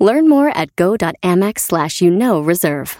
Learn 0.00 0.28
more 0.28 0.48
at 0.56 0.74
go.amex 0.76 1.60
slash 1.60 2.00
you 2.00 2.10
know 2.10 2.40
reserve. 2.40 2.96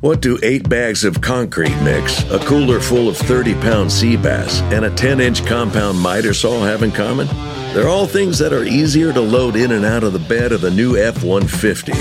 What 0.00 0.20
do 0.20 0.38
eight 0.42 0.68
bags 0.68 1.04
of 1.04 1.22
concrete 1.22 1.74
mix, 1.82 2.22
a 2.30 2.38
cooler 2.40 2.80
full 2.80 3.08
of 3.08 3.16
30 3.16 3.54
pound 3.54 3.90
sea 3.90 4.14
bass, 4.14 4.60
and 4.70 4.84
a 4.84 4.90
10 4.94 5.20
inch 5.20 5.44
compound 5.46 5.98
miter 5.98 6.34
saw 6.34 6.62
have 6.62 6.82
in 6.82 6.92
common? 6.92 7.26
They're 7.72 7.88
all 7.88 8.06
things 8.06 8.38
that 8.38 8.52
are 8.52 8.64
easier 8.64 9.12
to 9.14 9.20
load 9.20 9.56
in 9.56 9.72
and 9.72 9.86
out 9.86 10.04
of 10.04 10.12
the 10.12 10.18
bed 10.18 10.52
of 10.52 10.60
the 10.60 10.70
new 10.70 10.98
F 10.98 11.24
150. 11.24 11.92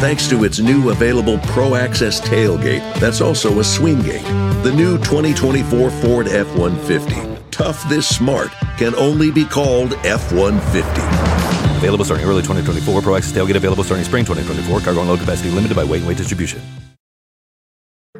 Thanks 0.00 0.28
to 0.28 0.44
its 0.44 0.60
new 0.60 0.90
available 0.90 1.38
Pro 1.40 1.74
Access 1.74 2.20
tailgate 2.20 3.00
that's 3.00 3.20
also 3.20 3.58
a 3.58 3.64
swing 3.64 4.00
gate. 4.02 4.24
The 4.62 4.72
new 4.72 4.96
2024 4.98 5.90
Ford 5.90 6.28
F 6.28 6.46
150. 6.56 7.42
Tough 7.50 7.86
this 7.88 8.08
smart 8.08 8.50
can 8.78 8.94
only 8.94 9.32
be 9.32 9.44
called 9.44 9.94
F 10.04 10.32
150. 10.32 11.51
Available 11.82 12.04
starting 12.04 12.24
early 12.26 12.42
2024. 12.42 13.02
Pro 13.02 13.16
Access 13.16 13.32
tailgate 13.32 13.56
available 13.56 13.82
starting 13.82 14.04
spring 14.04 14.24
2024. 14.24 14.80
Cargo 14.80 15.00
and 15.00 15.08
load 15.10 15.18
capacity 15.18 15.50
limited 15.50 15.74
by 15.74 15.82
weight 15.82 15.98
and 15.98 16.06
weight 16.06 16.16
distribution. 16.16 16.62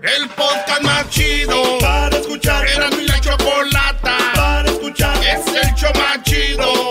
El 0.03 0.29
podcast 0.31 0.83
más 0.83 1.09
chido 1.11 1.79
para 1.79 2.17
escuchar. 2.17 2.67
Era 2.67 2.91
mi 2.91 3.07
la 3.07 3.21
chocolata 3.21 4.19
para 4.35 4.69
escuchar. 4.69 5.17
Es 5.23 5.47
el 5.47 5.75
show 5.77 5.93
más 5.95 6.21
chido 6.25 6.82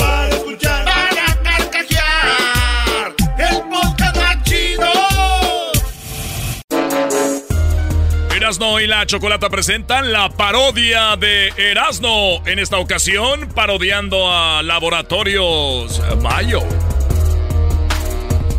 Erasno 8.51 8.81
y 8.81 8.87
la 8.87 9.05
Chocolata 9.05 9.49
presentan 9.49 10.11
la 10.11 10.27
parodia 10.27 11.15
de 11.15 11.53
Erasno. 11.55 12.45
En 12.45 12.59
esta 12.59 12.79
ocasión, 12.79 13.47
parodiando 13.55 14.29
a 14.29 14.61
Laboratorios 14.61 16.01
Mayo. 16.21 16.59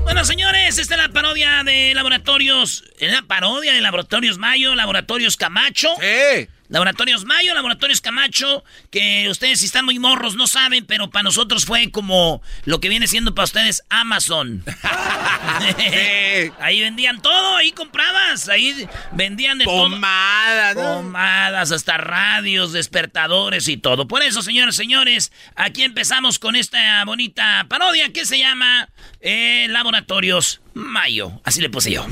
Bueno, 0.04 0.24
señores, 0.24 0.78
esta 0.78 0.94
es 0.94 1.00
la 1.02 1.10
parodia 1.10 1.62
de 1.62 1.92
Laboratorios. 1.94 2.84
Es 2.98 3.12
la 3.12 3.20
parodia 3.20 3.74
de 3.74 3.82
Laboratorios 3.82 4.38
Mayo, 4.38 4.74
Laboratorios 4.74 5.36
Camacho. 5.36 5.90
¡Eh! 6.00 6.48
Laboratorios 6.72 7.26
Mayo, 7.26 7.52
Laboratorios 7.52 8.00
Camacho, 8.00 8.64
que 8.90 9.28
ustedes 9.28 9.60
si 9.60 9.66
están 9.66 9.84
muy 9.84 9.98
morros 9.98 10.36
no 10.36 10.46
saben, 10.46 10.86
pero 10.86 11.10
para 11.10 11.24
nosotros 11.24 11.66
fue 11.66 11.90
como 11.90 12.40
lo 12.64 12.80
que 12.80 12.88
viene 12.88 13.06
siendo 13.06 13.34
para 13.34 13.44
ustedes 13.44 13.82
Amazon. 13.90 14.64
ahí 16.60 16.80
vendían 16.80 17.20
todo, 17.20 17.56
ahí 17.56 17.72
comprabas, 17.72 18.48
ahí 18.48 18.88
vendían 19.12 19.58
de 19.58 19.66
Pomadas, 19.66 20.74
todo. 20.74 20.94
¿no? 20.94 21.02
Pomadas, 21.02 21.72
hasta 21.72 21.98
radios, 21.98 22.72
despertadores 22.72 23.68
y 23.68 23.76
todo. 23.76 24.08
Por 24.08 24.22
eso, 24.22 24.40
señores, 24.40 24.74
señores, 24.74 25.30
aquí 25.54 25.82
empezamos 25.82 26.38
con 26.38 26.56
esta 26.56 27.04
bonita 27.04 27.66
parodia 27.68 28.14
que 28.14 28.24
se 28.24 28.38
llama 28.38 28.88
eh, 29.20 29.66
Laboratorios 29.68 30.62
Mayo. 30.72 31.38
Así 31.44 31.60
le 31.60 31.68
puse 31.68 31.92
yo. 31.92 32.06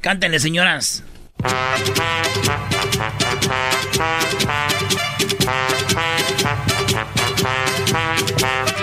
Cántenle, 0.00 0.38
señoras. 0.38 1.02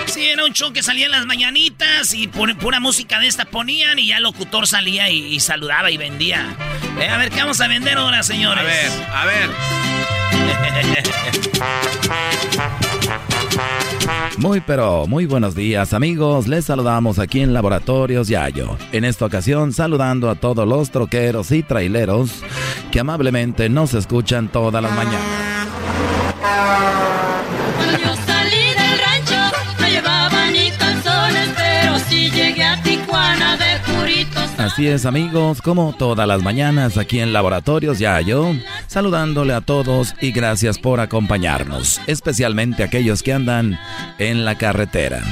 Sí, 0.06 0.28
era 0.28 0.44
un 0.44 0.52
show 0.52 0.72
que 0.72 0.82
salía 0.82 1.06
en 1.06 1.12
las 1.12 1.26
mañanitas 1.26 2.12
y 2.14 2.28
por 2.28 2.54
pura 2.58 2.80
música 2.80 3.18
de 3.18 3.26
esta 3.26 3.44
ponían 3.46 3.98
y 3.98 4.06
ya 4.08 4.18
el 4.18 4.22
locutor 4.24 4.66
salía 4.66 5.10
y, 5.10 5.34
y 5.34 5.40
saludaba 5.40 5.90
y 5.90 5.96
vendía. 5.96 6.46
Eh, 7.00 7.08
a 7.08 7.16
ver, 7.16 7.30
¿qué 7.30 7.40
vamos 7.40 7.60
a 7.60 7.68
vender 7.68 7.98
ahora, 7.98 8.22
señores? 8.22 8.62
A 8.62 8.66
ver, 8.66 8.90
a 9.14 9.24
ver. 9.24 9.50
Muy 14.38 14.60
pero 14.60 15.06
muy 15.06 15.26
buenos 15.26 15.54
días 15.54 15.92
amigos, 15.92 16.48
les 16.48 16.64
saludamos 16.64 17.18
aquí 17.18 17.40
en 17.40 17.52
Laboratorios 17.52 18.28
Yayo. 18.28 18.76
En 18.92 19.04
esta 19.04 19.26
ocasión 19.26 19.72
saludando 19.72 20.30
a 20.30 20.34
todos 20.34 20.66
los 20.66 20.90
troqueros 20.90 21.52
y 21.52 21.62
traileros 21.62 22.42
que 22.90 23.00
amablemente 23.00 23.68
nos 23.68 23.94
escuchan 23.94 24.48
todas 24.48 24.82
las 24.82 24.92
mañanas. 24.92 25.52
Así 34.58 34.86
es 34.86 35.06
amigos, 35.06 35.60
como 35.62 35.92
todas 35.92 36.28
las 36.28 36.42
mañanas 36.42 36.96
aquí 36.98 37.20
en 37.20 37.32
Laboratorios 37.32 37.98
Yayo, 37.98 38.54
saludándole 38.86 39.54
a 39.54 39.60
todos 39.60 40.14
y 40.20 40.30
gracias 40.30 40.78
por 40.78 41.00
acompañarnos, 41.00 42.00
especialmente 42.06 42.82
aquellos 42.84 43.22
que 43.22 43.32
andan 43.32 43.78
en 44.18 44.44
la 44.44 44.56
carretera. 44.56 45.22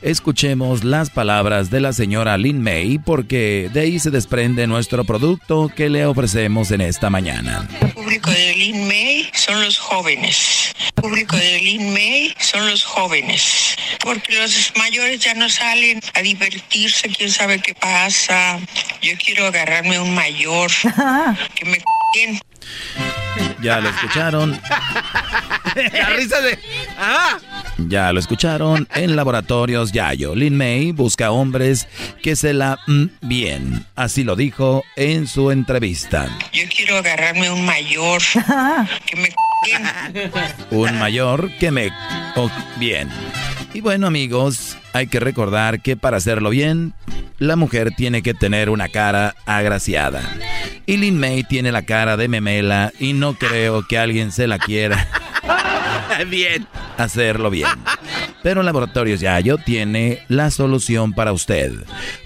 Escuchemos 0.00 0.84
las 0.84 1.10
palabras 1.10 1.70
de 1.70 1.80
la 1.80 1.92
señora 1.92 2.38
Lin 2.38 2.62
May 2.62 2.98
porque 2.98 3.68
de 3.72 3.80
ahí 3.80 3.98
se 3.98 4.10
desprende 4.10 4.68
nuestro 4.68 5.04
producto 5.04 5.72
que 5.74 5.88
le 5.88 6.06
ofrecemos 6.06 6.70
en 6.70 6.82
esta 6.82 7.10
mañana. 7.10 7.68
El 7.80 7.90
público 7.90 8.30
de 8.30 8.54
Lin 8.54 8.86
May 8.86 9.28
son 9.34 9.60
los 9.60 9.76
jóvenes. 9.76 10.72
El 10.96 11.02
público 11.02 11.36
de 11.36 11.58
Lin 11.58 11.92
May 11.92 12.32
son 12.38 12.70
los 12.70 12.84
jóvenes. 12.84 13.76
Porque 14.04 14.34
los 14.36 14.72
mayores 14.76 15.18
ya 15.18 15.34
no 15.34 15.48
salen 15.48 16.00
a 16.14 16.22
divertirse, 16.22 17.08
quién 17.08 17.32
sabe 17.32 17.60
qué 17.60 17.74
pasa. 17.74 18.60
Yo 19.02 19.12
quiero 19.18 19.46
agarrarme 19.46 19.98
un 19.98 20.14
mayor 20.14 20.70
que 21.56 21.64
me 21.64 21.82
bien. 22.14 22.40
Ya 23.62 23.80
lo 23.80 23.88
escucharon, 23.88 24.60
La 25.92 26.10
risa 26.10 26.40
de. 26.40 26.58
¡Ah! 26.98 27.38
ya 27.86 28.12
lo 28.12 28.18
escucharon 28.18 28.88
en 28.94 29.14
Laboratorios 29.14 29.92
Yayo. 29.92 30.34
Lin 30.34 30.56
May 30.56 30.92
busca 30.92 31.30
hombres 31.30 31.86
que 32.22 32.36
se 32.36 32.52
la 32.52 32.78
mm, 32.86 33.04
bien, 33.22 33.86
así 33.94 34.24
lo 34.24 34.36
dijo 34.36 34.84
en 34.96 35.26
su 35.26 35.50
entrevista. 35.50 36.28
Yo 36.52 36.64
quiero 36.74 36.98
agarrarme 36.98 37.50
un 37.52 37.64
mayor 37.64 38.20
que 39.06 39.16
me 39.16 39.28
bien. 39.64 40.32
Un 40.70 40.98
mayor 40.98 41.50
que 41.58 41.70
me... 41.70 41.90
oh, 42.36 42.50
bien. 42.76 43.08
Y 43.78 43.80
bueno 43.80 44.08
amigos, 44.08 44.76
hay 44.92 45.06
que 45.06 45.20
recordar 45.20 45.80
que 45.80 45.96
para 45.96 46.16
hacerlo 46.16 46.50
bien, 46.50 46.94
la 47.38 47.54
mujer 47.54 47.92
tiene 47.96 48.22
que 48.22 48.34
tener 48.34 48.70
una 48.70 48.88
cara 48.88 49.36
agraciada. 49.46 50.20
Y 50.84 50.96
Lin 50.96 51.16
May 51.16 51.44
tiene 51.44 51.70
la 51.70 51.82
cara 51.82 52.16
de 52.16 52.26
memela 52.26 52.92
y 52.98 53.12
no 53.12 53.34
creo 53.34 53.86
que 53.86 53.96
alguien 53.96 54.32
se 54.32 54.48
la 54.48 54.58
quiera 54.58 55.06
Bien. 56.28 56.66
hacerlo 56.96 57.50
bien. 57.50 57.68
Pero 58.42 58.62
Laboratorios 58.62 59.20
Yayo 59.20 59.58
tiene 59.58 60.20
la 60.28 60.50
solución 60.50 61.12
para 61.12 61.32
usted. 61.32 61.72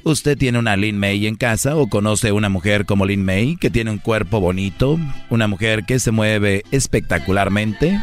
Usted 0.05 0.37
tiene 0.37 0.59
una 0.59 0.77
Lin 0.77 0.99
May 0.99 1.27
en 1.27 1.37
casa 1.37 1.77
o 1.77 1.89
conoce 1.89 2.33
una 2.33 2.49
mujer 2.49 2.84
como 2.84 3.06
Lin 3.06 3.25
May 3.25 3.56
que 3.56 3.71
tiene 3.71 3.91
un 3.91 3.99
cuerpo 3.99 4.41
bonito, 4.41 4.99
una 5.31 5.49
mujer 5.49 5.84
que 5.84 5.99
se 5.99 6.11
mueve 6.11 6.65
espectacularmente, 6.71 8.00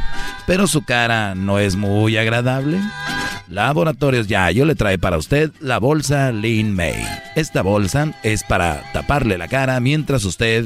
pero 0.47 0.67
su 0.67 0.83
cara 0.83 1.35
no 1.35 1.59
es 1.59 1.75
muy 1.75 2.17
agradable. 2.17 2.79
Laboratorios 3.49 4.27
Yayo 4.27 4.65
le 4.65 4.75
trae 4.75 4.99
para 4.99 5.17
usted 5.17 5.51
la 5.59 5.79
bolsa 5.79 6.31
Lin 6.31 6.75
May. 6.75 7.03
Esta 7.35 7.61
bolsa 7.61 8.13
es 8.23 8.43
para 8.43 8.83
taparle 8.93 9.37
la 9.37 9.47
cara 9.47 9.79
mientras 9.79 10.23
usted 10.23 10.65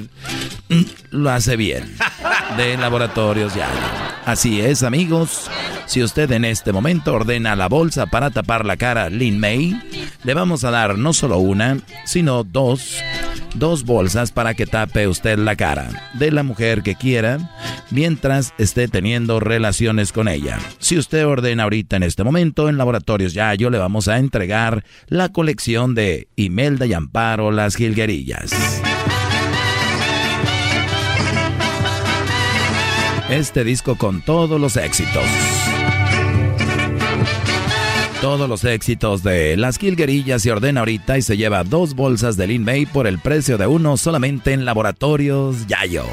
mm, 0.69 0.81
lo 1.12 1.30
hace 1.30 1.56
bien. 1.56 1.96
De 2.57 2.77
Laboratorios 2.77 3.55
Yayo. 3.55 3.71
Así 4.25 4.61
es, 4.61 4.83
amigos. 4.83 5.50
Si 5.85 6.03
usted 6.03 6.31
en 6.31 6.45
este 6.45 6.71
momento 6.71 7.13
ordena 7.13 7.55
la 7.55 7.67
bolsa 7.67 8.05
para 8.05 8.29
tapar 8.29 8.65
la 8.65 8.77
cara 8.77 9.09
Lin 9.09 9.39
May, 9.39 9.79
le 10.23 10.33
vamos 10.33 10.63
a 10.63 10.71
dar 10.71 10.97
no 10.97 11.13
solo 11.13 11.39
una, 11.39 11.79
sino 12.05 12.44
dos, 12.44 13.01
dos 13.55 13.83
bolsas 13.85 14.31
para 14.31 14.53
que 14.53 14.65
tape 14.65 15.07
usted 15.07 15.39
la 15.39 15.55
cara 15.55 15.89
de 16.13 16.31
la 16.31 16.44
mujer 16.44 16.83
que 16.83 16.95
quiera 16.95 17.38
mientras 17.89 18.53
esté 18.57 18.88
teniendo 18.88 19.39
relaciones 19.39 20.11
con 20.11 20.27
ella. 20.27 20.59
Si 20.79 20.97
usted 20.97 21.25
ordena 21.25 21.63
ahorita 21.63 21.97
en 21.97 22.03
este 22.03 22.23
momento 22.23 22.69
en 22.69 22.77
Laboratorios 22.77 23.33
Yayo, 23.33 23.69
le 23.69 23.79
vamos 23.79 24.07
a 24.07 24.19
entregar 24.19 24.83
la 25.07 25.29
colección 25.29 25.95
de 25.95 26.27
Imelda 26.35 26.85
y 26.85 26.94
Amparo 26.94 27.51
Las 27.51 27.75
Gilguerillas. 27.75 28.53
Este 33.33 33.63
disco 33.63 33.97
con 33.97 34.21
todos 34.21 34.62
los 34.62 34.77
éxitos. 34.77 35.24
todos 38.21 38.47
los 38.47 38.63
éxitos 38.63 39.24
de 39.24 39.57
las 39.57 39.80
Kilguerillas 39.80 40.44
se 40.44 40.51
ordena 40.51 40.81
ahorita 40.81 41.18
y 41.18 41.24
se 41.24 41.35
lleva 41.35 41.63
dos 41.63 41.95
bolsas 41.95 42.38
de 42.38 42.45
Lin 42.45 42.63
May 42.63 42.85
por 42.85 43.07
el 43.07 43.18
precio 43.18 43.57
de 43.57 43.65
uno 43.65 43.97
solamente 43.97 44.53
en 44.53 44.65
Laboratorios 44.65 45.65
Yayo. 45.65 46.06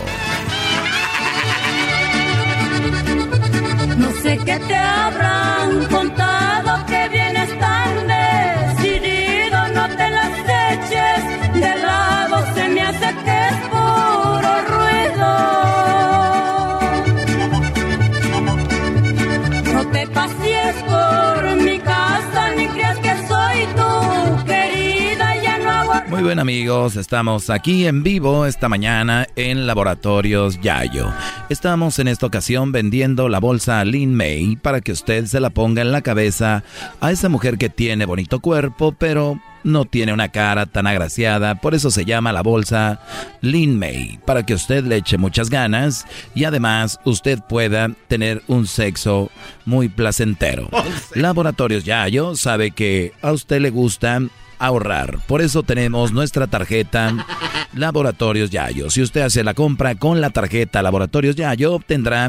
Muy 26.21 26.27
bien 26.27 26.39
amigos, 26.39 26.97
estamos 26.97 27.49
aquí 27.49 27.87
en 27.87 28.03
vivo 28.03 28.45
esta 28.45 28.69
mañana 28.69 29.27
en 29.37 29.67
Laboratorios 29.67 30.61
Yayo. 30.61 31.11
Estamos 31.49 31.99
en 31.99 32.09
esta 32.09 32.27
ocasión 32.27 32.73
vendiendo 32.73 33.31
la 33.31 33.41
bolsa 33.41 33.83
Lin 33.87 34.15
May 34.15 34.57
para 34.57 34.83
que 34.83 34.93
usted 34.93 35.25
se 35.25 35.41
la 35.41 35.49
ponga 35.49 35.81
en 35.81 35.93
la 35.93 36.03
cabeza 36.03 36.63
a 37.01 37.11
esa 37.11 37.31
mujer 37.31 37.57
que 37.57 37.71
tiene 37.71 38.05
bonito 38.05 38.41
cuerpo, 38.41 38.93
pero 38.93 39.41
no 39.65 39.87
tiene 39.87 40.13
una 40.13 40.29
cara 40.29 40.67
tan 40.67 40.87
agraciada, 40.87 41.55
por 41.55 41.75
eso 41.75 41.91
se 41.91 42.05
llama 42.05 42.35
la 42.35 42.43
bolsa 42.43 43.01
Lin 43.41 43.79
May, 43.79 44.21
para 44.27 44.45
que 44.45 44.53
usted 44.53 44.85
le 44.85 44.97
eche 44.97 45.17
muchas 45.17 45.49
ganas 45.49 46.07
y 46.35 46.45
además 46.45 47.01
usted 47.07 47.39
pueda 47.49 47.93
tener 48.09 48.43
un 48.47 48.67
sexo 48.67 49.31
muy 49.65 49.89
placentero. 49.89 50.69
Laboratorios 51.15 51.85
Yayo 51.85 52.37
sabe 52.37 52.73
que 52.73 53.15
a 53.23 53.33
usted 53.33 53.63
le 53.63 53.71
gusta 53.71 54.21
ahorrar. 54.61 55.19
Por 55.27 55.41
eso 55.41 55.65
tenemos 55.65 56.13
nuestra 56.13 56.47
tarjeta 56.47 57.27
Laboratorios 57.75 58.51
Yayo. 58.51 58.91
Si 58.91 59.03
usted 59.03 59.23
hace 59.23 59.43
la 59.43 59.55
compra 59.55 59.97
con 59.97 60.21
la 60.21 60.31
tarjeta 60.31 60.83
Laboratorios 60.83 61.35
Yayo, 61.35 61.73
obtendrá 61.73 62.29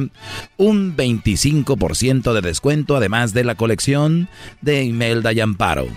un 0.57 0.95
25% 0.95 2.33
de 2.33 2.41
descuento, 2.41 2.95
además 2.95 3.33
de 3.33 3.43
la 3.43 3.55
colección 3.55 4.29
de 4.61 4.83
Imelda 4.83 5.33
y 5.33 5.41
Amparo. 5.41 5.87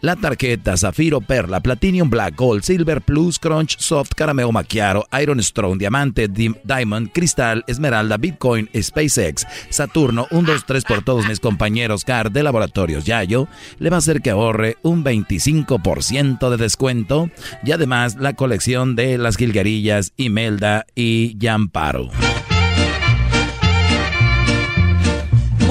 La 0.00 0.16
tarjeta 0.16 0.76
Zafiro, 0.76 1.20
Perla, 1.20 1.60
Platinum, 1.60 2.10
Black, 2.10 2.36
Gold, 2.36 2.62
Silver, 2.62 3.00
Plus, 3.00 3.38
Crunch, 3.38 3.76
Soft, 3.78 4.12
Carameo 4.14 4.52
Macchiato, 4.52 5.06
Iron 5.20 5.42
Strong, 5.42 5.78
Diamante, 5.78 6.28
Diamond, 6.28 7.10
Cristal, 7.12 7.64
Esmeralda, 7.66 8.16
Bitcoin, 8.16 8.68
SpaceX, 8.80 9.46
Saturno, 9.70 10.26
1, 10.30 10.52
2, 10.52 10.64
3 10.66 10.84
por 10.84 11.02
todos 11.02 11.26
mis 11.26 11.40
compañeros 11.40 12.04
CAR 12.04 12.30
de 12.30 12.42
Laboratorios 12.42 13.04
Yayo, 13.04 13.48
le 13.78 13.90
va 13.90 13.96
a 13.96 13.98
hacer 13.98 14.20
que 14.20 14.30
ahorre 14.30 14.76
un 14.82 15.04
25% 15.04 16.50
de 16.50 16.56
descuento 16.56 17.30
y 17.64 17.72
además 17.72 18.16
la 18.16 18.34
colección 18.34 18.96
de 18.96 19.18
las 19.18 19.36
Gilgarillas, 19.36 20.12
Imelda 20.16 20.86
y 20.94 21.36
Yamparo. 21.38 22.10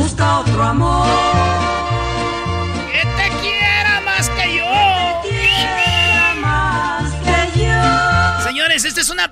busca 0.06 0.40
otro 0.40 0.64
amor. 0.64 1.35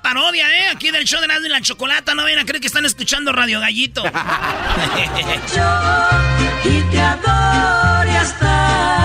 Parodia, 0.04 0.46
¿eh? 0.60 0.68
Aquí 0.72 0.92
del 0.92 1.06
show 1.06 1.20
de 1.20 1.26
Erasmo 1.26 1.48
y 1.48 1.50
la 1.50 1.62
Chocolata. 1.62 2.14
No 2.14 2.22
vayan 2.24 2.38
a 2.40 2.46
creer 2.46 2.62
que 2.62 2.68
están 2.68 2.86
escuchando 2.86 3.32
Radio 3.32 3.60
Gallito. 3.60 4.04
y 4.04 4.10
te. 6.92 9.03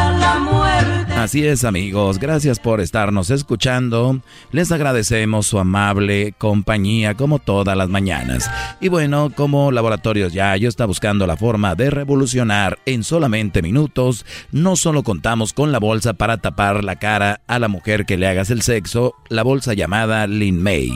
Así 1.28 1.46
es 1.46 1.64
amigos, 1.66 2.18
gracias 2.18 2.58
por 2.58 2.80
estarnos 2.80 3.28
escuchando. 3.28 4.22
Les 4.50 4.72
agradecemos 4.72 5.46
su 5.46 5.58
amable 5.58 6.32
compañía 6.38 7.12
como 7.12 7.38
todas 7.38 7.76
las 7.76 7.90
mañanas. 7.90 8.50
Y 8.80 8.88
bueno, 8.88 9.30
como 9.36 9.70
Laboratorios 9.70 10.32
Yayo 10.32 10.70
está 10.70 10.86
buscando 10.86 11.26
la 11.26 11.36
forma 11.36 11.74
de 11.74 11.90
revolucionar 11.90 12.78
en 12.86 13.04
solamente 13.04 13.60
minutos, 13.60 14.24
no 14.52 14.74
solo 14.74 15.02
contamos 15.02 15.52
con 15.52 15.70
la 15.70 15.78
bolsa 15.78 16.14
para 16.14 16.38
tapar 16.38 16.82
la 16.82 16.96
cara 16.96 17.42
a 17.46 17.58
la 17.58 17.68
mujer 17.68 18.06
que 18.06 18.16
le 18.16 18.26
hagas 18.26 18.48
el 18.48 18.62
sexo, 18.62 19.12
la 19.28 19.42
bolsa 19.42 19.74
llamada 19.74 20.26
Lin 20.26 20.62
May, 20.62 20.90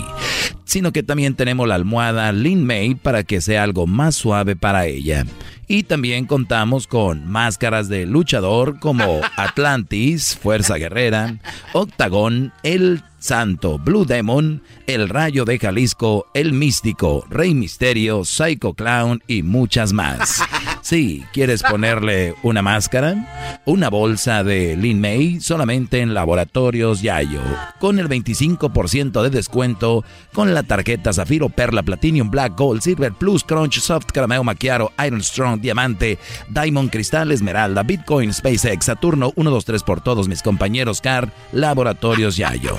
sino 0.64 0.92
que 0.92 1.02
también 1.02 1.34
tenemos 1.34 1.68
la 1.68 1.74
almohada 1.74 2.32
Lin 2.32 2.64
May 2.64 2.94
para 2.94 3.24
que 3.24 3.40
sea 3.40 3.62
algo 3.62 3.86
más 3.86 4.14
suave 4.14 4.56
para 4.56 4.86
ella. 4.86 5.24
Y 5.68 5.84
también 5.84 6.26
contamos 6.26 6.86
con 6.86 7.26
máscaras 7.26 7.88
de 7.88 8.06
luchador 8.06 8.78
como 8.78 9.20
Atlantis, 9.36 10.38
Fuerza 10.40 10.76
Guerrera, 10.76 11.36
Octagón, 11.72 12.52
El 12.62 13.02
Santo, 13.18 13.78
Blue 13.78 14.04
Demon, 14.04 14.62
El 14.86 15.08
Rayo 15.08 15.44
de 15.44 15.58
Jalisco, 15.58 16.26
El 16.34 16.52
Místico, 16.52 17.24
Rey 17.30 17.54
Misterio, 17.54 18.24
Psycho 18.24 18.74
Clown 18.74 19.22
y 19.26 19.42
muchas 19.42 19.92
más. 19.92 20.42
Sí, 20.82 21.24
¿quieres 21.32 21.62
ponerle 21.68 22.34
una 22.42 22.60
máscara? 22.60 23.60
Una 23.64 23.88
bolsa 23.88 24.44
de 24.44 24.76
Lin 24.76 25.00
May 25.00 25.40
solamente 25.40 26.00
en 26.00 26.12
Laboratorios 26.12 27.00
Yayo, 27.00 27.40
con 27.78 27.98
el 27.98 28.08
25% 28.08 29.22
de 29.22 29.30
descuento 29.30 30.04
con 30.34 30.52
la 30.52 30.64
tarjeta 30.64 31.12
Zafiro, 31.12 31.48
Perla, 31.48 31.82
Platinum, 31.82 32.30
Black, 32.30 32.58
Gold, 32.58 32.82
Silver, 32.82 33.12
Plus, 33.12 33.44
Crunch, 33.44 33.80
Soft, 33.80 34.06
Carameo 34.12 34.44
Macchiato, 34.44 34.92
Iron 35.06 35.22
Strong, 35.22 35.60
Diamante, 35.60 36.18
Diamond, 36.48 36.90
Cristal, 36.90 37.32
Esmeralda, 37.32 37.82
Bitcoin, 37.82 38.32
SpaceX, 38.32 38.84
Saturno, 38.86 39.32
1, 39.36 39.50
2, 39.50 39.64
3 39.64 39.82
por 39.84 40.00
todos 40.00 40.28
mis 40.28 40.42
compañeros 40.42 41.00
CAR, 41.00 41.32
Laboratorios 41.52 42.36
Yayo. 42.36 42.76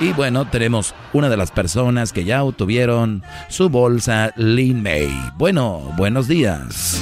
Y 0.00 0.12
bueno, 0.12 0.46
tenemos 0.46 0.94
una 1.12 1.30
de 1.30 1.38
las 1.38 1.50
personas 1.50 2.12
que 2.12 2.24
ya 2.24 2.42
obtuvieron 2.42 3.22
su 3.48 3.70
bolsa 3.70 4.32
Lin 4.36 4.82
May. 4.82 5.08
Bueno, 5.38 5.94
buenos 5.96 6.28
días. 6.28 6.95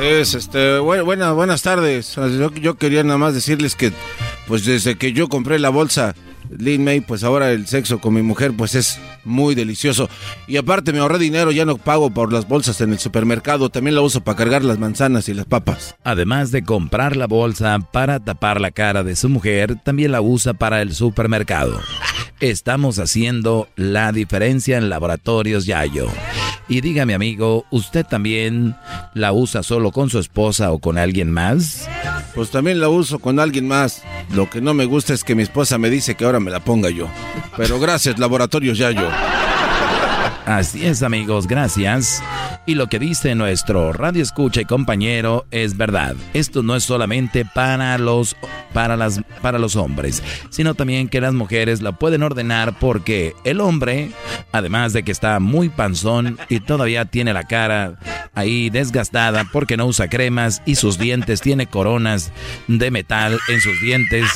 Es, 0.00 0.34
este, 0.34 0.78
bu- 0.80 1.04
buena- 1.04 1.32
buenas 1.32 1.62
tardes. 1.62 2.14
Yo, 2.16 2.52
yo 2.54 2.74
quería 2.76 3.02
nada 3.04 3.18
más 3.18 3.34
decirles 3.34 3.76
que, 3.76 3.92
pues 4.48 4.64
desde 4.64 4.96
que 4.96 5.12
yo 5.12 5.28
compré 5.28 5.58
la 5.58 5.68
bolsa 5.68 6.14
Lin 6.58 6.84
May, 6.84 7.00
pues 7.00 7.24
ahora 7.24 7.50
el 7.52 7.66
sexo 7.66 7.98
con 8.00 8.12
mi 8.14 8.20
mujer, 8.22 8.52
pues 8.56 8.74
es 8.74 8.98
muy 9.24 9.54
delicioso. 9.54 10.10
Y 10.46 10.56
aparte 10.58 10.92
me 10.92 10.98
ahorré 10.98 11.18
dinero, 11.18 11.50
ya 11.50 11.64
no 11.64 11.76
pago 11.78 12.10
por 12.10 12.30
las 12.32 12.46
bolsas 12.46 12.80
en 12.82 12.92
el 12.92 12.98
supermercado, 12.98 13.70
también 13.70 13.94
la 13.94 14.02
uso 14.02 14.22
para 14.22 14.36
cargar 14.36 14.62
las 14.64 14.78
manzanas 14.78 15.28
y 15.30 15.34
las 15.34 15.46
papas. 15.46 15.94
Además 16.04 16.50
de 16.50 16.62
comprar 16.64 17.16
la 17.16 17.26
bolsa 17.26 17.78
para 17.92 18.20
tapar 18.20 18.60
la 18.60 18.70
cara 18.70 19.02
de 19.02 19.16
su 19.16 19.28
mujer, 19.30 19.76
también 19.82 20.12
la 20.12 20.20
usa 20.20 20.52
para 20.52 20.82
el 20.82 20.94
supermercado. 20.94 21.80
Estamos 22.40 22.98
haciendo 22.98 23.68
la 23.76 24.12
diferencia 24.12 24.76
en 24.76 24.90
Laboratorios 24.90 25.64
Yayo. 25.64 26.08
Y 26.72 26.80
dígame 26.80 27.12
amigo, 27.12 27.66
¿usted 27.68 28.06
también 28.06 28.74
la 29.12 29.34
usa 29.34 29.62
solo 29.62 29.92
con 29.92 30.08
su 30.08 30.18
esposa 30.18 30.72
o 30.72 30.78
con 30.78 30.96
alguien 30.96 31.30
más? 31.30 31.86
Pues 32.34 32.50
también 32.50 32.80
la 32.80 32.88
uso 32.88 33.18
con 33.18 33.38
alguien 33.38 33.68
más. 33.68 34.02
Lo 34.32 34.48
que 34.48 34.62
no 34.62 34.72
me 34.72 34.86
gusta 34.86 35.12
es 35.12 35.22
que 35.22 35.34
mi 35.34 35.42
esposa 35.42 35.76
me 35.76 35.90
dice 35.90 36.14
que 36.14 36.24
ahora 36.24 36.40
me 36.40 36.50
la 36.50 36.60
ponga 36.60 36.88
yo. 36.88 37.08
Pero 37.58 37.78
gracias, 37.78 38.18
laboratorios 38.18 38.78
Yayo. 38.78 39.06
Así 40.46 40.84
es 40.84 41.02
amigos, 41.04 41.46
gracias. 41.46 42.22
Y 42.66 42.74
lo 42.74 42.88
que 42.88 42.98
dice 42.98 43.34
nuestro 43.34 43.92
radio 43.92 44.22
escucha 44.22 44.60
y 44.60 44.64
compañero 44.64 45.46
es 45.52 45.76
verdad. 45.76 46.16
Esto 46.34 46.62
no 46.64 46.74
es 46.74 46.82
solamente 46.82 47.44
para 47.44 47.96
los 47.96 48.36
para 48.72 48.96
las 48.96 49.20
para 49.40 49.58
los 49.58 49.76
hombres, 49.76 50.22
sino 50.50 50.74
también 50.74 51.08
que 51.08 51.20
las 51.20 51.32
mujeres 51.32 51.80
la 51.80 51.92
pueden 51.92 52.24
ordenar 52.24 52.76
porque 52.78 53.34
el 53.44 53.60
hombre, 53.60 54.10
además 54.50 54.92
de 54.92 55.04
que 55.04 55.12
está 55.12 55.38
muy 55.38 55.68
panzón 55.68 56.38
y 56.48 56.58
todavía 56.58 57.04
tiene 57.04 57.32
la 57.32 57.44
cara 57.44 57.98
ahí 58.34 58.68
desgastada 58.68 59.44
porque 59.52 59.76
no 59.76 59.86
usa 59.86 60.08
cremas 60.08 60.60
y 60.66 60.74
sus 60.74 60.98
dientes 60.98 61.40
tiene 61.40 61.66
coronas 61.66 62.32
de 62.66 62.90
metal 62.90 63.38
en 63.48 63.60
sus 63.60 63.80
dientes. 63.80 64.28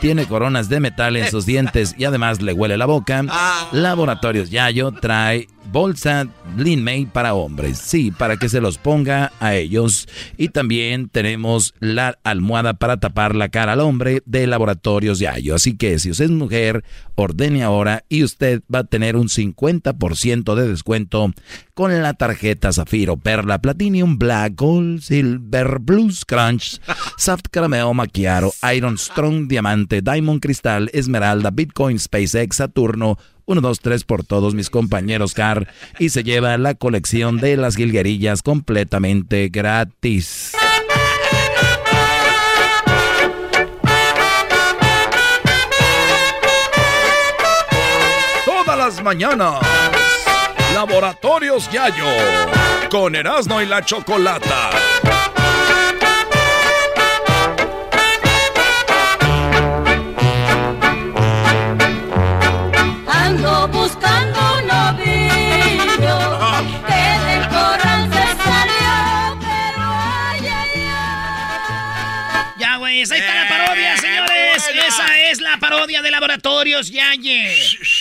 Tiene 0.00 0.26
coronas 0.26 0.68
de 0.68 0.80
metal 0.80 1.16
en 1.16 1.30
sus 1.30 1.46
dientes 1.46 1.94
y 1.98 2.04
además 2.04 2.42
le 2.42 2.52
huele 2.52 2.76
la 2.76 2.86
boca. 2.86 3.24
Laboratorios 3.72 4.50
Yayo 4.50 4.92
trae 4.92 5.48
bolsa 5.70 6.28
Lin 6.56 6.82
May 6.82 7.06
para 7.06 7.34
hombres. 7.34 7.78
Sí, 7.78 8.10
para 8.10 8.36
que 8.36 8.48
se 8.48 8.60
los 8.60 8.78
ponga 8.78 9.32
a 9.40 9.54
ellos. 9.54 10.08
Y 10.36 10.48
también 10.48 11.08
tenemos 11.08 11.74
la 11.80 12.18
almohada 12.24 12.74
para 12.74 12.98
tapar 12.98 13.34
la 13.34 13.48
cara 13.48 13.72
al 13.72 13.80
hombre 13.80 14.22
de 14.26 14.46
Laboratorios 14.46 15.18
Yayo. 15.18 15.54
Así 15.54 15.76
que 15.76 15.98
si 15.98 16.10
usted 16.10 16.26
es 16.26 16.30
mujer, 16.30 16.84
ordene 17.14 17.62
ahora 17.62 18.04
y 18.08 18.22
usted 18.22 18.62
va 18.72 18.80
a 18.80 18.84
tener 18.84 19.16
un 19.16 19.28
50% 19.28 20.54
de 20.54 20.68
descuento 20.68 21.32
con 21.74 22.02
la 22.02 22.14
tarjeta 22.14 22.72
Zafiro, 22.72 23.16
Perla, 23.16 23.60
Platinum, 23.60 24.18
Black, 24.18 24.54
Gold, 24.56 25.00
Silver, 25.02 25.78
Blues, 25.78 26.24
Crunch, 26.24 26.80
Soft 27.18 27.48
Carameo, 27.50 27.92
Macchiato, 27.92 28.52
Iron 28.74 28.96
Strong, 28.96 29.48
Diamante, 29.48 30.00
Diamond, 30.02 30.40
Cristal, 30.40 30.90
Esmeralda, 30.92 31.50
Bitcoin, 31.50 31.98
SpaceX, 31.98 32.56
Saturno, 32.56 33.18
1, 33.46 33.60
2, 33.60 33.80
3 33.80 34.04
por 34.04 34.24
todos 34.24 34.54
mis 34.54 34.70
compañeros 34.70 35.32
Car 35.32 35.68
y 36.00 36.08
se 36.08 36.24
lleva 36.24 36.58
la 36.58 36.74
colección 36.74 37.38
de 37.38 37.56
las 37.56 37.76
jilguerillas 37.76 38.42
completamente 38.42 39.48
gratis. 39.48 40.52
Todas 48.44 48.76
las 48.76 49.02
mañanas, 49.02 49.60
Laboratorios 50.74 51.70
Yayo, 51.70 52.04
con 52.90 53.14
Erasmo 53.14 53.62
y 53.62 53.66
la 53.66 53.84
Chocolata 53.84 54.70
Esa 74.96 75.30
es 75.30 75.42
la 75.42 75.58
parodia 75.58 76.00
de 76.00 76.10
Laboratorios 76.10 76.90
Yaye. 76.90 77.54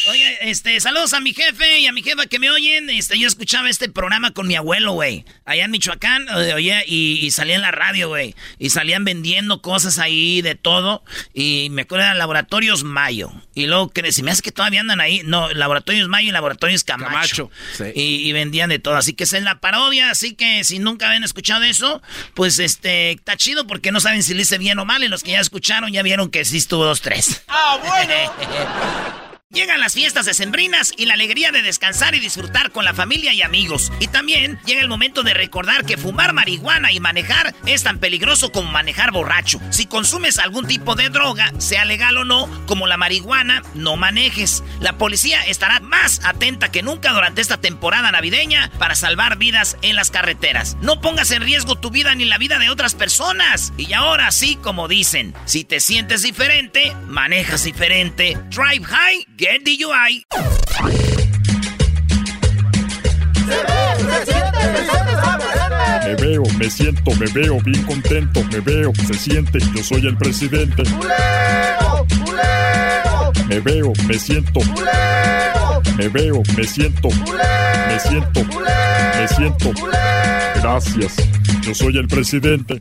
Oye, 0.10 0.38
este, 0.50 0.80
saludos 0.80 1.12
a 1.12 1.20
mi 1.20 1.34
jefe 1.34 1.80
y 1.80 1.88
a 1.88 1.92
mi 1.92 2.02
jefa 2.02 2.25
que 2.25 2.40
me 2.40 2.50
oyen. 2.50 2.90
Este, 2.90 3.20
yo 3.20 3.28
escuchaba 3.28 3.70
este 3.70 3.90
programa 3.90 4.32
con 4.32 4.48
mi 4.48 4.56
abuelo, 4.56 4.94
güey. 4.94 5.25
Allá 5.44 5.66
en 5.66 5.72
Michoacán, 5.72 6.25
eh, 6.30 6.54
oye, 6.54 6.86
y, 6.88 7.20
y 7.22 7.32
salía 7.32 7.56
en 7.56 7.62
la 7.62 7.72
radio, 7.72 8.08
güey. 8.08 8.34
Y 8.60 8.70
salían 8.70 9.04
vendiendo 9.04 9.62
cosas 9.62 10.00
ahí 10.00 10.42
de 10.42 10.56
todo. 10.56 11.04
Y 11.34 11.68
me 11.72 11.82
acuerdo 11.82 12.06
eran 12.06 12.18
Laboratorios 12.18 12.86
Mayo. 12.86 13.30
Y 13.54 13.66
luego, 13.66 13.90
que 13.90 14.14
se 14.14 14.24
me 14.24 14.32
hace 14.32 14.42
que 14.42 14.54
todavía 14.54 14.80
andan 14.80 15.02
ahí. 15.02 15.22
No, 15.25 15.52
Laboratorios 15.52 16.08
Mayo 16.08 16.30
y 16.30 16.32
Laboratorios 16.32 16.86
Camacho. 16.86 17.10
Camacho, 17.10 17.52
sí. 17.78 17.84
Y, 17.94 18.30
y 18.30 18.32
vendían 18.32 18.70
de 18.70 18.80
todo. 18.80 18.96
Así 18.96 19.14
que 19.14 19.25
esa 19.25 19.38
es 19.38 19.44
la 19.44 19.60
parodia. 19.60 20.12
Así 20.12 20.34
que 20.34 20.64
si 20.64 20.80
nunca 20.80 21.08
habían 21.08 21.25
escuchado 21.25 21.64
eso, 21.64 22.02
pues 22.36 22.60
este, 22.60 23.12
está 23.12 23.36
chido 23.36 23.68
porque 23.68 23.92
no 23.92 24.00
saben 24.00 24.24
si 24.24 24.34
le 24.34 24.44
hice 24.44 24.58
bien 24.58 24.80
o 24.80 24.86
mal. 24.86 25.04
Y 25.04 25.10
los 25.10 25.24
que 25.24 25.32
ya 25.32 25.42
escucharon 25.42 25.92
ya 25.92 26.02
vieron 26.02 26.30
que 26.30 26.46
sí 26.46 26.56
estuvo 26.58 26.85
dos, 26.86 27.01
tres. 27.01 27.42
Ah, 27.48 27.80
bueno. 27.84 28.13
Llegan 29.52 29.80
las 29.80 29.94
fiestas 29.94 30.25
decembrinas 30.25 30.92
y 30.98 31.06
la 31.06 31.14
alegría 31.14 31.52
de 31.52 31.62
descansar 31.62 32.16
y 32.16 32.20
disfrutar 32.20 32.72
con 32.72 32.84
la 32.84 32.96
familia 32.96 33.32
y 33.32 33.44
amigos. 33.44 33.92
Y 34.00 34.08
también 34.08 34.60
llega 34.66 34.82
el 34.82 34.90
momento 34.90 35.22
de 35.22 35.36
recordar 35.36 35.86
que 35.86 35.98
fumar 35.98 36.34
marihuana 36.34 36.92
y 36.92 37.00
manejar 37.00 37.54
es 37.68 37.84
tan 37.84 38.00
peligroso 38.00 38.52
como 38.52 38.72
manejar 38.72 39.12
borracho. 39.12 39.62
Si 39.70 39.86
consumes 39.86 40.40
algún 40.40 40.66
tipo 40.66 40.96
de 40.96 41.10
droga, 41.10 41.54
sea 41.60 41.86
legal 41.86 42.18
o 42.18 42.25
no, 42.25 42.50
como 42.66 42.88
la 42.88 42.98
marihuana, 42.98 43.62
no 43.75 43.98
manejes. 43.98 44.64
La 44.80 44.98
policía 44.98 45.46
estará 45.46 45.80
más 45.80 46.25
atenta 46.25 46.72
que 46.72 46.82
nunca 46.82 47.14
durante 47.14 47.42
esta 47.42 47.62
temporada 47.62 48.12
navideña 48.12 48.72
para 48.80 48.96
salvar 48.96 49.38
vidas 49.38 49.78
en 49.84 49.96
las 49.96 50.10
carreteras. 50.10 50.75
No 50.82 51.02
pongas 51.02 51.30
en 51.30 51.44
riesgo 51.44 51.75
tu 51.75 51.92
vida 51.92 52.16
ni 52.16 52.25
la 52.25 52.40
vida 52.40 52.58
de 52.58 52.72
otras 52.72 52.96
personas. 52.96 53.74
Y 53.78 53.94
ahora 53.94 54.32
sí, 54.32 54.56
como 54.56 54.88
dicen, 54.88 55.36
si 55.46 55.64
te 55.64 55.82
sientes 55.82 56.24
diferente, 56.24 56.96
manejas 57.06 57.64
diferente. 57.64 58.40
Drive 58.50 58.86
high, 58.86 59.28
get 59.38 59.63
DUI. 59.65 60.24
Me 66.06 66.15
veo, 66.15 66.44
me 66.58 66.70
siento, 66.70 67.12
me 67.15 67.25
veo 67.27 67.60
bien 67.62 67.84
contento, 67.84 68.44
me 68.51 68.60
veo, 68.60 68.94
se 69.08 69.13
siente, 69.13 69.60
yo 69.75 69.84
soy 69.84 70.06
el 70.06 70.18
presidente. 70.18 70.84
Me 73.48 73.60
veo, 73.60 73.94
me 74.08 74.18
siento. 74.18 74.60
Me 75.98 76.08
veo, 76.10 76.42
me 76.56 76.63
siento. 76.63 77.10
Me 77.10 78.00
siento. 78.00 78.44
Me 78.44 79.27
siento. 79.27 79.72
Gracias. 80.62 81.15
Yo 81.62 81.74
soy 81.74 81.98
el 81.98 82.08
presidente. 82.08 82.80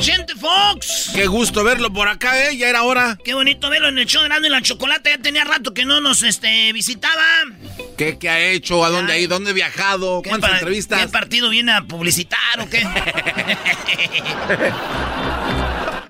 Chente 0.00 0.34
Fox? 0.34 1.10
Qué 1.14 1.26
gusto 1.26 1.64
verlo 1.64 1.92
por 1.92 2.08
acá, 2.08 2.48
¿eh? 2.48 2.56
Ya 2.56 2.68
era 2.68 2.82
hora. 2.82 3.18
Qué 3.24 3.34
bonito 3.34 3.70
verlo 3.70 3.88
en 3.88 3.98
el 3.98 4.06
show 4.06 4.22
de 4.22 4.28
Grande 4.28 4.48
y 4.48 4.50
la 4.50 4.62
Chocolate. 4.62 5.10
Ya 5.10 5.18
tenía 5.18 5.44
rato 5.44 5.74
que 5.74 5.84
no 5.84 6.00
nos 6.00 6.22
este, 6.22 6.72
visitaba. 6.72 7.24
¿Qué, 7.96 8.18
qué 8.18 8.28
ha 8.28 8.40
hecho? 8.40 8.84
¿A 8.84 8.90
dónde 8.90 9.14
ha 9.14 9.18
ido? 9.18 9.36
¿Dónde 9.36 9.50
ha 9.50 9.54
viajado? 9.54 10.22
¿Qué 10.22 10.28
¿Cuántas 10.28 10.52
entrevistas? 10.52 11.00
¿Qué 11.00 11.08
partido 11.08 11.48
viene 11.48 11.72
a 11.72 11.82
publicitar 11.82 12.60
o 12.60 12.68
qué? 12.68 12.86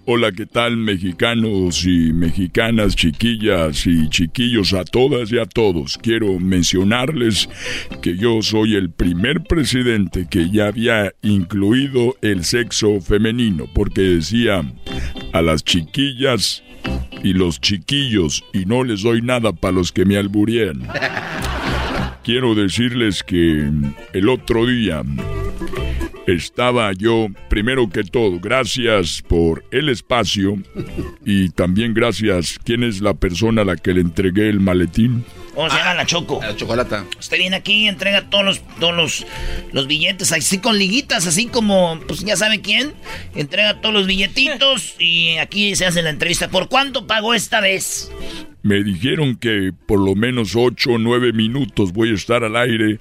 Hola, 0.08 0.30
¿qué 0.30 0.46
tal 0.46 0.76
mexicanos 0.76 1.84
y 1.84 2.12
mexicanas, 2.12 2.94
chiquillas 2.94 3.88
y 3.88 4.08
chiquillos 4.08 4.72
a 4.72 4.84
todas 4.84 5.32
y 5.32 5.38
a 5.40 5.46
todos? 5.46 5.98
Quiero 6.00 6.38
mencionarles 6.38 7.48
que 8.02 8.16
yo 8.16 8.40
soy 8.40 8.76
el 8.76 8.90
primer 8.90 9.42
presidente 9.42 10.28
que 10.30 10.48
ya 10.48 10.68
había 10.68 11.12
incluido 11.22 12.14
el 12.22 12.44
sexo 12.44 13.00
femenino, 13.00 13.64
porque 13.74 14.02
decía 14.02 14.62
a 15.32 15.42
las 15.42 15.64
chiquillas 15.64 16.62
y 17.24 17.32
los 17.32 17.60
chiquillos 17.60 18.44
y 18.52 18.64
no 18.64 18.84
les 18.84 19.02
doy 19.02 19.22
nada 19.22 19.52
para 19.54 19.74
los 19.74 19.90
que 19.90 20.04
me 20.04 20.18
alburean. 20.18 20.86
Quiero 22.22 22.54
decirles 22.54 23.24
que 23.24 23.68
el 24.12 24.28
otro 24.28 24.66
día 24.66 25.02
estaba 26.26 26.92
yo, 26.92 27.28
primero 27.48 27.88
que 27.88 28.04
todo, 28.04 28.38
gracias 28.40 29.22
por 29.26 29.64
el 29.70 29.88
espacio 29.88 30.58
y 31.24 31.50
también 31.50 31.94
gracias, 31.94 32.58
¿quién 32.64 32.82
es 32.82 33.00
la 33.00 33.14
persona 33.14 33.62
a 33.62 33.64
la 33.64 33.76
que 33.76 33.94
le 33.94 34.00
entregué 34.00 34.48
el 34.48 34.60
maletín? 34.60 35.24
¿Cómo 35.56 35.70
se 35.70 35.78
llama 35.78 35.94
la 35.94 36.04
Choco? 36.04 36.38
La 36.42 36.54
chocolata. 36.54 37.06
Usted 37.18 37.38
viene 37.38 37.56
aquí, 37.56 37.88
entrega 37.88 38.28
todos 38.28 38.44
los, 38.44 38.60
todos 38.78 38.94
los, 38.94 39.26
los 39.72 39.86
billetes, 39.86 40.30
así 40.32 40.58
con 40.58 40.78
liguitas, 40.78 41.26
así 41.26 41.46
como, 41.46 41.98
pues 42.06 42.20
ya 42.20 42.36
sabe 42.36 42.60
quién. 42.60 42.92
Entrega 43.34 43.80
todos 43.80 43.94
los 43.94 44.06
billetitos 44.06 44.96
y 44.98 45.38
aquí 45.38 45.74
se 45.74 45.86
hace 45.86 46.02
la 46.02 46.10
entrevista. 46.10 46.48
¿Por 46.48 46.68
cuánto 46.68 47.06
pagó 47.06 47.32
esta 47.32 47.62
vez? 47.62 48.10
Me 48.66 48.82
dijeron 48.82 49.36
que 49.36 49.72
por 49.86 50.00
lo 50.00 50.16
menos 50.16 50.56
ocho 50.56 50.94
o 50.94 50.98
nueve 50.98 51.32
minutos 51.32 51.92
voy 51.92 52.10
a 52.10 52.14
estar 52.14 52.42
al 52.42 52.56
aire 52.56 52.98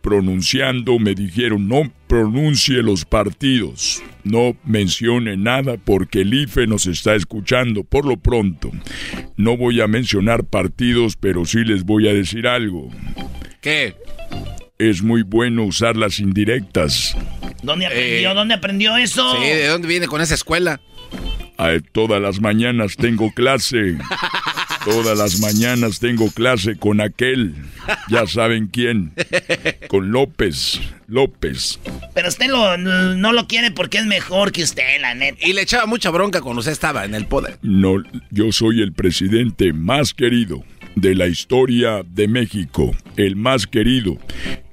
pronunciando. 0.00 0.98
Me 0.98 1.14
dijeron 1.14 1.68
no 1.68 1.92
pronuncie 2.08 2.82
los 2.82 3.04
partidos, 3.04 4.02
no 4.24 4.56
mencione 4.64 5.36
nada 5.36 5.76
porque 5.76 6.22
el 6.22 6.34
IFE 6.34 6.66
nos 6.66 6.88
está 6.88 7.14
escuchando. 7.14 7.84
Por 7.84 8.06
lo 8.06 8.16
pronto, 8.16 8.72
no 9.36 9.56
voy 9.56 9.80
a 9.80 9.86
mencionar 9.86 10.42
partidos, 10.46 11.14
pero 11.14 11.44
sí 11.44 11.58
les 11.58 11.84
voy 11.84 12.08
a 12.08 12.12
decir 12.12 12.48
algo. 12.48 12.90
¿Qué? 13.60 13.94
Es 14.80 15.00
muy 15.00 15.22
bueno 15.22 15.62
usar 15.62 15.96
las 15.96 16.18
indirectas. 16.18 17.16
¿Dónde 17.62 17.86
aprendió? 17.86 18.30
Eh, 18.32 18.34
¿Dónde 18.34 18.54
aprendió 18.54 18.96
eso? 18.96 19.36
Sí, 19.36 19.44
¿de 19.46 19.68
dónde 19.68 19.86
viene 19.86 20.08
con 20.08 20.20
esa 20.20 20.34
escuela? 20.34 20.80
A 21.56 21.70
todas 21.92 22.20
las 22.20 22.40
mañanas 22.40 22.96
tengo 22.96 23.30
clase. 23.32 23.96
Todas 24.84 25.16
las 25.18 25.40
mañanas 25.40 25.98
tengo 25.98 26.30
clase 26.30 26.76
con 26.76 27.00
aquel. 27.00 27.54
Ya 28.10 28.26
saben 28.26 28.66
quién. 28.68 29.12
Con 29.88 30.10
López. 30.12 30.80
López. 31.08 31.78
Pero 32.14 32.28
usted 32.28 32.48
lo- 32.48 32.76
no 32.76 33.32
lo 33.32 33.46
quiere 33.46 33.70
porque 33.70 33.98
es 33.98 34.06
mejor 34.06 34.52
que 34.52 34.62
usted, 34.62 35.00
la 35.00 35.14
neta. 35.14 35.38
Y 35.46 35.52
le 35.54 35.62
echaba 35.62 35.86
mucha 35.86 36.10
bronca 36.10 36.40
cuando 36.42 36.60
usted 36.60 36.72
estaba 36.72 37.04
en 37.04 37.14
el 37.14 37.26
poder. 37.26 37.58
No, 37.62 37.96
yo 38.30 38.52
soy 38.52 38.82
el 38.82 38.92
presidente 38.92 39.72
más 39.72 40.12
querido 40.12 40.62
de 40.96 41.14
la 41.14 41.26
historia 41.28 42.02
de 42.06 42.28
México. 42.28 42.94
El 43.16 43.36
más 43.36 43.66
querido. 43.66 44.18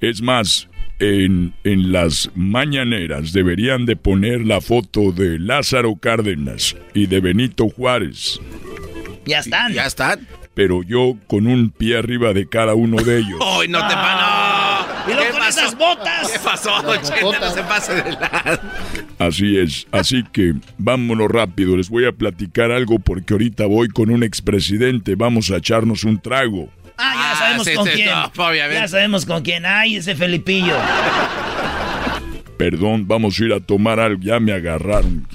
Es 0.01 0.21
más, 0.21 0.67
en, 0.99 1.53
en 1.63 1.91
las 1.91 2.29
mañaneras 2.35 3.31
deberían 3.33 3.85
de 3.85 3.95
poner 3.95 4.45
la 4.45 4.59
foto 4.61 5.11
de 5.11 5.39
Lázaro 5.39 5.95
Cárdenas 5.95 6.75
y 6.93 7.07
de 7.07 7.19
Benito 7.21 7.69
Juárez. 7.69 8.39
Ya 9.31 9.39
están. 9.39 9.73
Ya 9.73 9.85
están. 9.85 10.27
Pero 10.53 10.83
yo 10.83 11.15
con 11.27 11.47
un 11.47 11.69
pie 11.69 11.97
arriba 11.97 12.33
de 12.33 12.47
cada 12.49 12.73
uno 12.75 12.97
de 13.01 13.19
ellos. 13.19 13.39
¡Ay, 13.41 13.67
no 13.69 13.79
te 13.87 13.95
no! 13.95 14.81
Y 15.07 15.13
luego 15.15 15.21
¿Qué 15.23 15.29
con 15.31 15.39
pasó? 15.39 15.59
esas 15.61 15.77
botas. 15.77 16.31
¿Qué 16.31 16.39
pasó, 16.39 16.81
don 16.83 17.01
Chente? 17.01 17.39
No 17.39 17.51
se 17.51 17.63
pase 17.63 17.95
de 17.95 18.11
la... 18.11 18.59
Así 19.17 19.57
es, 19.57 19.87
así 19.91 20.23
que 20.33 20.53
vámonos 20.77 21.29
rápido, 21.31 21.77
les 21.77 21.89
voy 21.89 22.05
a 22.05 22.11
platicar 22.11 22.71
algo 22.71 22.99
porque 22.99 23.33
ahorita 23.33 23.65
voy 23.67 23.87
con 23.87 24.09
un 24.11 24.23
expresidente, 24.23 25.15
vamos 25.15 25.49
a 25.51 25.57
echarnos 25.57 26.03
un 26.03 26.19
trago. 26.19 26.69
Ah, 26.97 27.13
ya 27.15 27.31
Ah, 27.31 27.35
sabemos 27.39 27.67
sí, 27.67 27.73
con 27.73 27.85
sí, 27.87 27.91
quién. 27.95 28.09
no, 28.09 28.25
obviamente. 28.45 28.75
ya 28.81 28.87
sabemos 28.87 29.25
con 29.25 29.41
quién. 29.43 29.65
Ay, 29.65 29.95
ese 29.95 30.15
Felipillo. 30.15 30.75
Perdón, 32.57 33.07
vamos 33.07 33.39
a 33.39 33.43
ir 33.45 33.53
a 33.53 33.59
tomar 33.59 33.99
algo, 33.99 34.21
ya 34.21 34.39
me 34.39 34.51
agarraron. 34.53 35.25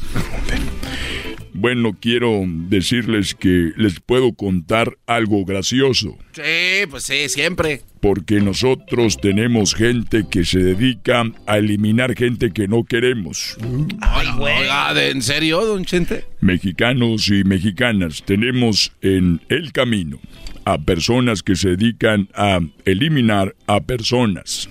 Bueno, 1.57 1.97
quiero 2.01 2.43
decirles 2.47 3.35
que 3.35 3.73
les 3.77 4.01
puedo 4.01 4.33
contar 4.35 4.97
algo 5.07 5.45
gracioso, 5.45 6.17
Sí, 6.33 6.87
pues 6.91 7.05
sí, 7.05 7.29
siempre. 7.29 7.81
porque 8.01 8.41
nosotros 8.41 9.19
tenemos 9.21 9.75
gente 9.75 10.25
que 10.31 10.45
se 10.45 10.59
dedica 10.61 11.25
a 11.47 11.59
eliminar 11.59 12.15
gente 12.15 12.51
que 12.53 12.69
no 12.69 12.85
queremos. 12.85 13.57
Ay, 14.01 14.29
güey. 14.37 14.59
Oiga, 14.61 14.95
¿de- 14.95 15.11
¿en 15.11 15.23
serio, 15.23 15.65
don 15.65 15.85
Chente? 15.85 16.25
Mexicanos 16.41 17.29
y 17.29 17.43
mexicanas, 17.45 18.23
tenemos 18.25 18.93
en 19.03 19.41
el 19.49 19.73
camino 19.73 20.21
a 20.65 20.79
personas 20.79 21.43
que 21.43 21.57
se 21.57 21.71
dedican 21.77 22.29
a 22.35 22.61
eliminar 22.85 23.55
a 23.67 23.81
personas. 23.81 24.69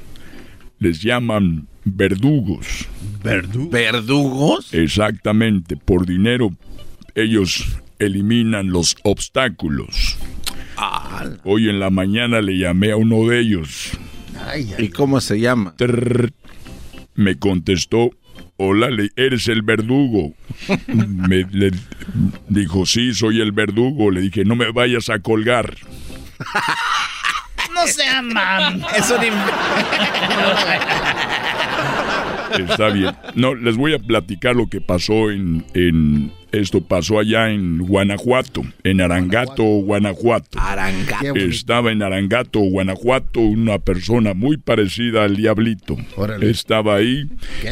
Les 0.80 1.02
llaman 1.02 1.68
verdugos. 1.86 2.88
¿Verdugos? 3.24 4.74
Exactamente, 4.74 5.78
por 5.78 6.06
dinero 6.06 6.52
ellos 7.16 7.66
eliminan 7.98 8.70
los 8.70 8.98
obstáculos. 9.04 10.18
Hoy 11.46 11.70
en 11.70 11.80
la 11.80 11.90
mañana 11.90 12.42
le 12.42 12.58
llamé 12.58 12.92
a 12.92 12.98
uno 12.98 13.26
de 13.28 13.40
ellos. 13.40 13.92
¿Y 14.78 14.90
cómo 14.90 15.22
se 15.22 15.40
llama? 15.40 15.74
Trrr. 15.78 16.34
Me 17.16 17.40
contestó, 17.40 18.12
hola, 18.58 18.90
eres 19.16 19.48
el 19.48 19.62
verdugo. 19.62 20.34
Me 20.88 21.46
le 21.50 21.72
dijo, 22.50 22.86
sí, 22.86 23.14
soy 23.14 23.40
el 23.40 23.54
verdugo. 23.54 24.12
Le 24.12 24.20
dije, 24.20 24.44
no 24.44 24.58
me 24.58 24.70
vayas 24.72 25.10
a 25.10 25.20
colgar. 25.20 25.74
No 27.74 27.88
se 27.88 28.06
aman. 28.08 28.84
Es 28.98 29.10
un 29.10 29.20
Está 32.58 32.90
bien. 32.90 33.16
No, 33.36 33.56
les 33.56 33.78
voy 33.78 33.94
a 33.94 34.00
platicar 34.00 34.56
lo 34.56 34.68
que 34.68 34.82
pasó 34.82 35.32
en, 35.32 35.66
en 35.74 36.32
esto 36.56 36.80
pasó 36.80 37.20
allá 37.20 37.50
en 37.50 37.80
Guanajuato, 37.80 38.62
en 38.84 39.02
Arangato, 39.02 39.64
Guanajuato. 39.64 40.58
Arangato. 40.58 41.36
Estaba 41.36 41.92
en 41.92 42.02
Arangato, 42.02 42.60
Guanajuato, 42.60 43.42
una 43.42 43.80
persona 43.80 44.34
muy 44.34 44.56
parecida 44.56 45.26
al 45.26 45.36
diablito. 45.36 45.98
Estaba 46.42 46.96
ahí 46.96 47.26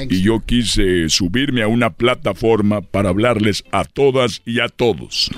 y 0.10 0.22
yo 0.22 0.42
quise 0.46 1.08
subirme 1.08 1.62
a 1.62 1.68
una 1.68 1.92
plataforma 1.92 2.82
para 2.82 3.10
hablarles 3.10 3.63
a 3.72 3.86
todas 3.86 4.42
y 4.46 4.60
a 4.60 4.68
todos. 4.68 5.32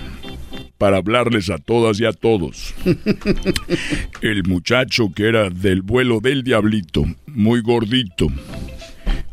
Para 0.79 0.97
hablarles 0.97 1.51
a 1.51 1.59
todas 1.59 1.99
y 1.99 2.05
a 2.05 2.13
todos. 2.13 2.73
El 4.21 4.43
muchacho 4.43 5.11
que 5.15 5.27
era 5.27 5.49
del 5.49 5.83
vuelo 5.83 6.19
del 6.19 6.43
diablito, 6.43 7.05
muy 7.27 7.61
gordito. 7.61 8.27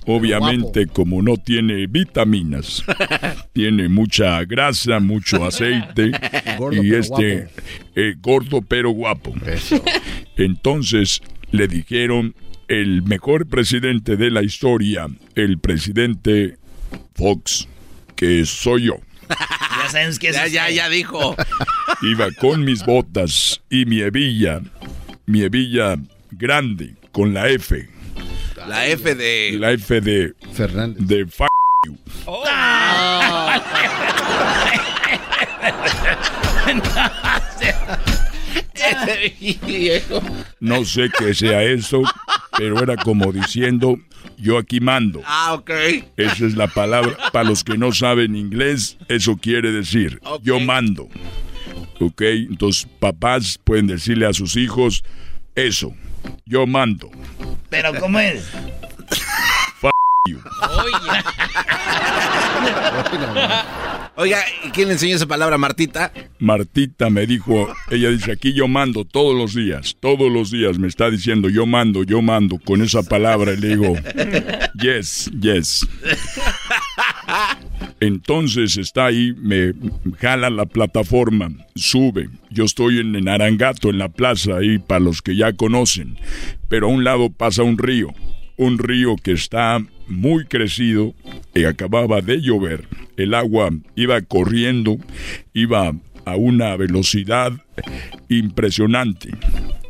Obviamente, 0.06 0.86
como 0.86 1.22
no 1.22 1.36
tiene 1.36 1.86
vitaminas, 1.86 2.84
tiene 3.52 3.88
mucha 3.88 4.44
grasa, 4.44 5.00
mucho 5.00 5.44
aceite 5.44 6.10
Gordo, 6.58 6.82
y 6.82 6.94
este 6.94 7.48
eh, 7.94 8.14
gordo 8.20 8.62
pero 8.62 8.90
guapo. 8.90 9.34
Entonces 10.36 11.22
le 11.50 11.68
dijeron 11.68 12.34
el 12.68 13.02
mejor 13.02 13.46
presidente 13.46 14.16
de 14.16 14.30
la 14.30 14.42
historia, 14.42 15.06
el 15.34 15.58
presidente 15.58 16.56
Fox, 17.14 17.68
que 18.16 18.44
soy 18.44 18.86
yo. 18.86 18.96
Ya 19.82 19.88
sabes 19.88 20.18
que 20.18 20.32
Ya, 20.32 20.46
ya, 20.46 20.70
ya 20.70 20.88
dijo. 20.88 21.34
Iba 22.02 22.30
con 22.32 22.64
mis 22.64 22.84
botas 22.84 23.62
y 23.68 23.84
mi 23.84 24.00
hebilla, 24.00 24.60
mi 25.26 25.42
hebilla 25.42 25.96
grande 26.30 26.94
con 27.10 27.34
la 27.34 27.48
F, 27.48 27.88
La 28.68 28.86
F 28.86 29.14
de. 29.14 29.56
la 29.58 29.72
F 29.72 30.00
de 30.00 30.34
Fernández. 30.52 31.06
de 31.06 31.20
f 31.22 31.44
you. 31.86 31.96
Viejo. 39.66 40.22
No 40.60 40.84
sé 40.84 41.10
qué 41.18 41.34
sea 41.34 41.62
eso, 41.62 42.02
pero 42.56 42.82
era 42.82 42.96
como 42.96 43.32
diciendo, 43.32 43.98
yo 44.38 44.58
aquí 44.58 44.80
mando. 44.80 45.22
Ah, 45.24 45.54
ok. 45.54 45.70
Esa 46.16 46.46
es 46.46 46.56
la 46.56 46.68
palabra. 46.68 47.16
Para 47.32 47.48
los 47.48 47.64
que 47.64 47.76
no 47.78 47.92
saben 47.92 48.36
inglés, 48.36 48.96
eso 49.08 49.36
quiere 49.36 49.72
decir, 49.72 50.20
yo 50.42 50.60
mando. 50.60 51.08
¿Ok? 52.00 52.22
Entonces, 52.22 52.86
papás 52.98 53.58
pueden 53.62 53.86
decirle 53.86 54.26
a 54.26 54.32
sus 54.32 54.56
hijos, 54.56 55.04
eso, 55.54 55.94
yo 56.46 56.66
mando. 56.66 57.10
Pero 57.70 57.94
¿cómo 57.98 58.18
es? 58.18 58.44
F 59.78 59.90
you. 60.28 60.38
Oiga, 64.14 64.44
¿y 64.64 64.70
quién 64.70 64.88
le 64.88 64.94
enseñó 64.94 65.16
esa 65.16 65.26
palabra, 65.26 65.56
Martita? 65.56 66.12
Martita 66.38 67.08
me 67.08 67.26
dijo, 67.26 67.74
ella 67.90 68.10
dice, 68.10 68.32
aquí 68.32 68.52
yo 68.52 68.68
mando 68.68 69.06
todos 69.06 69.34
los 69.34 69.54
días, 69.54 69.96
todos 70.00 70.30
los 70.30 70.50
días 70.50 70.78
me 70.78 70.88
está 70.88 71.10
diciendo, 71.10 71.48
yo 71.48 71.64
mando, 71.64 72.02
yo 72.02 72.20
mando 72.20 72.58
con 72.58 72.82
esa 72.82 73.02
palabra. 73.02 73.54
Y 73.54 73.56
le 73.56 73.68
digo, 73.68 73.94
yes, 74.74 75.30
yes. 75.40 75.88
Entonces 78.02 78.78
está 78.78 79.06
ahí, 79.06 79.32
me 79.40 79.74
jala 80.18 80.50
la 80.50 80.66
plataforma, 80.66 81.52
sube. 81.76 82.30
Yo 82.50 82.64
estoy 82.64 82.98
en, 82.98 83.14
en 83.14 83.28
Arangato, 83.28 83.90
en 83.90 83.98
la 83.98 84.08
plaza, 84.08 84.56
ahí 84.56 84.80
para 84.80 84.98
los 84.98 85.22
que 85.22 85.36
ya 85.36 85.52
conocen. 85.52 86.18
Pero 86.68 86.88
a 86.88 86.90
un 86.90 87.04
lado 87.04 87.30
pasa 87.30 87.62
un 87.62 87.78
río, 87.78 88.12
un 88.56 88.78
río 88.78 89.14
que 89.14 89.30
está 89.30 89.78
muy 90.08 90.46
crecido 90.46 91.14
y 91.54 91.62
acababa 91.62 92.22
de 92.22 92.40
llover. 92.40 92.88
El 93.16 93.34
agua 93.34 93.70
iba 93.94 94.20
corriendo, 94.22 94.96
iba 95.54 95.92
a 96.24 96.34
una 96.34 96.74
velocidad 96.76 97.52
impresionante. 98.28 99.30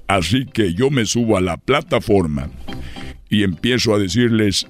Así 0.07 0.45
que 0.45 0.75
yo 0.75 0.91
me 0.91 1.07
subo 1.07 1.39
a 1.39 1.41
la 1.41 1.57
plataforma 1.57 2.51
y 3.31 3.43
empiezo 3.43 3.95
a 3.95 3.99
decirles, 3.99 4.67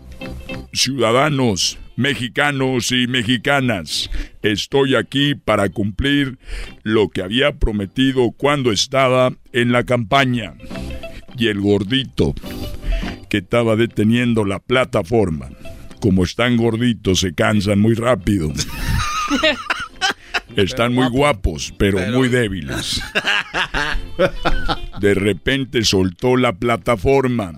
ciudadanos 0.73 1.81
mexicanos 1.97 2.93
y 2.93 3.07
mexicanas, 3.07 4.11
estoy 4.43 4.97
aquí 4.97 5.35
para 5.35 5.69
cumplir 5.69 6.39
lo 6.83 7.09
que 7.09 7.23
había 7.23 7.59
prometido 7.59 8.33
cuando 8.33 8.73
estaba 8.73 9.33
en 9.53 9.73
la 9.73 9.85
campaña. 9.85 10.55
Y 11.37 11.49
el 11.49 11.61
gordito 11.61 12.35
que 13.29 13.39
estaba 13.39 13.77
deteniendo 13.77 14.45
la 14.45 14.59
plataforma, 14.59 15.51
como 16.01 16.25
están 16.25 16.57
gorditos, 16.57 17.21
se 17.21 17.35
cansan 17.35 17.81
muy 17.81 17.95
rápido. 17.95 18.53
Están 20.57 20.95
muy 20.95 21.09
guapos, 21.09 21.73
pero 21.79 21.99
muy 22.13 22.29
débiles. 22.31 23.03
De 25.01 25.15
repente 25.15 25.85
soltó 25.85 26.37
la 26.37 26.53
plataforma 26.53 27.53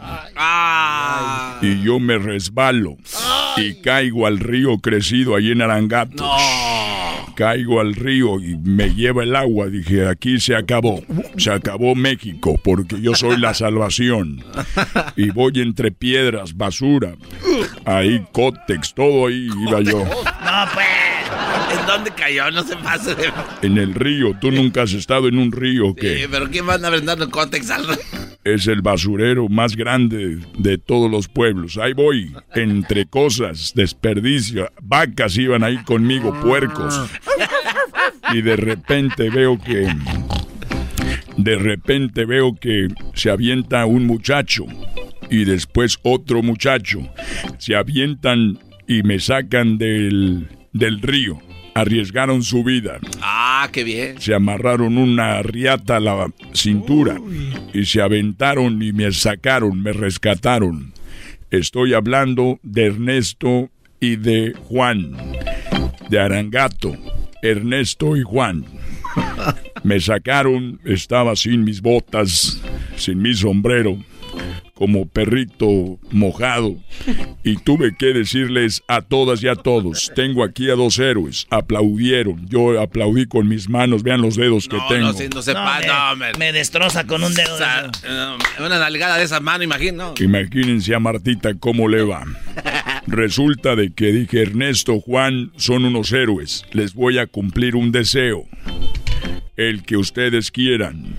y 1.60 1.82
yo 1.82 2.00
me 2.00 2.18
resbalo 2.18 2.96
y 3.56 3.74
caigo 3.80 4.26
al 4.26 4.38
río 4.40 4.78
crecido 4.78 5.36
ahí 5.36 5.50
en 5.50 5.62
Arangato. 5.62 6.24
Caigo 7.34 7.80
al 7.80 7.94
río 7.96 8.38
y 8.38 8.56
me 8.58 8.94
lleva 8.94 9.24
el 9.24 9.34
agua. 9.34 9.66
Dije, 9.66 10.06
aquí 10.06 10.38
se 10.38 10.54
acabó. 10.54 11.02
Se 11.36 11.50
acabó 11.50 11.96
México 11.96 12.60
porque 12.62 13.00
yo 13.00 13.16
soy 13.16 13.38
la 13.38 13.54
salvación. 13.54 14.44
Y 15.16 15.30
voy 15.30 15.54
entre 15.56 15.90
piedras, 15.90 16.56
basura. 16.56 17.14
Ahí, 17.84 18.24
cótex, 18.30 18.94
todo 18.94 19.26
ahí 19.26 19.48
iba 19.66 19.80
yo. 19.80 19.98
No, 20.04 20.68
pues. 20.74 20.86
¿En 21.78 21.86
dónde 21.86 22.10
cayó? 22.10 22.50
No 22.50 22.62
se 22.62 22.76
pase 22.76 23.14
de... 23.14 23.32
En 23.62 23.78
el 23.78 23.94
río. 23.94 24.36
Tú 24.40 24.50
nunca 24.50 24.82
has 24.82 24.92
estado 24.92 25.28
en 25.28 25.38
un 25.38 25.52
río 25.52 25.94
que... 25.94 26.24
Eh, 26.24 26.28
¿Pero 26.30 26.50
quién 26.50 26.68
va 26.68 26.72
a 26.72 26.76
andar 26.76 27.04
dando 27.04 27.30
cótex 27.30 27.70
al... 27.70 27.86
Es 28.44 28.66
el 28.66 28.82
basurero 28.82 29.48
más 29.48 29.74
grande 29.74 30.38
de 30.58 30.78
todos 30.78 31.10
los 31.10 31.28
pueblos. 31.28 31.78
Ahí 31.78 31.94
voy, 31.94 32.32
entre 32.54 33.06
cosas, 33.06 33.72
desperdicio. 33.74 34.70
Vacas 34.82 35.36
iban 35.38 35.64
ahí 35.64 35.82
conmigo, 35.84 36.38
puercos. 36.42 37.00
Y 38.32 38.42
de 38.42 38.56
repente 38.56 39.30
veo 39.30 39.58
que... 39.58 39.88
De 41.36 41.56
repente 41.56 42.26
veo 42.26 42.54
que 42.54 42.88
se 43.14 43.30
avienta 43.30 43.86
un 43.86 44.06
muchacho 44.06 44.66
y 45.30 45.44
después 45.44 45.98
otro 46.02 46.42
muchacho. 46.42 47.00
Se 47.58 47.74
avientan 47.74 48.58
y 48.86 49.02
me 49.02 49.18
sacan 49.18 49.78
del, 49.78 50.48
del 50.72 51.00
río. 51.00 51.40
Arriesgaron 51.74 52.42
su 52.42 52.62
vida. 52.62 52.98
Ah, 53.20 53.68
qué 53.72 53.84
bien. 53.84 54.20
Se 54.20 54.34
amarraron 54.34 54.96
una 54.96 55.42
riata 55.42 55.96
a 55.96 56.00
la 56.00 56.32
cintura 56.52 57.20
y 57.72 57.84
se 57.84 58.00
aventaron 58.00 58.80
y 58.82 58.92
me 58.92 59.12
sacaron, 59.12 59.82
me 59.82 59.92
rescataron. 59.92 60.92
Estoy 61.50 61.94
hablando 61.94 62.58
de 62.62 62.86
Ernesto 62.86 63.70
y 64.00 64.16
de 64.16 64.54
Juan, 64.68 65.16
de 66.08 66.20
Arangato, 66.20 66.96
Ernesto 67.42 68.16
y 68.16 68.22
Juan. 68.22 68.64
Me 69.84 70.00
sacaron, 70.00 70.80
estaba 70.84 71.36
sin 71.36 71.62
mis 71.62 71.80
botas, 71.80 72.60
sin 72.96 73.20
mi 73.22 73.34
sombrero, 73.34 73.98
como 74.74 75.06
perrito 75.06 75.98
mojado, 76.10 76.76
y 77.42 77.56
tuve 77.56 77.96
que 77.96 78.06
decirles 78.06 78.82
a 78.88 79.02
todas 79.02 79.42
y 79.42 79.48
a 79.48 79.54
todos, 79.54 80.12
tengo 80.14 80.44
aquí 80.44 80.68
a 80.70 80.74
dos 80.74 80.98
héroes, 80.98 81.46
aplaudieron, 81.50 82.46
yo 82.48 82.80
aplaudí 82.80 83.26
con 83.26 83.48
mis 83.48 83.68
manos, 83.68 84.02
vean 84.02 84.20
los 84.20 84.36
dedos 84.36 84.68
que 84.68 84.78
tengo. 84.88 85.06
no, 85.06 85.12
si 85.12 85.28
no 85.28 85.42
se 85.42 85.54
No, 85.54 85.64
me, 86.16 86.32
No, 86.32 86.38
me 86.38 86.52
destroza 86.52 87.06
con 87.06 87.22
un 87.22 87.34
dedo. 87.34 87.56
Sea, 87.56 87.90
eh, 88.04 88.36
una 88.58 88.78
nalgada 88.78 89.18
de 89.18 89.24
esa 89.24 89.40
mano, 89.40 89.64
imagino. 89.64 90.14
Imagínense 90.18 90.94
a 90.94 91.00
Martita 91.00 91.54
cómo 91.54 91.88
le 91.88 92.02
va. 92.02 92.24
Resulta 93.06 93.76
de 93.76 93.92
que 93.92 94.12
dije, 94.12 94.42
Ernesto, 94.42 95.00
Juan 95.00 95.52
son 95.56 95.84
unos 95.84 96.12
héroes. 96.12 96.64
Les 96.72 96.94
voy 96.94 97.18
a 97.18 97.26
cumplir 97.26 97.76
un 97.76 97.92
deseo. 97.92 98.44
El 99.56 99.84
que 99.84 99.96
ustedes 99.96 100.50
quieran. 100.50 101.16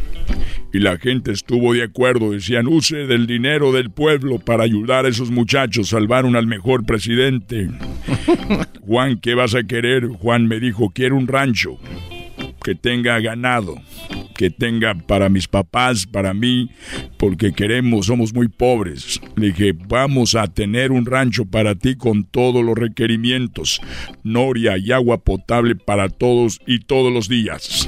Y 0.74 0.80
la 0.80 0.98
gente 0.98 1.32
estuvo 1.32 1.74
de 1.74 1.84
acuerdo. 1.84 2.32
Decían, 2.32 2.68
use 2.68 3.08
del 3.08 3.28
dinero 3.28 3.72
del 3.72 3.92
pueblo 3.92 4.40
para 4.40 4.64
ayudar 4.64 5.06
a 5.06 5.10
esos 5.10 5.32
muchachos. 5.32 5.90
Salvaron 5.90 6.36
al 6.36 6.48
mejor 6.48 6.86
presidente. 6.86 7.70
Juan, 8.82 9.20
¿qué 9.20 9.36
vas 9.36 9.56
a 9.56 9.64
querer? 9.64 10.08
Juan 10.08 10.48
me 10.48 10.60
dijo, 10.60 10.90
quiero 10.90 11.16
un 11.16 11.28
rancho 11.28 11.80
que 12.66 12.74
tenga 12.74 13.20
ganado, 13.20 13.76
que 14.36 14.50
tenga 14.50 14.96
para 14.96 15.30
mis 15.30 15.48
papás, 15.48 16.08
para 16.08 16.34
mí, 16.34 16.72
porque 17.18 17.54
queremos, 17.54 18.08
somos 18.08 18.34
muy 18.34 18.48
pobres. 18.48 19.22
Le 19.36 19.48
dije, 19.48 19.74
vamos 19.88 20.34
a 20.34 20.48
tener 20.48 20.92
un 20.92 21.06
rancho 21.06 21.46
para 21.46 21.76
ti 21.76 21.96
con 21.96 22.24
todos 22.24 22.66
los 22.66 22.76
requerimientos, 22.76 23.82
noria 24.24 24.80
y 24.80 24.92
agua 24.92 25.20
potable 25.20 25.76
para 25.76 26.10
todos 26.10 26.60
y 26.66 26.80
todos 26.80 27.14
los 27.14 27.30
días. 27.30 27.88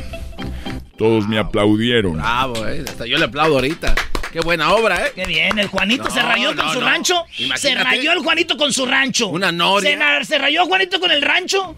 Todos 0.97 1.27
me 1.27 1.37
aplaudieron. 1.37 2.13
Bravo, 2.13 2.67
eh. 2.67 2.83
Hasta 2.87 3.05
yo 3.05 3.17
le 3.17 3.25
aplaudo 3.25 3.55
ahorita. 3.55 3.93
Qué 4.31 4.39
buena 4.41 4.73
obra, 4.73 5.05
¿eh? 5.07 5.11
Qué 5.15 5.25
bien, 5.25 5.57
el 5.57 5.67
Juanito 5.67 6.09
se 6.09 6.19
No, 6.21 6.27
rayó 6.27 6.55
con 6.55 6.69
su 6.73 6.79
no. 6.79 6.85
rancho. 6.85 7.23
Se 7.35 7.43
Imagínate. 7.43 7.83
rayó 7.83 8.11
el 8.13 8.19
Juanito 8.19 8.57
con 8.57 8.73
su 8.73 8.85
rancho. 8.85 9.27
Una 9.29 9.51
noria. 9.51 10.19
Se, 10.21 10.25
se 10.25 10.37
rayó 10.37 10.65
Juanito 10.65 10.99
con 10.99 11.11
el 11.11 11.21
rancho. 11.21 11.75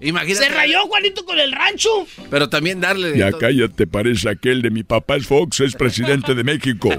Imagínate. 0.00 0.44
Se 0.46 0.48
rayó 0.50 0.82
Juanito 0.86 1.24
con 1.24 1.38
el 1.40 1.50
rancho. 1.52 2.06
Pero 2.30 2.48
también 2.48 2.80
darle. 2.80 3.16
Ya 3.18 3.32
cállate, 3.32 3.86
parece 3.86 4.28
aquel 4.28 4.60
de 4.62 4.70
mi 4.70 4.82
papá 4.84 5.16
es 5.16 5.26
Fox, 5.26 5.60
es 5.60 5.74
presidente 5.74 6.34
de 6.34 6.44
México. 6.44 6.90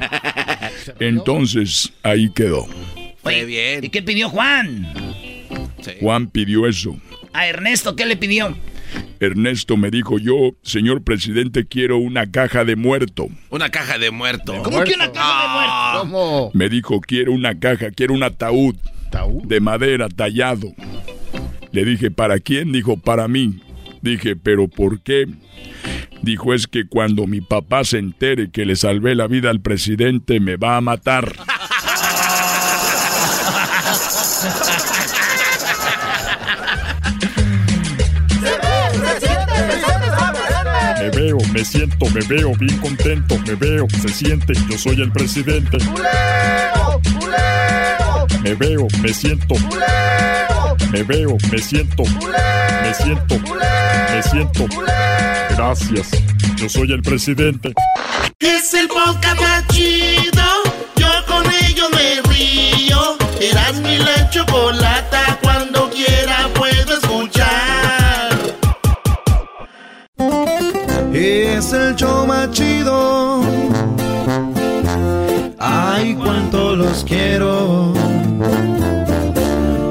Entonces, 0.99 1.91
ahí 2.03 2.29
quedó. 2.33 2.67
Oye, 3.23 3.45
bien. 3.45 3.83
¿Y 3.83 3.89
qué 3.89 4.01
pidió 4.01 4.29
Juan? 4.29 4.87
Juan 5.99 6.27
pidió 6.27 6.67
eso. 6.67 6.97
A 7.33 7.47
Ernesto, 7.47 7.95
¿qué 7.95 8.05
le 8.05 8.17
pidió? 8.17 8.55
Ernesto 9.19 9.77
me 9.77 9.91
dijo 9.91 10.19
yo, 10.19 10.55
señor 10.61 11.03
presidente, 11.03 11.65
quiero 11.65 11.97
una 11.97 12.31
caja 12.31 12.65
de 12.65 12.75
muerto. 12.75 13.27
Una 13.49 13.69
caja 13.69 13.97
de 13.97 14.11
muerto. 14.11 14.53
¿Cómo 14.63 14.83
que 14.83 14.93
una 14.93 15.11
caja 15.11 15.41
de 15.41 15.53
muerto? 15.53 15.99
¿Cómo? 15.99 16.51
Me 16.53 16.69
dijo, 16.69 17.01
quiero 17.01 17.31
una 17.31 17.59
caja, 17.59 17.91
quiero 17.91 18.13
un 18.13 18.23
ataúd 18.23 18.75
de 19.45 19.59
madera 19.61 20.09
tallado. 20.09 20.73
Le 21.71 21.85
dije, 21.85 22.11
¿para 22.11 22.39
quién? 22.39 22.71
Dijo, 22.71 22.97
para 22.97 23.27
mí. 23.27 23.61
Dije, 24.01 24.35
¿pero 24.35 24.67
por 24.67 25.01
qué? 25.01 25.25
Dijo, 26.21 26.53
es 26.53 26.67
que 26.67 26.85
cuando 26.87 27.27
mi 27.27 27.41
papá 27.41 27.83
se 27.83 27.97
entere 27.97 28.49
que 28.51 28.65
le 28.65 28.75
salvé 28.75 29.15
la 29.15 29.27
vida 29.27 29.49
al 29.49 29.61
presidente, 29.61 30.39
me 30.39 30.57
va 30.57 30.77
a 30.77 30.81
matar. 30.81 31.33
Me 41.55 41.63
siento, 41.63 42.05
me 42.09 42.19
veo 42.27 42.53
bien 42.59 42.77
contento, 42.79 43.39
me 43.47 43.55
veo, 43.55 43.87
se 44.01 44.09
siente, 44.09 44.51
yo 44.69 44.77
soy 44.77 44.99
el 44.99 45.09
presidente. 45.09 45.77
Me 48.43 48.53
veo, 48.55 48.85
me 49.01 49.13
siento. 49.13 49.55
Me 50.91 51.03
veo, 51.03 51.37
me 51.49 51.57
siento. 51.57 52.03
Me 52.03 52.93
siento. 52.93 53.35
Me 54.11 54.21
siento. 54.21 54.65
Gracias. 55.51 56.09
Yo 56.57 56.67
soy 56.67 56.91
el 56.91 57.01
presidente. 57.01 57.73
Es 58.39 58.73
el 58.73 58.89
podcast 58.89 59.71
chido. 72.51 73.41
Ay, 75.59 76.15
cuánto 76.15 76.75
los 76.75 77.03
quiero. 77.03 77.93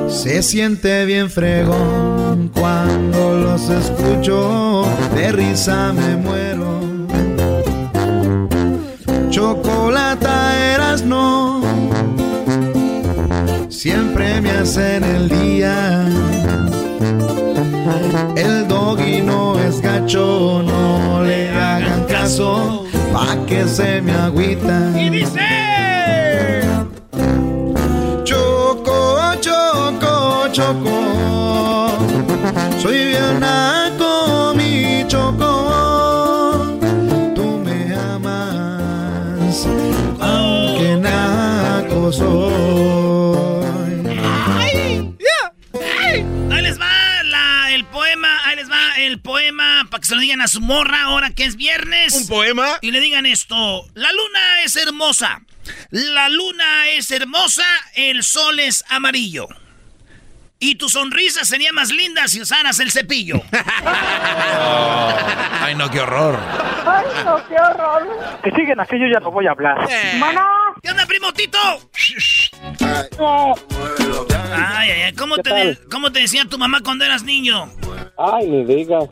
Se 0.08 0.42
siente 0.42 1.04
bien 1.04 1.30
fregón 1.30 2.50
cuando 2.54 3.38
los 3.38 3.68
escucho. 3.68 4.84
De 5.14 5.32
risa 5.32 5.92
me 5.92 6.16
muero. 6.16 6.80
Chocolata 9.30 10.72
eras 10.74 11.04
no. 11.04 11.62
Siempre 13.68 14.40
me 14.40 14.50
hacen 14.50 15.04
el 15.04 15.28
día. 15.28 16.06
El 18.36 18.66
doggy 18.66 19.20
no 19.20 19.58
es 20.06 20.12
gacho, 20.12 20.62
no 20.62 21.22
le 21.22 21.48
hagan 21.50 22.04
caso, 22.04 22.84
pa' 23.12 23.36
que 23.46 23.66
se 23.66 24.00
me 24.00 24.12
agüita. 24.12 24.92
Y 24.96 25.10
dice... 25.10 25.40
Choco, 28.24 29.34
choco, 29.40 30.48
choco, 30.52 31.88
soy 32.80 33.06
bien 33.08 33.40
naco, 33.40 34.54
mi 34.56 35.04
choco. 35.06 36.78
Tú 37.34 37.60
me 37.64 37.94
amas, 37.94 39.66
aunque 40.20 40.96
naco 40.96 42.12
soy. 42.12 43.03
Para 49.94 50.00
que 50.00 50.08
se 50.08 50.16
lo 50.16 50.22
digan 50.22 50.40
a 50.40 50.48
su 50.48 50.60
morra 50.60 51.04
ahora 51.04 51.30
que 51.30 51.44
es 51.44 51.54
viernes. 51.54 52.14
¿Un 52.14 52.26
poema? 52.26 52.78
Y 52.80 52.90
le 52.90 52.98
digan 52.98 53.26
esto, 53.26 53.86
la 53.94 54.10
luna 54.10 54.62
es 54.64 54.74
hermosa, 54.74 55.40
la 55.90 56.28
luna 56.30 56.88
es 56.88 57.12
hermosa, 57.12 57.62
el 57.94 58.24
sol 58.24 58.58
es 58.58 58.84
amarillo. 58.88 59.46
Y 60.58 60.74
tu 60.74 60.88
sonrisa 60.88 61.44
sería 61.44 61.72
más 61.72 61.92
linda 61.92 62.26
si 62.26 62.40
usaras 62.40 62.80
el 62.80 62.90
cepillo. 62.90 63.40
Ay, 65.60 65.76
no, 65.76 65.88
qué 65.88 66.00
horror. 66.00 66.40
Ay, 66.84 67.06
no, 67.24 67.46
qué 67.46 67.54
horror. 67.54 68.40
Que 68.42 68.50
siguen 68.50 68.80
así, 68.80 68.98
yo 68.98 69.06
ya 69.06 69.20
no 69.20 69.30
voy 69.30 69.46
a 69.46 69.52
hablar. 69.52 69.78
¡Mana! 70.18 70.63
¿Qué 70.84 70.90
onda, 70.90 71.06
primo 71.06 71.32
Tito? 71.32 71.56
Ay, 74.54 74.90
ay, 74.90 75.00
ay, 75.06 75.12
¿cómo 75.14 75.38
te, 75.38 75.50
de- 75.54 75.78
¿cómo 75.90 76.12
te 76.12 76.20
decía 76.20 76.44
tu 76.44 76.58
mamá 76.58 76.80
cuando 76.84 77.06
eras 77.06 77.22
niño? 77.22 77.70
Ay, 78.18 78.46
ni 78.46 78.64
digas. 78.64 79.04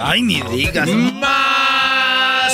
Ay, 0.00 0.22
ni 0.22 0.42
digas. 0.42 0.88
Más. 0.88 2.52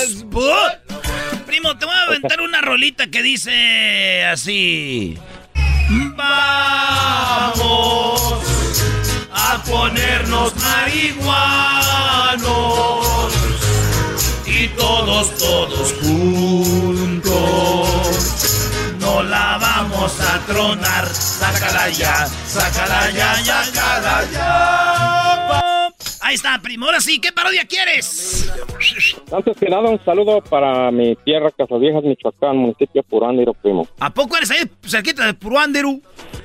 Primo, 1.46 1.78
te 1.78 1.86
voy 1.86 1.94
a 1.94 2.02
aventar 2.02 2.42
una 2.42 2.60
rolita 2.60 3.06
que 3.06 3.22
dice 3.22 4.26
así. 4.26 5.16
Vamos 6.14 7.54
a 9.32 9.62
ponernos 9.64 10.54
marihuanos 10.56 12.44
y 14.46 14.68
todos, 14.68 15.34
todos 15.38 15.94
juntos. 16.02 17.95
No 19.07 19.23
la 19.23 19.57
vamos 19.59 20.21
a 20.21 20.40
tronar. 20.47 21.07
Sácala 21.14 21.88
ya, 21.90 22.27
sácala 22.45 23.09
ya, 23.11 23.37
sácala 23.45 24.25
ya. 24.33 25.15
Ahí 26.26 26.34
está, 26.34 26.58
primo. 26.60 26.86
Ahora 26.86 27.00
sí, 27.00 27.20
¿qué 27.20 27.30
parodia 27.30 27.64
quieres? 27.66 28.52
Antes 29.30 29.56
que 29.58 29.66
nada, 29.66 29.88
un 29.88 30.04
saludo 30.04 30.40
para 30.40 30.90
mi 30.90 31.14
tierra, 31.24 31.52
Casaviejas, 31.56 32.02
Michoacán, 32.02 32.56
municipio 32.56 33.04
Purándiro, 33.04 33.54
primo. 33.54 33.86
¿A 34.00 34.12
poco 34.12 34.36
eres 34.36 34.50
ahí 34.50 34.68
cerquita 34.84 35.24
de 35.24 35.34
Puruándiro? 35.34 36.00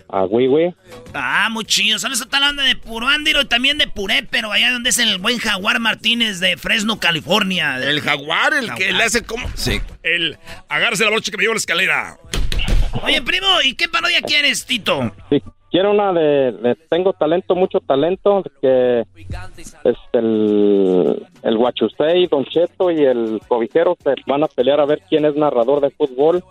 A 0.08 0.26
Huehue. 0.26 0.76
Ah, 1.16 1.50
muy 1.50 1.66
chido. 1.66 1.98
¿Sabes? 1.98 2.22
Está 2.22 2.38
hablando 2.38 2.62
de 2.62 2.76
Puruándiro 2.76 3.42
y 3.42 3.46
también 3.46 3.80
de 3.80 3.88
Puré, 3.88 4.22
pero 4.22 4.52
allá 4.52 4.72
donde 4.72 4.92
es 4.92 5.00
el 5.00 5.18
buen 5.18 5.40
Jaguar 5.40 5.80
Martínez 5.80 6.40
de 6.40 6.58
Fresno, 6.58 7.00
California. 7.00 7.78
El 7.78 8.02
jaguar, 8.02 8.54
el 8.54 8.72
que 8.76 8.92
le 8.92 9.04
hace 9.04 9.24
como. 9.24 9.50
Sí. 9.56 9.82
El 10.04 10.38
agárrese 10.70 11.06
la 11.06 11.10
brocha 11.10 11.32
que 11.32 11.38
me 11.38 11.42
llevo 11.42 11.54
a 11.54 11.56
la 11.56 11.60
escalera. 11.60 12.18
Oye, 13.02 13.20
primo, 13.24 13.48
¿y 13.64 13.74
qué 13.74 13.90
parodia 13.90 14.22
quieres, 14.22 14.64
Tito? 14.68 15.12
Sí, 15.32 15.42
quiero 15.72 15.92
una 15.92 16.14
de, 16.14 16.52
de 16.52 16.76
Tengo 16.90 17.14
talento, 17.14 17.56
mucho 17.56 17.80
talento, 17.80 18.44
que 18.62 19.02
es 19.02 19.98
el, 20.14 21.28
el 21.42 21.58
Don 22.30 22.46
Cheto 22.46 22.92
y 22.92 23.04
el 23.04 23.42
Cobijero 23.48 23.98
se 24.04 24.14
van 24.28 24.44
a 24.44 24.48
pelear 24.48 24.80
a 24.82 24.86
ver 24.86 25.02
quién 25.10 25.26
es 25.26 25.36
narrador 25.36 25.82
de 25.82 25.90
fútbol. 25.90 26.44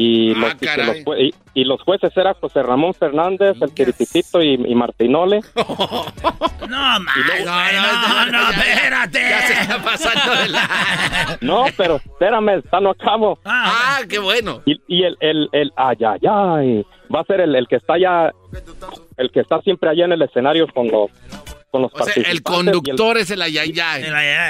Y, 0.00 0.32
los, 0.34 0.50
y 0.50 0.52
los 0.52 0.54
caray. 0.54 1.04
jue- 1.04 1.20
y- 1.20 1.34
y 1.54 1.64
los 1.64 1.82
jueces 1.82 2.16
eran 2.16 2.34
José 2.34 2.62
Ramón 2.62 2.94
Fernández, 2.94 3.56
el 3.60 3.72
Tirititito 3.74 4.40
y, 4.40 4.54
y 4.54 4.74
Martinole. 4.76 5.40
No, 5.56 5.64
güey, 6.68 7.44
no, 7.44 8.26
no, 8.30 8.50
espérate. 8.50 9.20
Ya 9.28 9.40
se 9.42 9.52
está 9.62 9.82
pasando 9.82 10.34
de 10.40 10.48
la. 10.50 11.38
No, 11.40 11.64
pero 11.76 11.96
espérame, 11.96 12.58
está 12.58 12.78
no 12.80 12.90
acabo. 12.90 13.38
Ah, 13.44 13.98
qué 14.08 14.18
bueno. 14.20 14.62
Y, 14.66 14.80
y 14.86 15.02
el, 15.02 15.16
el, 15.20 15.48
el, 15.52 15.72
ay, 15.76 15.96
ay, 16.06 16.20
ay, 16.30 16.86
va 17.14 17.20
a 17.20 17.24
ser 17.24 17.40
el, 17.40 17.54
el 17.56 17.66
que 17.66 17.76
está 17.76 17.94
allá, 17.94 18.32
el 19.16 19.30
que 19.32 19.40
está 19.40 19.60
siempre 19.62 19.90
allá 19.90 20.04
en 20.04 20.12
el 20.12 20.22
escenario 20.22 20.66
con 20.72 20.88
los, 20.88 21.10
con 21.70 21.82
los 21.82 21.92
O 21.94 22.02
sea, 22.04 22.14
el 22.24 22.42
conductor 22.42 23.18
es 23.18 23.30
el 23.30 23.42
ayayay. 23.42 24.04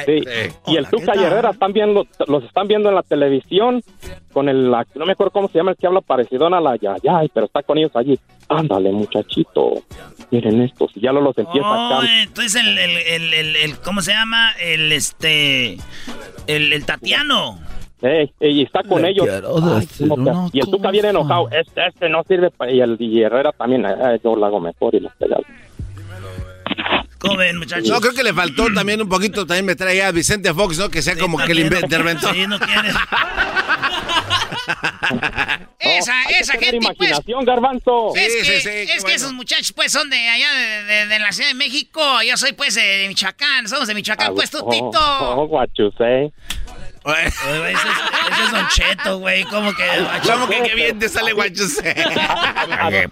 Sí. 0.07 0.23
Y 0.67 0.77
el 0.77 0.87
Tuca 0.89 1.17
y 1.17 1.25
Herrera 1.25 1.51
están 1.51 1.73
viendo, 1.73 2.07
los 2.27 2.45
están 2.45 2.69
viendo 2.69 2.89
en 2.89 2.95
la 2.95 3.03
televisión 3.03 3.83
con 4.33 4.49
el, 4.49 4.71
no 4.71 5.05
me 5.07 5.13
acuerdo 5.13 5.33
cómo 5.33 5.49
se 5.49 5.59
llama 5.59 5.73
el 5.73 5.77
que 5.77 5.87
habla 5.87 6.01
parecido 6.01 6.47
a 6.47 6.61
la 6.61 6.77
Yayay, 6.77 7.29
pero 7.35 7.47
está 7.47 7.63
con 7.63 7.79
ellos 7.79 7.91
allí. 7.95 8.19
Ándale, 8.49 8.93
muchachito, 8.93 9.83
miren 10.31 10.63
estos. 10.63 10.93
Ya 10.95 11.13
lo 11.13 11.21
los 11.21 11.37
empieza 11.37 11.67
Oh, 11.69 12.01
a 12.01 12.23
entonces 12.23 12.55
el, 12.63 12.79
el, 12.79 12.91
el, 12.99 13.35
el- 13.35 13.57
el- 13.57 13.79
¿cómo 13.81 14.01
se 14.01 14.13
llama? 14.13 14.53
El, 14.61 14.93
este, 14.93 15.75
el, 16.47 16.73
el 16.73 16.85
Tatiano. 16.87 17.59
Ey, 18.01 18.33
ey, 18.39 18.61
y 18.61 18.63
está 18.63 18.85
con 18.85 19.03
Le 19.03 19.09
ellos. 19.11 19.27
Ay, 19.29 19.89
y 20.53 20.61
el 20.61 20.71
Tuca 20.71 20.91
viene 20.93 21.09
enojado. 21.09 21.51
Este, 21.51 21.85
este 21.89 22.09
no 22.09 22.23
sirve. 22.23 22.51
pa-". 22.53 22.71
Y 22.71 22.81
el 22.81 22.97
y 23.01 23.21
Herrera 23.23 23.51
también. 23.53 23.85
"Ay, 23.85 24.21
yo 24.23 24.37
lo 24.37 24.47
hago 24.47 24.61
mejor 24.61 24.95
y 24.95 25.01
los 25.01 25.13
peleas. 25.17 25.41
¿Cómo 27.19 27.37
ven, 27.37 27.57
muchachos? 27.59 27.89
No, 27.89 28.01
creo 28.01 28.15
que 28.15 28.23
le 28.23 28.33
faltó 28.33 28.67
también 28.73 29.01
un 29.03 29.09
poquito, 29.09 29.45
también 29.47 29.67
me 29.67 29.75
trae 29.75 30.03
a 30.03 30.13
Vicente 30.13 30.55
Fox, 30.55 30.79
¿no? 30.79 30.89
Que 30.89 31.03
sea 31.03 31.17
como 31.19 31.37
que 31.39 31.51
el 31.53 31.61
interventor. 31.61 32.33
Sí, 32.35 32.47
no 32.47 32.59
quiere. 32.61 32.91
Esa, 35.79 36.23
esa 36.39 36.53
gente, 36.55 36.79
pues. 36.81 36.97
imaginación, 36.99 37.45
Garbanzo. 37.45 38.15
es 38.15 38.33
Sí, 38.33 38.39
que, 38.39 38.61
sí, 38.61 38.69
es 38.69 38.87
que 38.89 39.01
bueno. 39.01 39.17
esos 39.17 39.33
muchachos, 39.33 39.73
pues, 39.73 39.91
son 39.93 40.11
de 40.11 40.29
allá 40.29 40.53
de, 40.53 40.83
de- 40.85 41.07
de 41.07 41.19
la 41.19 41.33
Ciudad 41.33 41.49
de 41.49 41.55
México. 41.55 42.03
Yo 42.23 42.37
soy, 42.37 42.53
pues, 42.53 42.75
de 42.75 43.07
Michoacán. 43.09 43.67
Somos 43.69 43.89
de 43.89 43.95
Michoacán, 43.95 44.35
pues, 44.35 44.51
tú, 44.51 44.59
Oh, 44.63 44.71
Tito. 44.71 44.91
oh, 45.01 45.45
what 45.45 45.69
you 45.79 45.91
say. 45.97 46.31
Oye, 47.05 47.25
ese, 47.27 47.73
es, 47.73 47.79
ese 48.31 48.45
es 48.45 48.51
Don 48.51 48.69
Cheto, 48.69 49.19
güey. 49.21 49.45
¿Cómo 49.45 49.73
que? 49.73 49.85
¿Cómo 50.31 50.47
que 50.49 50.63
qué 50.63 50.75
bien 50.75 50.99
te 50.99 51.09
sale 51.09 51.33
guachuse? 51.33 51.89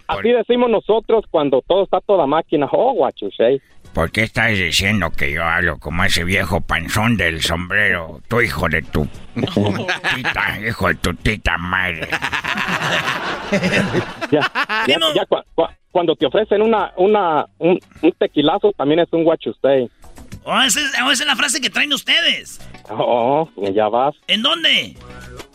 Así 0.08 0.28
decimos 0.32 0.68
nosotros 0.68 1.24
cuando 1.30 1.62
todo 1.66 1.84
está 1.84 2.00
toda 2.02 2.26
máquina. 2.26 2.66
Oh, 2.72 2.92
what 2.92 3.14
you 3.22 3.30
say. 3.36 3.60
¿Por 3.96 4.10
qué 4.12 4.24
estás 4.24 4.50
diciendo 4.50 5.10
que 5.10 5.32
yo 5.32 5.42
hablo 5.42 5.78
como 5.78 6.04
ese 6.04 6.22
viejo 6.22 6.60
panzón 6.60 7.16
del 7.16 7.40
sombrero? 7.42 8.20
Tu 8.28 8.42
hijo 8.42 8.68
de 8.68 8.82
tu 8.82 9.08
tita, 10.14 10.60
hijo 10.68 10.88
de 10.88 10.94
tu 10.96 11.14
tita 11.14 11.56
madre. 11.56 12.06
Ya, 14.30 14.40
ya, 14.88 14.98
ya 15.14 15.24
cua- 15.28 15.44
cua- 15.54 15.74
cuando 15.92 16.14
te 16.16 16.26
ofrecen 16.26 16.60
una, 16.60 16.92
una, 16.96 17.46
un, 17.58 17.78
un 18.02 18.12
tequilazo, 18.18 18.72
también 18.76 18.98
es 19.00 19.08
un 19.12 19.24
what 19.24 19.38
you 19.46 19.54
say. 19.62 19.88
Oh, 20.44 20.60
esa 20.60 20.80
es, 20.80 20.92
oh, 21.02 21.10
esa 21.10 21.22
es 21.22 21.26
la 21.26 21.36
frase 21.36 21.60
que 21.60 21.70
traen 21.70 21.92
ustedes. 21.92 22.60
Oh, 22.90 23.48
ya 23.72 23.88
vas. 23.88 24.14
¿En 24.26 24.42
dónde? 24.42 24.94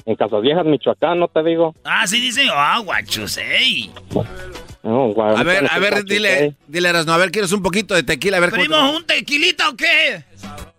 En 0.05 0.15
Casas 0.15 0.41
Viejas, 0.41 0.65
Michoacán, 0.65 1.19
¿no 1.19 1.27
te 1.27 1.43
digo? 1.43 1.75
Ah, 1.83 2.07
sí 2.07 2.19
dicen, 2.19 2.47
ah, 2.51 2.79
guachusei. 2.83 3.91
No, 4.83 5.13
A 5.21 5.43
ver, 5.43 5.67
a 5.69 5.79
ver, 5.79 6.03
dile, 6.05 6.55
dile, 6.67 6.89
Erasno, 6.89 7.13
a 7.13 7.17
ver, 7.17 7.31
¿quieres 7.31 7.51
un 7.51 7.61
poquito 7.61 7.93
de 7.93 8.01
tequila? 8.01 8.37
A 8.37 8.39
ver, 8.39 8.51
¿Primo, 8.51 8.95
un 8.95 9.05
tequilita 9.05 9.69
o 9.69 9.75
qué? 9.75 10.23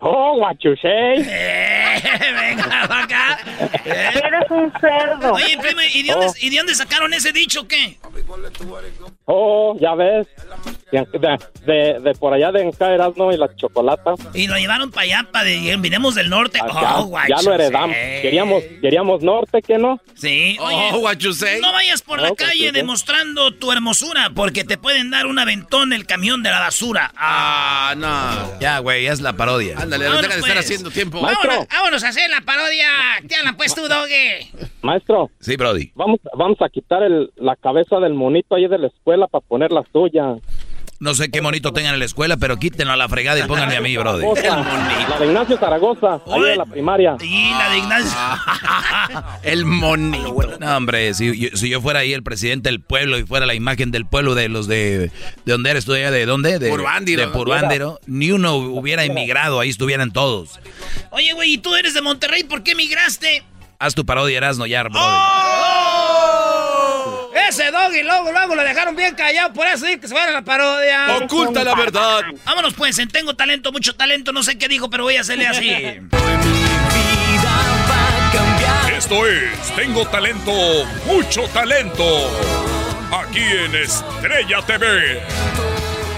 Oh, 0.05 0.37
what 0.39 0.57
you 0.61 0.75
say. 0.83 1.23
Venga, 1.23 2.83
acá. 2.85 3.39
Eres 3.85 4.51
un 4.51 4.73
cerdo. 4.81 5.33
Oye, 5.35 5.57
primo, 5.59 5.81
¿y 5.95 6.03
de, 6.03 6.13
dónde, 6.13 6.27
Oh. 6.27 6.35
¿y 6.41 6.51
de 6.51 6.57
dónde 6.57 6.75
sacaron 6.75 7.15
ese 7.15 7.33
dicho 7.33 7.69
qué? 7.69 7.99
Oh, 9.27 9.77
ya 9.81 9.95
ves. 9.95 10.27
De, 10.91 11.07
de, 11.19 11.39
de- 11.65 12.01
de 12.01 12.15
por 12.17 12.35
allá 12.35 12.51
de 12.53 12.63
Encaeras, 12.63 13.17
¿no? 13.17 13.33
Y 13.33 13.37
la 13.37 13.55
chocolata. 13.57 14.15
Y 14.35 14.47
lo 14.49 14.57
llevaron 14.59 14.91
para 14.91 15.03
allá, 15.05 15.29
para 15.33 15.45
de, 15.45 15.77
vinimos 15.79 16.15
del 16.17 16.29
norte. 16.29 16.59
Ya, 16.59 16.97
oh, 16.99 17.19
ya 17.29 17.41
lo 17.43 17.55
heredamos. 17.55 17.97
Queríamos, 18.21 18.63
queríamos 18.81 19.23
norte, 19.23 19.63
¿qué 19.63 19.79
no? 19.79 20.01
Sí, 20.15 20.57
oye, 20.61 20.91
Oh, 20.93 20.99
what 20.99 21.17
you 21.19 21.33
say? 21.33 21.61
no 21.61 21.73
vayas 21.73 22.03
por 22.03 22.21
la 22.21 22.29
Oh, 22.29 22.33
what 22.33 22.39
you 22.41 22.45
calle 22.47 22.73
demostrando 22.73 23.55
tu 23.55 23.71
hermosura, 23.73 24.31
porque 24.35 24.65
te 24.65 24.77
pueden 24.77 25.11
dar 25.11 25.27
un 25.27 25.39
aventón 25.39 25.93
el 25.93 26.07
camión 26.07 26.43
de 26.43 26.51
la 26.51 26.59
basura. 26.61 27.13
Ah, 27.17 27.95
no. 27.97 28.59
Ya, 28.61 28.81
güey, 28.81 29.07
es 29.07 29.21
la 29.21 29.33
parodia. 29.35 29.52
Ándale, 29.77 30.05
Vámonos, 30.05 30.23
deja 30.23 30.35
de 30.35 30.41
estar 30.41 30.55
pues. 30.55 30.65
haciendo 30.65 30.91
tiempo. 30.91 31.21
Vámonos, 31.21 31.69
vámonos 31.69 32.05
a 32.05 32.09
hacer 32.09 32.31
la 32.31 32.41
parodia. 32.41 32.89
¿Qué 33.29 33.37
hablan, 33.37 33.57
pues, 33.57 33.75
tú, 33.75 33.89
Doge? 33.89 34.49
Maestro. 34.83 35.31
Sí, 35.41 35.57
Brody. 35.57 35.93
Vamos, 35.95 36.21
vamos 36.37 36.59
a 36.61 36.69
quitar 36.69 37.03
el, 37.03 37.33
la 37.37 37.57
cabeza 37.57 37.99
del 38.01 38.15
monito 38.15 38.55
ahí 38.55 38.67
de 38.67 38.79
la 38.79 38.89
escuela 38.89 39.27
para 39.27 39.45
poner 39.47 39.73
la 39.73 39.85
suya. 39.93 40.37
No 41.03 41.17
sé 41.17 41.33
qué 41.33 41.43
monito 41.43 41.73
tengan 41.73 41.95
en 41.95 41.99
la 41.99 42.05
escuela, 42.05 42.37
pero 42.37 42.59
quítenlo 42.59 42.93
a 42.93 42.97
la 42.97 43.09
fregada 43.09 43.41
y 43.41 43.43
pónganme 43.43 43.77
a 43.77 43.81
mí. 43.81 43.97
Zaragoza, 43.97 44.57
la 45.09 45.19
de 45.19 45.27
Ignacio 45.27 45.59
Zaragoza, 45.59 46.21
ahí 46.33 46.43
de 46.43 46.57
la 46.57 46.65
primaria. 46.65 47.17
Y 47.21 47.51
la 47.51 47.71
de 47.71 47.79
Ignacio. 47.79 48.19
El 49.43 49.65
monito. 49.65 50.59
No, 50.61 50.77
hombre, 50.77 51.13
si 51.15 51.37
yo, 51.37 51.57
si 51.57 51.71
yo 51.71 51.81
fuera 51.81 51.99
ahí 51.99 52.13
el 52.13 52.23
presidente 52.23 52.69
del 52.69 52.81
pueblo 52.81 53.19
y 53.19 53.25
fuera 53.25 53.47
la 53.47 53.55
imagen 53.55 53.91
del 53.91 54.07
pueblo 54.07 54.37
de 54.37 54.49
los 54.49 54.69
de... 54.69 55.11
¿De 55.45 55.53
dónde 55.53 55.71
eres 55.71 55.85
tú? 55.85 55.91
¿De 55.91 56.25
dónde? 56.25 56.61
De 56.61 56.71
Purbándiro. 56.71 57.23
De 57.23 57.29
Purbándiro. 57.33 57.99
Ni 58.07 58.31
uno 58.31 58.55
hubiera 58.55 59.03
emigrado, 59.03 59.59
ahí 59.59 59.71
estuvieran 59.71 60.13
todos. 60.13 60.61
Oye, 61.11 61.33
güey, 61.33 61.55
¿y 61.55 61.59
tú 61.59 61.75
eres 61.75 61.95
de 61.95 62.03
Monterrey? 62.03 62.45
¿Por 62.45 62.63
qué 62.63 62.77
migraste? 62.77 63.43
Haz 63.81 63.97
tu 63.97 64.07
parodia, 64.07 64.37
Erasno, 64.37 64.67
ya, 64.67 64.85
Brody. 64.85 65.01
Ese 67.53 67.71
Doggy, 67.71 68.03
luego, 68.03 68.33
luego 68.33 68.55
lo 68.55 68.63
dejaron 68.65 68.97
bien 68.97 69.15
callado. 69.15 69.53
Por 69.53 69.67
eso 69.67 69.85
dije 69.85 70.01
que 70.01 70.09
se 70.09 70.15
fuera 70.15 70.31
a 70.31 70.33
la 70.33 70.43
parodia. 70.43 71.19
Oculta 71.19 71.63
la 71.63 71.75
verdad. 71.75 72.23
Vámonos, 72.47 72.73
pues, 72.73 72.99
en 72.99 73.09
tengo 73.09 73.37
talento, 73.37 73.71
mucho 73.73 73.95
talento, 73.95 74.33
no 74.33 74.43
sé 74.43 74.57
qué 74.57 74.69
dijo, 74.69 74.89
pero 74.89 75.03
voy 75.03 75.17
a 75.17 75.21
hacerle 75.21 75.47
así. 75.47 75.71
Esto 78.97 79.27
es 79.27 79.77
Tengo 79.77 80.07
Talento, 80.07 80.51
mucho 81.05 81.43
talento. 81.49 82.31
Aquí 83.13 83.43
en 83.43 83.75
Estrella 83.75 84.63
TV. 84.65 85.21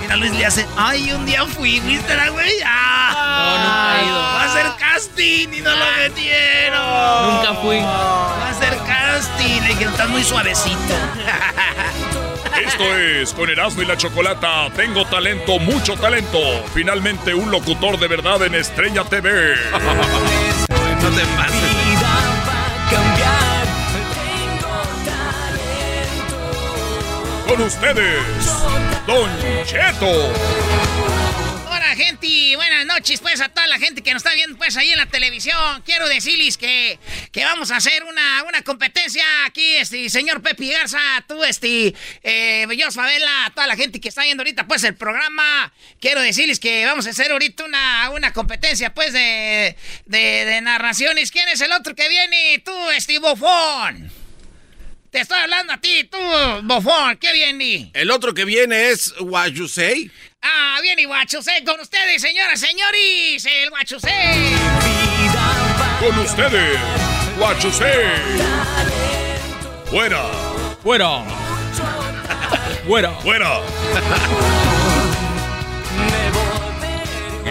Mira, 0.04 0.16
Luis 0.16 0.32
le 0.32 0.44
hace, 0.44 0.66
ay, 0.76 1.10
un 1.12 1.24
día 1.24 1.46
fui, 1.46 1.80
¿viste 1.80 2.14
la 2.14 2.28
güey? 2.28 2.52
Ah, 2.64 3.38
No, 3.38 3.64
nunca 3.64 4.00
he 4.00 4.04
ido. 4.06 4.18
Va 4.20 4.42
a 4.42 4.44
hacer 4.44 4.66
casting 4.78 5.48
y 5.52 5.60
no 5.62 5.70
lo 5.70 5.84
metieron. 5.98 7.34
Nunca 7.34 7.54
fui. 7.62 7.78
Va 7.80 8.46
a 8.46 8.50
hacer 8.50 8.76
casting. 8.86 9.62
Le 9.62 9.68
dijeron, 9.68 9.92
estás 9.94 10.08
muy 10.10 10.22
suavecito. 10.22 10.76
Esto 12.66 12.84
es 12.84 13.32
con 13.32 13.48
Erasmo 13.50 13.82
y 13.82 13.86
la 13.86 13.96
Chocolata. 13.96 14.68
Tengo 14.76 15.04
talento, 15.06 15.58
mucho 15.58 15.96
talento. 15.96 16.38
Finalmente 16.74 17.34
un 17.34 17.50
locutor 17.50 17.98
de 17.98 18.06
verdad 18.06 18.42
en 18.44 18.54
Estrella 18.54 19.02
TV. 19.04 19.54
No 21.02 21.10
te 21.10 21.24
pases. 21.36 21.74
Con 27.46 27.61
ustedes, 27.61 28.46
Don 29.07 29.30
Cheto. 29.66 30.33
Hola, 31.68 31.94
gente. 31.96 32.57
Buenas 32.57 32.87
noches, 32.87 33.20
pues, 33.20 33.40
a 33.40 33.48
toda 33.48 33.66
la 33.66 33.78
gente 33.78 34.02
que 34.02 34.12
nos 34.12 34.24
está 34.24 34.35
viendo, 34.35 34.57
pues, 34.57 34.76
ahí 34.76 34.90
en 34.90 34.98
la 34.98 35.07
televisión. 35.07 35.83
Quiero 35.85 36.09
decirles 36.09 36.57
que, 36.57 36.98
que 37.33 37.44
vamos 37.44 37.70
a 37.70 37.76
hacer 37.76 38.04
una, 38.04 38.44
una 38.44 38.62
competencia 38.62 39.24
aquí, 39.46 39.76
este, 39.76 40.09
señor 40.09 40.40
Pepe 40.40 40.68
Garza, 40.68 41.00
tú, 41.28 41.44
este, 41.44 41.94
eh, 42.22 42.66
Jos 42.80 42.94
Favela, 42.94 43.52
toda 43.54 43.66
la 43.66 43.76
gente 43.76 44.00
que 44.00 44.09
está 44.09 44.22
viendo 44.22 44.42
ahorita, 44.42 44.66
pues, 44.66 44.83
el 44.85 44.94
programa. 44.94 45.72
Quiero 46.00 46.20
decirles 46.20 46.59
que 46.59 46.87
vamos 46.87 47.07
a 47.07 47.11
hacer 47.11 47.30
ahorita 47.30 47.64
una, 47.64 48.11
una 48.11 48.33
competencia, 48.33 48.94
pues, 48.94 49.12
de, 49.12 49.76
de, 50.07 50.44
de 50.46 50.61
narraciones. 50.62 51.30
¿Quién 51.30 51.48
es 51.48 51.61
el 51.61 51.72
otro 51.72 51.94
que 51.94 52.09
viene? 52.09 52.62
Tú, 52.64 52.90
este, 52.90 53.18
Bofón. 53.18 54.23
Te 55.14 55.20
estoy 55.20 55.38
hablando 55.38 55.72
a 55.72 55.77
ti, 55.77 56.03
tú, 56.11 56.18
Bofón. 56.64 57.16
¿Qué 57.18 57.33
viene? 57.33 57.88
El 57.94 58.11
otro 58.11 58.35
que 58.35 58.44
viene 58.44 58.88
es 58.90 59.14
say. 59.68 60.11
Ah, 60.42 60.81
bien 60.83 60.98
y 60.98 61.05
guachusé 61.05 61.62
con 61.64 61.79
ustedes, 61.79 62.20
señoras, 62.20 62.59
señores, 62.59 63.46
el 63.46 63.70
guachusé. 63.70 64.11
Con 66.00 66.18
ustedes, 66.18 66.81
Guachusé. 67.38 67.92
Fuera. 69.88 70.24
Fuera. 70.83 71.22
Fuera. 72.85 73.11
Fuera. 73.20 73.61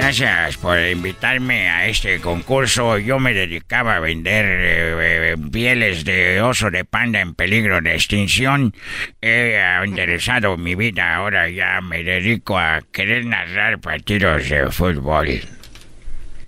Gracias 0.04 0.58
por 0.58 0.78
invitarme 0.78 1.70
a 1.70 1.88
este 1.88 2.20
concurso. 2.20 2.98
Yo 2.98 3.20
me 3.20 3.34
dedicaba 3.34 3.96
a 3.96 4.00
vender 4.02 4.44
eh, 4.46 5.32
eh, 5.32 5.36
pieles 5.50 6.04
de 6.04 6.42
oso 6.42 6.70
de 6.70 6.84
panda 6.84 7.22
en 7.22 7.34
peligro 7.34 7.80
de 7.80 7.96
extinción. 7.96 8.76
He 9.22 9.54
eh, 9.56 9.82
enderezado 9.82 10.58
mi 10.58 10.76
vida. 10.76 11.16
Ahora 11.16 11.50
ya 11.50 11.80
me 11.80 12.04
dedico 12.04 12.60
a 12.60 12.82
querer 12.92 13.26
narrar 13.26 13.80
partidos 13.80 14.50
de 14.50 14.70
fútbol. 14.72 15.42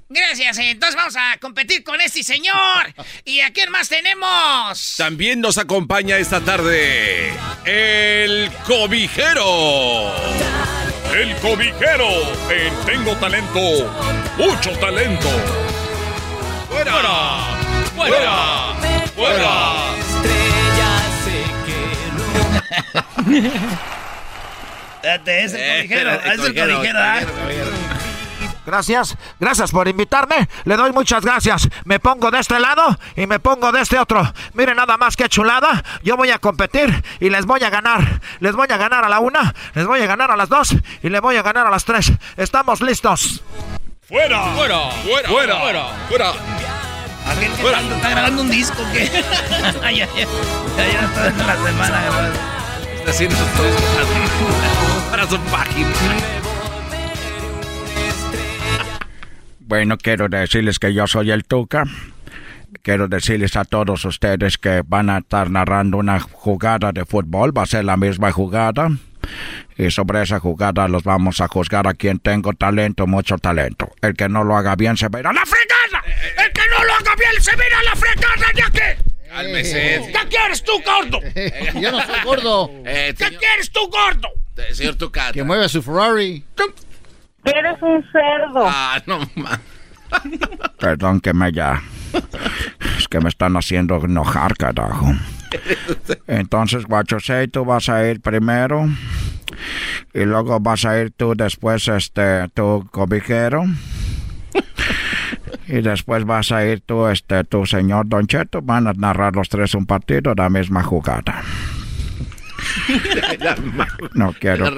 Gracias, 0.09 0.57
entonces 0.57 0.97
vamos 0.97 1.15
a 1.15 1.37
competir 1.39 1.81
con 1.85 2.01
este 2.01 2.23
señor. 2.23 2.93
¿Y 3.23 3.39
a 3.39 3.53
quién 3.53 3.71
más 3.71 3.87
tenemos? 3.87 4.95
También 4.97 5.39
nos 5.39 5.57
acompaña 5.57 6.17
esta 6.17 6.41
tarde 6.41 7.31
el 7.63 8.51
cobijero. 8.67 10.11
El 11.15 11.33
cobijero 11.37 12.09
Tengo 12.85 13.15
Talento, 13.15 13.89
mucho 14.37 14.71
talento. 14.79 15.29
¡Fuera! 16.69 16.91
¡Fuera! 17.95 18.73
¡Fuera! 19.15 19.15
¡Fuera! 19.15 19.95
Estrella 25.03 25.45
es 25.45 25.53
el 25.53 25.87
cobijero, 25.87 26.11
es 26.11 26.25
el 26.25 26.53
cobijero, 26.53 26.99
¿ah? 26.99 27.21
Gracias, 28.65 29.17
gracias 29.39 29.71
por 29.71 29.87
invitarme. 29.87 30.49
Le 30.63 30.75
doy 30.75 30.91
muchas 30.91 31.23
gracias. 31.23 31.69
Me 31.83 31.99
pongo 31.99 32.31
de 32.31 32.39
este 32.39 32.59
lado 32.59 32.97
y 33.15 33.27
me 33.27 33.39
pongo 33.39 33.71
de 33.71 33.81
este 33.81 33.99
otro. 33.99 34.33
Miren 34.53 34.77
nada 34.77 34.97
más 34.97 35.15
que 35.15 35.29
chulada. 35.29 35.83
Yo 36.03 36.17
voy 36.17 36.31
a 36.31 36.39
competir 36.39 37.03
y 37.19 37.29
les 37.29 37.45
voy 37.45 37.63
a 37.63 37.69
ganar. 37.69 38.21
Les 38.39 38.55
voy 38.55 38.67
a 38.69 38.77
ganar 38.77 39.05
a 39.05 39.09
la 39.09 39.19
una, 39.19 39.53
les 39.73 39.85
voy 39.85 40.01
a 40.01 40.07
ganar 40.07 40.31
a 40.31 40.35
las 40.35 40.49
dos 40.49 40.75
y 41.03 41.09
les 41.09 41.21
voy 41.21 41.37
a 41.37 41.41
ganar 41.41 41.67
a 41.67 41.69
las 41.69 41.85
tres. 41.85 42.11
¿Estamos 42.37 42.81
listos? 42.81 43.43
¡Fuera! 44.07 44.53
¡Fuera! 44.55 44.91
¡Fuera! 45.03 45.29
¡Fuera! 45.29 45.59
¡Fuera! 45.59 45.85
¡Fuera! 46.07 46.33
¿Aquel 47.27 47.51
que 47.53 47.63
está, 47.63 47.81
está 47.81 48.09
grabando 48.09 48.41
un 48.43 48.51
disco 48.51 48.83
que 48.93 49.09
ay, 49.83 50.01
ay, 50.01 50.09
ay, 50.15 50.27
ya 50.77 50.87
ya 50.87 51.01
está 51.05 51.27
en 51.27 51.47
la 51.47 51.55
semana. 51.55 52.31
Está 52.97 53.11
haciendo 53.11 53.35
todo 53.35 55.09
para 55.09 55.27
su 55.27 55.39
página. 55.39 55.89
Bueno, 59.75 59.97
quiero 59.97 60.29
decirles 60.29 60.79
que 60.79 60.93
yo 60.93 61.05
soy 61.05 61.31
el 61.31 61.43
Tuca. 61.43 61.83
Quiero 62.81 63.09
decirles 63.09 63.57
a 63.57 63.65
todos 63.65 64.05
ustedes 64.05 64.57
que 64.57 64.83
van 64.85 65.09
a 65.09 65.17
estar 65.17 65.51
narrando 65.51 65.97
una 65.97 66.17
jugada 66.21 66.93
de 66.93 67.03
fútbol. 67.03 67.51
Va 67.55 67.63
a 67.63 67.65
ser 67.65 67.83
la 67.83 67.97
misma 67.97 68.31
jugada. 68.31 68.87
Y 69.77 69.91
sobre 69.91 70.21
esa 70.21 70.39
jugada 70.39 70.87
los 70.87 71.03
vamos 71.03 71.41
a 71.41 71.49
juzgar 71.49 71.89
a 71.89 71.93
quien 71.93 72.19
tengo 72.19 72.53
talento, 72.53 73.05
mucho 73.05 73.37
talento. 73.37 73.91
El 74.01 74.13
que 74.13 74.29
no 74.29 74.45
lo 74.45 74.55
haga 74.55 74.77
bien 74.77 74.95
se 74.95 75.09
verá 75.09 75.33
la 75.33 75.43
fregada. 75.45 76.05
El 76.45 76.53
que 76.53 76.61
no 76.71 76.81
lo 76.85 76.93
haga 76.93 77.13
bien 77.17 77.43
se 77.43 77.53
verá 77.57 77.83
la 77.83 77.95
fregada, 77.97 78.53
ya 78.55 78.69
que. 78.71 78.97
Cálmese. 79.29 80.09
¿Qué 80.13 80.29
quieres 80.29 80.63
tú, 80.63 80.71
gordo? 80.85 81.19
Yo 81.81 81.91
no 81.91 82.01
soy 82.01 82.23
gordo. 82.23 82.71
Eh, 82.85 83.13
¿Qué 83.17 83.27
quieres 83.35 83.69
tú, 83.73 83.81
gordo? 83.89 84.29
eh, 84.55 84.73
señor 84.73 84.95
Tucata. 84.95 85.33
Que 85.33 85.43
mueve 85.43 85.67
su 85.67 85.83
Ferrari. 85.83 86.45
Eres 87.45 87.81
un 87.81 88.03
cerdo. 88.11 88.65
Ah, 88.67 89.01
no 89.05 89.19
más. 89.35 89.59
Perdón 90.79 91.19
que 91.19 91.33
me 91.33 91.51
ya. 91.51 91.81
Es 92.97 93.07
que 93.07 93.19
me 93.19 93.29
están 93.29 93.55
haciendo 93.57 94.03
enojar, 94.03 94.55
carajo. 94.55 95.13
Entonces, 96.27 96.85
Guachosei, 96.85 97.47
tú 97.47 97.65
vas 97.65 97.89
a 97.89 98.07
ir 98.07 98.21
primero. 98.21 98.87
Y 100.13 100.25
luego 100.25 100.59
vas 100.59 100.85
a 100.85 100.99
ir 100.99 101.11
tú 101.11 101.33
después, 101.35 101.87
este, 101.87 102.47
tu 102.49 102.87
cobijero. 102.91 103.65
Y 105.67 105.81
después 105.81 106.25
vas 106.25 106.51
a 106.51 106.65
ir 106.65 106.81
tú, 106.81 107.07
este, 107.07 107.43
tu 107.43 107.65
señor 107.65 108.07
Don 108.07 108.27
Cheto. 108.27 108.61
Van 108.61 108.87
a 108.87 108.93
narrar 108.93 109.35
los 109.35 109.49
tres 109.49 109.73
un 109.75 109.85
partido, 109.85 110.33
la 110.35 110.49
misma 110.49 110.83
jugada. 110.83 111.43
No 114.13 114.33
quiero, 114.33 114.69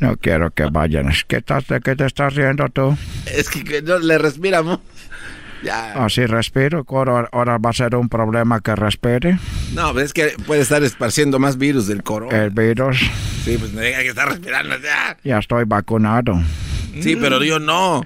no 0.00 0.16
quiero 0.16 0.50
que 0.50 0.64
vayan. 0.64 1.12
¿Qué, 1.28 1.36
estás, 1.36 1.66
¿De 1.68 1.80
qué 1.80 1.94
te 1.94 2.06
estás 2.06 2.34
riendo 2.34 2.68
tú? 2.68 2.96
Es 3.26 3.48
que, 3.48 3.62
que 3.62 3.82
no 3.82 3.98
le 3.98 4.18
respiramos. 4.18 4.80
Ya. 5.62 5.92
Así 5.92 6.24
respiro. 6.24 6.86
Ahora, 6.88 7.28
ahora 7.32 7.58
va 7.58 7.70
a 7.70 7.72
ser 7.74 7.94
un 7.94 8.08
problema 8.08 8.60
que 8.60 8.74
respire. 8.74 9.38
No, 9.74 9.92
pero 9.92 10.06
es 10.06 10.12
que 10.12 10.34
puede 10.46 10.62
estar 10.62 10.82
esparciendo 10.82 11.38
más 11.38 11.58
virus 11.58 11.86
del 11.86 12.02
corona. 12.02 12.42
El 12.42 12.50
virus. 12.50 12.98
Sí, 13.44 13.56
pues 13.58 13.72
me 13.72 13.84
diga 13.84 13.98
que 13.98 14.08
está 14.08 14.24
respirando 14.24 14.76
ya. 14.78 15.16
Ya 15.22 15.38
estoy 15.38 15.64
vacunado. 15.64 16.40
Sí, 17.00 17.16
pero 17.16 17.42
yo 17.44 17.58
no. 17.58 18.02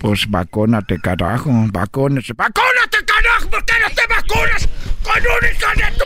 Pues 0.00 0.28
vacúnate, 0.30 0.98
carajo. 0.98 1.50
Vacúnate. 1.70 2.32
¡Vacúnate, 2.32 3.04
carajo! 3.04 3.50
¿Por 3.50 3.64
qué 3.66 3.74
no 3.82 3.94
te 3.94 4.06
vacunas 4.08 4.68
con 5.02 5.18
un 5.18 5.40
de 5.76 5.98
tu... 5.98 6.04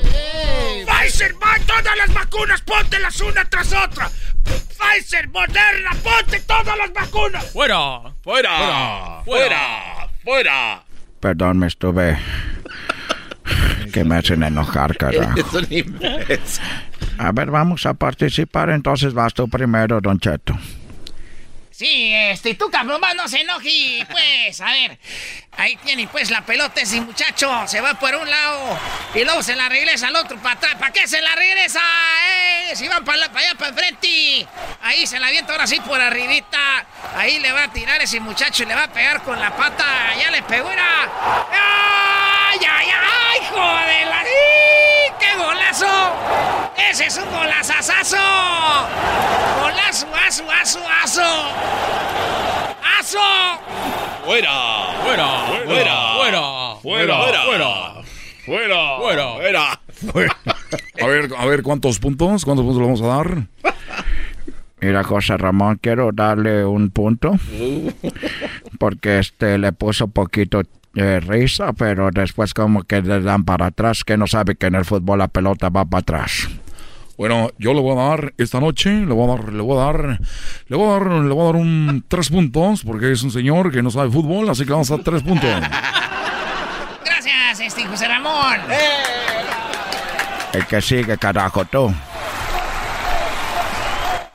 Pfizer, 0.86 1.34
va, 1.34 1.56
todas 1.64 1.96
las 1.96 2.12
vacunas, 2.12 2.60
póntelas 2.62 3.20
una 3.20 3.44
tras 3.44 3.72
otra. 3.72 4.10
Pfizer, 4.42 5.28
Moderna, 5.28 5.90
ponte 6.02 6.40
todas 6.40 6.76
las 6.76 6.92
vacunas. 6.92 7.52
¡Fuera! 7.52 8.00
¡Fuera! 8.22 9.22
¡Fuera! 9.24 10.08
¡Fuera! 10.24 10.82
Perdón, 11.20 11.58
me 11.58 11.68
estuve... 11.68 12.18
que 13.92 14.02
me 14.02 14.16
hacen 14.16 14.42
enojar, 14.42 14.96
carajo. 14.96 15.38
Es 15.38 15.52
un 15.52 15.66
imbécil. 15.70 16.64
A 17.18 17.30
ver, 17.30 17.50
vamos 17.50 17.86
a 17.86 17.94
participar. 17.94 18.70
Entonces 18.70 19.14
vas 19.14 19.32
tú 19.32 19.48
primero, 19.48 20.00
Don 20.00 20.18
Cheto. 20.18 20.58
Sí, 21.76 22.12
este, 22.14 22.50
y 22.50 22.54
tú, 22.54 22.70
cabrón, 22.70 23.00
no 23.16 23.26
se 23.26 23.40
enoje, 23.40 24.06
pues, 24.08 24.60
a 24.60 24.66
ver, 24.66 24.96
ahí 25.56 25.74
tiene, 25.78 26.06
pues, 26.06 26.30
la 26.30 26.42
pelota 26.42 26.80
ese 26.80 27.00
muchacho, 27.00 27.50
se 27.66 27.80
va 27.80 27.94
por 27.94 28.14
un 28.14 28.30
lado, 28.30 28.78
y 29.12 29.24
luego 29.24 29.42
se 29.42 29.56
la 29.56 29.68
regresa 29.68 30.06
al 30.06 30.14
otro 30.14 30.38
para 30.38 30.54
atrás, 30.54 30.76
¿para 30.78 30.92
qué 30.92 31.08
se 31.08 31.20
la 31.20 31.34
regresa? 31.34 31.80
Eh? 32.28 32.76
Si 32.76 32.86
van 32.86 33.04
para 33.04 33.24
allá, 33.24 33.54
para 33.58 33.70
enfrente, 33.70 34.46
ahí 34.82 35.04
se 35.04 35.18
la 35.18 35.26
avienta 35.26 35.50
ahora 35.50 35.66
sí 35.66 35.80
por 35.80 36.00
arribita, 36.00 36.86
ahí 37.16 37.40
le 37.40 37.50
va 37.50 37.64
a 37.64 37.72
tirar 37.72 38.00
ese 38.00 38.20
muchacho 38.20 38.62
y 38.62 38.66
le 38.66 38.76
va 38.76 38.84
a 38.84 38.92
pegar 38.92 39.24
con 39.24 39.40
la 39.40 39.56
pata, 39.56 40.14
ya 40.16 40.30
le 40.30 40.42
pegó, 40.44 40.70
era, 40.70 41.10
¡ay, 41.50 42.60
ay, 42.70 42.88
ay, 42.88 43.40
joder, 43.50 44.06
la... 44.06 44.24
¡Qué 45.18 45.36
golazo! 45.36 45.86
¡Ese 46.90 47.06
es 47.06 47.16
un 47.18 47.30
golazazazo! 47.30 48.16
¡Golazo, 49.60 50.06
aso, 50.26 50.44
aso, 50.50 50.80
aso! 51.02 51.22
¡Aso! 52.98 53.18
¡Fuera! 54.24 54.50
¡Fuera! 55.02 55.26
¡Fuera! 55.64 55.96
¡Fuera! 56.14 56.76
¡Fuera! 56.82 57.16
¡Fuera! 57.44 57.94
¡Fuera! 58.44 58.98
¡Fuera! 58.98 59.80
¡Fuera! 60.12 60.36
A 61.00 61.06
ver, 61.06 61.30
a 61.36 61.46
ver, 61.46 61.62
¿cuántos 61.62 61.98
puntos? 61.98 62.44
¿Cuántos 62.44 62.64
puntos 62.64 62.80
le 62.80 62.84
vamos 62.84 63.02
a 63.02 63.06
dar? 63.06 63.46
Mira, 64.80 65.02
José 65.02 65.36
Ramón, 65.36 65.78
quiero 65.80 66.10
darle 66.12 66.64
un 66.64 66.90
punto. 66.90 67.38
Porque 68.78 69.18
este 69.18 69.58
le 69.58 69.72
puso 69.72 70.08
poquito 70.08 70.62
eh, 70.96 71.20
risa, 71.20 71.72
pero 71.72 72.10
después 72.10 72.54
como 72.54 72.82
que 72.84 73.02
le 73.02 73.20
dan 73.20 73.44
para 73.44 73.66
atrás, 73.66 74.04
que 74.04 74.16
no 74.16 74.26
sabe 74.26 74.54
que 74.54 74.66
en 74.66 74.76
el 74.76 74.84
fútbol 74.84 75.18
la 75.18 75.28
pelota 75.28 75.68
va 75.68 75.84
para 75.84 76.00
atrás. 76.00 76.48
Bueno, 77.16 77.50
yo 77.58 77.74
le 77.74 77.80
voy 77.80 77.96
a 77.96 78.08
dar 78.08 78.34
esta 78.38 78.58
noche, 78.60 78.90
le 78.90 79.12
voy 79.12 79.30
a 79.30 79.36
dar, 79.36 79.52
le 79.52 79.62
voy 79.62 79.78
a 79.78 79.84
dar, 79.84 80.20
le 80.66 80.76
voy 80.76 80.88
a 80.88 80.92
dar, 80.92 81.06
le 81.06 81.32
voy 81.32 81.42
a 81.42 81.44
dar 81.44 81.56
un 81.56 82.04
tres 82.08 82.28
puntos, 82.28 82.82
porque 82.82 83.12
es 83.12 83.22
un 83.22 83.30
señor 83.30 83.70
que 83.70 83.82
no 83.82 83.90
sabe 83.90 84.10
fútbol, 84.10 84.48
así 84.48 84.64
que 84.64 84.72
vamos 84.72 84.90
a 84.90 84.96
dar 84.96 85.04
tres 85.04 85.22
puntos. 85.22 85.50
Gracias, 87.04 87.60
este 87.60 87.86
José 87.86 88.08
Ramón. 88.08 88.58
El 90.52 90.66
que 90.66 90.80
sigue, 90.80 91.16
carajo, 91.18 91.64
tú. 91.64 91.92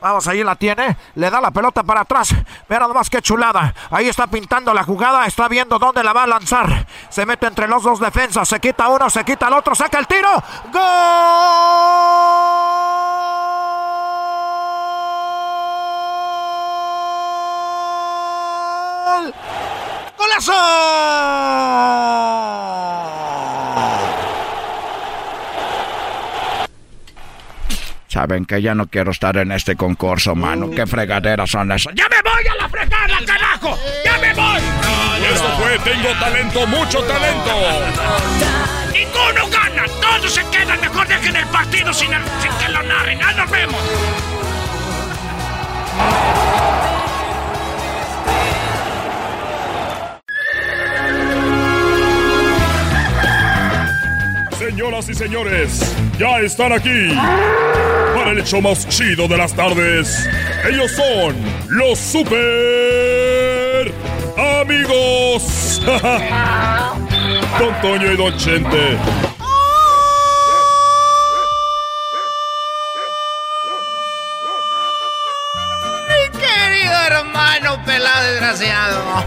Vamos, 0.00 0.26
ahí 0.28 0.42
la 0.42 0.56
tiene. 0.56 0.96
Le 1.14 1.30
da 1.30 1.40
la 1.40 1.50
pelota 1.50 1.82
para 1.82 2.00
atrás. 2.00 2.34
Mira 2.68 2.86
nomás 2.88 3.10
qué 3.10 3.20
chulada. 3.20 3.74
Ahí 3.90 4.08
está 4.08 4.26
pintando 4.26 4.72
la 4.72 4.82
jugada. 4.82 5.26
Está 5.26 5.48
viendo 5.48 5.78
dónde 5.78 6.02
la 6.02 6.12
va 6.12 6.22
a 6.22 6.26
lanzar. 6.26 6.86
Se 7.08 7.26
mete 7.26 7.46
entre 7.46 7.68
los 7.68 7.82
dos 7.82 8.00
defensas. 8.00 8.48
Se 8.48 8.58
quita 8.60 8.88
uno, 8.88 9.10
se 9.10 9.24
quita 9.24 9.48
el 9.48 9.54
otro. 9.54 9.74
Saca 9.74 9.98
el 9.98 10.06
tiro. 10.06 10.30
¡Gol! 10.72 10.80
¡Golazo! 20.16 20.52
Saben 28.10 28.44
que 28.44 28.60
ya 28.60 28.74
no 28.74 28.88
quiero 28.88 29.12
estar 29.12 29.36
en 29.36 29.52
este 29.52 29.76
concurso, 29.76 30.34
mano. 30.34 30.68
¿Qué 30.68 30.84
fregaderas 30.84 31.48
son 31.48 31.70
esas? 31.70 31.94
¡Ya 31.94 32.08
me 32.08 32.20
voy 32.22 32.44
a 32.44 32.60
la 32.60 32.68
fregada, 32.68 33.24
carajo! 33.24 33.78
¡Ya 34.04 34.18
me 34.18 34.34
voy! 34.34 34.60
Esto 35.32 35.48
fue 35.56 35.78
Tengo 35.78 36.08
Talento, 36.18 36.66
Mucho 36.66 36.98
Talento. 37.04 37.50
¡Ninguno 38.92 39.48
gana! 39.48 39.84
¡Todos 40.00 40.34
se 40.34 40.44
quedan! 40.50 40.80
Mejor 40.80 41.06
dejen 41.06 41.36
el 41.36 41.46
partido 41.46 41.92
sin, 41.92 42.08
sin 42.08 42.52
que 42.58 42.68
lo 42.72 42.82
narren. 42.82 43.20
¡Ah, 43.22 43.32
nos 43.32 43.48
vemos! 43.48 43.80
Señoras 54.70 55.08
y 55.08 55.14
señores, 55.14 55.80
ya 56.16 56.38
están 56.38 56.72
aquí 56.72 57.08
para 58.14 58.30
el 58.30 58.38
hecho 58.38 58.60
más 58.60 58.88
chido 58.88 59.26
de 59.26 59.36
las 59.36 59.52
tardes. 59.52 60.28
Ellos 60.64 60.92
son 60.92 61.34
los 61.70 61.98
super 61.98 63.92
amigos. 64.60 65.82
Don 67.58 67.80
Toño 67.82 68.12
y 68.12 68.16
Don 68.16 68.36
Chente. 68.38 68.96
Mi 76.06 76.30
querido 76.38 76.94
hermano 77.08 77.84
pelado 77.84 78.22
desgraciado. 78.30 79.24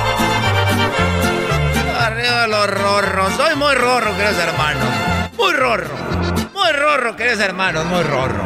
Soy 2.94 3.56
muy 3.56 3.74
rorro, 3.74 4.16
queridos 4.16 4.38
hermanos. 4.38 4.84
Muy 5.36 5.52
rorro. 5.52 5.90
Muy 6.54 6.72
rorro, 6.72 7.16
queridos 7.16 7.40
hermanos, 7.40 7.84
muy 7.86 8.04
rorro. 8.04 8.44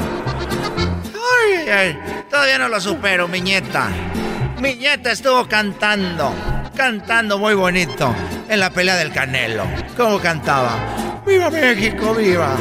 Todavía 2.31 2.57
no 2.57 2.69
lo 2.69 2.81
supero, 2.81 3.29
mi 3.29 3.43
nieta. 3.43 3.89
Mi 4.59 4.75
nieta 4.75 5.13
estuvo 5.13 5.47
cantando, 5.47 6.33
cantando 6.75 7.39
muy 7.39 7.53
bonito 7.53 8.15
en 8.49 8.61
la 8.61 8.71
pelea 8.71 8.97
del 8.97 9.13
Canelo. 9.13 9.65
¿Cómo 9.99 10.19
cantaba? 10.19 11.23
¡Viva 11.27 11.51
México, 11.51 12.15
viva! 12.15 12.57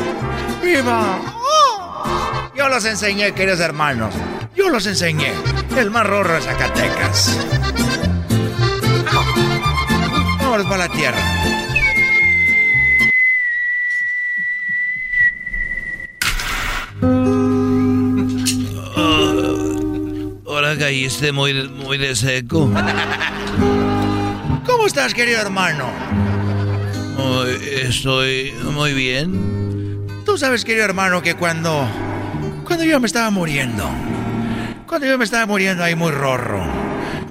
¡Viva! 0.61 1.19
¡Oh! 1.35 2.51
Yo 2.53 2.67
los 2.67 2.83
enseñé, 2.83 3.31
queridos 3.31 3.61
hermanos. 3.61 4.13
Yo 4.53 4.67
los 4.67 4.85
enseñé. 4.87 5.31
El 5.77 5.89
más 5.89 6.05
rorro 6.05 6.33
de 6.33 6.41
Zacatecas. 6.41 7.37
Vámonos 10.41 10.65
para 10.65 10.87
la 10.87 10.89
tierra. 10.89 11.66
Ahora 20.47 20.75
caíste 20.77 21.31
muy, 21.31 21.53
muy 21.69 21.97
de 21.97 22.15
seco. 22.15 22.69
¿Cómo 24.65 24.87
estás, 24.87 25.13
querido 25.13 25.39
hermano? 25.39 25.85
Muy- 27.17 27.57
estoy 27.83 28.53
muy 28.73 28.93
bien. 28.93 30.05
Tú 30.25 30.37
sabes, 30.37 30.65
querido 30.65 30.85
hermano, 30.85 31.21
que 31.21 31.35
cuando. 31.35 31.87
Cuando 32.65 32.83
yo 32.85 32.99
me 32.99 33.07
estaba 33.07 33.29
muriendo. 33.29 33.89
Cuando 34.87 35.07
yo 35.07 35.17
me 35.17 35.25
estaba 35.25 35.45
muriendo 35.45 35.83
ahí 35.83 35.95
muy 35.95 36.11
rorro. 36.11 36.65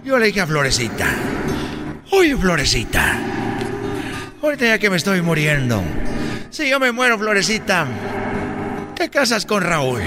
Yo 0.04 0.18
le 0.18 0.26
dije 0.26 0.40
a 0.40 0.46
Florecita. 0.46 1.06
Oye, 2.12 2.36
Florecita. 2.36 3.18
Ahorita 4.42 4.66
ya 4.66 4.78
que 4.78 4.88
me 4.90 4.96
estoy 4.96 5.20
muriendo. 5.22 5.82
Si 6.50 6.68
yo 6.68 6.78
me 6.78 6.92
muero, 6.92 7.18
Florecita. 7.18 7.86
Te 8.96 9.10
casas 9.10 9.44
con 9.46 9.62
Raúl. 9.62 10.00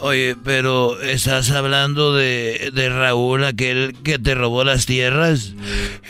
Oye, 0.00 0.34
pero 0.42 1.00
¿estás 1.00 1.50
hablando 1.50 2.14
de, 2.14 2.70
de 2.74 2.88
Raúl, 2.88 3.44
aquel 3.44 3.94
que 4.02 4.18
te 4.18 4.34
robó 4.34 4.64
las 4.64 4.86
tierras? 4.86 5.54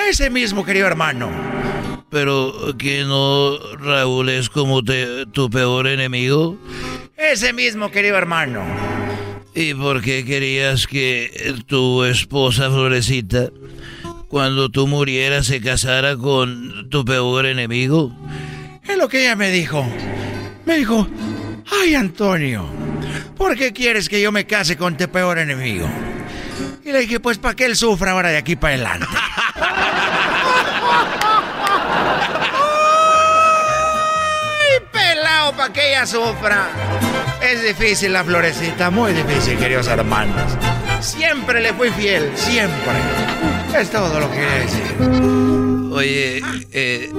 Ese 0.08 0.30
mismo, 0.30 0.64
querido 0.64 0.86
hermano. 0.86 1.30
Pero 2.08 2.74
que 2.78 3.02
no 3.04 3.58
Raúl 3.78 4.28
es 4.30 4.48
como 4.48 4.82
te- 4.82 5.26
tu 5.26 5.50
peor 5.50 5.86
enemigo. 5.88 6.56
Ese 7.16 7.52
mismo, 7.52 7.90
querido 7.90 8.16
hermano. 8.16 8.62
¿Y 9.54 9.74
por 9.74 10.00
qué 10.00 10.24
querías 10.24 10.86
que 10.86 11.54
tu 11.66 12.04
esposa 12.04 12.70
Florecita, 12.70 13.50
cuando 14.28 14.70
tú 14.70 14.86
murieras, 14.86 15.46
se 15.46 15.60
casara 15.60 16.16
con 16.16 16.88
tu 16.88 17.04
peor 17.04 17.44
enemigo? 17.44 18.10
Es 18.88 18.96
lo 18.96 19.08
que 19.08 19.20
ella 19.22 19.36
me 19.36 19.50
dijo. 19.50 19.86
Me 20.64 20.76
dijo, 20.76 21.06
ay 21.82 21.94
Antonio, 21.94 22.64
¿por 23.36 23.56
qué 23.56 23.72
quieres 23.72 24.08
que 24.08 24.20
yo 24.20 24.30
me 24.32 24.46
case 24.46 24.76
con 24.76 24.96
tu 24.96 25.08
peor 25.08 25.38
enemigo? 25.38 25.88
Y 26.84 26.92
le 26.92 27.00
dije, 27.00 27.20
pues 27.20 27.38
para 27.38 27.54
que 27.54 27.64
él 27.64 27.76
sufra 27.76 28.12
ahora 28.12 28.30
de 28.30 28.36
aquí 28.36 28.56
para 28.56 28.74
adelante. 28.74 29.06
¡Ay, 34.60 34.80
pelado, 34.92 35.52
para 35.56 35.72
que 35.72 35.90
ella 35.90 36.06
sufra! 36.06 36.68
Es 37.40 37.62
difícil 37.62 38.12
la 38.12 38.24
florecita, 38.24 38.90
muy 38.90 39.12
difícil, 39.12 39.58
queridos 39.58 39.88
hermanos. 39.88 40.52
Siempre 41.00 41.60
le 41.60 41.72
fui 41.74 41.90
fiel, 41.90 42.30
siempre. 42.36 42.92
Es 43.76 43.90
todo 43.90 44.20
lo 44.20 44.30
que 44.30 44.36
quería 44.36 44.54
decir. 44.54 45.92
Oye, 45.92 46.42
eh, 46.72 47.10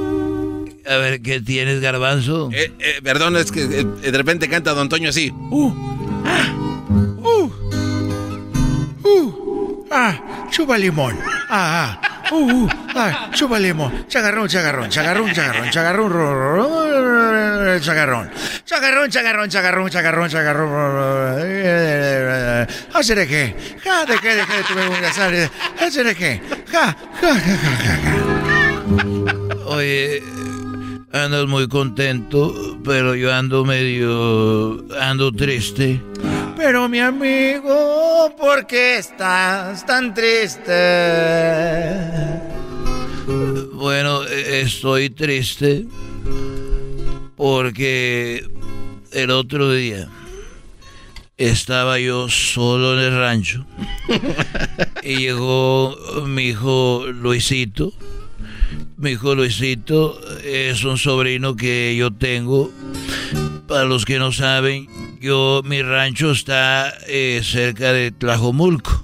a 0.86 0.98
ver, 0.98 1.22
¿qué 1.22 1.40
tienes, 1.40 1.80
garbanzo? 1.82 2.50
Eh, 2.54 2.72
eh, 2.80 3.00
perdón, 3.04 3.38
es 3.38 3.52
que 3.52 3.64
eh, 3.64 3.84
de 3.84 4.18
repente 4.18 4.50
canta 4.50 4.74
Don 4.74 4.90
Toño 4.90 5.10
así. 5.10 5.32
Uh, 5.50 5.72
ah, 9.92 10.48
chupa 10.50 10.78
limón. 10.78 11.18
Ah, 11.50 12.00
ah, 12.02 12.32
uh, 12.32 12.66
uh, 12.66 12.70
ah, 12.96 13.30
chupa 13.34 13.60
limón. 13.60 14.06
Chagarrón, 14.08 14.48
chagarrón, 14.48 14.90
chagarrón, 14.90 15.32
chagarrón, 15.32 15.70
chagarrón, 15.70 16.12
chagarrón. 17.82 18.30
Chagarrón, 18.66 19.10
chagarrón, 19.10 19.50
chagarrón, 19.50 19.90
chagarrón, 19.90 20.30
chagarrón. 20.30 21.34
Hacer 22.94 23.18
de 23.18 23.28
qué? 23.28 23.56
Ja, 23.84 24.06
de 24.06 24.18
qué, 24.20 24.36
de 24.36 24.46
me 24.76 24.88
voy 24.88 25.04
a 25.04 25.10
hacer. 25.10 25.50
Hacer 25.80 26.06
de 26.06 26.16
qué? 26.16 26.42
Ja, 26.72 26.96
ja, 27.22 27.36
ja, 27.36 27.58
ja, 27.58 27.78
ja, 27.78 27.98
ja. 28.04 28.14
Oye, 29.66 30.22
andas 31.14 31.48
muy 31.48 31.68
contento, 31.68 32.78
pero 32.84 33.16
yo 33.16 33.32
ando 33.32 33.64
medio... 33.64 34.84
ando 35.00 35.32
triste. 35.32 36.02
Pero 36.58 36.90
mi 36.90 37.00
amigo, 37.00 38.36
¿por 38.38 38.66
qué 38.66 38.98
estás 38.98 39.86
tan 39.86 40.14
triste? 40.14 40.72
Bueno, 43.74 44.24
eh, 44.24 44.62
estoy 44.62 45.10
triste 45.12 45.86
porque 47.36 48.48
el 49.12 49.32
otro 49.32 49.72
día 49.72 50.08
estaba 51.38 52.00
yo 52.00 52.30
solo 52.30 52.94
en 52.94 53.00
el 53.00 53.20
rancho 53.20 53.66
y 55.04 55.18
llegó 55.18 55.96
mi 56.26 56.50
hijo 56.50 57.06
Luisito. 57.08 57.94
Mi 58.98 59.12
hijo 59.12 59.34
Luisito 59.36 60.20
es 60.44 60.84
un 60.84 60.98
sobrino 60.98 61.56
que 61.56 61.96
yo 61.98 62.12
tengo. 62.12 62.72
Para 63.68 63.86
los 63.86 64.06
que 64.06 64.20
no 64.20 64.32
saben, 64.32 64.88
yo 65.20 65.62
mi 65.66 65.82
rancho 65.82 66.32
está 66.32 66.94
eh, 67.08 67.42
cerca 67.44 67.92
de 67.92 68.12
Tlajomulco, 68.12 69.04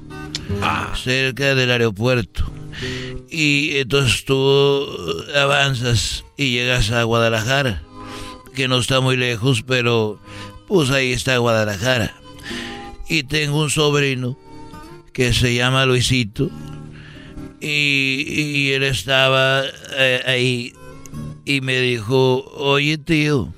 cerca 0.96 1.56
del 1.56 1.72
aeropuerto. 1.72 2.52
Y 3.30 3.78
entonces 3.78 4.26
tú 4.26 4.86
avanzas 5.36 6.24
y 6.38 6.52
llegas 6.52 6.92
a 6.92 7.04
Guadalajara, 7.04 7.82
que 8.54 8.68
no 8.68 8.78
está 8.78 9.02
muy 9.02 9.18
lejos, 9.18 9.64
pero 9.66 10.20
pues 10.68 10.92
ahí 10.92 11.14
está 11.14 11.38
Guadalajara. 11.38 12.16
Y 13.08 13.24
tengo 13.24 13.60
un 13.60 13.70
sobrino 13.70 14.38
que 15.14 15.34
se 15.34 15.56
llama 15.56 15.86
Luisito 15.86 16.52
y, 17.62 18.26
y 18.28 18.72
él 18.74 18.84
estaba 18.84 19.64
eh, 19.98 20.22
ahí 20.26 20.74
y 21.46 21.62
me 21.62 21.80
dijo, 21.80 22.46
oye 22.56 22.98
tío, 22.98 23.54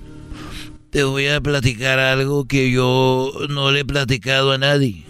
te 0.91 1.03
voy 1.03 1.27
a 1.27 1.41
platicar 1.41 1.99
algo 1.99 2.45
que 2.45 2.71
yo 2.71 3.31
no 3.49 3.71
le 3.71 3.81
he 3.81 3.85
platicado 3.85 4.51
a 4.51 4.57
nadie. 4.57 5.05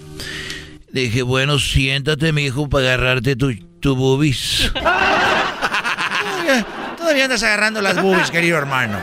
Le 0.92 1.02
dije, 1.02 1.22
bueno, 1.22 1.58
siéntate, 1.58 2.34
mi 2.34 2.44
hijo, 2.46 2.70
para 2.70 2.94
agarrarte 2.94 3.36
tu, 3.36 3.54
tu 3.80 3.96
boobies. 3.96 4.72
Todavía, 4.74 6.66
todavía 6.98 7.26
andas 7.26 7.44
agarrando 7.44 7.82
las 7.82 8.02
boobies, 8.02 8.30
querido 8.30 8.58
hermano. 8.58 9.00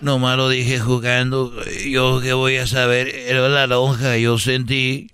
Nomás 0.00 0.36
lo 0.36 0.48
dije 0.48 0.78
jugando. 0.78 1.52
Yo 1.86 2.20
qué 2.20 2.32
voy 2.32 2.56
a 2.56 2.66
saber, 2.66 3.08
era 3.08 3.48
la 3.48 3.66
lonja. 3.66 4.16
Yo 4.16 4.38
sentí 4.38 5.10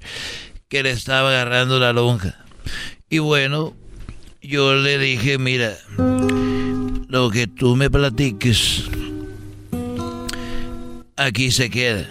que 0.69 0.83
le 0.83 0.91
estaba 0.91 1.31
agarrando 1.31 1.79
la 1.79 1.93
lonja. 1.93 2.35
Y 3.09 3.19
bueno, 3.19 3.75
yo 4.47 4.75
le 4.75 4.99
dije, 4.99 5.39
mira, 5.39 5.77
lo 7.09 7.31
que 7.31 7.47
tú 7.47 7.77
me 7.77 7.91
platiques, 7.91 8.85
aquí 11.17 11.51
se 11.51 11.71
queda. 11.71 12.09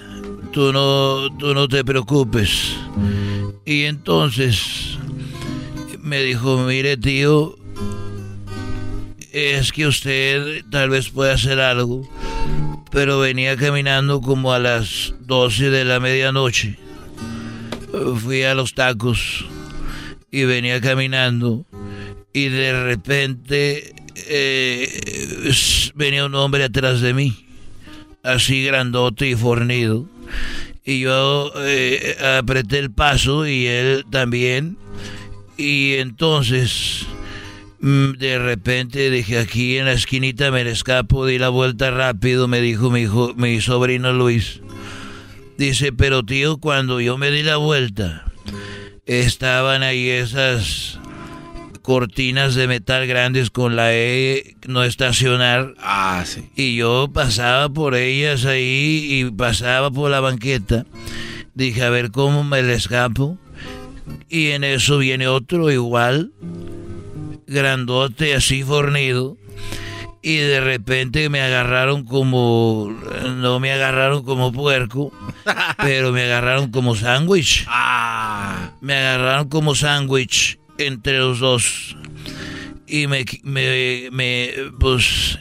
Tú 0.51 0.73
no, 0.73 1.35
tú 1.37 1.53
no 1.53 1.67
te 1.67 1.83
preocupes. 1.83 2.75
Y 3.65 3.83
entonces 3.83 4.97
me 5.99 6.21
dijo, 6.21 6.57
mire 6.59 6.97
tío, 6.97 7.55
es 9.31 9.71
que 9.71 9.87
usted 9.87 10.63
tal 10.69 10.89
vez 10.89 11.09
pueda 11.09 11.33
hacer 11.33 11.59
algo, 11.59 12.07
pero 12.91 13.19
venía 13.19 13.55
caminando 13.57 14.21
como 14.21 14.53
a 14.53 14.59
las 14.59 15.13
12 15.21 15.69
de 15.69 15.85
la 15.85 15.99
medianoche. 15.99 16.77
Fui 18.21 18.43
a 18.43 18.55
los 18.55 18.73
tacos 18.73 19.45
y 20.31 20.45
venía 20.45 20.81
caminando 20.81 21.65
y 22.33 22.49
de 22.49 22.83
repente 22.83 23.93
eh, 24.27 25.51
venía 25.95 26.25
un 26.25 26.35
hombre 26.35 26.63
atrás 26.63 27.01
de 27.01 27.13
mí, 27.13 27.45
así 28.23 28.65
grandote 28.65 29.29
y 29.29 29.35
fornido. 29.35 30.07
Y 30.83 30.99
yo 30.99 31.53
eh, 31.57 32.17
apreté 32.39 32.79
el 32.79 32.91
paso 32.91 33.47
y 33.47 33.67
él 33.67 34.05
también. 34.09 34.77
Y 35.55 35.93
entonces, 35.93 37.05
mm, 37.79 38.13
de 38.13 38.39
repente 38.39 39.09
dije, 39.11 39.37
aquí 39.37 39.77
en 39.77 39.85
la 39.85 39.93
esquinita 39.93 40.51
me 40.51 40.69
escapo, 40.69 41.25
di 41.25 41.37
la 41.37 41.49
vuelta 41.49 41.91
rápido, 41.91 42.47
me 42.47 42.59
dijo 42.59 42.89
mi, 42.89 43.01
hijo, 43.01 43.33
mi 43.35 43.61
sobrino 43.61 44.11
Luis. 44.11 44.61
Dice, 45.57 45.93
pero 45.93 46.23
tío, 46.23 46.57
cuando 46.57 46.99
yo 46.99 47.17
me 47.17 47.29
di 47.29 47.43
la 47.43 47.57
vuelta, 47.57 48.25
estaban 49.05 49.83
ahí 49.83 50.09
esas 50.09 50.99
cortinas 51.83 52.55
de 52.55 52.67
metal 52.67 53.05
grandes 53.05 53.51
con 53.51 53.75
la 53.75 53.93
E 53.93 54.55
no 54.67 54.83
estacionar. 54.83 55.75
Ah, 55.77 56.23
sí. 56.25 56.49
Y 56.55 56.77
yo 56.77 57.09
pasaba 57.13 57.69
por 57.69 57.93
ellas 57.93 58.45
ahí 58.45 59.07
y 59.11 59.29
pasaba 59.29 59.91
por 59.91 60.09
la 60.09 60.21
banqueta. 60.21 60.85
Dije, 61.53 61.83
a 61.83 61.89
ver 61.89 62.09
cómo 62.09 62.43
me 62.43 62.63
le 62.63 62.73
escapo. 62.73 63.37
Y 64.29 64.51
en 64.51 64.63
eso 64.63 64.97
viene 64.97 65.27
otro 65.27 65.71
igual, 65.71 66.31
grandote, 67.45 68.33
así 68.33 68.63
fornido. 68.63 69.37
Y 70.21 70.37
de 70.37 70.61
repente 70.61 71.29
me 71.29 71.41
agarraron 71.41 72.05
como, 72.05 72.95
no 73.35 73.59
me 73.59 73.73
agarraron 73.73 74.23
como 74.23 74.53
puerco, 74.53 75.11
pero 75.77 76.13
me 76.13 76.23
agarraron 76.23 76.71
como 76.71 76.95
sándwich. 76.95 77.67
Me 78.79 78.95
agarraron 78.95 79.49
como 79.49 79.75
sándwich 79.75 80.59
entre 80.77 81.19
los 81.19 81.39
dos. 81.39 81.95
Y 82.87 83.07
me, 83.07 83.25
me, 83.43 84.09
me, 84.11 84.51
pues, 84.79 85.39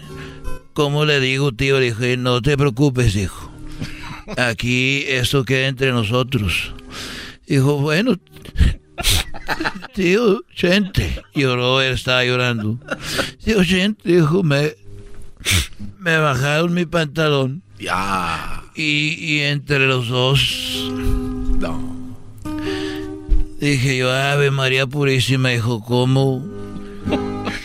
¿cómo 0.72 1.04
le 1.04 1.20
digo, 1.20 1.52
tío? 1.52 1.80
Le 1.80 1.86
dije, 1.86 2.16
no 2.16 2.40
te 2.40 2.56
preocupes, 2.56 3.14
dijo. 3.14 3.50
Aquí 4.38 5.04
esto 5.08 5.44
queda 5.44 5.68
entre 5.68 5.90
nosotros. 5.90 6.72
Dijo, 7.46 7.78
bueno, 7.78 8.16
tío, 9.94 10.42
gente. 10.50 11.22
Lloró, 11.34 11.80
él 11.80 11.94
estaba 11.94 12.24
llorando. 12.24 12.78
Tío, 13.44 13.62
gente, 13.64 14.12
dijo, 14.12 14.42
me, 14.42 14.74
me 15.98 16.16
bajaron 16.18 16.72
mi 16.72 16.86
pantalón. 16.86 17.62
Ya. 17.78 18.62
Y, 18.74 19.16
y 19.18 19.40
entre 19.40 19.86
los 19.86 20.08
dos. 20.08 20.90
No. 21.58 22.01
Dije 23.62 23.96
yo, 23.96 24.10
Ave 24.10 24.50
María 24.50 24.88
Purísima, 24.88 25.50
dijo, 25.50 25.84
¿cómo? 25.84 26.44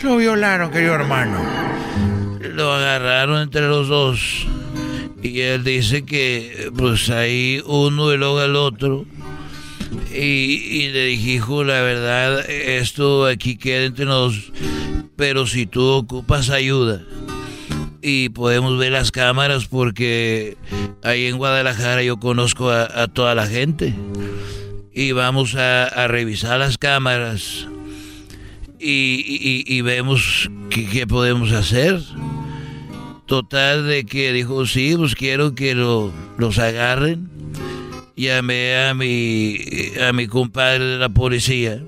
Lo 0.04 0.16
violaron, 0.16 0.70
querido 0.70 0.94
hermano. 0.94 1.42
Lo 2.40 2.72
agarraron 2.72 3.42
entre 3.42 3.66
los 3.66 3.88
dos. 3.88 4.46
Y 5.20 5.40
él 5.40 5.64
dice 5.64 6.04
que, 6.04 6.70
pues 6.76 7.10
ahí 7.10 7.60
uno 7.66 8.14
y 8.14 8.16
luego 8.16 8.40
el 8.40 8.54
otro. 8.54 9.06
Y, 10.14 10.20
y 10.22 10.88
le 10.90 11.06
dije, 11.06 11.30
hijo, 11.32 11.64
la 11.64 11.82
verdad, 11.82 12.48
esto 12.48 13.26
aquí 13.26 13.56
queda 13.56 13.86
entre 13.86 14.04
nosotros. 14.04 14.52
Pero 15.16 15.48
si 15.48 15.66
tú 15.66 15.84
ocupas 15.84 16.50
ayuda 16.50 17.02
y 18.00 18.28
podemos 18.28 18.78
ver 18.78 18.92
las 18.92 19.10
cámaras 19.10 19.66
porque 19.66 20.56
ahí 21.02 21.26
en 21.26 21.38
Guadalajara 21.38 22.04
yo 22.04 22.18
conozco 22.20 22.70
a, 22.70 22.84
a 22.84 23.08
toda 23.08 23.34
la 23.34 23.48
gente 23.48 23.96
y 24.98 25.12
vamos 25.12 25.54
a, 25.54 25.84
a 25.84 26.08
revisar 26.08 26.58
las 26.58 26.76
cámaras 26.76 27.68
y, 28.80 29.24
y- 29.26 29.64
y 29.66 29.80
vemos 29.82 30.50
qué, 30.70 31.06
podemos 31.06 31.52
hacer. 31.52 32.00
Total 33.26 33.86
de 33.86 34.04
que 34.06 34.32
dijo, 34.32 34.66
sí, 34.66 34.94
pues 34.96 35.14
quiero 35.14 35.54
que 35.54 35.74
lo, 35.76 36.12
los 36.36 36.58
agarren. 36.58 37.28
Llamé 38.16 38.76
a 38.88 38.94
mi, 38.94 39.56
a 40.04 40.12
mi 40.12 40.26
compadre 40.26 40.84
de 40.84 40.98
la 40.98 41.08
policía 41.10 41.80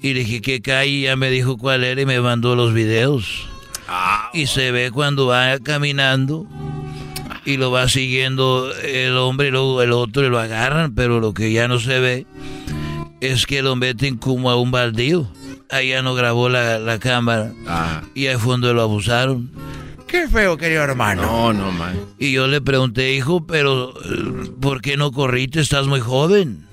y 0.00 0.14
le 0.14 0.20
dije 0.20 0.40
que 0.40 0.62
calle, 0.62 1.02
ya 1.02 1.16
me 1.16 1.28
dijo 1.30 1.58
cuál 1.58 1.84
era 1.84 2.00
y 2.00 2.06
me 2.06 2.20
mandó 2.20 2.56
los 2.56 2.72
videos. 2.72 3.46
Y 4.32 4.46
se 4.46 4.70
ve 4.72 4.90
cuando 4.90 5.26
va 5.26 5.58
caminando 5.58 6.46
y 7.44 7.56
lo 7.56 7.70
va 7.70 7.88
siguiendo 7.88 8.72
el 8.82 9.16
hombre 9.16 9.48
y 9.48 9.50
luego 9.50 9.82
el 9.82 9.92
otro 9.92 10.24
y 10.24 10.30
lo 10.30 10.38
agarran, 10.38 10.94
pero 10.94 11.20
lo 11.20 11.34
que 11.34 11.52
ya 11.52 11.68
no 11.68 11.78
se 11.80 11.98
ve 12.00 12.26
es 13.20 13.46
que 13.46 13.62
lo 13.62 13.76
meten 13.76 14.16
como 14.16 14.50
a 14.50 14.56
un 14.56 14.70
baldío. 14.70 15.28
Ahí 15.70 15.88
ya 15.88 16.02
no 16.02 16.14
grabó 16.14 16.48
la, 16.48 16.78
la 16.78 16.98
cámara 16.98 17.52
y 18.14 18.26
ahí 18.26 18.36
fue 18.36 18.52
donde 18.52 18.74
lo 18.74 18.82
abusaron. 18.82 19.50
Qué 20.06 20.28
feo, 20.28 20.58
querido 20.58 20.82
hermano. 20.82 21.22
No, 21.22 21.52
no, 21.54 21.72
man. 21.72 21.98
Y 22.18 22.32
yo 22.32 22.46
le 22.46 22.60
pregunté, 22.60 23.14
hijo, 23.14 23.46
pero 23.46 23.94
eh, 24.04 24.50
¿por 24.60 24.82
qué 24.82 24.98
no 24.98 25.10
corriste? 25.10 25.60
Estás 25.60 25.86
muy 25.86 26.00
joven. 26.00 26.66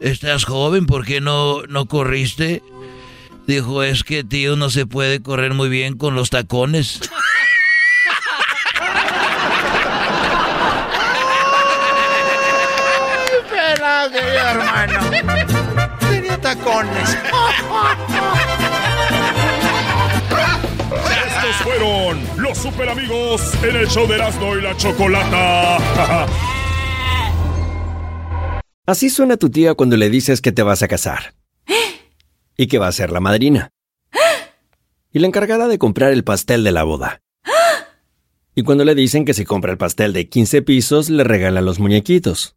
Estás 0.00 0.44
joven, 0.44 0.86
¿por 0.86 1.04
qué 1.04 1.20
no, 1.20 1.62
no 1.68 1.84
corriste? 1.84 2.62
Dijo, 3.46 3.82
es 3.82 4.04
que 4.04 4.24
tío 4.24 4.56
no 4.56 4.70
se 4.70 4.86
puede 4.86 5.20
correr 5.20 5.52
muy 5.52 5.68
bien 5.68 5.98
con 5.98 6.14
los 6.14 6.30
tacones. 6.30 7.00
Hermano. 14.10 14.98
Tenía 16.00 16.36
tacones. 16.40 17.16
Estos 21.26 21.56
fueron 21.62 22.20
los 22.36 22.58
super 22.58 22.88
amigos 22.88 23.54
en 23.62 23.76
el 23.76 23.86
show 23.86 24.08
de 24.08 24.16
Erasmo 24.16 24.56
y 24.56 24.62
la 24.62 24.76
Chocolata. 24.76 25.76
Así 28.86 29.08
suena 29.08 29.36
tu 29.36 29.50
tía 29.50 29.74
cuando 29.74 29.96
le 29.96 30.10
dices 30.10 30.40
que 30.40 30.50
te 30.50 30.64
vas 30.64 30.82
a 30.82 30.88
casar. 30.88 31.34
Y 32.56 32.66
que 32.66 32.78
va 32.78 32.88
a 32.88 32.92
ser 32.92 33.12
la 33.12 33.20
madrina. 33.20 33.70
Y 35.12 35.20
la 35.20 35.28
encargada 35.28 35.68
de 35.68 35.78
comprar 35.78 36.10
el 36.10 36.24
pastel 36.24 36.64
de 36.64 36.72
la 36.72 36.82
boda. 36.82 37.20
Y 38.56 38.64
cuando 38.64 38.84
le 38.84 38.96
dicen 38.96 39.24
que 39.24 39.34
si 39.34 39.44
compra 39.44 39.70
el 39.70 39.78
pastel 39.78 40.12
de 40.12 40.28
15 40.28 40.62
pisos, 40.62 41.08
le 41.08 41.22
regalan 41.22 41.64
los 41.64 41.78
muñequitos. 41.78 42.56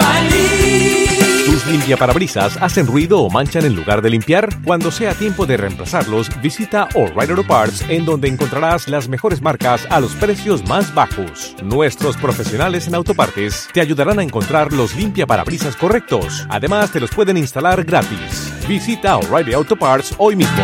limpiaparabrisas 1.71 2.57
hacen 2.61 2.85
ruido 2.85 3.21
o 3.21 3.29
manchan 3.29 3.65
en 3.65 3.75
lugar 3.75 4.01
de 4.01 4.09
limpiar? 4.09 4.49
Cuando 4.63 4.91
sea 4.91 5.13
tiempo 5.13 5.45
de 5.45 5.57
reemplazarlos, 5.57 6.29
visita 6.41 6.87
O'Reilly 6.95 7.31
Auto 7.31 7.47
Parts 7.47 7.85
en 7.89 8.05
donde 8.05 8.27
encontrarás 8.27 8.87
las 8.87 9.07
mejores 9.07 9.41
marcas 9.41 9.87
a 9.89 9.99
los 9.99 10.13
precios 10.15 10.67
más 10.67 10.93
bajos. 10.93 11.55
Nuestros 11.63 12.17
profesionales 12.17 12.87
en 12.87 12.95
autopartes 12.95 13.69
te 13.73 13.81
ayudarán 13.81 14.19
a 14.19 14.23
encontrar 14.23 14.73
los 14.73 14.95
limpiaparabrisas 14.95 15.75
correctos. 15.75 16.45
Además, 16.49 16.91
te 16.91 16.99
los 16.99 17.11
pueden 17.11 17.37
instalar 17.37 17.83
gratis. 17.83 18.53
Visita 18.67 19.17
O'Reilly 19.17 19.53
Auto 19.53 19.75
Parts 19.75 20.13
hoy 20.17 20.35
mismo. 20.35 20.63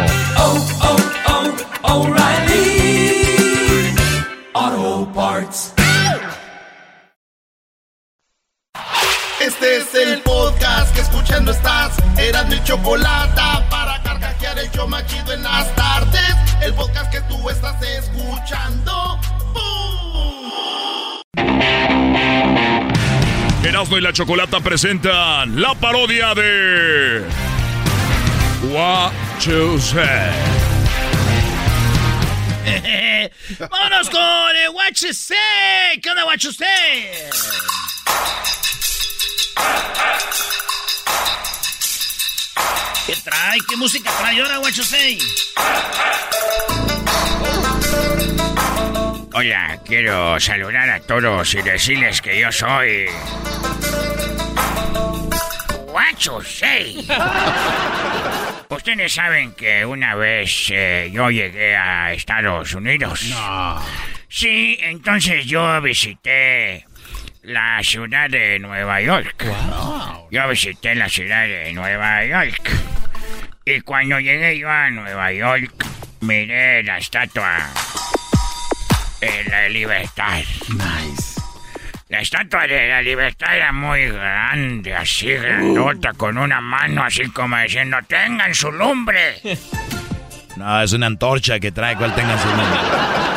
Auto 4.53 5.12
Parts. 5.14 5.77
Este 9.48 9.78
es 9.78 9.95
el 9.95 10.22
podcast 10.24 10.93
que 10.93 11.00
escuchando 11.00 11.52
estás. 11.54 11.95
Eran 12.18 12.50
mi 12.50 12.62
chocolate 12.66 13.41
para 13.70 14.04
carcajear 14.04 14.60
el 14.60 14.70
show 14.72 14.89
machido 14.89 15.32
en 15.32 15.41
las 15.41 15.74
tardes. 15.74 16.36
El 16.62 16.74
podcast 16.74 17.10
que 17.10 17.22
tú 17.22 17.50
estás 17.50 17.82
escuchando. 17.82 19.18
Erasmo 23.64 23.98
y 23.98 24.02
la 24.02 24.12
Chocolata 24.12 24.60
presentan 24.60 25.62
la 25.62 25.74
parodia 25.76 26.36
de 26.36 27.24
What 28.64 29.14
You 29.45 29.80
Say. 29.80 30.04
Vámonos 33.70 34.10
con 34.10 34.56
el 34.58 34.70
What 34.74 34.91
You 34.91 35.14
Say. 35.14 36.02
¿Qué 36.04 36.10
onda, 36.10 36.26
What 36.26 36.36
You 36.39 36.52
Say? 36.52 37.12
¿Qué 43.05 43.16
trae? 43.24 43.60
¿Qué 43.70 43.78
música 43.78 44.12
trae 44.20 44.41
ahora, 44.41 44.60
Say? 44.72 45.18
Hola, 49.34 49.80
quiero 49.86 50.39
saludar 50.39 50.89
a 50.89 50.99
todos 50.99 51.53
y 51.53 51.62
decirles 51.62 52.22
que 52.24 52.39
yo 52.39 52.51
soy. 52.51 53.05
Guachusei. 55.86 57.08
Ustedes 58.70 59.14
saben 59.14 59.51
que 59.51 59.86
una 59.86 60.16
vez 60.16 60.70
eh, 60.72 61.12
yo 61.14 61.30
llegué 61.30 61.76
a 61.76 62.14
Estados 62.14 62.74
Unidos. 62.74 63.26
No. 63.30 63.80
Sí, 64.28 64.80
entonces 64.82 65.45
yo 65.45 65.80
visité 65.82 66.87
la 67.48 67.82
ciudad 67.82 68.30
de 68.30 68.60
Nueva 68.60 69.02
York. 69.02 69.45
Yo 70.30 70.48
visité 70.50 70.93
la 70.95 71.08
ciudad 71.08 71.48
de 71.48 71.72
Nueva 71.72 72.26
York. 72.26 72.70
Y 73.64 73.80
cuando 73.82 74.20
llegué 74.20 74.60
yo 74.60 74.70
a 74.70 74.89
Nueva 74.89 75.32
York, 75.32 75.72
miré 76.22 76.84
la 76.84 76.98
estatua 76.98 77.70
de 79.22 79.43
la 79.45 79.70
libertad. 79.70 80.43
Nice. 80.70 81.39
La 82.10 82.20
estatua 82.20 82.68
de 82.68 82.89
la 82.89 83.02
libertad 83.02 83.56
era 83.56 83.72
muy 83.72 84.10
grande, 84.10 84.93
así 84.93 85.32
grandota, 85.34 86.14
con 86.14 86.38
una 86.38 86.60
mano 86.60 87.04
así 87.04 87.30
como 87.30 87.58
diciendo, 87.58 87.98
tengan 88.08 88.54
su 88.54 88.72
lumbre. 88.72 89.36
No, 90.58 90.82
es 90.82 90.91
una 90.91 91.06
antorcha 91.06 91.60
que 91.60 91.72
trae, 91.72 91.95
cual 91.95 92.16
tengan 92.16 92.39
su 92.39 92.48
lumbre. 92.48 93.37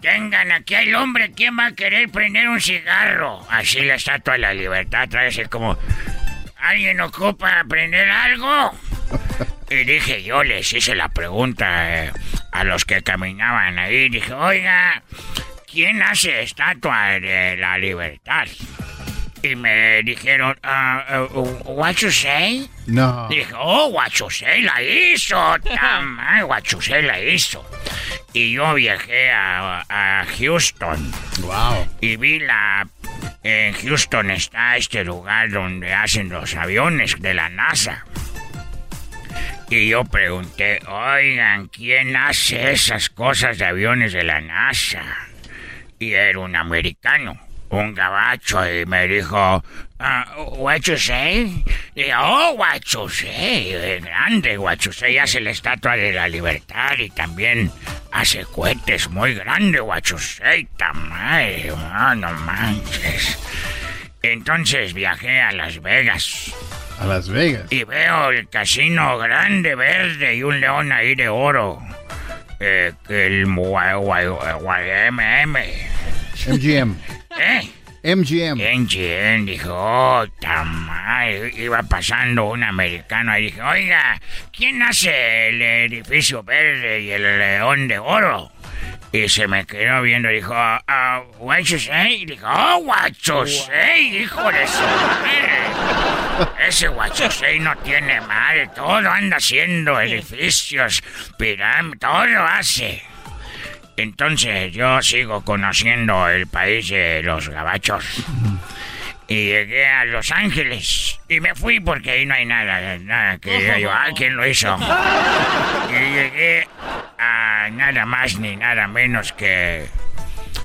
Tengan, 0.00 0.52
aquí 0.52 0.74
hay 0.74 0.90
lumbre, 0.90 1.32
¿quién 1.32 1.58
va 1.58 1.66
a 1.66 1.72
querer 1.72 2.08
prender 2.10 2.48
un 2.48 2.60
cigarro? 2.60 3.46
Así 3.50 3.82
la 3.82 3.94
estatua 3.94 4.34
de 4.34 4.40
la 4.40 4.54
libertad 4.54 5.08
trae 5.08 5.28
así 5.28 5.44
como, 5.46 5.78
¿alguien 6.58 7.00
ocupa 7.00 7.64
prender 7.68 8.08
algo? 8.08 8.72
Y 9.68 9.84
dije, 9.84 10.22
yo 10.22 10.44
les 10.44 10.72
hice 10.72 10.94
la 10.94 11.08
pregunta 11.08 12.04
eh, 12.04 12.12
a 12.52 12.64
los 12.64 12.84
que 12.84 13.02
caminaban 13.02 13.78
ahí. 13.78 14.08
Dije, 14.08 14.32
oiga, 14.32 15.02
¿quién 15.70 16.02
hace 16.02 16.42
estatua 16.42 17.18
de 17.20 17.56
la 17.56 17.76
libertad? 17.78 18.46
Y 19.42 19.54
me 19.54 20.02
dijeron, 20.02 20.58
uh, 20.64 21.38
uh, 21.38 21.72
what 21.72 21.94
you 21.96 22.10
say? 22.10 22.68
No. 22.86 23.28
Dije, 23.28 23.52
oh, 23.54 23.88
what 23.88 24.10
you 24.12 24.30
say 24.30 24.62
la 24.62 24.80
hizo. 24.80 25.58
Tamay, 25.58 26.42
what 26.44 26.62
you 26.64 26.80
say 26.80 27.02
la 27.02 27.18
hizo. 27.20 27.64
Y 28.32 28.52
yo 28.52 28.74
viajé 28.74 29.30
a, 29.30 29.84
a 29.88 30.24
Houston. 30.38 31.12
Wow. 31.40 31.86
Y 32.00 32.16
vi 32.16 32.40
la... 32.40 32.86
En 33.42 33.74
Houston 33.74 34.30
está 34.30 34.76
este 34.76 35.04
lugar 35.04 35.50
donde 35.50 35.92
hacen 35.92 36.28
los 36.28 36.54
aviones 36.56 37.20
de 37.20 37.34
la 37.34 37.48
NASA. 37.48 38.04
Y 39.68 39.88
yo 39.88 40.04
pregunté, 40.04 40.80
oigan, 40.86 41.68
¿quién 41.68 42.16
hace 42.16 42.72
esas 42.72 43.08
cosas 43.08 43.58
de 43.58 43.66
aviones 43.66 44.12
de 44.12 44.24
la 44.24 44.40
NASA? 44.40 45.04
Y 45.98 46.12
era 46.12 46.38
un 46.38 46.56
americano, 46.56 47.38
un 47.70 47.94
gabacho, 47.94 48.64
y 48.70 48.86
me 48.86 49.06
dijo, 49.08 49.62
ah, 49.98 50.34
what 50.56 50.80
you 50.82 50.96
say? 50.96 51.64
Y 51.94 52.06
yo, 52.08 52.18
oh, 52.18 52.52
what 52.54 52.80
you 52.84 53.08
say, 53.08 54.00
grande, 54.00 54.58
what 54.58 54.78
you 54.78 54.92
say, 54.92 55.18
hace 55.18 55.40
la 55.40 55.50
estatua 55.50 55.96
de 55.96 56.12
la 56.12 56.28
libertad 56.28 56.98
y 56.98 57.10
también 57.10 57.70
hace 58.12 58.44
cohetes 58.44 59.08
muy 59.10 59.34
grandes, 59.34 59.80
what 59.80 60.02
you 60.04 60.18
say, 60.18 60.68
tamaño, 60.76 61.74
ah, 61.76 62.14
no 62.14 62.32
manches. 62.32 63.38
Entonces 64.22 64.92
viajé 64.92 65.40
a 65.40 65.52
Las 65.52 65.80
Vegas. 65.80 66.52
A 66.98 67.06
Las 67.06 67.28
Vegas. 67.28 67.70
Y 67.70 67.84
veo 67.84 68.30
el 68.30 68.48
casino 68.48 69.18
grande, 69.18 69.74
verde 69.74 70.34
y 70.34 70.42
un 70.42 70.60
león 70.60 70.90
ahí 70.92 71.14
de 71.14 71.28
oro. 71.28 71.80
Eh, 72.58 72.92
el 73.08 73.46
MGM. 73.46 73.96
MGM. 76.46 76.96
¿Eh? 77.38 77.70
MGM. 78.06 78.60
MGM 78.60 79.46
dijo, 79.46 79.74
oh, 79.74 80.24
tamal. 80.40 81.52
Iba 81.58 81.82
pasando 81.82 82.44
un 82.44 82.62
americano 82.62 83.36
y 83.36 83.42
dije, 83.46 83.60
oiga, 83.60 84.20
¿quién 84.56 84.80
hace 84.82 85.48
el 85.48 85.60
edificio 85.60 86.44
verde 86.44 87.00
y 87.00 87.10
el 87.10 87.22
león 87.38 87.88
de 87.88 87.98
oro? 87.98 88.52
Y 89.10 89.28
se 89.28 89.48
me 89.48 89.66
quedó 89.66 90.02
viendo 90.02 90.30
y 90.30 90.36
dijo, 90.36 90.52
ah, 90.54 91.22
what 91.38 91.60
you 91.60 91.78
say? 91.78 92.22
Y 92.22 92.26
dijo, 92.26 92.46
oh, 92.48 92.78
what 92.78 93.10
you 93.24 93.46
say, 93.46 94.18
hijo 94.22 94.52
de 94.52 94.66
su 94.68 94.82
madre. 94.82 96.46
Ese 96.68 96.88
what 96.88 97.12
you 97.14 97.30
say 97.30 97.58
no 97.58 97.74
tiene 97.78 98.20
madre, 98.20 98.68
todo 98.74 99.08
anda 99.10 99.38
haciendo 99.38 99.98
edificios, 100.00 101.02
pirámides, 101.38 101.98
todo 101.98 102.44
hace. 102.44 103.02
Entonces 103.96 104.72
yo 104.72 105.00
sigo 105.02 105.42
conociendo 105.42 106.28
el 106.28 106.46
país 106.46 106.88
de 106.88 107.22
los 107.22 107.48
gabachos. 107.48 108.24
Y 109.28 109.46
llegué 109.46 109.86
a 109.86 110.04
Los 110.04 110.30
Ángeles. 110.30 111.18
Y 111.28 111.40
me 111.40 111.54
fui 111.54 111.80
porque 111.80 112.12
ahí 112.12 112.26
no 112.26 112.34
hay 112.34 112.44
nada, 112.44 112.98
nada 112.98 113.38
que 113.38 113.58
diga 113.58 113.78
yo, 113.78 113.90
ah, 113.90 114.06
¿quién 114.14 114.36
lo 114.36 114.46
hizo? 114.46 114.76
Y 115.90 116.14
llegué 116.14 116.68
a 117.18 117.68
nada 117.72 118.06
más 118.06 118.38
ni 118.38 118.56
nada 118.56 118.86
menos 118.86 119.32
que... 119.32 119.86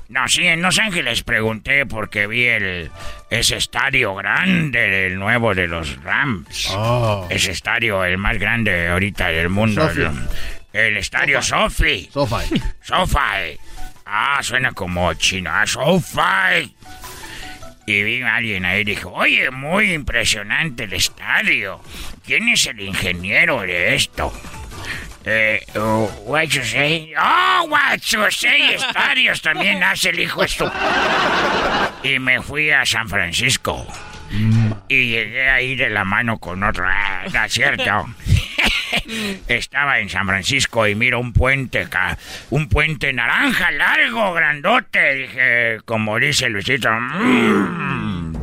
No, 0.08 0.28
sí, 0.28 0.46
en 0.46 0.62
Los 0.62 0.78
Ángeles 0.78 1.22
pregunté 1.22 1.86
porque 1.86 2.26
vi 2.26 2.44
el 2.44 2.90
ese 3.30 3.56
estadio 3.56 4.14
grande 4.14 4.90
del 4.90 5.18
nuevo 5.18 5.54
de 5.54 5.66
los 5.66 6.02
Rams. 6.02 6.68
Oh. 6.72 7.26
Ese 7.30 7.50
estadio, 7.50 8.04
el 8.04 8.18
más 8.18 8.38
grande 8.38 8.88
ahorita 8.88 9.28
del 9.28 9.48
mundo. 9.48 9.88
Sophie. 9.88 10.10
El, 10.72 10.96
estadio 10.96 11.42
Sofi. 11.42 12.08
SoFi. 12.12 12.62
Sofi. 12.80 13.58
Ah, 14.06 14.40
suena 14.42 14.72
como 14.72 15.12
chino. 15.14 15.50
Ah, 15.52 15.66
Sofi. 15.66 16.74
Y 17.86 18.02
vi 18.02 18.22
a 18.22 18.36
alguien 18.36 18.64
ahí 18.64 18.82
y 18.82 18.84
dijo, 18.84 19.10
oye, 19.12 19.50
muy 19.50 19.92
impresionante 19.92 20.84
el 20.84 20.92
estadio. 20.92 21.80
¿Quién 22.24 22.48
es 22.48 22.66
el 22.66 22.80
ingeniero 22.80 23.62
de 23.62 23.94
esto? 23.94 24.32
Eh, 25.24 25.64
uh, 25.76 26.08
what 26.24 26.48
you 26.48 26.62
say? 26.62 27.14
Oh, 27.16 27.66
what 27.68 28.00
you 28.10 28.28
say, 28.30 28.74
estadios 28.74 29.40
también 29.40 29.82
hace 29.82 30.10
el 30.10 30.18
hijo 30.18 30.46
su... 30.48 30.68
Y 32.02 32.18
me 32.18 32.42
fui 32.42 32.70
a 32.70 32.84
San 32.84 33.08
Francisco. 33.08 33.86
Y 34.92 35.08
llegué 35.08 35.48
ahí 35.48 35.74
de 35.74 35.88
la 35.88 36.04
mano 36.04 36.38
con 36.38 36.62
otro. 36.62 36.84
Ah, 36.86 37.22
no 37.32 37.44
es 37.46 37.52
cierto. 37.52 38.04
Estaba 39.48 39.98
en 40.00 40.10
San 40.10 40.26
Francisco 40.26 40.86
y 40.86 40.94
miro 40.94 41.18
un 41.18 41.32
puente, 41.32 41.86
un 42.50 42.68
puente 42.68 43.10
naranja 43.14 43.70
largo, 43.70 44.34
grandote. 44.34 45.14
Dije, 45.14 45.78
como 45.86 46.18
dice 46.18 46.50
Luisito, 46.50 46.90
"Mm". 46.92 48.34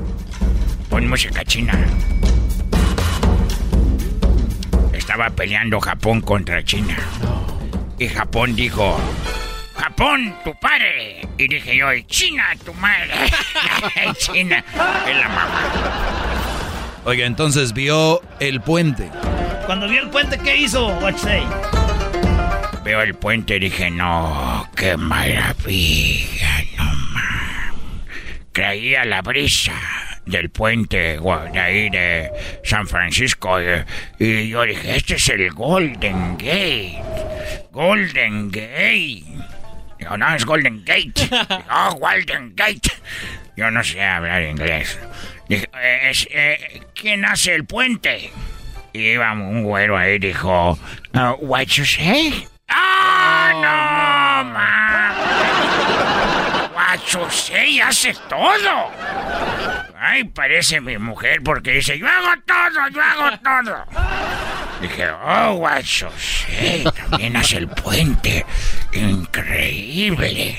pon 0.89 1.07
música 1.07 1.45
china. 1.45 1.73
Estaba 4.93 5.29
peleando 5.29 5.79
Japón 5.79 6.21
contra 6.21 6.63
China. 6.63 6.97
Y 7.99 8.07
Japón 8.07 8.55
dijo, 8.55 8.99
Japón, 9.79 10.35
tu 10.43 10.53
padre. 10.59 11.21
Y 11.37 11.47
dije 11.47 11.77
yo, 11.77 11.93
"Y 11.93 12.03
China, 12.03 12.45
tu 12.65 12.73
madre. 12.73 13.13
China, 14.17 14.63
es 15.07 15.17
la 15.17 15.29
mamá. 15.29 15.61
Oiga, 17.05 17.25
entonces 17.25 17.73
vio 17.73 18.21
el 18.39 18.61
puente. 18.61 19.09
Cuando 19.65 19.87
vio 19.87 20.01
el 20.01 20.09
puente, 20.09 20.37
¿qué 20.37 20.57
hizo? 20.57 20.87
What 20.99 21.13
you 21.13 21.17
say? 21.19 21.43
Veo 22.83 23.01
el 23.01 23.13
puente 23.15 23.55
y 23.55 23.59
dije, 23.59 23.89
no, 23.89 24.67
qué 24.75 24.97
maravilla, 24.97 26.63
no 26.77 26.83
más. 27.13 27.73
Traía 28.51 29.05
la 29.05 29.21
brisa 29.21 29.73
del 30.25 30.49
puente 30.49 31.19
de 31.19 31.59
ahí 31.59 31.89
de 31.89 32.31
San 32.63 32.87
Francisco 32.87 33.59
eh, 33.59 33.85
y 34.19 34.49
yo 34.49 34.63
dije, 34.63 34.95
este 34.95 35.15
es 35.15 35.29
el 35.29 35.51
Golden 35.51 36.37
Gate. 36.37 37.01
Golden 37.71 38.49
Gate. 38.51 39.23
Digo, 39.99 40.17
no, 40.17 40.33
es 40.35 40.45
Golden 40.45 40.83
Gate. 40.85 41.29
Oh, 41.71 41.91
Golden 41.95 42.55
Gate. 42.55 42.89
Yo 43.55 43.69
no 43.69 43.83
sé 43.83 44.01
hablar 44.03 44.41
inglés. 44.43 44.97
Dije, 45.49 45.69
"Eh, 45.81 46.09
es, 46.09 46.27
eh, 46.31 46.81
¿quién 46.95 47.25
hace 47.25 47.53
el 47.55 47.65
puente? 47.65 48.31
Y 48.93 48.99
iba 49.11 49.31
un 49.33 49.63
güero 49.63 49.97
ahí 49.97 50.13
y 50.15 50.19
dijo, 50.19 50.79
"Uh, 51.13 51.35
what 51.41 51.65
you 51.65 51.83
say? 51.85 52.47
¡Ah, 52.69 53.51
no, 53.53 54.49
ma! 54.53 55.13
What 56.73 56.99
you 57.11 57.29
say 57.29 57.79
hace 57.81 58.13
todo. 58.29 58.91
Ay, 60.01 60.23
parece 60.23 60.79
mi 60.81 60.97
mujer 60.97 61.41
porque 61.43 61.71
dice, 61.73 61.97
yo 61.99 62.07
hago 62.07 62.41
todo, 62.45 62.87
yo 62.93 63.01
hago 63.03 63.37
todo. 63.39 63.85
Dije, 64.81 65.07
oh, 65.09 65.67
you 65.81 66.07
say, 66.17 66.83
también 67.09 67.35
hace 67.35 67.57
el 67.57 67.67
puente. 67.67 68.45
Increíble. 68.93 70.55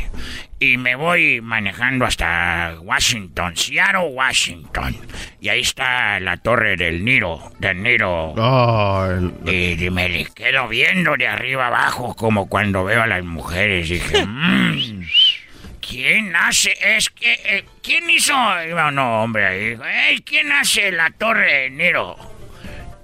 Y 0.62 0.76
me 0.76 0.94
voy 0.94 1.40
manejando 1.40 2.04
hasta 2.04 2.74
Washington, 2.82 3.56
Seattle, 3.56 4.10
Washington. 4.12 4.94
Y 5.40 5.48
ahí 5.48 5.60
está 5.60 6.20
la 6.20 6.36
torre 6.36 6.76
del 6.76 7.02
Niro, 7.02 7.50
del 7.58 7.82
Niro. 7.82 8.34
Oh, 8.36 9.06
el- 9.08 9.32
Y, 9.50 9.82
y 9.86 9.88
me 9.90 10.26
quedo 10.34 10.68
viendo 10.68 11.16
de 11.16 11.26
arriba 11.28 11.68
abajo 11.68 12.14
como 12.14 12.46
cuando 12.46 12.84
veo 12.84 13.02
a 13.02 13.06
las 13.06 13.24
mujeres. 13.24 13.88
Dije, 13.88 14.26
"Mm, 14.26 15.00
¿quién 15.90 16.34
hace? 16.36 16.72
Es 16.80 17.10
que, 17.10 17.32
eh, 17.44 17.64
¿quién 17.82 18.08
hizo? 18.08 18.32
Iba 18.68 18.88
un 18.88 18.98
hombre 18.98 19.76
"Ey, 20.08 20.22
¿quién 20.22 20.52
hace 20.52 20.92
la 20.92 21.10
torre 21.10 21.62
de 21.62 21.70
Niro? 21.70 22.16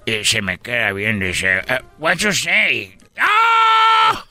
Y 0.05 0.23
se 0.23 0.41
me 0.41 0.57
queda 0.57 0.93
viendo 0.93 1.25
y 1.25 1.29
dice, 1.29 1.59
"Eh, 1.67 1.81
what 1.97 2.15
you 2.15 2.31
say? 2.31 2.97
¡Ah! 3.19 4.23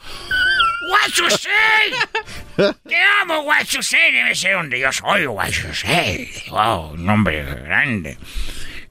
What 0.89 1.11
you 1.17 1.29
say? 1.31 2.73
Te 2.89 2.97
amo, 3.21 3.43
what 3.43 3.65
you 3.67 3.83
say. 3.83 4.13
Debe 4.13 4.35
ser 4.35 4.55
donde 4.55 4.79
yo 4.79 4.91
soy, 4.93 5.27
what 5.27 5.51
you 5.51 5.75
say. 5.75 6.31
Wow, 6.49 6.93
un 6.95 7.05
nombre 7.05 7.43
grande. 7.43 8.17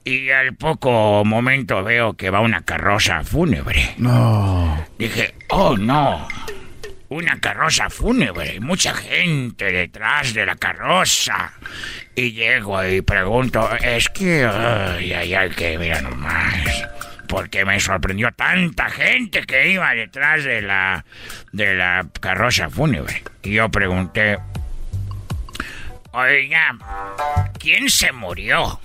Y 0.03 0.29
al 0.29 0.53
poco 0.55 1.23
momento 1.25 1.83
veo 1.83 2.13
que 2.13 2.29
va 2.29 2.41
una 2.41 2.61
carroza 2.63 3.23
fúnebre. 3.23 3.95
No. 3.97 4.85
Dije, 4.99 5.33
oh 5.49 5.75
no, 5.77 6.27
una 7.09 7.39
carroza 7.39 7.89
fúnebre, 7.89 8.59
mucha 8.59 8.93
gente 8.93 9.71
detrás 9.71 10.33
de 10.33 10.45
la 10.45 10.55
carroza. 10.55 11.53
Y 12.15 12.31
llego 12.31 12.83
y 12.85 13.01
pregunto, 13.01 13.69
es 13.81 14.09
que, 14.09 14.45
ay, 14.45 15.13
ay, 15.13 15.49
que 15.51 15.77
mira 15.77 16.01
nomás. 16.01 16.87
Porque 17.27 17.65
me 17.65 17.79
sorprendió 17.79 18.31
tanta 18.31 18.89
gente 18.89 19.43
que 19.43 19.71
iba 19.71 19.93
detrás 19.93 20.43
de 20.43 20.61
la, 20.61 21.05
de 21.51 21.75
la 21.75 22.05
carroza 22.19 22.69
fúnebre. 22.69 23.23
Y 23.43 23.53
yo 23.53 23.69
pregunté, 23.69 24.37
oiga, 26.11 26.77
¿quién 27.59 27.89
se 27.89 28.11
murió? 28.11 28.79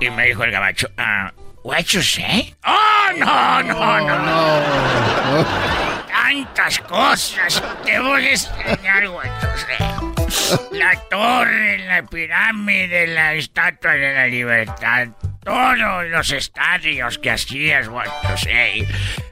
Y 0.00 0.10
me 0.10 0.26
dijo 0.26 0.44
el 0.44 0.50
gabacho, 0.50 0.88
ah, 0.96 1.32
what 1.62 1.84
you 1.84 2.02
say? 2.02 2.54
¡Oh, 2.64 3.12
no, 3.16 3.62
no, 3.62 4.00
no! 4.00 4.18
no. 4.18 5.91
Tantas 6.22 6.78
cosas. 6.78 7.62
Te 7.84 7.98
voy 7.98 8.24
a 8.24 8.30
you 8.32 9.12
say. 9.56 10.78
La 10.78 10.94
torre, 11.10 11.78
la 11.78 12.04
pirámide, 12.04 13.08
la 13.08 13.34
estatua 13.34 13.94
de 13.94 14.14
la 14.14 14.26
libertad. 14.28 15.08
Todos 15.44 16.06
los 16.08 16.30
estadios 16.30 17.18
que 17.18 17.32
hacías, 17.32 17.88
say. 18.36 18.86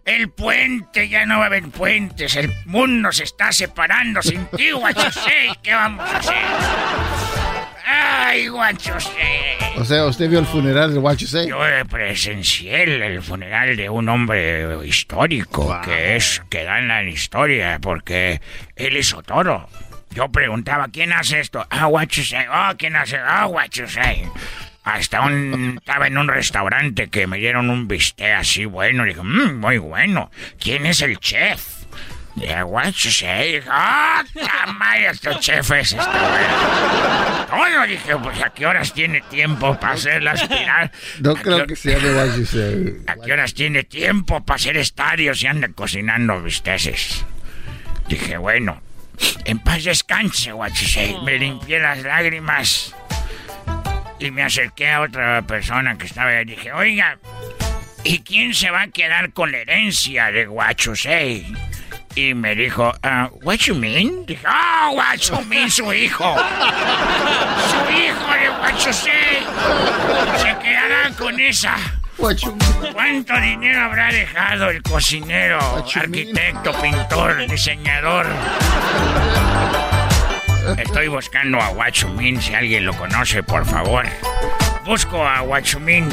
El 0.05 0.31
puente, 0.31 1.09
ya 1.09 1.27
no 1.27 1.39
va 1.39 1.45
a 1.45 1.47
haber 1.47 1.71
puentes. 1.71 2.35
El 2.35 2.53
mundo 2.67 3.13
se 3.13 3.23
está 3.23 3.53
separando 3.53 4.21
sin 4.21 4.47
ti, 4.47 4.71
say. 5.13 5.53
¿Qué 5.63 5.73
vamos 5.73 6.11
a 6.11 6.17
hacer? 6.19 6.80
Ay, 8.31 8.49
say. 8.79 9.59
O 9.77 9.85
sea, 9.85 10.07
usted 10.07 10.31
vio 10.31 10.39
el 10.39 10.47
funeral 10.47 10.95
de 10.95 11.27
Say. 11.27 11.49
Yo 11.49 11.59
presencié 11.89 12.85
el, 12.85 13.23
funeral 13.23 13.77
de 13.77 13.91
un 13.91 14.09
hombre 14.09 14.87
histórico 14.87 15.81
que 15.83 16.15
es 16.15 16.41
que 16.49 16.63
da 16.63 16.79
en 16.79 17.09
historia 17.09 17.81
porque 17.83 18.41
él 18.77 18.97
hizo 18.97 19.25
todo. 19.25 19.69
Yo 20.11 20.31
preguntaba 20.31 20.87
quién 20.93 21.13
hace 21.13 21.41
esto. 21.41 21.67
Ah, 21.71 21.89
you 22.05 22.23
say. 22.23 22.47
Oh, 22.49 22.73
quién 22.79 22.95
hace. 22.95 23.17
Ah, 23.17 23.49
you 23.73 23.89
say. 23.89 24.29
Hasta 24.85 25.23
un 25.23 25.79
estaba 25.79 26.07
en 26.07 26.17
un 26.17 26.29
restaurante 26.29 27.09
que 27.09 27.27
me 27.27 27.39
dieron 27.39 27.69
un 27.69 27.89
bistec 27.89 28.33
así 28.37 28.65
bueno. 28.65 29.05
Dije, 29.05 29.23
mmm, 29.23 29.59
muy 29.59 29.79
bueno. 29.79 30.31
¿Quién 30.61 30.87
es 30.87 31.03
el 31.03 31.19
chef? 31.19 31.80
Dije, 32.41 32.65
what 32.65 32.93
you 33.05 33.11
say. 33.11 33.61
Ah, 33.69 34.25
madre, 34.79 35.11
este 35.11 35.39
chef 35.41 35.71
es 35.73 35.93
este 35.93 35.97
bueno. 35.97 37.47
Todo 37.51 37.87
dije, 37.87 38.17
pues 38.17 38.41
a 38.43 38.51
qué 38.51 38.67
horas 38.67 38.95
tiene 38.95 39.21
tiempo 39.23 39.79
para 39.79 39.95
hacer 39.95 40.23
las 40.23 40.47
pirar. 40.49 40.91
No 41.21 41.35
creo 41.35 41.67
que 41.67 41.77
sea 41.77 41.99
de 41.99 42.15
What 42.15 42.37
You 42.37 42.47
Say. 42.47 43.03
¿A 43.07 43.17
qué 43.17 43.33
horas 43.33 43.55
tiene 43.55 43.83
tiempo 43.85 44.43
para 44.45 44.57
hacer 44.57 44.77
estadios 44.77 45.43
y 45.43 45.47
anda 45.49 45.69
cocinando 45.69 46.41
bisteces? 46.43 47.25
Dije, 48.09 48.39
bueno, 48.39 48.81
en 49.45 49.59
paz 49.59 49.85
descanse, 49.85 50.53
what 50.53 50.71
you 50.71 50.87
say. 50.87 51.17
Me 51.25 51.39
limpié 51.39 51.79
las 51.81 52.03
lágrimas 52.03 52.95
y 54.19 54.31
me 54.31 54.43
acerqué 54.43 54.91
a 54.91 55.03
otra 55.03 55.43
persona 55.43 55.99
que 55.99 56.07
estaba 56.07 56.31
ahí. 56.31 56.45
Dije, 56.45 56.73
oiga, 56.73 57.19
¿y 58.05 58.21
quién 58.21 58.55
se 58.55 58.71
va 58.71 58.83
a 58.83 58.89
quedar 58.89 59.33
con 59.33 59.53
la 59.53 59.59
herencia 59.59 60.31
de 60.31 60.49
say? 60.95 61.53
Y 62.17 62.35
me 62.35 62.55
dijo, 62.57 62.93
ah, 63.03 63.31
what 63.43 63.59
you 63.59 63.75
mean? 63.75 64.27
Dije, 64.27 64.45
ah, 64.45 64.91
what 64.93 65.19
you 65.19 65.41
mean, 65.47 65.71
su 65.71 65.93
hijo. 65.93 66.35
Su 67.71 67.93
hijo 67.93 68.33
de 68.33 68.51
what 68.61 68.85
you 68.85 68.93
say. 68.93 69.47
Se 70.37 70.57
quedará 70.59 71.11
con 71.17 71.39
esa. 71.39 71.77
¿Cuánto 72.93 73.41
dinero 73.41 73.85
habrá 73.85 74.09
dejado 74.13 74.69
el 74.71 74.83
cocinero, 74.83 75.59
arquitecto, 75.95 76.73
pintor, 76.83 77.47
diseñador? 77.49 78.27
Estoy 80.77 81.09
buscando 81.09 81.59
a 81.61 81.71
Huachumin, 81.71 82.41
si 82.43 82.55
alguien 82.55 82.85
lo 82.85 82.95
conoce, 82.95 83.43
por 83.43 83.65
favor. 83.65 84.05
Busco 84.85 85.27
a 85.27 85.43
Huachumin. 85.43 86.09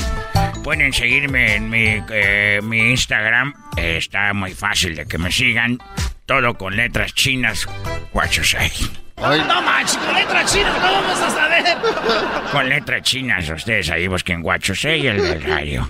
Pueden 0.68 0.91
seguirme 0.91 1.55
en 1.55 1.70
mi, 1.70 2.03
eh, 2.09 2.59
mi 2.61 2.89
Instagram. 2.89 3.53
Eh, 3.78 3.95
está 3.99 4.34
muy 4.34 4.53
fácil 4.53 4.97
de 4.97 5.05
que 5.05 5.18
me 5.18 5.32
sigan. 5.32 5.78
Todo 6.26 6.55
con 6.55 6.76
letras 6.76 7.13
chinas. 7.13 7.65
Huachusei. 8.11 8.70
No 9.15 9.61
manches, 9.61 9.95
con 9.95 10.13
letra 10.13 10.43
china, 10.43 10.74
no 10.74 10.91
vamos 10.91 11.22
a 11.22 11.30
saber. 11.30 11.63
Con 12.51 12.68
letras 12.68 13.01
chinas, 13.03 13.49
ustedes 13.49 13.89
ahí 13.89 14.07
busquen 14.07 14.43
Huachusei 14.43 15.07
el 15.07 15.22
del 15.22 15.41
radio. 15.41 15.89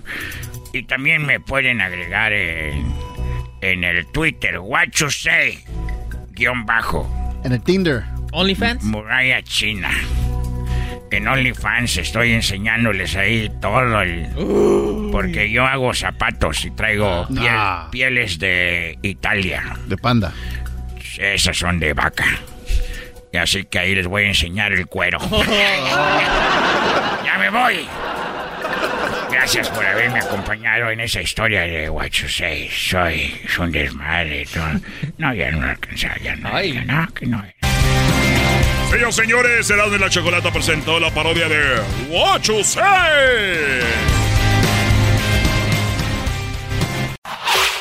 Y 0.74 0.84
también 0.84 1.26
me 1.26 1.40
pueden 1.40 1.82
agregar 1.82 2.32
en, 2.32 2.94
en 3.62 3.84
el 3.84 4.06
Twitter, 4.12 4.60
Huachusei, 4.60 5.58
guion 6.34 6.68
bajo. 6.68 7.10
En 7.44 7.54
el 7.54 7.62
Tinder. 7.64 8.04
OnlyFans. 8.32 8.84
Muralla 8.84 9.42
China. 9.42 9.90
En 11.10 11.28
OnlyFans 11.28 11.98
estoy 11.98 12.34
enseñándoles 12.34 13.16
ahí 13.16 13.50
todo 13.62 14.02
el... 14.02 14.28
Porque 15.12 15.50
yo 15.50 15.66
hago 15.66 15.94
zapatos 15.94 16.66
y 16.66 16.72
traigo 16.72 17.26
piel- 17.30 17.48
Ah. 17.50 17.88
pieles 17.92 18.40
de 18.40 18.98
Italia. 19.02 19.64
De 19.88 19.98
panda. 19.98 20.34
Esas 21.18 21.58
son 21.58 21.80
de 21.80 21.94
vaca. 21.94 22.26
Y 23.32 23.38
así 23.38 23.64
que 23.66 23.80
ahí 23.80 23.96
les 23.96 24.08
voy 24.08 24.24
a 24.24 24.28
enseñar 24.28 24.74
el 24.74 24.86
cuero. 24.88 25.20
¡Ya 27.26 27.38
me 27.40 27.50
voy! 27.50 27.88
Gracias 29.32 29.70
por 29.70 29.86
haberme 29.86 30.20
acompañado 30.20 30.90
en 30.92 31.00
esa 31.00 31.22
historia 31.22 31.62
de 31.62 31.90
Say. 32.28 32.70
Soy 32.70 33.40
es 33.46 33.58
un 33.60 33.72
desmadre. 33.72 34.46
todo. 34.54 34.66
No, 35.18 35.34
ya 35.34 35.52
no 35.52 35.68
alcanza, 35.68 36.16
ya 36.22 36.36
no. 36.36 36.62
ya 36.62 36.84
no, 36.86 37.08
que 37.14 37.26
no. 37.26 37.44
Señoras 38.90 39.18
y 39.18 39.22
señores, 39.22 39.70
Erasmo 39.70 39.96
y 39.96 40.00
la 40.00 40.10
Chocolata 40.10 40.52
presentó 40.52 40.98
la 40.98 41.14
parodia 41.14 41.50
de 41.50 41.82
What 42.10 42.42
You 42.44 42.64
Say. 42.64 43.82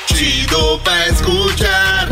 Chido 0.07 0.82
pa' 0.82 1.07
escuchar. 1.07 2.09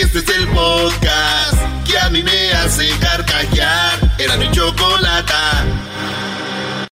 Este 0.00 0.18
es 0.20 0.28
el 0.30 0.48
podcast 0.48 1.58
que 1.86 1.98
a 1.98 2.08
mí 2.08 2.22
me 2.22 2.50
hace 2.52 2.88
carcajear. 3.00 3.98
Era 4.18 4.36
mi 4.38 4.50
chocolata. 4.50 5.64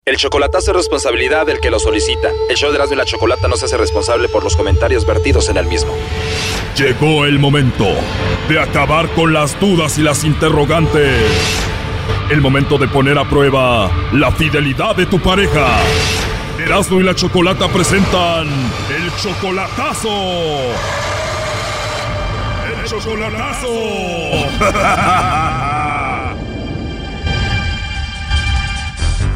El 0.06 0.18
chocolatazo 0.18 0.72
es 0.72 0.78
responsabilidad 0.78 1.46
del 1.46 1.62
que 1.62 1.70
lo 1.70 1.80
solicita. 1.80 2.30
El 2.50 2.58
show 2.58 2.72
de 2.72 2.76
Erasmo 2.76 2.96
y 2.96 2.98
la 2.98 3.06
Chocolata 3.06 3.48
no 3.48 3.56
se 3.56 3.66
hace 3.66 3.78
responsable 3.78 4.28
por 4.28 4.44
los 4.44 4.58
comentarios 4.58 5.06
vertidos 5.06 5.48
en 5.50 5.58
el 5.58 5.66
mismo. 5.68 5.94
Llegó 6.76 7.26
el 7.26 7.38
momento 7.38 7.86
de 8.50 8.60
acabar 8.60 9.08
con 9.10 9.32
las 9.32 9.60
dudas 9.60 10.00
y 10.00 10.02
las 10.02 10.24
interrogantes. 10.24 11.22
El 12.32 12.42
momento 12.42 12.80
de 12.80 12.88
poner 12.88 13.20
a 13.20 13.30
prueba 13.30 13.92
la 14.12 14.32
fidelidad 14.32 14.96
de 14.96 15.06
tu 15.06 15.20
pareja. 15.20 15.68
Erasmo 16.58 17.00
y 17.00 17.04
la 17.04 17.14
Chocolata 17.14 17.68
presentan 17.68 18.48
el 18.90 19.16
chocolatazo. 19.22 20.10
El 22.66 22.86
chocolatazo. 22.90 23.68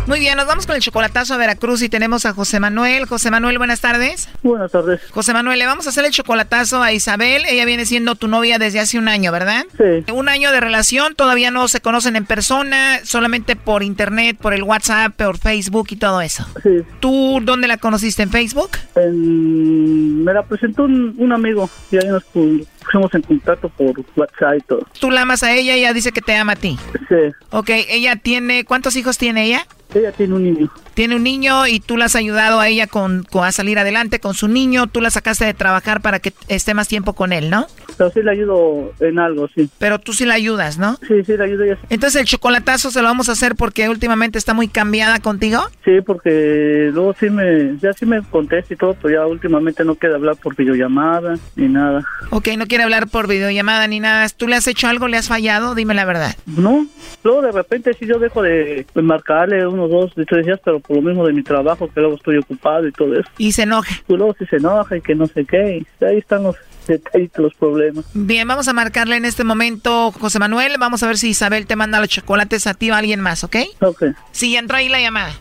Muy 0.07 0.21
bien, 0.21 0.37
nos 0.37 0.47
vamos 0.47 0.65
con 0.65 0.77
el 0.77 0.81
chocolatazo 0.81 1.33
a 1.33 1.37
Veracruz 1.37 1.81
y 1.81 1.89
tenemos 1.89 2.25
a 2.25 2.31
José 2.31 2.61
Manuel. 2.61 3.05
José 3.07 3.29
Manuel, 3.29 3.57
buenas 3.57 3.81
tardes. 3.81 4.29
Buenas 4.41 4.71
tardes. 4.71 5.01
José 5.11 5.33
Manuel, 5.33 5.59
le 5.59 5.65
vamos 5.65 5.85
a 5.85 5.89
hacer 5.89 6.05
el 6.05 6.11
chocolatazo 6.11 6.81
a 6.81 6.93
Isabel. 6.93 7.43
Ella 7.45 7.65
viene 7.65 7.85
siendo 7.85 8.15
tu 8.15 8.29
novia 8.29 8.57
desde 8.57 8.79
hace 8.79 8.97
un 8.97 9.09
año, 9.09 9.33
¿verdad? 9.33 9.65
Sí. 9.77 10.09
Un 10.13 10.29
año 10.29 10.53
de 10.53 10.61
relación, 10.61 11.13
todavía 11.13 11.51
no 11.51 11.67
se 11.67 11.81
conocen 11.81 12.15
en 12.15 12.25
persona, 12.25 13.01
solamente 13.03 13.57
por 13.57 13.83
internet, 13.83 14.37
por 14.41 14.53
el 14.53 14.63
WhatsApp, 14.63 15.13
por 15.13 15.39
Facebook 15.39 15.87
y 15.91 15.97
todo 15.97 16.21
eso. 16.21 16.47
Sí. 16.63 16.69
¿Tú 17.01 17.41
dónde 17.43 17.67
la 17.67 17.75
conociste? 17.75 18.23
¿En 18.23 18.31
Facebook? 18.31 18.71
En- 18.95 20.23
me 20.23 20.33
la 20.33 20.43
presentó 20.43 20.83
un, 20.83 21.15
un 21.17 21.33
amigo 21.33 21.69
y 21.91 21.97
ahí 21.97 22.07
nos 22.07 22.23
pu- 22.33 22.65
pusimos 22.85 23.13
en 23.13 23.23
contacto 23.23 23.67
por 23.67 23.93
WhatsApp 24.15 24.55
y 24.57 24.61
todo. 24.61 24.87
Tú 25.01 25.11
la 25.11 25.23
amas 25.23 25.43
a 25.43 25.51
ella 25.53 25.75
y 25.75 25.79
ella 25.79 25.91
dice 25.91 26.13
que 26.13 26.21
te 26.21 26.33
ama 26.33 26.53
a 26.53 26.55
ti. 26.55 26.79
Sí. 27.09 27.15
Ok, 27.49 27.71
ella 27.89 28.15
tiene... 28.15 28.63
¿Cuántos 28.63 28.95
hijos 28.95 29.17
tiene 29.17 29.43
ella? 29.45 29.65
Ella 29.93 30.11
tiene 30.11 30.35
un 30.35 30.43
niño. 30.43 30.69
Tiene 30.93 31.15
un 31.15 31.23
niño 31.23 31.67
y 31.67 31.79
tú 31.79 31.97
la 31.97 32.05
has 32.05 32.15
ayudado 32.15 32.59
a 32.59 32.67
ella 32.67 32.87
con, 32.87 33.23
con, 33.23 33.45
a 33.45 33.51
salir 33.51 33.79
adelante 33.79 34.19
con 34.19 34.33
su 34.33 34.47
niño. 34.47 34.87
Tú 34.87 35.01
la 35.01 35.09
sacaste 35.09 35.45
de 35.45 35.53
trabajar 35.53 36.01
para 36.01 36.19
que 36.19 36.33
esté 36.47 36.73
más 36.73 36.87
tiempo 36.87 37.13
con 37.13 37.33
él, 37.33 37.49
¿no? 37.49 37.67
Pero 37.97 38.11
sí 38.11 38.21
le 38.21 38.31
ayudo 38.31 38.93
en 38.99 39.17
algo, 39.17 39.47
sí. 39.47 39.69
Pero 39.79 39.99
tú 39.99 40.13
sí 40.13 40.25
la 40.25 40.35
ayudas, 40.35 40.77
¿no? 40.77 40.97
Sí, 41.07 41.23
sí, 41.23 41.35
le 41.35 41.43
ayudo. 41.43 41.63
Entonces 41.89 42.21
el 42.21 42.27
chocolatazo 42.27 42.91
se 42.91 43.01
lo 43.01 43.07
vamos 43.07 43.29
a 43.29 43.31
hacer 43.31 43.55
porque 43.55 43.89
últimamente 43.89 44.37
está 44.37 44.53
muy 44.53 44.67
cambiada 44.67 45.19
contigo. 45.19 45.61
Sí, 45.83 46.01
porque 46.05 46.89
luego 46.93 47.15
sí 47.19 47.29
me, 47.29 47.77
ya 47.81 47.93
sí 47.93 48.05
me 48.05 48.21
contesta 48.23 48.73
y 48.73 48.77
todo, 48.77 48.95
pero 49.01 49.13
ya 49.13 49.25
últimamente 49.25 49.83
no 49.83 49.95
quiere 49.95 50.15
hablar 50.15 50.35
por 50.35 50.55
videollamada 50.55 51.37
ni 51.55 51.67
nada. 51.67 52.03
Ok, 52.29 52.49
no 52.57 52.67
quiere 52.67 52.83
hablar 52.83 53.07
por 53.07 53.27
videollamada 53.27 53.87
ni 53.87 53.99
nada. 53.99 54.27
¿Tú 54.29 54.47
le 54.47 54.55
has 54.55 54.67
hecho 54.67 54.87
algo? 54.87 55.07
¿Le 55.07 55.17
has 55.17 55.27
fallado? 55.27 55.75
Dime 55.75 55.93
la 55.93 56.05
verdad. 56.05 56.35
No, 56.45 56.85
luego 57.23 57.41
de 57.41 57.51
repente 57.51 57.93
sí 57.93 58.05
yo 58.05 58.19
dejo 58.19 58.41
de, 58.41 58.85
marcarle 58.95 59.65
unos 59.77 59.89
dos, 59.89 60.13
tres 60.27 60.45
días, 60.45 60.59
pero 60.63 60.79
por 60.79 60.97
lo 60.97 61.01
mismo 61.01 61.25
de 61.25 61.33
mi 61.33 61.43
trabajo, 61.43 61.87
que 61.87 61.99
luego 61.99 62.15
estoy 62.15 62.37
ocupado 62.37 62.87
y 62.87 62.91
todo 62.91 63.19
eso. 63.19 63.29
Y 63.37 63.51
se 63.51 63.63
enoja. 63.63 63.95
Y 64.07 64.13
luego 64.13 64.35
sí 64.37 64.45
se 64.45 64.57
enoja 64.57 64.97
y 64.97 65.01
que 65.01 65.15
no 65.15 65.27
sé 65.27 65.45
qué, 65.45 65.77
y 65.77 66.05
ahí 66.05 66.17
están 66.17 66.43
los 66.43 66.55
detallitos, 66.87 67.43
los 67.43 67.53
problemas. 67.55 68.05
Bien, 68.13 68.47
vamos 68.47 68.67
a 68.67 68.73
marcarle 68.73 69.17
en 69.17 69.25
este 69.25 69.43
momento, 69.43 70.11
José 70.11 70.39
Manuel, 70.39 70.75
vamos 70.79 71.03
a 71.03 71.07
ver 71.07 71.17
si 71.17 71.29
Isabel 71.29 71.67
te 71.67 71.75
manda 71.75 71.99
los 71.99 72.09
chocolates 72.09 72.67
a 72.67 72.73
ti 72.73 72.89
o 72.89 72.95
a 72.95 72.97
alguien 72.97 73.19
más, 73.19 73.43
¿ok? 73.43 73.57
Ok. 73.81 74.03
Sí, 74.31 74.55
entró 74.55 74.77
ahí 74.77 74.89
la 74.89 74.99
llamada. 74.99 75.33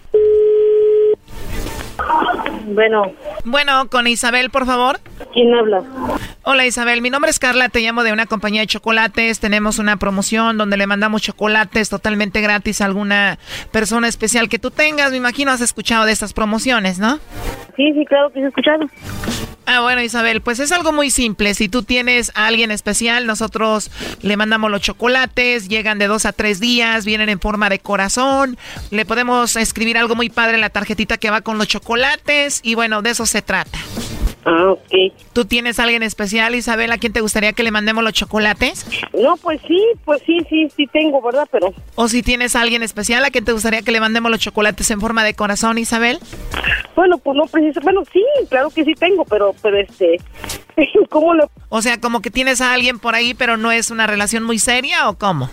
Bueno. 2.67 3.13
Bueno, 3.49 3.89
con 3.89 4.09
Isabel, 4.09 4.51
por 4.51 4.67
favor. 4.67 4.99
¿Quién 5.33 5.55
habla? 5.55 5.85
Hola 6.43 6.67
Isabel, 6.67 7.01
mi 7.01 7.11
nombre 7.11 7.31
es 7.31 7.39
Carla, 7.39 7.69
te 7.69 7.79
llamo 7.79 8.03
de 8.03 8.13
una 8.13 8.27
compañía 8.27 8.63
de 8.63 8.67
chocolates. 8.67 9.39
Tenemos 9.39 9.79
una 9.79 9.99
promoción 9.99 10.59
donde 10.59 10.77
le 10.77 10.89
mandamos 10.89 11.23
chocolates 11.23 11.89
totalmente 11.89 12.41
gratis 12.41 12.81
a 12.81 12.87
alguna 12.87 13.39
persona 13.71 14.09
especial 14.09 14.49
que 14.49 14.59
tú 14.59 14.73
tengas. 14.73 15.13
Me 15.13 15.19
imagino 15.19 15.53
has 15.53 15.61
escuchado 15.61 16.07
de 16.07 16.13
estas 16.13 16.33
promociones, 16.33 16.99
¿no? 16.99 17.21
Sí, 17.77 17.93
sí, 17.93 18.05
claro 18.07 18.31
que 18.33 18.41
he 18.41 18.47
escuchado. 18.49 18.81
Ah, 19.69 19.81
bueno, 19.81 20.01
Isabel, 20.01 20.43
pues 20.43 20.61
es 20.61 20.71
algo 20.71 20.93
muy 20.93 21.11
simple. 21.11 21.53
Si 21.55 21.69
tú 21.69 21.83
tienes 21.83 22.31
a 22.37 22.47
alguien 22.47 22.71
especial, 22.71 23.27
nosotros 23.27 23.91
le 24.23 24.37
mandamos 24.37 24.71
los 24.71 24.81
chocolates, 24.81 25.69
llegan 25.69 25.99
de 25.99 26.07
dos 26.07 26.25
a 26.25 26.33
tres 26.33 26.61
días, 26.61 27.05
vienen 27.05 27.29
en 27.29 27.41
forma 27.41 27.69
de 27.69 27.81
corazón. 27.81 28.57
Le 28.91 29.05
podemos 29.05 29.57
escribir 29.57 29.99
algo 29.99 30.15
muy 30.15 30.31
padre 30.31 30.55
en 30.55 30.61
la 30.61 30.71
tarjetita 30.71 31.19
que 31.19 31.31
va 31.31 31.41
con 31.41 31.59
los 31.59 31.67
chocolates 31.67 32.61
y 32.63 32.77
bueno, 32.77 33.03
de 33.03 33.11
eso 33.11 33.27
se 33.27 33.43
trata. 33.43 33.79
Ah, 34.49 34.71
ok. 34.71 35.13
¿Tú 35.33 35.45
tienes 35.45 35.81
a 35.81 35.83
alguien 35.83 36.05
especial, 36.05 36.55
Isabel, 36.55 36.93
a 36.93 36.99
quien 36.99 37.13
te 37.13 37.21
gustaría 37.21 37.53
que 37.53 37.65
le 37.65 37.73
mandemos 37.73 38.05
los 38.05 38.13
chocolates? 38.13 38.87
No, 39.13 39.37
pues 39.37 39.61
sí, 39.67 39.83
pues 40.05 40.23
sí, 40.25 40.39
sí, 40.49 40.69
sí 40.77 40.87
tengo, 40.87 41.21
¿verdad? 41.21 41.49
Pero... 41.51 41.75
¿O 41.97 42.07
si 42.07 42.23
tienes 42.23 42.55
a 42.55 42.61
alguien 42.61 42.85
especial 42.85 43.25
a 43.25 43.31
quien 43.31 43.45
te 43.45 43.51
gustaría 43.51 43.83
que 43.83 43.91
le 43.91 43.99
mandemos 43.99 44.31
los 44.31 44.39
chocolates 44.39 44.89
en 44.93 45.01
forma 45.01 45.25
de 45.25 45.35
corazón, 45.35 45.79
Isabel? 45.79 46.21
Bueno, 46.95 47.19
pues 47.19 47.37
no 47.37 47.47
preciso. 47.47 47.81
Bueno, 47.81 48.03
sí, 48.13 48.23
claro 48.49 48.71
que 48.71 48.85
sí 48.85 48.95
tengo, 48.95 49.25
pero, 49.25 49.53
pero 49.61 49.79
este... 49.81 50.21
¿Cómo 51.11 51.35
lo...? 51.35 51.51
O 51.69 51.83
sea, 51.83 52.01
como 52.01 52.23
que 52.23 52.31
tienes 52.31 52.61
a 52.61 52.73
alguien 52.73 53.01
por 53.01 53.17
ahí, 53.17 53.35
pero 53.35 53.57
no 53.57 53.73
es 53.73 53.91
una 53.91 54.07
relación 54.07 54.45
muy 54.45 54.61
seria, 54.61 55.09
¿o 55.09 55.19
cómo? 55.19 55.51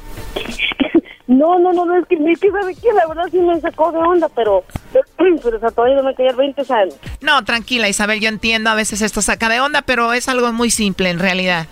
No, 1.34 1.58
no, 1.58 1.74
no, 1.74 1.86
no, 1.86 1.98
es 1.98 2.06
que, 2.08 2.16
es 2.16 2.40
que 2.40 2.52
sabe 2.52 2.76
que 2.76 2.94
la 2.94 3.08
verdad 3.08 3.26
sí 3.32 3.40
me 3.40 3.60
sacó 3.60 3.92
de 3.92 3.98
onda, 3.98 4.30
pero, 4.30 4.64
pero 5.18 5.58
o 5.58 5.60
sea, 5.60 5.72
todavía 5.72 5.98
no 5.98 6.04
me 6.04 6.14
caía 6.14 6.30
el 6.30 6.36
20, 6.36 6.62
o 6.62 6.66
sea... 6.66 6.86
No, 7.22 7.44
tranquila, 7.44 7.90
Isabel, 7.90 8.20
yo 8.20 8.30
entiendo, 8.30 8.70
a 8.70 8.76
veces 8.76 9.02
esto 9.02 9.22
saca 9.22 9.50
de 9.50 9.60
onda, 9.60 9.82
pero 9.82 10.14
es 10.14 10.30
algo 10.30 10.52
muy 10.54 10.70
simple 10.70 11.10
en 11.10 11.18
realidad. 11.18 11.66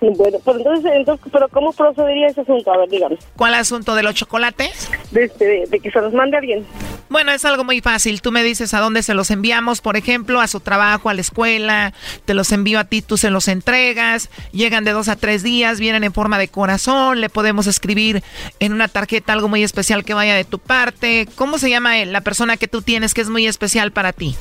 Bueno, 0.00 0.38
pero 0.44 0.58
entonces, 0.58 0.92
entonces, 0.94 1.26
pero 1.32 1.48
¿cómo 1.48 1.72
procedería 1.72 2.28
ese 2.28 2.40
asunto? 2.40 2.72
A 2.72 2.78
ver, 2.78 2.88
dígame. 2.88 3.16
¿Cuál 3.36 3.54
asunto 3.54 3.94
de 3.94 4.02
los 4.02 4.14
chocolates? 4.14 4.90
De, 5.10 5.24
este, 5.24 5.44
de, 5.44 5.66
de 5.66 5.80
que 5.80 5.90
se 5.90 6.00
los 6.00 6.12
mande 6.12 6.36
alguien. 6.36 6.66
Bueno, 7.08 7.30
es 7.30 7.44
algo 7.44 7.62
muy 7.62 7.80
fácil. 7.80 8.20
Tú 8.20 8.32
me 8.32 8.42
dices 8.42 8.74
a 8.74 8.80
dónde 8.80 9.02
se 9.02 9.14
los 9.14 9.30
enviamos, 9.30 9.80
por 9.80 9.96
ejemplo, 9.96 10.40
a 10.40 10.48
su 10.48 10.60
trabajo, 10.60 11.08
a 11.08 11.14
la 11.14 11.20
escuela. 11.20 11.94
Te 12.24 12.34
los 12.34 12.50
envío 12.50 12.80
a 12.80 12.84
ti, 12.84 13.00
tú 13.00 13.16
se 13.16 13.30
los 13.30 13.46
entregas. 13.46 14.28
Llegan 14.52 14.84
de 14.84 14.90
dos 14.92 15.08
a 15.08 15.16
tres 15.16 15.42
días, 15.42 15.78
vienen 15.78 16.02
en 16.02 16.12
forma 16.12 16.38
de 16.38 16.48
corazón. 16.48 17.20
Le 17.20 17.28
podemos 17.28 17.68
escribir 17.68 18.22
en 18.58 18.72
una 18.72 18.88
tarjeta 18.96 19.34
algo 19.34 19.48
muy 19.48 19.62
especial 19.62 20.06
que 20.06 20.14
vaya 20.14 20.34
de 20.34 20.44
tu 20.44 20.58
parte. 20.58 21.28
¿Cómo 21.34 21.58
se 21.58 21.68
llama 21.68 22.00
él? 22.00 22.14
La 22.14 22.22
persona 22.22 22.56
que 22.56 22.66
tú 22.66 22.80
tienes 22.80 23.12
que 23.12 23.20
es 23.20 23.28
muy 23.28 23.46
especial 23.46 23.92
para 23.92 24.14
ti. 24.14 24.34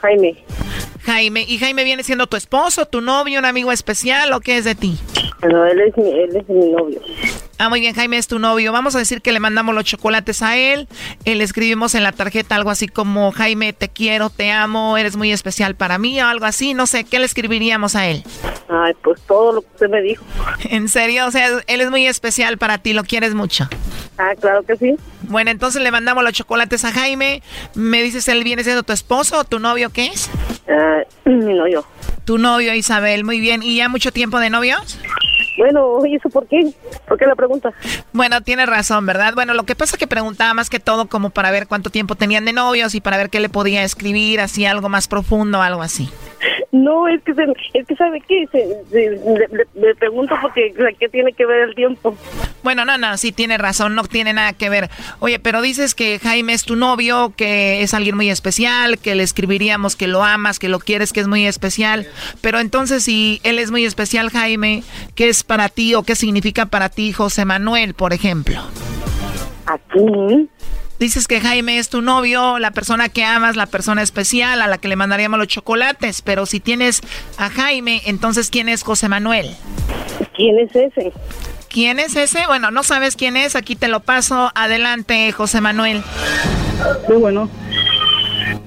Jaime. 0.00 0.44
Jaime. 1.02 1.44
¿Y 1.48 1.58
Jaime 1.58 1.82
viene 1.82 2.04
siendo 2.04 2.28
tu 2.28 2.36
esposo, 2.36 2.86
tu 2.86 3.00
novio, 3.00 3.40
un 3.40 3.46
amigo 3.46 3.72
especial 3.72 4.32
o 4.32 4.38
qué 4.38 4.58
es 4.58 4.64
de 4.64 4.76
ti? 4.76 4.96
No, 5.42 5.66
él 5.66 5.80
es 5.80 5.96
mi, 5.96 6.08
él 6.08 6.36
es 6.36 6.48
mi 6.48 6.70
novio. 6.70 7.00
Ah, 7.60 7.68
muy 7.68 7.80
bien, 7.80 7.94
Jaime 7.94 8.16
es 8.16 8.26
tu 8.26 8.38
novio. 8.38 8.72
Vamos 8.72 8.96
a 8.96 8.98
decir 9.00 9.20
que 9.20 9.32
le 9.32 9.38
mandamos 9.38 9.74
los 9.74 9.84
chocolates 9.84 10.40
a 10.40 10.56
él. 10.56 10.88
Eh, 11.26 11.34
le 11.34 11.44
escribimos 11.44 11.94
en 11.94 12.02
la 12.02 12.12
tarjeta 12.12 12.54
algo 12.54 12.70
así 12.70 12.88
como, 12.88 13.32
Jaime, 13.32 13.74
te 13.74 13.90
quiero, 13.90 14.30
te 14.30 14.50
amo, 14.50 14.96
eres 14.96 15.14
muy 15.14 15.30
especial 15.30 15.74
para 15.74 15.98
mí 15.98 16.18
o 16.22 16.26
algo 16.26 16.46
así. 16.46 16.72
No 16.72 16.86
sé, 16.86 17.04
¿qué 17.04 17.18
le 17.18 17.26
escribiríamos 17.26 17.96
a 17.96 18.06
él? 18.06 18.24
Ay, 18.70 18.94
pues 19.04 19.20
todo 19.26 19.52
lo 19.52 19.60
que 19.60 19.68
usted 19.74 19.90
me 19.90 20.00
dijo. 20.00 20.24
¿En 20.70 20.88
serio? 20.88 21.26
O 21.26 21.30
sea, 21.30 21.48
él 21.66 21.80
es 21.82 21.90
muy 21.90 22.06
especial 22.06 22.56
para 22.56 22.78
ti, 22.78 22.94
lo 22.94 23.04
quieres 23.04 23.34
mucho. 23.34 23.68
Ah, 24.16 24.32
claro 24.40 24.62
que 24.62 24.76
sí. 24.76 24.96
Bueno, 25.24 25.50
entonces 25.50 25.82
le 25.82 25.90
mandamos 25.90 26.24
los 26.24 26.32
chocolates 26.32 26.86
a 26.86 26.92
Jaime. 26.92 27.42
¿Me 27.74 28.02
dices, 28.02 28.26
él 28.28 28.42
viene 28.42 28.64
siendo 28.64 28.84
tu 28.84 28.94
esposo 28.94 29.38
o 29.38 29.44
tu 29.44 29.58
novio 29.58 29.90
qué 29.90 30.06
es? 30.06 30.30
Ah, 30.66 31.02
mi 31.26 31.52
novio. 31.52 31.84
Tu 32.24 32.38
novio, 32.38 32.72
Isabel, 32.72 33.22
muy 33.22 33.38
bien. 33.38 33.62
¿Y 33.62 33.76
ya 33.76 33.90
mucho 33.90 34.12
tiempo 34.12 34.40
de 34.40 34.48
novios? 34.48 34.98
Bueno, 35.56 36.04
¿y 36.06 36.16
eso 36.16 36.28
por 36.30 36.46
qué? 36.46 36.72
¿Por 37.06 37.18
qué 37.18 37.26
la 37.26 37.34
pregunta? 37.34 37.72
Bueno, 38.12 38.40
tienes 38.40 38.68
razón, 38.68 39.06
¿verdad? 39.06 39.34
Bueno, 39.34 39.54
lo 39.54 39.64
que 39.64 39.74
pasa 39.74 39.96
es 39.96 39.98
que 39.98 40.06
preguntaba 40.06 40.54
más 40.54 40.70
que 40.70 40.80
todo 40.80 41.06
como 41.06 41.30
para 41.30 41.50
ver 41.50 41.66
cuánto 41.66 41.90
tiempo 41.90 42.14
tenían 42.14 42.44
de 42.44 42.52
novios 42.52 42.94
y 42.94 43.00
para 43.00 43.16
ver 43.16 43.30
qué 43.30 43.40
le 43.40 43.48
podía 43.48 43.82
escribir, 43.82 44.40
así 44.40 44.64
algo 44.64 44.88
más 44.88 45.08
profundo, 45.08 45.62
algo 45.62 45.82
así. 45.82 46.08
No, 46.72 47.08
es 47.08 47.20
que, 47.22 47.34
se, 47.34 47.42
es 47.74 47.86
que 47.86 47.96
¿sabe 47.96 48.20
qué? 48.28 48.46
Se, 48.52 48.84
se, 48.90 49.10
le, 49.10 49.48
le, 49.48 49.66
le, 49.74 49.94
pregunto 49.96 50.36
porque 50.40 50.72
¿qué 51.00 51.08
tiene 51.08 51.32
que 51.32 51.44
ver 51.44 51.68
el 51.68 51.74
tiempo? 51.74 52.16
Bueno, 52.62 52.84
no, 52.84 52.96
no, 52.96 53.16
sí 53.16 53.32
tiene 53.32 53.58
razón, 53.58 53.96
no 53.96 54.04
tiene 54.04 54.32
nada 54.32 54.52
que 54.52 54.68
ver. 54.68 54.88
Oye, 55.18 55.40
pero 55.40 55.62
dices 55.62 55.96
que 55.96 56.20
Jaime 56.20 56.52
es 56.52 56.62
tu 56.64 56.76
novio, 56.76 57.32
que 57.36 57.82
es 57.82 57.92
alguien 57.92 58.14
muy 58.14 58.30
especial, 58.30 58.98
que 58.98 59.16
le 59.16 59.24
escribiríamos 59.24 59.96
que 59.96 60.06
lo 60.06 60.22
amas, 60.22 60.60
que 60.60 60.68
lo 60.68 60.78
quieres, 60.78 61.12
que 61.12 61.18
es 61.18 61.26
muy 61.26 61.44
especial. 61.44 62.06
Pero 62.40 62.60
entonces, 62.60 63.02
si 63.02 63.40
él 63.42 63.58
es 63.58 63.72
muy 63.72 63.84
especial, 63.84 64.30
Jaime, 64.30 64.84
¿qué 65.16 65.28
es 65.28 65.42
para 65.42 65.68
ti 65.70 65.96
o 65.96 66.04
qué 66.04 66.14
significa 66.14 66.66
para 66.66 66.88
ti 66.88 67.12
José 67.12 67.44
Manuel, 67.44 67.94
por 67.94 68.12
ejemplo? 68.12 68.60
Aquí. 69.66 70.48
Dices 71.00 71.26
que 71.26 71.40
Jaime 71.40 71.78
es 71.78 71.88
tu 71.88 72.02
novio, 72.02 72.58
la 72.58 72.72
persona 72.72 73.08
que 73.08 73.24
amas, 73.24 73.56
la 73.56 73.64
persona 73.64 74.02
especial 74.02 74.60
a 74.60 74.66
la 74.66 74.76
que 74.76 74.86
le 74.86 74.96
mandaríamos 74.96 75.38
los 75.38 75.48
chocolates, 75.48 76.20
pero 76.20 76.44
si 76.44 76.60
tienes 76.60 77.00
a 77.38 77.48
Jaime, 77.48 78.02
entonces 78.04 78.50
¿quién 78.50 78.68
es 78.68 78.82
José 78.82 79.08
Manuel? 79.08 79.56
¿Quién 80.36 80.58
es 80.58 80.76
ese? 80.76 81.10
¿Quién 81.70 82.00
es 82.00 82.16
ese? 82.16 82.46
Bueno, 82.46 82.70
no 82.70 82.82
sabes 82.82 83.16
quién 83.16 83.38
es, 83.38 83.56
aquí 83.56 83.76
te 83.76 83.88
lo 83.88 84.00
paso. 84.00 84.52
Adelante, 84.54 85.32
José 85.32 85.62
Manuel. 85.62 86.02
Sí, 87.06 87.14
bueno. 87.14 87.48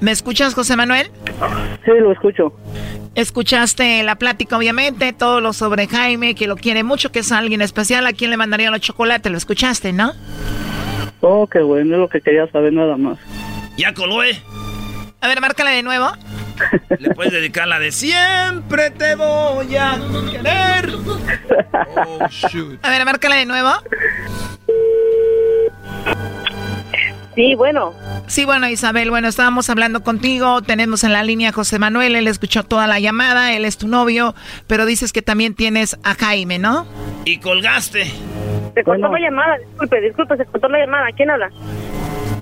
¿Me 0.01 0.11
escuchas, 0.11 0.53
José 0.53 0.75
Manuel? 0.75 1.11
Sí, 1.85 1.91
lo 1.99 2.11
escucho. 2.11 2.53
Escuchaste 3.15 4.03
la 4.03 4.15
plática, 4.15 4.57
obviamente, 4.57 5.13
todo 5.13 5.39
lo 5.39 5.53
sobre 5.53 5.87
Jaime, 5.87 6.35
que 6.35 6.47
lo 6.47 6.55
quiere 6.55 6.83
mucho, 6.83 7.11
que 7.11 7.19
es 7.19 7.31
alguien 7.31 7.61
especial, 7.61 8.07
a 8.07 8.13
quién 8.13 8.31
le 8.31 8.37
mandaría 8.37 8.71
los 8.71 8.81
chocolates, 8.81 9.31
lo 9.31 9.37
escuchaste, 9.37 9.93
¿no? 9.93 10.13
Oh, 11.21 11.47
qué 11.47 11.59
bueno, 11.59 11.95
es 11.95 11.99
lo 12.01 12.09
que 12.09 12.21
quería 12.21 12.47
saber 12.51 12.73
nada 12.73 12.97
más. 12.97 13.19
Ya 13.77 13.93
coló, 13.93 14.23
¿eh? 14.23 14.41
A 15.21 15.27
ver, 15.27 15.39
márcala 15.41 15.71
de 15.71 15.83
nuevo. 15.83 16.07
Le 16.99 17.09
puedes 17.11 17.31
dedicar 17.33 17.67
la 17.67 17.79
de 17.79 17.91
siempre 17.91 18.89
te 18.91 19.15
voy 19.15 19.75
a 19.75 19.97
querer. 20.31 20.93
Oh, 21.95 22.27
shoot. 22.29 22.79
A 22.83 22.89
ver, 22.89 23.05
márcala 23.05 23.35
de 23.35 23.45
nuevo. 23.45 23.69
Sí, 27.35 27.55
bueno. 27.55 27.93
Sí, 28.27 28.45
bueno, 28.45 28.69
Isabel, 28.69 29.09
bueno, 29.09 29.27
estábamos 29.27 29.69
hablando 29.69 30.03
contigo, 30.03 30.61
tenemos 30.61 31.03
en 31.03 31.13
la 31.13 31.23
línea 31.23 31.49
a 31.49 31.51
José 31.51 31.79
Manuel, 31.79 32.15
él 32.15 32.27
escuchó 32.27 32.63
toda 32.63 32.87
la 32.87 32.99
llamada, 32.99 33.53
él 33.53 33.65
es 33.65 33.77
tu 33.77 33.87
novio, 33.87 34.35
pero 34.67 34.85
dices 34.85 35.11
que 35.11 35.21
también 35.21 35.55
tienes 35.55 35.97
a 36.03 36.13
Jaime, 36.13 36.59
¿no? 36.59 36.85
Y 37.25 37.39
colgaste. 37.39 38.05
Se 38.05 38.83
cortó 38.83 39.07
bueno. 39.07 39.11
la 39.11 39.19
llamada, 39.19 39.57
disculpe, 39.57 40.01
disculpe, 40.01 40.37
se 40.37 40.45
cortó 40.45 40.67
la 40.69 40.79
llamada. 40.79 41.07
¿Quién 41.15 41.29
habla? 41.29 41.49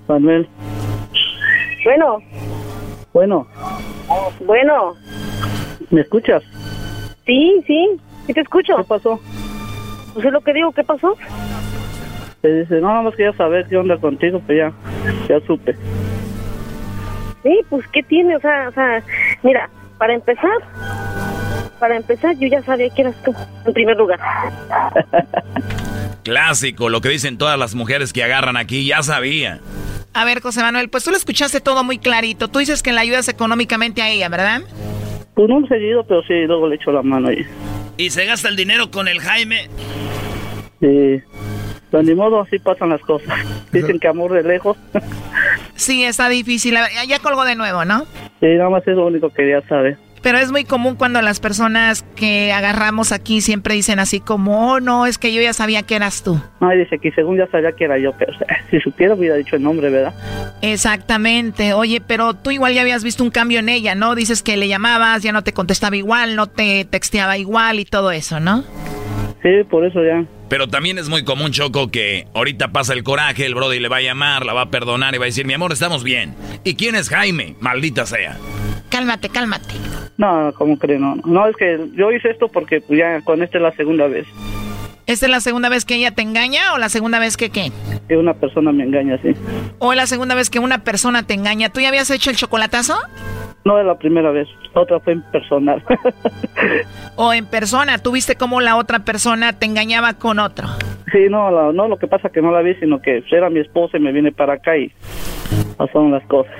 Manuel. 0.08 0.48
Bueno. 1.84 2.20
Bueno. 3.14 3.48
Bueno. 4.42 4.96
¿Me 5.90 6.02
escuchas? 6.02 6.44
Sí, 7.26 7.62
sí, 7.68 8.00
sí 8.28 8.34
te 8.34 8.42
escucho. 8.42 8.78
¿Qué 8.78 8.84
pasó? 8.84 9.20
Pues 10.14 10.26
es 10.26 10.32
lo 10.32 10.42
que 10.42 10.54
digo, 10.54 10.72
¿qué 10.72 10.84
pasó? 10.84 11.16
Te 12.42 12.62
dice, 12.62 12.82
no, 12.82 12.88
nada 12.88 13.04
más 13.04 13.16
quería 13.16 13.34
saber 13.34 13.68
qué 13.68 13.78
onda 13.78 13.98
contigo, 13.98 14.42
pues 14.46 14.58
ya, 14.58 14.72
ya 15.30 15.40
supe. 15.46 15.76
Sí, 17.44 17.60
pues, 17.70 17.86
¿qué 17.94 18.04
tiene? 18.04 18.36
O 18.36 18.40
sea, 18.40 18.70
o 18.70 18.72
sea, 18.72 19.04
mira, 19.44 19.70
para 19.98 20.14
empezar, 20.14 20.52
para 21.80 21.98
empezar, 21.98 22.36
yo 22.40 22.48
ya 22.48 22.62
sabía 22.64 22.90
que 22.90 23.02
eras 23.02 23.16
tú, 23.24 23.34
en 23.66 23.74
primer 23.74 23.98
lugar. 23.98 24.20
Clásico, 26.24 26.90
lo 26.90 27.02
que 27.02 27.10
dicen 27.10 27.38
todas 27.38 27.58
las 27.58 27.76
mujeres 27.76 28.14
que 28.14 28.24
agarran 28.24 28.58
aquí, 28.58 28.86
ya 28.86 29.02
sabía. 29.02 29.60
A 30.14 30.26
ver, 30.26 30.42
José 30.42 30.62
Manuel, 30.62 30.90
pues 30.90 31.04
tú 31.04 31.12
lo 31.12 31.18
escuchaste 31.18 31.62
todo 31.62 31.84
muy 31.84 31.98
clarito. 31.98 32.48
Tú 32.48 32.60
dices 32.60 32.84
que 32.84 32.92
le 32.92 33.00
ayudas 33.00 33.28
económicamente 33.30 34.02
a 34.02 34.10
ella, 34.10 34.30
¿verdad? 34.30 34.62
Pues 35.36 35.48
no 35.48 35.66
seguido, 35.68 36.06
pero 36.06 36.22
sí, 36.24 36.34
luego 36.46 36.68
le 36.68 36.76
echo 36.76 36.92
la 36.92 37.02
mano 37.02 37.30
ahí. 37.30 37.46
¿Y 37.98 38.10
se 38.10 38.26
gasta 38.26 38.50
el 38.50 38.56
dinero 38.56 38.92
con 38.92 39.08
el 39.08 39.20
Jaime? 39.20 39.70
Sí. 40.82 41.22
Pero 41.92 42.04
ni 42.04 42.16
modo, 42.16 42.42
así 42.42 42.58
pasan 42.58 42.90
las 42.90 43.02
cosas. 43.02 43.38
Dicen 43.72 44.00
que 44.00 44.08
amor 44.08 44.34
de 44.34 44.44
lejos. 44.44 44.78
sí, 45.76 46.04
está 46.04 46.30
difícil. 46.30 46.76
Ya 47.08 47.20
colgó 47.20 47.44
de 47.44 47.56
nuevo, 47.56 47.86
¿no? 47.86 48.06
Sí, 48.40 48.48
nada 48.48 48.70
más 48.70 48.88
es 48.88 48.96
lo 48.96 49.08
único 49.08 49.30
que 49.30 49.36
quería 49.36 49.62
saber. 49.68 49.98
Pero 50.22 50.38
es 50.38 50.52
muy 50.52 50.66
común 50.66 50.96
cuando 50.96 51.22
las 51.24 51.40
personas 51.40 52.04
que 52.16 52.54
agarramos 52.54 53.12
aquí 53.12 53.42
siempre 53.42 53.74
dicen 53.74 54.00
así 54.00 54.20
como, 54.20 54.74
oh, 54.74 54.80
no, 54.80 55.08
es 55.08 55.18
que 55.18 55.34
yo 55.34 55.42
ya 55.42 55.52
sabía 55.52 55.82
que 55.82 55.96
eras 55.96 56.24
tú. 56.24 56.40
Ay, 56.60 56.78
dice 56.78 57.00
que 57.00 57.12
según 57.12 57.38
ya 57.38 57.48
sabía 57.48 57.72
que 57.72 57.86
era 57.86 57.98
yo, 57.98 58.12
pero 58.18 58.32
si 58.70 58.80
supiera 58.80 59.16
hubiera 59.16 59.36
dicho 59.36 59.56
el 59.56 59.64
nombre, 59.64 59.90
¿verdad? 59.90 60.14
Exactamente. 60.62 61.74
Oye, 61.74 62.02
pero 62.06 62.36
tú 62.36 62.52
igual 62.52 62.74
ya 62.74 62.82
habías 62.82 63.04
visto 63.04 63.24
un 63.24 63.32
cambio 63.32 63.60
en 63.60 63.70
ella, 63.70 63.96
¿no? 63.96 64.14
Dices 64.14 64.44
que 64.44 64.58
le 64.58 64.68
llamabas, 64.68 65.24
ya 65.24 65.32
no 65.32 65.44
te 65.44 65.54
contestaba 65.54 65.96
igual, 65.96 66.36
no 66.36 66.46
te 66.46 66.86
texteaba 66.86 67.40
igual 67.40 67.80
y 67.80 67.86
todo 67.86 68.12
eso, 68.12 68.40
¿no? 68.40 68.64
Sí, 69.42 69.50
por 69.70 69.86
eso 69.86 70.04
ya. 70.04 70.24
Pero 70.50 70.68
también 70.68 70.98
es 70.98 71.10
muy 71.10 71.24
común, 71.24 71.52
Choco, 71.52 71.90
que 71.90 72.28
ahorita 72.34 72.72
pasa 72.72 72.94
el 72.94 73.04
coraje, 73.04 73.46
el 73.46 73.56
brody 73.56 73.80
le 73.80 73.88
va 73.88 73.98
a 73.98 74.02
llamar, 74.02 74.46
la 74.46 74.54
va 74.54 74.62
a 74.62 74.70
perdonar 74.70 75.16
y 75.16 75.18
va 75.18 75.26
a 75.26 75.28
decir, 75.28 75.46
mi 75.46 75.54
amor, 75.54 75.72
estamos 75.72 76.04
bien. 76.04 76.36
¿Y 76.64 76.76
quién 76.76 76.96
es 76.96 77.10
Jaime? 77.10 77.56
Maldita 77.60 78.06
sea. 78.06 78.38
Cálmate, 78.90 79.30
cálmate. 79.30 79.74
No, 80.18 80.54
¿cómo 80.56 80.78
creen? 80.78 81.02
No, 81.02 81.16
no, 81.26 81.48
es 81.48 81.56
que 81.56 81.80
yo 81.96 82.12
hice 82.12 82.30
esto 82.30 82.48
porque 82.50 82.82
pues, 82.82 83.00
ya 83.00 83.22
con 83.22 83.42
esta 83.42 83.58
es 83.58 83.64
la 83.64 83.72
segunda 83.72 84.08
vez. 84.08 84.28
¿Esta 85.08 85.26
es 85.26 85.32
la 85.32 85.40
segunda 85.40 85.68
vez 85.70 85.86
que 85.86 85.96
ella 85.96 86.12
te 86.12 86.22
engaña 86.22 86.74
o 86.74 86.78
la 86.78 86.90
segunda 86.90 87.18
vez 87.18 87.38
que 87.38 87.50
qué? 87.50 87.72
Que 88.08 88.18
una 88.18 88.36
persona 88.36 88.72
me 88.72 88.84
engaña, 88.84 89.18
sí. 89.22 89.34
¿O 89.80 89.94
la 89.94 90.06
segunda 90.06 90.36
vez 90.36 90.50
que 90.50 90.60
una 90.60 90.84
persona 90.84 91.24
te 91.24 91.34
engaña? 91.34 91.70
¿Tú 91.70 91.80
ya 91.80 91.90
habías 91.90 92.12
hecho 92.12 92.30
el 92.30 92.36
chocolatazo? 92.36 92.96
No 93.64 93.80
es 93.80 93.86
la 93.86 93.96
primera 93.96 94.32
vez, 94.32 94.48
la 94.74 94.82
otra 94.82 95.00
fue 95.00 95.14
en 95.14 95.22
personal. 95.22 95.84
¿O 97.16 97.32
en 97.32 97.46
persona? 97.46 98.00
¿Tú 98.00 98.12
viste 98.12 98.36
cómo 98.36 98.60
la 98.60 98.76
otra 98.76 99.00
persona 99.00 99.54
te 99.54 99.68
engañaba 99.68 100.14
con 100.14 100.40
otro? 100.40 100.68
Sí, 101.12 101.28
no, 101.30 101.72
no, 101.72 101.88
lo 101.88 101.98
que 101.98 102.08
pasa 102.08 102.30
es 102.30 102.34
que 102.34 102.42
no 102.42 102.52
la 102.52 102.62
vi, 102.62 102.74
sino 102.76 103.02
que 103.02 103.24
era 103.30 103.50
mi 103.50 103.60
esposa 103.60 103.98
y 103.98 104.00
me 104.00 104.12
viene 104.12 104.32
para 104.32 104.54
acá 104.54 104.78
y 104.78 104.92
pasaron 105.78 106.12
las 106.12 106.24
cosas. 106.28 106.54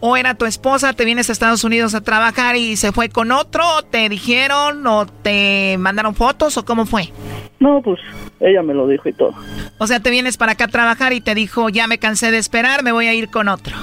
¿O 0.00 0.16
era 0.16 0.34
tu 0.34 0.44
esposa, 0.44 0.92
te 0.92 1.04
vienes 1.04 1.28
a 1.28 1.32
Estados 1.32 1.64
Unidos 1.64 1.94
a 1.94 2.02
trabajar 2.02 2.56
y 2.56 2.76
se 2.76 2.92
fue 2.92 3.08
con 3.08 3.32
otro? 3.32 3.62
¿Te 3.90 4.08
dijeron 4.08 4.86
o 4.86 5.06
te 5.06 5.76
mandaron 5.78 6.14
fotos 6.14 6.56
o 6.56 6.64
cómo 6.64 6.86
fue? 6.86 7.10
No, 7.58 7.82
pues 7.82 7.98
ella 8.40 8.62
me 8.62 8.74
lo 8.74 8.86
dijo 8.86 9.08
y 9.08 9.12
todo. 9.12 9.34
O 9.78 9.86
sea, 9.86 10.00
te 10.00 10.10
vienes 10.10 10.36
para 10.36 10.52
acá 10.52 10.64
a 10.64 10.68
trabajar 10.68 11.12
y 11.12 11.20
te 11.20 11.34
dijo, 11.34 11.68
ya 11.68 11.86
me 11.86 11.98
cansé 11.98 12.30
de 12.30 12.38
esperar, 12.38 12.82
me 12.82 12.92
voy 12.92 13.06
a 13.06 13.14
ir 13.14 13.30
con 13.30 13.48
otro. 13.48 13.76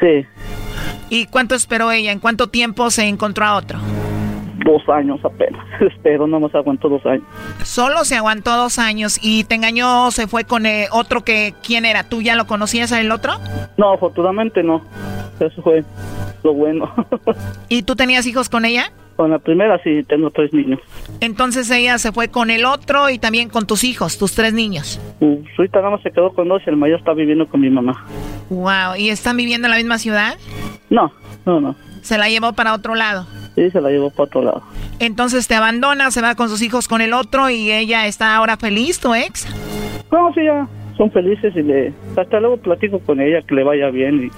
Sí. 0.00 0.26
¿Y 1.14 1.26
cuánto 1.26 1.54
esperó 1.54 1.92
ella? 1.92 2.10
¿En 2.10 2.18
cuánto 2.18 2.48
tiempo 2.48 2.90
se 2.90 3.06
encontró 3.06 3.44
a 3.44 3.54
otro? 3.54 3.78
Dos 4.64 4.82
años 4.88 5.20
apenas. 5.24 5.64
Espero, 5.80 6.26
no 6.26 6.40
más 6.40 6.52
aguantó 6.56 6.88
dos 6.88 7.06
años. 7.06 7.22
Solo 7.62 8.04
se 8.04 8.16
aguantó 8.16 8.56
dos 8.56 8.80
años 8.80 9.20
y 9.22 9.44
te 9.44 9.54
engañó, 9.54 10.10
se 10.10 10.26
fue 10.26 10.42
con 10.42 10.66
eh, 10.66 10.88
otro 10.90 11.22
que, 11.22 11.54
¿quién 11.64 11.84
era? 11.84 12.02
¿Tú 12.02 12.20
ya 12.20 12.34
lo 12.34 12.48
conocías 12.48 12.90
el 12.90 13.12
otro? 13.12 13.34
No, 13.76 13.92
afortunadamente 13.92 14.64
no. 14.64 14.82
Eso 15.38 15.62
fue 15.62 15.84
lo 16.42 16.52
bueno. 16.52 16.92
¿Y 17.68 17.84
tú 17.84 17.94
tenías 17.94 18.26
hijos 18.26 18.48
con 18.48 18.64
ella? 18.64 18.90
Con 19.14 19.30
la 19.30 19.38
primera 19.38 19.80
sí, 19.84 20.02
tengo 20.08 20.32
tres 20.32 20.52
niños. 20.52 20.80
Entonces 21.20 21.70
ella 21.70 21.98
se 21.98 22.10
fue 22.10 22.26
con 22.26 22.50
el 22.50 22.64
otro 22.64 23.08
y 23.08 23.20
también 23.20 23.50
con 23.50 23.68
tus 23.68 23.84
hijos, 23.84 24.18
tus 24.18 24.34
tres 24.34 24.52
niños. 24.52 25.00
Uh, 25.20 25.38
ahorita 25.56 25.78
nada 25.78 25.92
más 25.92 26.02
se 26.02 26.10
quedó 26.10 26.32
con 26.32 26.48
dos 26.48 26.60
y 26.66 26.70
el 26.70 26.76
mayor 26.76 26.98
está 26.98 27.14
viviendo 27.14 27.46
con 27.46 27.60
mi 27.60 27.70
mamá. 27.70 28.04
Wow, 28.50 28.96
¿y 28.98 29.10
están 29.10 29.36
viviendo 29.36 29.68
en 29.68 29.70
la 29.70 29.76
misma 29.76 29.98
ciudad? 29.98 30.34
No, 30.90 31.12
no, 31.46 31.60
no. 31.60 31.76
¿Se 32.02 32.18
la 32.18 32.28
llevó 32.28 32.52
para 32.52 32.74
otro 32.74 32.94
lado? 32.94 33.26
Sí, 33.54 33.70
se 33.70 33.80
la 33.80 33.90
llevó 33.90 34.10
para 34.10 34.24
otro 34.24 34.42
lado. 34.42 34.62
Entonces 34.98 35.48
te 35.48 35.54
abandona, 35.54 36.10
se 36.10 36.20
va 36.20 36.34
con 36.34 36.48
sus 36.48 36.62
hijos 36.62 36.88
con 36.88 37.00
el 37.00 37.12
otro 37.12 37.50
y 37.50 37.72
ella 37.72 38.06
está 38.06 38.36
ahora 38.36 38.56
feliz, 38.56 39.00
tu 39.00 39.14
ex. 39.14 39.46
No, 40.12 40.32
sí, 40.34 40.44
ya 40.44 40.68
son 40.96 41.10
felices 41.10 41.52
y 41.56 41.62
le 41.62 41.92
hasta 42.16 42.40
luego 42.40 42.56
platico 42.56 43.00
con 43.00 43.20
ella 43.20 43.42
que 43.42 43.54
le 43.54 43.64
vaya 43.64 43.90
bien 43.90 44.24
y 44.24 44.30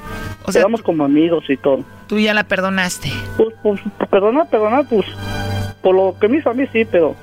o 0.45 0.53
sea, 0.53 0.63
quedamos 0.63 0.83
como 0.83 1.05
amigos 1.05 1.45
y 1.49 1.57
todo. 1.57 1.85
Tú 2.07 2.19
ya 2.19 2.33
la 2.35 2.45
perdonaste. 2.45 3.11
Pues, 3.37 3.55
pues 3.63 3.81
perdonar, 4.11 4.49
perdonar, 4.49 4.87
pues 4.89 5.07
por 5.83 5.95
lo 5.95 6.17
que 6.19 6.29
me 6.29 6.39
hizo 6.39 6.51
a 6.51 6.55
mí 6.55 6.65
sí, 6.73 6.85
pero 6.91 7.15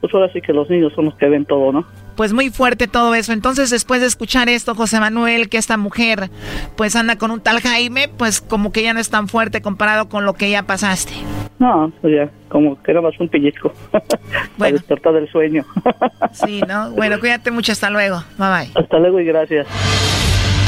pues 0.00 0.12
ahora 0.12 0.32
sí 0.32 0.40
que 0.40 0.52
los 0.52 0.68
niños 0.68 0.92
son 0.94 1.06
los 1.06 1.14
que 1.14 1.28
ven 1.28 1.44
todo, 1.44 1.72
¿no? 1.72 1.86
Pues 2.16 2.32
muy 2.32 2.50
fuerte 2.50 2.86
todo 2.88 3.14
eso. 3.14 3.32
Entonces, 3.32 3.70
después 3.70 4.00
de 4.00 4.06
escuchar 4.06 4.48
esto, 4.48 4.74
José 4.74 5.00
Manuel, 5.00 5.48
que 5.48 5.58
esta 5.58 5.76
mujer 5.76 6.30
pues 6.76 6.96
anda 6.96 7.16
con 7.16 7.30
un 7.30 7.40
tal 7.40 7.60
Jaime, 7.60 8.08
pues 8.08 8.40
como 8.40 8.72
que 8.72 8.82
ya 8.82 8.92
no 8.94 9.00
es 9.00 9.10
tan 9.10 9.28
fuerte 9.28 9.62
comparado 9.62 10.08
con 10.08 10.24
lo 10.24 10.34
que 10.34 10.50
ya 10.50 10.64
pasaste. 10.64 11.12
No, 11.58 11.92
pues 12.00 12.14
ya, 12.14 12.30
como 12.48 12.82
que 12.82 12.90
era 12.90 13.00
más 13.00 13.18
un 13.20 13.28
pellizco. 13.28 13.72
Bueno. 14.56 14.76
despertar 14.76 15.14
del 15.14 15.30
sueño. 15.30 15.64
sí, 16.32 16.60
¿no? 16.68 16.90
Bueno, 16.90 17.18
cuídate 17.18 17.50
mucho. 17.50 17.72
Hasta 17.72 17.88
luego. 17.90 18.22
Bye 18.38 18.48
bye. 18.48 18.70
Hasta 18.74 18.98
luego 18.98 19.20
y 19.20 19.24
gracias. 19.24 19.66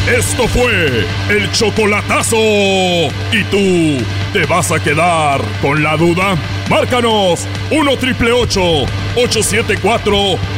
Esto 0.06 0.46
fue 0.48 1.06
el 1.28 1.50
chocolatazo. 1.52 2.36
¿Y 2.36 3.44
tú 3.50 4.04
te 4.32 4.44
vas 4.46 4.72
a 4.72 4.82
quedar 4.82 5.40
con 5.60 5.80
la 5.80 5.96
duda? 5.96 6.36
Márcanos 6.68 7.46
1 7.70 7.96
triple 7.98 8.32
874 8.32 10.12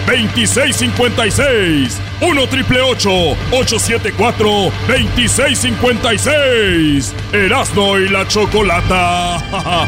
2656. 0.06 2.00
1 2.22 2.48
triple 2.48 2.80
874 2.80 4.72
2656. 4.88 7.14
Erasno 7.32 7.98
y 7.98 8.08
la 8.08 8.26
chocolata. 8.26 9.38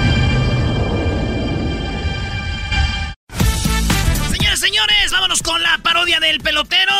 Señores, 4.30 4.60
señores, 4.60 5.10
vámonos 5.12 5.40
con 5.40 5.62
la 5.62 5.78
parodia 5.82 6.20
del 6.20 6.40
pelotero. 6.40 6.92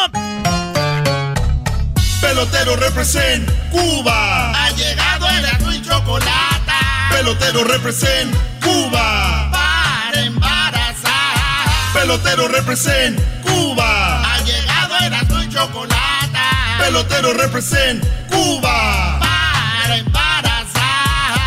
Pelotero 2.20 2.76
represent 2.76 3.48
Cuba. 3.70 4.52
Ha 4.52 4.70
llegado 4.70 5.28
el 5.28 5.44
azul 5.44 5.74
y 5.74 5.82
chocolate. 5.82 6.72
Pelotero 7.10 7.64
represent 7.64 8.34
Cuba. 8.62 9.50
Para 9.52 10.20
embarazar. 10.22 11.68
Pelotero 11.94 12.48
represent 12.48 13.20
Cuba. 13.42 14.34
Ha 14.34 14.40
llegado 14.42 14.96
el 15.06 15.14
azul 15.14 15.44
y 15.44 15.48
chocolate. 15.48 16.38
Pelotero 16.78 17.32
represent 17.34 18.04
Cuba. 18.30 19.18
Para 19.20 19.96
embarazar. 19.96 21.38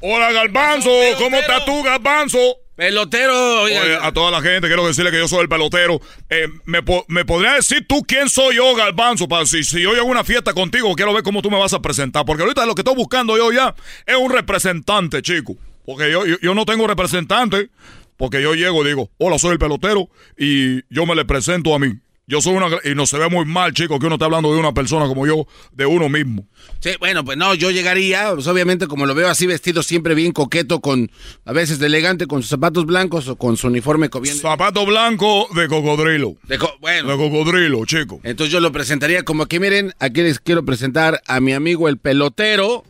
Hola, 0.00 0.32
Galbanzo. 0.32 0.90
¿Cómo 1.18 1.36
estás 1.38 1.64
tú, 1.64 1.82
Galbanzo? 1.82 2.38
Pelotero, 2.82 3.66
a 4.02 4.12
toda 4.12 4.32
la 4.32 4.42
gente 4.42 4.66
quiero 4.66 4.84
decirle 4.84 5.12
que 5.12 5.18
yo 5.18 5.28
soy 5.28 5.42
el 5.42 5.48
pelotero. 5.48 6.00
Eh, 6.28 6.48
¿me, 6.64 6.82
po 6.82 7.04
¿me, 7.06 7.22
decir 7.22 7.86
tú 7.86 8.02
quién 8.02 8.28
soy 8.28 8.56
yo, 8.56 8.74
Galbanzo? 8.74 9.28
Para 9.28 9.46
si, 9.46 9.62
si 9.62 9.82
yo 9.82 9.96
a 9.96 10.02
una 10.02 10.24
fiesta 10.24 10.52
contigo, 10.52 10.92
quiero 10.96 11.14
ver 11.14 11.22
cómo 11.22 11.42
tú 11.42 11.50
me 11.50 11.60
vas 11.60 11.72
a 11.74 11.80
presentar. 11.80 12.24
Porque 12.24 12.42
ahorita 12.42 12.66
lo 12.66 12.74
que 12.74 12.80
estoy 12.80 12.96
buscando 12.96 13.36
yo 13.36 13.52
ya 13.52 13.72
es 14.04 14.16
un 14.16 14.32
representante, 14.32 15.22
chico. 15.22 15.54
Porque 15.86 16.10
yo, 16.10 16.26
yo, 16.26 16.36
yo 16.42 16.56
no 16.56 16.64
tengo 16.64 16.88
representante. 16.88 17.70
Porque 18.16 18.42
yo 18.42 18.54
llego 18.54 18.84
y 18.84 18.88
digo, 18.88 19.10
hola, 19.18 19.38
soy 19.38 19.52
el 19.52 19.58
pelotero. 19.60 20.08
Y 20.36 20.82
yo 20.92 21.06
me 21.06 21.14
le 21.14 21.24
presento 21.24 21.76
a 21.76 21.78
mí. 21.78 21.92
Yo 22.26 22.40
soy 22.40 22.54
una... 22.54 22.68
Y 22.84 22.94
no 22.94 23.06
se 23.06 23.18
ve 23.18 23.28
muy 23.28 23.44
mal, 23.44 23.72
chicos, 23.72 23.98
que 23.98 24.06
uno 24.06 24.14
está 24.14 24.26
hablando 24.26 24.52
de 24.52 24.60
una 24.60 24.72
persona 24.72 25.06
como 25.06 25.26
yo, 25.26 25.46
de 25.72 25.86
uno 25.86 26.08
mismo. 26.08 26.46
Sí, 26.80 26.90
bueno, 27.00 27.24
pues 27.24 27.36
no, 27.36 27.54
yo 27.54 27.70
llegaría, 27.70 28.30
pues 28.34 28.46
obviamente 28.46 28.86
como 28.86 29.06
lo 29.06 29.14
veo 29.14 29.28
así 29.28 29.46
vestido 29.46 29.82
siempre 29.82 30.14
bien 30.14 30.32
coqueto, 30.32 30.80
con 30.80 31.10
a 31.44 31.52
veces 31.52 31.78
de 31.78 31.86
elegante, 31.86 32.26
con 32.26 32.42
sus 32.42 32.50
zapatos 32.50 32.86
blancos 32.86 33.28
o 33.28 33.36
con 33.36 33.56
su 33.56 33.66
uniforme 33.66 34.08
cobiendo. 34.08 34.40
Zapato 34.40 34.86
blanco 34.86 35.48
de 35.54 35.68
cocodrilo. 35.68 36.36
De 36.44 36.58
co 36.58 36.72
bueno. 36.80 37.08
De 37.10 37.16
cocodrilo, 37.16 37.84
chico. 37.86 38.20
Entonces 38.22 38.52
yo 38.52 38.60
lo 38.60 38.70
presentaría 38.70 39.24
como 39.24 39.46
que 39.46 39.58
miren, 39.58 39.92
aquí 39.98 40.22
les 40.22 40.38
quiero 40.38 40.64
presentar 40.64 41.20
a 41.26 41.40
mi 41.40 41.52
amigo 41.52 41.88
el 41.88 41.98
pelotero. 41.98 42.84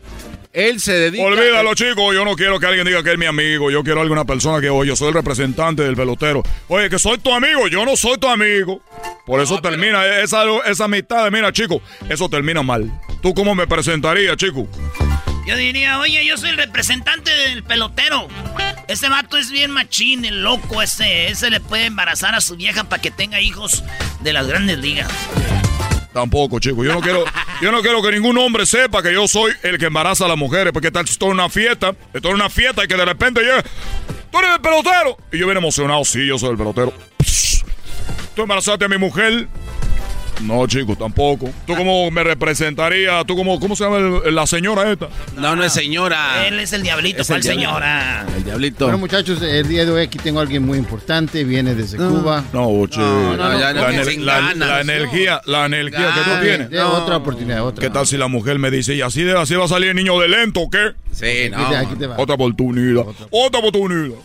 Él 0.52 0.80
se 0.80 0.92
dedica. 0.92 1.24
Olvídalo, 1.24 1.74
chico. 1.74 2.12
Yo 2.12 2.24
no 2.24 2.36
quiero 2.36 2.60
que 2.60 2.66
alguien 2.66 2.86
diga 2.86 3.02
que 3.02 3.12
es 3.12 3.18
mi 3.18 3.26
amigo. 3.26 3.70
Yo 3.70 3.82
quiero 3.82 4.02
alguna 4.02 4.24
persona 4.24 4.60
que, 4.60 4.68
oye, 4.68 4.88
yo 4.88 4.96
soy 4.96 5.08
el 5.08 5.14
representante 5.14 5.82
del 5.82 5.96
pelotero. 5.96 6.42
Oye, 6.68 6.90
que 6.90 6.98
soy 6.98 7.18
tu 7.18 7.32
amigo. 7.32 7.68
Yo 7.68 7.84
no 7.84 7.96
soy 7.96 8.18
tu 8.18 8.28
amigo. 8.28 8.82
Por 9.24 9.40
eso 9.40 9.54
no, 9.54 9.62
termina 9.62 10.02
pero... 10.02 10.22
esa, 10.22 10.70
esa 10.70 10.84
amistad. 10.84 11.30
Mira, 11.30 11.52
chico, 11.52 11.80
eso 12.08 12.28
termina 12.28 12.62
mal. 12.62 12.90
¿Tú 13.22 13.32
cómo 13.34 13.54
me 13.54 13.66
presentarías, 13.66 14.36
chico? 14.36 14.68
Yo 15.46 15.56
diría, 15.56 15.98
oye, 15.98 16.24
yo 16.24 16.36
soy 16.36 16.50
el 16.50 16.56
representante 16.56 17.30
del 17.30 17.64
pelotero. 17.64 18.28
Ese 18.88 19.08
vato 19.08 19.38
es 19.38 19.50
bien 19.50 19.70
machín, 19.70 20.24
el 20.24 20.42
loco 20.42 20.82
ese. 20.82 21.28
Ese 21.28 21.50
le 21.50 21.60
puede 21.60 21.86
embarazar 21.86 22.34
a 22.34 22.40
su 22.40 22.56
vieja 22.56 22.84
para 22.84 23.00
que 23.00 23.10
tenga 23.10 23.40
hijos 23.40 23.82
de 24.20 24.32
las 24.32 24.46
grandes 24.46 24.78
ligas. 24.78 25.10
Tampoco, 26.12 26.58
chico. 26.58 26.84
Yo 26.84 26.92
no 26.92 27.00
quiero, 27.00 27.24
yo 27.60 27.72
no 27.72 27.80
quiero 27.80 28.02
que 28.02 28.12
ningún 28.12 28.36
hombre 28.38 28.66
sepa 28.66 29.02
que 29.02 29.12
yo 29.12 29.26
soy 29.26 29.52
el 29.62 29.78
que 29.78 29.86
embaraza 29.86 30.26
a 30.26 30.28
las 30.28 30.36
mujeres. 30.36 30.72
Porque 30.72 30.90
tal 30.90 31.04
estoy 31.04 31.28
en 31.28 31.34
una 31.34 31.48
fiesta, 31.48 31.94
estoy 32.12 32.30
en 32.30 32.36
una 32.36 32.50
fiesta 32.50 32.84
y 32.84 32.88
que 32.88 32.96
de 32.96 33.04
repente 33.04 33.40
llega. 33.40 33.62
¡Tú 34.30 34.38
eres 34.38 34.50
el 34.54 34.60
pelotero! 34.60 35.16
Y 35.32 35.38
yo 35.38 35.46
bien 35.46 35.58
emocionado, 35.58 36.04
sí, 36.04 36.26
yo 36.26 36.38
soy 36.38 36.50
el 36.50 36.56
pelotero. 36.56 36.92
Tú 38.34 38.42
embarazaste 38.42 38.84
a 38.84 38.88
mi 38.88 38.98
mujer. 38.98 39.48
No, 40.40 40.66
chico, 40.66 40.96
tampoco. 40.96 41.50
¿Tú 41.66 41.76
cómo 41.76 42.10
me 42.10 42.24
representaría? 42.24 43.22
¿Tú 43.24 43.36
cómo, 43.36 43.60
cómo 43.60 43.76
se 43.76 43.84
llama 43.84 43.98
el- 44.24 44.34
la 44.34 44.46
señora 44.46 44.90
esta? 44.90 45.08
No, 45.36 45.54
no 45.54 45.62
es 45.62 45.72
señora. 45.72 46.46
Él 46.46 46.58
es 46.58 46.72
el 46.72 46.82
diablito, 46.82 47.22
Es 47.22 47.28
¿cuál 47.28 47.38
el 47.38 47.44
señora? 47.44 48.26
El 48.36 48.44
diablito. 48.44 48.86
Bueno, 48.86 48.98
muchachos, 48.98 49.40
el 49.42 49.68
día 49.68 49.84
de 49.84 49.90
hoy 49.92 50.02
aquí 50.02 50.18
tengo 50.18 50.40
a 50.40 50.42
alguien 50.42 50.64
muy 50.64 50.78
importante. 50.78 51.44
Viene 51.44 51.74
desde 51.74 51.96
Cuba. 51.98 52.42
No, 52.52 52.86
che. 52.88 52.98
no, 52.98 53.36
no, 53.36 53.48
la, 53.48 53.72
la- 53.72 53.72
ganas. 53.72 54.56
la 54.56 54.80
energía, 54.80 55.40
la 55.46 55.66
energía 55.66 56.12
que 56.14 56.30
tú 56.30 56.36
tienes. 56.42 56.70
De 56.70 56.80
otra 56.80 57.16
oportunidad, 57.18 57.64
otra. 57.64 57.80
¿Qué 57.82 57.90
tal 57.90 58.06
si 58.06 58.16
la 58.16 58.28
mujer 58.28 58.58
me 58.58 58.70
dice, 58.70 58.94
y 58.94 59.02
así, 59.02 59.22
de, 59.22 59.38
así 59.38 59.54
va 59.54 59.66
a 59.66 59.68
salir 59.68 59.90
el 59.90 59.96
niño 59.96 60.18
de 60.18 60.28
lento 60.28 60.60
o 60.60 60.70
qué? 60.70 60.92
Sí, 61.12 61.50
no. 61.50 61.58
Aquí 61.58 61.70
te- 61.70 61.76
aquí 61.76 61.94
te 61.96 62.06
va. 62.06 62.16
Otra 62.18 62.34
oportunidad. 62.34 63.04
Otra 63.30 63.60
oportunidad. 63.60 64.16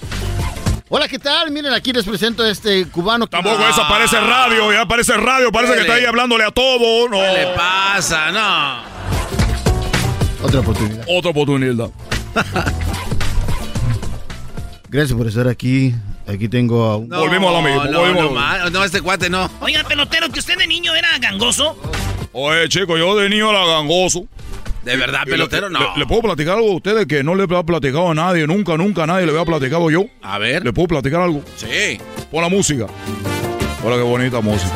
Hola, 0.90 1.10
¿qué 1.10 1.20
tal? 1.20 1.52
Miren, 1.52 1.74
aquí 1.74 1.92
les 1.92 2.06
presento 2.06 2.44
a 2.44 2.50
este 2.50 2.88
cubano. 2.88 3.28
Tampoco 3.28 3.62
esa 3.68 3.90
parece 3.90 4.22
radio, 4.22 4.72
ya 4.72 4.86
parece 4.86 5.18
radio, 5.18 5.52
parece 5.52 5.74
que 5.74 5.82
está 5.82 5.96
ahí 5.96 6.06
hablándole 6.06 6.46
a 6.46 6.52
todo. 6.52 7.10
No. 7.10 7.18
¿Qué 7.18 7.28
le 7.28 7.48
pasa? 7.56 8.32
No. 8.32 8.84
Otra 10.46 10.62
oportunidad. 10.62 11.06
Otra 11.10 11.32
oportunidad. 11.32 11.90
Gracias 14.90 15.18
por 15.18 15.28
estar 15.28 15.50
aquí. 15.50 15.94
Aquí 16.26 16.48
tengo 16.48 16.86
a 16.86 16.96
un... 16.96 17.10
Volvimos 17.10 17.50
a 17.50 17.54
lo 17.54 17.62
mismo, 17.62 17.84
No, 17.86 18.00
volvimos 18.00 18.38
a 18.38 18.58
no, 18.60 18.70
no, 18.70 18.84
este 18.86 19.02
cuate 19.02 19.30
no. 19.30 19.50
Oiga, 19.60 19.84
pelotero, 19.84 20.30
que 20.30 20.40
usted 20.40 20.58
de 20.58 20.68
niño 20.68 20.96
era 20.96 21.18
gangoso. 21.20 21.78
Oye, 22.32 22.70
chico, 22.70 22.98
yo 22.98 23.18
de 23.18 23.30
niño 23.30 23.50
era 23.50 23.66
gangoso. 23.66 24.26
De 24.88 24.98
verdad, 24.98 25.22
pelotero, 25.26 25.70
no. 25.70 25.80
le- 25.80 26.00
le 26.00 26.06
puedo 26.06 26.22
platicar 26.22 26.56
algo 26.56 26.72
a 26.72 26.76
ustedes 26.76 27.06
que 27.06 27.24
no 27.24 27.36
le 27.36 27.44
he 27.44 27.48
platicado 27.64 28.10
a 28.12 28.14
nadie, 28.16 28.48
nunca, 28.48 28.78
nunca 28.78 29.04
a 29.04 29.08
nadie 29.08 29.26
le 29.26 29.32
había 29.34 29.46
platicado 29.46 29.90
yo. 29.90 30.06
A 30.22 30.38
ver. 30.38 30.64
¿Le 30.64 30.72
puedo 30.74 30.88
platicar 30.88 31.22
algo? 31.22 31.42
Sí. 31.56 32.00
Pon 32.32 32.42
la 32.42 32.50
música. 32.50 32.88
Hola, 33.84 33.96
qué 33.98 34.02
bonita 34.02 34.42
música. 34.42 34.72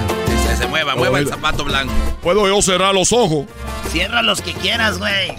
Se, 0.47 0.57
se 0.57 0.67
mueva, 0.67 0.95
mueva 0.95 1.19
el 1.19 1.27
zapato 1.27 1.63
blanco. 1.63 1.91
¿Puedo 2.21 2.47
yo 2.47 2.61
cerrar 2.61 2.93
los 2.93 3.11
ojos? 3.13 3.45
Cierra 3.89 4.21
los 4.21 4.41
que 4.41 4.53
quieras, 4.53 4.99
güey. 4.99 5.33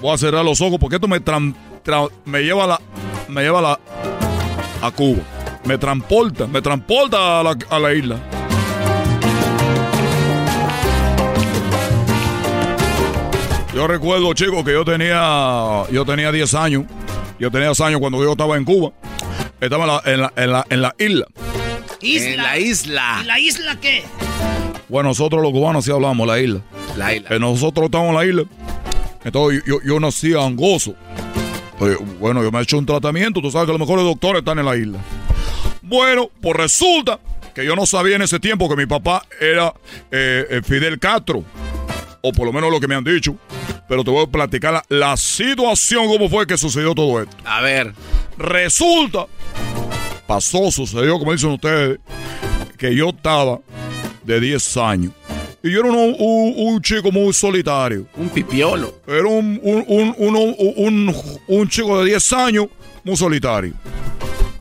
Voy 0.00 0.14
a 0.14 0.18
cerrar 0.18 0.44
los 0.44 0.60
ojos 0.60 0.78
porque 0.80 0.96
esto 0.96 1.08
me 1.08 1.20
me 2.24 2.40
lleva 2.42 2.64
a 2.64 2.66
la 2.66 2.80
me 3.28 3.42
lleva 3.42 3.58
a 3.58 3.62
la 3.62 3.80
a 4.82 4.90
Cuba. 4.90 5.20
Me 5.64 5.78
transporta, 5.78 6.46
me 6.46 6.62
transporta 6.62 7.40
a 7.40 7.42
la, 7.42 7.56
a 7.70 7.78
la 7.80 7.92
isla. 7.92 8.16
Yo 13.76 13.86
recuerdo, 13.86 14.32
chicos, 14.32 14.64
que 14.64 14.72
yo 14.72 14.86
tenía 14.86 15.82
yo 15.92 16.06
tenía 16.06 16.32
10 16.32 16.54
años. 16.54 16.84
Yo 17.38 17.50
tenía 17.50 17.66
10 17.66 17.80
años 17.82 18.00
cuando 18.00 18.24
yo 18.24 18.32
estaba 18.32 18.56
en 18.56 18.64
Cuba. 18.64 18.92
Estaba 19.60 19.84
en 19.84 19.88
la, 19.90 20.02
en 20.06 20.20
la, 20.22 20.32
en 20.34 20.50
la, 20.50 20.66
en 20.70 20.80
la 20.80 20.94
isla. 20.96 21.26
Isla. 22.00 22.30
En 22.30 22.36
la 22.38 22.58
isla. 22.58 23.18
¿Y 23.20 23.26
la 23.26 23.38
isla 23.38 23.78
qué? 23.78 24.02
Bueno, 24.88 25.10
nosotros 25.10 25.42
los 25.42 25.52
cubanos 25.52 25.84
sí 25.84 25.92
hablamos 25.92 26.26
la 26.26 26.40
isla. 26.40 26.62
La 26.96 27.14
isla. 27.14 27.28
Eh, 27.36 27.38
nosotros 27.38 27.84
estamos 27.84 28.08
en 28.08 28.14
la 28.14 28.24
isla. 28.24 28.44
Entonces 29.24 29.62
yo, 29.66 29.76
yo 29.84 30.00
nací 30.00 30.32
angoso. 30.32 30.94
Bueno, 32.18 32.42
yo 32.42 32.50
me 32.50 32.60
he 32.60 32.62
hecho 32.62 32.78
un 32.78 32.86
tratamiento. 32.86 33.42
Tú 33.42 33.50
sabes 33.50 33.66
que 33.66 33.72
los 33.72 33.80
mejores 33.80 34.06
doctores 34.06 34.38
están 34.38 34.58
en 34.58 34.64
la 34.64 34.74
isla. 34.74 35.00
Bueno, 35.82 36.30
pues 36.40 36.56
resulta 36.56 37.20
que 37.54 37.66
yo 37.66 37.76
no 37.76 37.84
sabía 37.84 38.16
en 38.16 38.22
ese 38.22 38.40
tiempo 38.40 38.70
que 38.70 38.76
mi 38.76 38.86
papá 38.86 39.26
era 39.38 39.74
eh, 40.10 40.46
eh, 40.48 40.62
Fidel 40.64 40.98
Castro. 40.98 41.44
O 42.22 42.32
por 42.32 42.46
lo 42.46 42.52
menos 42.52 42.70
lo 42.70 42.80
que 42.80 42.88
me 42.88 42.94
han 42.94 43.04
dicho. 43.04 43.36
Pero 43.88 44.02
te 44.02 44.10
voy 44.10 44.24
a 44.24 44.26
platicar 44.26 44.72
la, 44.72 44.84
la 44.88 45.16
situación, 45.16 46.06
cómo 46.08 46.28
fue 46.28 46.46
que 46.46 46.56
sucedió 46.58 46.94
todo 46.94 47.20
esto. 47.22 47.36
A 47.44 47.60
ver. 47.60 47.92
Resulta, 48.36 49.26
pasó, 50.26 50.70
sucedió, 50.70 51.18
como 51.18 51.32
dicen 51.32 51.50
ustedes, 51.50 51.98
que 52.76 52.94
yo 52.94 53.10
estaba 53.10 53.60
de 54.24 54.40
10 54.40 54.76
años. 54.78 55.12
Y 55.62 55.70
yo 55.72 55.80
era 55.80 55.90
un, 55.90 56.14
un- 56.18 56.54
un 56.56 56.80
chico 56.82 57.10
muy 57.10 57.32
solitario. 57.32 58.06
Un 58.16 58.28
pipiolo. 58.28 59.00
Era 59.06 59.26
un, 59.26 59.58
un, 59.62 59.84
un, 59.88 60.14
uno- 60.18 60.40
un- 60.76 61.14
un 61.48 61.68
chico 61.68 61.98
de 62.00 62.06
10 62.10 62.32
años 62.34 62.66
muy 63.04 63.16
solitario. 63.16 63.72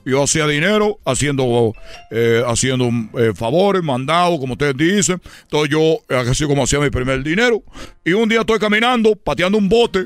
Yo 0.06 0.24
hacía 0.24 0.45
dinero 0.47 0.99
haciendo, 1.06 1.74
eh, 2.12 2.43
haciendo 2.47 2.89
eh, 3.20 3.34
favores, 3.36 3.82
mandados, 3.84 4.39
como 4.39 4.53
ustedes 4.53 4.78
dicen. 4.78 5.20
Entonces 5.43 5.70
yo, 5.72 5.80
eh, 6.10 6.24
así 6.30 6.45
como 6.45 6.64
hacía 6.64 6.80
mi 6.80 6.89
primer 6.91 7.24
dinero. 7.24 7.64
Y 8.03 8.14
un 8.14 8.30
día 8.30 8.41
estoy 8.41 8.60
caminando, 8.60 9.16
pateando 9.16 9.58
un 9.58 9.68
bote. 9.68 10.06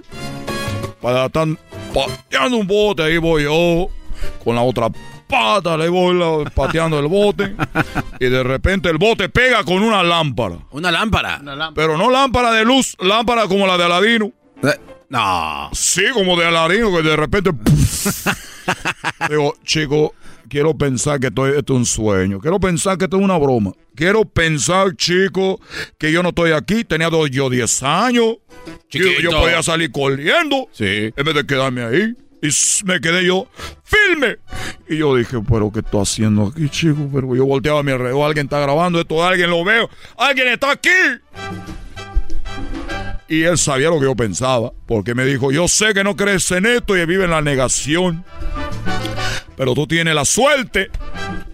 Para 1.01 1.25
estar 1.25 1.47
pateando 1.93 2.57
un 2.57 2.67
bote, 2.67 3.03
ahí 3.03 3.17
voy 3.17 3.43
yo, 3.43 3.87
con 4.43 4.55
la 4.55 4.61
otra 4.61 4.89
pata, 5.27 5.77
le 5.77 5.87
voy 5.89 6.15
la- 6.17 6.49
pateando 6.49 6.97
el 6.99 7.07
bote. 7.07 7.55
y 8.19 8.25
de 8.25 8.43
repente 8.43 8.89
el 8.89 8.97
bote 8.97 9.29
pega 9.29 9.63
con 9.63 9.81
una 9.83 10.01
lámpara. 10.03 10.57
Una 10.71 10.91
lámpara. 10.91 11.39
Pero 11.75 11.97
no 11.97 12.09
lámpara 12.09 12.51
de 12.51 12.65
luz, 12.65 12.95
lámpara 12.99 13.47
como 13.47 13.67
la 13.67 13.77
de 13.77 13.83
Aladino. 13.83 14.31
No. 15.09 15.69
Sí, 15.73 16.03
como 16.13 16.37
de 16.39 16.45
Aladino, 16.45 16.95
que 16.95 17.01
de 17.01 17.15
repente. 17.15 17.51
Digo, 19.29 19.55
chico, 19.63 20.13
quiero 20.47 20.75
pensar 20.77 21.19
que 21.19 21.27
esto, 21.27 21.47
esto 21.47 21.73
es 21.73 21.77
un 21.79 21.85
sueño. 21.85 22.39
Quiero 22.39 22.59
pensar 22.59 22.97
que 22.97 23.05
esto 23.05 23.17
es 23.17 23.23
una 23.23 23.37
broma. 23.37 23.71
Quiero 23.95 24.23
pensar, 24.25 24.95
chico, 24.95 25.59
que 25.97 26.11
yo 26.11 26.21
no 26.23 26.29
estoy 26.29 26.51
aquí. 26.51 26.83
Tenía 26.83 27.09
dos- 27.09 27.29
yo 27.31 27.49
10 27.49 27.83
años. 27.83 28.37
Yo, 28.89 29.03
yo 29.21 29.31
podía 29.31 29.63
salir 29.63 29.91
corriendo. 29.91 30.67
Sí. 30.71 31.11
En 31.15 31.25
vez 31.25 31.33
de 31.35 31.45
quedarme 31.45 31.83
ahí. 31.83 32.13
Y 32.41 32.47
me 32.85 33.01
quedé 33.01 33.25
yo 33.25 33.47
firme. 33.83 34.37
Y 34.87 34.97
yo 34.97 35.13
dije, 35.15 35.37
pero 35.49 35.71
¿qué 35.73 35.79
estoy 35.79 36.01
haciendo 36.03 36.47
aquí, 36.47 36.69
chico? 36.69 37.09
Pero 37.13 37.35
yo 37.35 37.45
volteaba 37.45 37.79
a 37.79 37.83
mi 37.83 37.91
alrededor. 37.91 38.25
Alguien 38.25 38.45
está 38.45 38.59
grabando 38.59 39.01
esto, 39.01 39.21
alguien 39.25 39.49
lo 39.49 39.65
veo. 39.65 39.89
Alguien 40.17 40.47
está 40.47 40.71
aquí. 40.71 40.89
Y 43.29 43.43
él 43.43 43.59
sabía 43.59 43.89
lo 43.89 43.99
que 43.99 44.05
yo 44.05 44.15
pensaba, 44.15 44.71
porque 44.87 45.13
me 45.13 45.23
dijo, 45.23 45.51
yo 45.51 45.67
sé 45.67 45.93
que 45.93 46.03
no 46.03 46.15
crees 46.15 46.49
en 46.49 46.65
esto 46.65 46.97
y 46.97 47.05
vive 47.05 47.25
en 47.25 47.29
la 47.29 47.43
negación, 47.43 48.25
pero 49.55 49.75
tú 49.75 49.85
tienes 49.85 50.15
la 50.15 50.25
suerte 50.25 50.89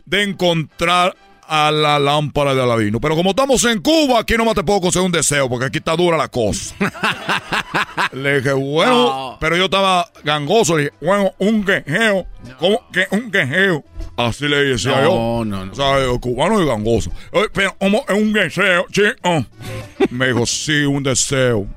de 0.06 0.24
encontrar 0.24 1.16
a 1.48 1.72
la 1.72 2.00
lámpara 2.00 2.56
de 2.56 2.64
Aladino. 2.64 3.00
Pero 3.00 3.16
como 3.16 3.32
estamos 3.32 3.64
en 3.66 3.82
Cuba, 3.82 4.20
aquí 4.20 4.36
nomás 4.38 4.56
te 4.56 4.64
puedo 4.64 4.82
conceder 4.82 5.06
un 5.06 5.12
deseo, 5.12 5.50
porque 5.50 5.66
aquí 5.66 5.78
está 5.80 5.96
dura 5.96 6.18
la 6.18 6.28
cosa. 6.28 6.76
Le 8.14 8.38
dije, 8.38 8.54
bueno, 8.54 9.38
pero 9.40 9.58
yo 9.58 9.66
estaba 9.66 10.10
gangoso, 10.24 10.78
le 10.78 10.84
dije, 10.84 10.96
bueno, 11.02 11.34
un 11.40 11.64
quejeo, 11.64 12.26
¿cómo 12.58 12.82
que 12.92 13.06
un 13.12 13.30
quejeo? 13.30 13.84
Así 14.18 14.48
le 14.48 14.58
decía 14.64 15.02
No, 15.02 15.40
yo. 15.40 15.46
no, 15.46 15.66
no. 15.66 15.72
O 15.72 15.76
sea, 15.76 15.98
el 16.00 16.20
cubano 16.20 16.62
y 16.62 16.66
gangoso. 16.66 17.12
Oye, 17.32 17.48
Pero, 17.54 17.76
¿cómo 17.80 18.06
es 18.08 18.16
un 18.16 18.32
deseo, 18.34 18.86
chico? 18.92 19.46
Me 20.10 20.28
dijo, 20.28 20.46
sí, 20.46 20.84
un 20.86 21.04
deseo. 21.04 21.68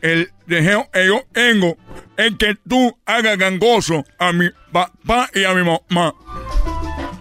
El 0.00 0.30
deseo 0.46 0.88
que 0.92 1.06
yo 1.06 1.22
tengo 1.32 1.76
es 2.16 2.32
que 2.38 2.54
tú 2.68 2.96
hagas 3.06 3.36
gangoso 3.38 4.04
a 4.18 4.32
mi 4.32 4.48
papá 4.72 5.28
y 5.34 5.44
a 5.44 5.52
mi 5.54 5.62
mamá. 5.62 6.14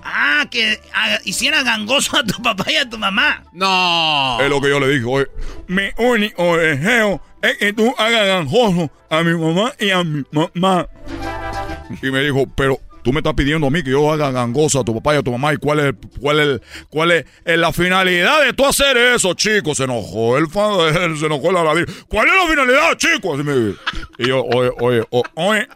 Ah, 0.04 0.46
que 0.52 0.80
ah, 0.94 1.18
hiciera 1.26 1.64
gangoso 1.64 2.18
a 2.18 2.24
tu 2.24 2.42
papá 2.42 2.72
y 2.72 2.76
a 2.76 2.90
tu 2.90 2.98
mamá. 2.98 3.44
No. 3.54 4.38
Es 4.40 4.50
lo 4.50 4.62
que 4.62 4.70
yo 4.70 4.80
le 4.80 4.88
dije. 4.90 5.06
Oye, 5.06 5.28
mi 5.68 5.90
único 5.98 6.58
deseo 6.58 7.22
es 7.42 7.58
que 7.58 7.74
tú 7.74 7.94
hagas 7.98 8.28
gangoso 8.28 8.90
a 9.10 9.24
mi 9.24 9.34
mamá 9.38 9.74
y 9.80 9.90
a 9.90 10.04
mi 10.04 10.24
mamá. 10.32 10.88
Y 12.02 12.12
me 12.12 12.22
dijo, 12.22 12.46
pero 12.56 12.80
tú 13.04 13.14
me 13.14 13.20
estás 13.20 13.34
pidiendo 13.34 13.68
a 13.68 13.70
mí 13.70 13.84
que 13.84 13.92
yo 13.92 14.12
haga 14.12 14.32
gangoso 14.32 14.80
a 14.80 14.84
tu 14.84 14.96
papá 14.96 15.16
y 15.16 15.18
a 15.18 15.22
tu 15.24 15.32
mamá. 15.32 15.54
¿Y 15.54 15.58
cuál 15.58 15.80
es, 15.80 15.94
cuál 16.20 16.40
es, 16.40 16.62
cuál 16.90 17.12
es, 17.12 17.26
la 17.46 17.72
finalidad 17.72 18.44
de 18.44 18.54
tú 18.54 18.66
hacer 18.66 18.98
eso, 18.98 19.34
chico? 19.34 19.76
Se 19.76 19.84
enojó 19.84 20.38
el 20.38 20.48
fan, 20.48 21.18
se 21.20 21.26
enojó 21.26 21.50
el 21.52 21.58
Aladino. 21.58 21.86
¿Cuál 22.08 22.28
es 22.28 22.34
la 22.34 22.50
finalidad, 22.50 22.98
chico? 22.98 23.34
Así 23.36 23.44
me. 23.44 23.74
Y 24.18 24.28
yo, 24.28 24.44
oye, 24.44 24.72
oye, 24.80 25.04
o- 25.10 25.24
oye, 25.36 25.68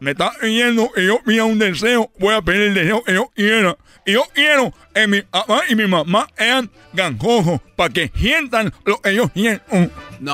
me 0.00 0.12
está 0.12 0.32
pidiendo 0.40 0.90
que 0.92 1.04
yo 1.06 1.18
pida 1.24 1.44
un 1.44 1.58
deseo. 1.58 2.10
Voy 2.18 2.34
a 2.34 2.42
pedir 2.42 2.62
el 2.62 2.74
deseo 2.74 3.02
que 3.04 3.14
yo 3.14 3.30
quiera. 3.34 3.76
Y 4.06 4.12
yo 4.12 4.22
quiero 4.34 4.72
que 4.94 5.06
mi 5.06 5.20
papá 5.22 5.62
y 5.68 5.74
mi 5.74 5.86
mamá 5.86 6.26
sean 6.36 6.70
gangosos 6.94 7.60
para 7.76 7.92
que 7.92 8.10
sientan 8.16 8.72
lo 8.86 9.00
que 9.00 9.14
yo 9.14 9.30
siento. 9.34 9.64
No. 10.20 10.32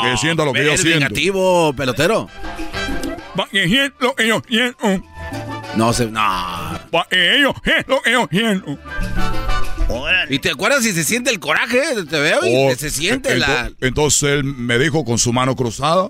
Para 0.00 0.12
que 0.12 0.16
sientan 0.16 0.46
lo 0.46 0.52
que 0.52 0.64
yo 0.64 0.76
siento. 0.76 1.00
negativo, 1.00 1.72
pelotero. 1.76 2.28
Para 3.36 3.50
que 3.50 3.66
sientan 3.68 4.08
lo 4.08 4.14
que 4.14 4.28
yo 4.28 4.40
siento. 4.48 5.02
No 5.76 5.92
se. 5.92 6.06
No. 6.10 6.20
Lo 7.86 8.02
que 8.02 8.12
yo 8.12 8.28
siento. 8.30 8.78
¿Y 10.28 10.38
te 10.38 10.50
acuerdas 10.50 10.84
si 10.84 10.92
se 10.92 11.02
siente 11.04 11.30
el 11.30 11.40
coraje? 11.40 11.80
Te 12.08 12.20
veo 12.20 12.38
y 12.46 12.54
Oh, 12.72 12.76
se 12.76 12.90
siente 12.90 13.30
ento- 13.34 13.38
la. 13.38 13.70
Entonces 13.80 14.22
él 14.30 14.44
me 14.44 14.78
dijo 14.78 15.04
con 15.04 15.18
su 15.18 15.32
mano 15.32 15.56
cruzada, 15.56 16.08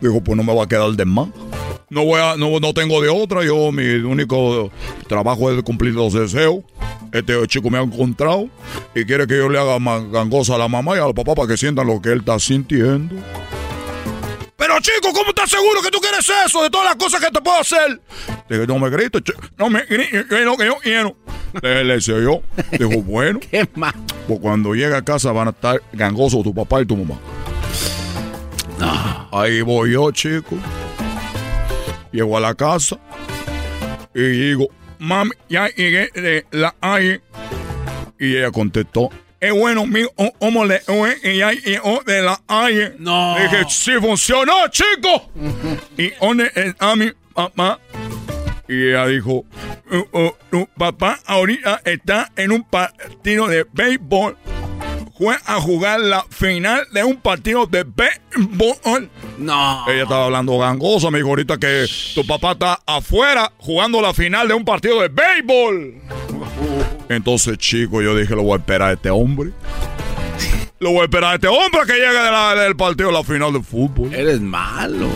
dijo, 0.00 0.20
pues 0.22 0.36
no 0.36 0.42
me 0.42 0.54
va 0.54 0.64
a 0.64 0.68
quedar 0.68 0.90
de 0.92 1.04
más. 1.04 1.28
No 1.88 2.04
voy 2.04 2.20
a, 2.20 2.36
no, 2.36 2.58
no 2.60 2.74
tengo 2.74 3.00
de 3.02 3.08
otra, 3.08 3.44
yo 3.44 3.70
mi 3.72 3.84
único 3.96 4.70
trabajo 5.08 5.50
es 5.50 5.62
cumplir 5.62 5.94
los 5.94 6.12
deseos. 6.12 6.56
Este 7.12 7.34
chico 7.46 7.68
me 7.70 7.78
ha 7.78 7.82
encontrado 7.82 8.48
y 8.94 9.04
quiere 9.04 9.26
que 9.26 9.36
yo 9.36 9.48
le 9.48 9.58
haga 9.58 9.78
gangosa 10.10 10.54
a 10.54 10.58
la 10.58 10.68
mamá 10.68 10.96
y 10.96 11.00
al 11.00 11.12
papá 11.14 11.34
para 11.34 11.48
que 11.48 11.56
sientan 11.58 11.86
lo 11.86 12.00
que 12.00 12.10
él 12.10 12.18
está 12.20 12.38
sintiendo. 12.38 13.14
Pero 14.62 14.78
chico, 14.78 15.12
¿cómo 15.12 15.30
estás 15.30 15.50
seguro 15.50 15.82
que 15.82 15.90
tú 15.90 15.98
quieres 15.98 16.24
eso 16.46 16.62
de 16.62 16.70
todas 16.70 16.86
las 16.86 16.94
cosas 16.94 17.20
que 17.20 17.32
te 17.32 17.40
puedo 17.40 17.58
hacer? 17.58 18.00
Dije, 18.48 18.64
no 18.64 18.78
me 18.78 18.90
grites, 18.90 19.20
no 19.58 19.68
me 19.68 19.84
grites, 19.84 20.24
que 20.26 20.44
yo 20.44 20.76
quiero. 20.80 21.16
Le, 21.60 21.82
le 21.82 21.94
decía 21.94 22.14
yo. 22.20 22.42
Dijo, 22.70 23.02
bueno. 23.02 23.40
¿Qué 23.40 23.68
más? 23.74 23.92
Pues 24.28 24.38
cuando 24.38 24.72
llegue 24.72 24.94
a 24.94 25.02
casa 25.02 25.32
van 25.32 25.48
a 25.48 25.50
estar 25.50 25.82
gangosos 25.92 26.44
tu 26.44 26.54
papá 26.54 26.80
y 26.80 26.86
tu 26.86 26.96
mamá. 26.96 27.18
Ahí 29.32 29.62
voy 29.62 29.94
yo, 29.94 30.12
chico. 30.12 30.56
Llego 32.12 32.36
a 32.36 32.40
la 32.40 32.54
casa 32.54 33.00
y 34.14 34.22
digo, 34.22 34.68
mami, 35.00 35.32
ya 35.48 35.66
llegué 35.70 36.08
de 36.14 36.46
la 36.52 36.72
calle. 36.78 37.20
Y 38.16 38.36
ella 38.36 38.52
contestó, 38.52 39.10
es 39.42 39.52
bueno. 39.52 39.84
Y 41.22 41.36
ya 41.38 41.52
llegó 41.52 42.00
de 42.06 42.22
la 42.22 42.40
calle. 42.46 42.94
No. 42.98 43.34
Dije, 43.36 43.64
sí 43.68 43.92
funcionó, 44.00 44.68
chico. 44.70 45.30
¿Y 45.98 46.10
dónde 46.20 46.50
está 46.54 46.94
mi 46.94 47.10
papá? 47.34 47.80
Y 48.68 48.90
ella 48.90 49.06
dijo, 49.06 49.44
"Uh, 49.90 50.18
uh, 50.18 50.30
tu 50.50 50.66
papá 50.78 51.18
ahorita 51.26 51.82
está 51.84 52.30
en 52.36 52.52
un 52.52 52.62
partido 52.62 53.48
de 53.48 53.66
béisbol. 53.72 54.38
Fue 55.18 55.36
a 55.44 55.60
jugar 55.60 56.00
la 56.00 56.24
final 56.30 56.86
de 56.92 57.02
un 57.04 57.16
partido 57.16 57.66
de 57.66 57.84
béisbol. 57.84 59.10
No. 59.38 59.84
Ella 59.88 60.04
estaba 60.04 60.26
hablando 60.26 60.56
gangosa, 60.58 61.10
me 61.10 61.18
dijo 61.18 61.30
ahorita 61.30 61.58
que 61.58 61.86
tu 62.14 62.24
papá 62.24 62.52
está 62.52 62.80
afuera 62.86 63.52
jugando 63.58 64.00
la 64.00 64.14
final 64.14 64.46
de 64.46 64.54
un 64.54 64.64
partido 64.64 65.00
de 65.00 65.08
béisbol. 65.08 66.00
Entonces, 67.12 67.58
chico, 67.58 68.02
yo 68.02 68.16
dije, 68.16 68.34
lo 68.34 68.42
voy 68.42 68.54
a 68.54 68.56
esperar 68.56 68.88
a 68.90 68.92
este 68.92 69.10
hombre. 69.10 69.50
Lo 70.80 70.90
voy 70.90 71.00
a 71.00 71.04
esperar 71.04 71.32
a 71.32 71.34
este 71.36 71.46
hombre 71.48 71.80
que 71.86 71.92
llegue 71.92 72.08
de 72.08 72.30
la- 72.30 72.54
del 72.56 72.74
partido 72.76 73.08
de 73.08 73.14
la 73.14 73.22
final 73.24 73.52
de 73.52 73.62
fútbol. 73.62 74.12
Eres 74.12 74.40
malo. 74.40 75.08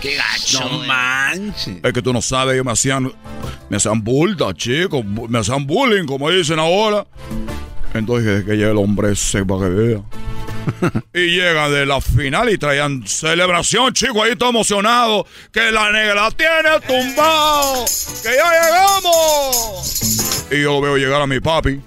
Qué 0.00 0.16
gacho. 0.16 0.60
No 0.68 0.76
güey. 0.78 0.88
manches. 0.88 1.76
Es 1.82 1.92
que 1.92 2.02
tú 2.02 2.12
no 2.12 2.20
sabes, 2.22 2.54
ellos 2.54 2.64
me 2.66 2.72
hacían, 2.72 3.12
me 3.68 3.76
hacían 3.76 4.02
bulta, 4.02 4.52
chicos, 4.54 5.04
me 5.04 5.38
hacían 5.38 5.66
bullying, 5.66 6.06
como 6.06 6.28
dicen 6.30 6.58
ahora. 6.58 7.06
Entonces 7.94 8.26
dije 8.26 8.44
que 8.46 8.56
llegue 8.56 8.70
el 8.70 8.78
hombre 8.78 9.12
ese 9.12 9.44
para 9.44 9.62
que 9.62 9.68
vea. 9.68 10.00
y 11.14 11.36
llega 11.36 11.68
de 11.68 11.86
la 11.86 12.00
final 12.00 12.50
y 12.50 12.58
traían 12.58 13.06
celebración, 13.06 13.92
chicos, 13.92 14.22
ahí 14.24 14.36
todo 14.36 14.50
emocionado. 14.50 15.26
Que 15.52 15.70
la 15.72 15.90
negra 15.92 16.30
tiene 16.30 16.80
tumbado, 16.86 17.84
que 18.22 18.30
ya 18.36 18.50
llegamos. 18.50 20.46
Y 20.50 20.62
yo 20.62 20.80
veo 20.80 20.96
llegar 20.96 21.22
a 21.22 21.26
mi 21.26 21.40
papi. 21.40 21.80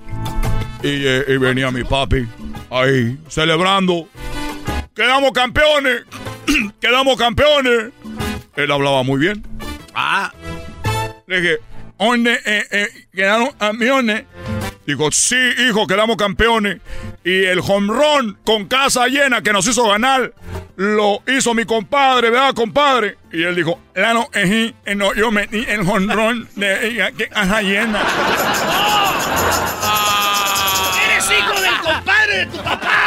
Y, 0.84 1.08
eh, 1.08 1.26
y 1.28 1.38
venía 1.38 1.72
mi 1.72 1.84
papi 1.84 2.28
ahí 2.74 3.18
celebrando. 3.30 4.08
Quedamos 4.96 5.32
campeones, 5.32 6.04
quedamos 6.80 7.18
campeones. 7.18 7.92
Él 8.56 8.72
hablaba 8.72 9.04
muy 9.04 9.20
bien. 9.20 9.44
Ah. 9.96 10.32
Le 11.26 11.42
dije, 11.42 11.58
¿dónde 11.98 12.40
eh, 12.46 12.64
eh, 12.72 12.88
quedaron 13.14 13.52
campeones? 13.52 14.26
Digo, 14.86 15.12
sí, 15.12 15.38
hijo, 15.68 15.88
quedamos 15.88 16.18
campeones. 16.18 16.82
Y 17.24 17.46
el 17.46 17.60
home 17.60 17.94
run 17.94 18.38
con 18.46 18.66
casa 18.66 19.08
llena 19.08 19.42
que 19.42 19.54
nos 19.54 19.66
hizo 19.68 19.88
ganar, 19.88 20.34
lo 20.76 21.22
hizo 21.28 21.54
mi 21.54 21.66
compadre, 21.66 22.30
¿verdad, 22.30 22.54
compadre? 22.54 23.18
Y 23.32 23.44
él 23.44 23.56
dijo, 23.56 23.80
la 23.96 24.14
no, 24.14 24.30
eh, 24.34 24.74
eh, 24.86 24.96
no, 24.96 25.14
yo 25.14 25.32
metí 25.32 25.64
el 25.68 25.82
home 25.82 26.14
run 26.14 26.50
de 26.56 27.30
casa 27.32 27.62
llena. 27.62 28.02
¡Eres 31.06 31.32
hijo 31.32 31.62
del 31.62 31.80
compadre 31.82 32.38
de 32.38 32.46
tu 32.48 32.58
papá! 32.58 33.03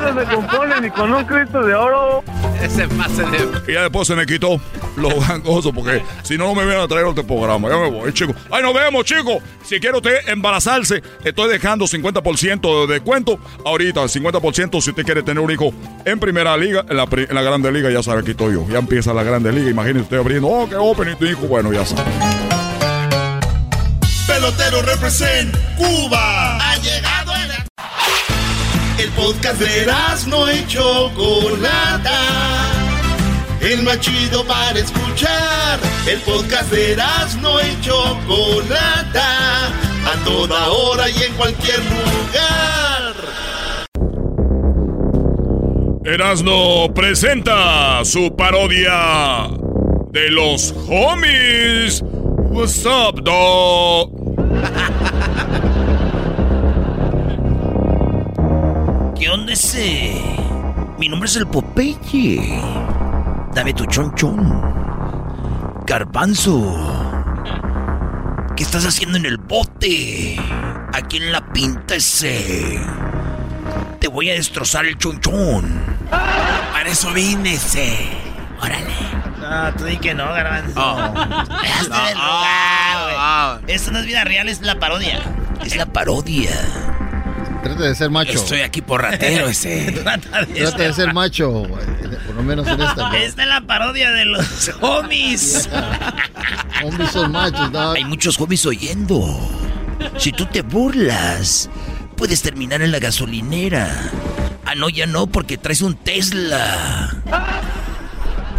¡No! 0.00 0.20
se 0.20 0.34
compone 0.34 0.80
ni 0.80 0.90
con 0.90 1.12
un 1.12 1.24
Cristo 1.24 1.62
de 1.62 1.74
oro. 1.74 2.22
Ese 2.60 2.88
pase 2.88 3.22
de. 3.22 3.70
Y 3.70 3.74
ya 3.74 3.82
después 3.82 4.06
se 4.06 4.14
me 4.14 4.26
quitó 4.26 4.60
lo 4.96 5.20
gangoso, 5.20 5.72
porque 5.72 6.02
si 6.22 6.38
no, 6.38 6.46
no 6.46 6.54
me 6.54 6.64
vienen 6.64 6.82
a 6.82 6.88
traer 6.88 7.04
otro 7.04 7.26
programa. 7.26 7.68
Ya 7.68 7.76
me 7.76 7.90
voy, 7.90 8.12
chicos. 8.12 8.36
¡Ay, 8.50 8.62
nos 8.62 8.74
vemos, 8.74 9.04
chicos! 9.04 9.42
Si 9.64 9.80
quiere 9.80 9.96
usted 9.96 10.28
embarazarse, 10.28 11.02
estoy 11.24 11.50
dejando 11.50 11.86
50% 11.86 12.86
de 12.86 12.94
descuento. 12.94 13.38
Ahorita, 13.64 14.02
50% 14.02 14.80
si 14.80 14.90
usted 14.90 15.04
quiere 15.04 15.22
tener 15.22 15.42
un 15.42 15.50
hijo 15.50 15.72
en 16.04 16.18
primera 16.18 16.56
liga, 16.56 16.84
en 16.88 16.96
la, 16.96 17.06
en 17.10 17.34
la 17.34 17.42
grande 17.42 17.72
liga, 17.72 17.90
ya 17.90 18.02
sabe, 18.02 18.20
aquí 18.20 18.30
estoy 18.30 18.54
yo. 18.54 18.66
Ya 18.68 18.78
empieza 18.78 19.12
la 19.12 19.22
grande 19.22 19.52
liga. 19.52 19.70
Imagínese 19.70 20.02
usted 20.04 20.18
abriendo, 20.18 20.48
oh, 20.48 20.68
qué 20.68 20.76
open 20.76 21.16
tu 21.16 21.26
hijo. 21.26 21.46
Bueno, 21.46 21.72
ya 21.72 21.84
sabe. 21.84 22.10
Pelotero 24.26 24.82
represent 24.82 25.54
Cuba. 25.76 26.65
El 28.98 29.10
podcast 29.10 29.60
de 29.60 29.86
no 30.26 30.50
y 30.50 30.66
Chocolata. 30.66 32.18
El 33.60 33.82
más 33.82 34.00
chido 34.00 34.42
para 34.46 34.78
escuchar. 34.78 35.78
El 36.06 36.18
podcast 36.20 36.70
de 36.70 36.96
no 37.42 37.60
y 37.60 37.78
Chocolata. 37.82 39.66
A 39.66 40.24
toda 40.24 40.68
hora 40.68 41.10
y 41.10 41.22
en 41.24 41.34
cualquier 41.34 41.78
lugar. 41.78 43.14
Erasno 46.06 46.94
presenta 46.94 48.02
su 48.04 48.34
parodia 48.34 49.50
de 50.10 50.30
los 50.30 50.74
homies. 50.88 52.02
What's 52.50 52.86
up, 52.86 53.22
dog? 53.22 54.10
¿Qué 59.56 59.62
onda 59.62 59.70
ese? 59.70 60.22
Mi 60.98 61.08
nombre 61.08 61.28
es 61.28 61.36
el 61.36 61.46
Popeye. 61.46 62.60
Dame 63.54 63.72
tu 63.72 63.86
chonchón. 63.86 64.60
Garbanzo. 65.86 66.76
¿Qué 68.54 68.62
estás 68.62 68.84
haciendo 68.84 69.16
en 69.16 69.24
el 69.24 69.38
bote? 69.38 70.38
Aquí 70.92 71.16
en 71.16 71.32
la 71.32 71.40
pinta 71.52 71.94
ese. 71.94 72.78
Te 73.98 74.08
voy 74.08 74.28
a 74.28 74.34
destrozar 74.34 74.84
el 74.84 74.98
chonchón. 74.98 75.80
Para 76.10 76.90
eso 76.90 77.10
vine 77.14 77.54
ese. 77.54 78.10
Órale. 78.60 78.92
No, 79.40 79.72
tú 79.74 79.84
di 79.84 79.96
que 79.96 80.12
no, 80.12 80.26
Garbanzo. 80.26 80.80
Hazte 80.80 81.98
del 82.08 82.18
lugar, 82.18 83.62
güey. 83.62 83.74
Esto 83.74 83.90
no 83.90 84.00
es 84.00 84.06
vida 84.06 84.22
real, 84.24 84.50
es 84.50 84.60
la 84.60 84.78
parodia. 84.78 85.20
Es 85.64 85.76
la 85.76 85.86
parodia. 85.86 86.50
Trata 87.66 87.84
de 87.84 87.94
ser 87.94 88.10
macho. 88.10 88.32
Estoy 88.32 88.60
aquí 88.60 88.80
por 88.82 89.02
ratero 89.02 89.46
ese. 89.48 89.92
Trata 89.92 90.44
de 90.44 90.54
Trata 90.54 90.82
de 90.82 90.92
ser 90.92 91.12
macho, 91.12 91.64
por 92.26 92.34
lo 92.34 92.42
menos 92.42 92.66
en 92.66 92.80
esta. 92.80 93.08
¿no? 93.08 93.12
Esta 93.14 93.42
es 93.42 93.48
la 93.48 93.60
parodia 93.62 94.10
de 94.12 94.24
los 94.24 94.70
homies. 94.80 95.68
Hombres 96.84 97.10
son 97.10 97.32
machos, 97.32 97.72
dog. 97.72 97.96
Hay 97.96 98.04
muchos 98.04 98.38
homies 98.40 98.64
oyendo. 98.66 99.24
Si 100.18 100.30
tú 100.32 100.46
te 100.46 100.62
burlas, 100.62 101.68
puedes 102.16 102.42
terminar 102.42 102.82
en 102.82 102.92
la 102.92 102.98
gasolinera. 102.98 103.88
Ah, 104.64 104.74
no, 104.74 104.88
ya 104.88 105.06
no, 105.06 105.26
porque 105.26 105.56
traes 105.58 105.80
un 105.82 105.94
Tesla. 105.96 107.10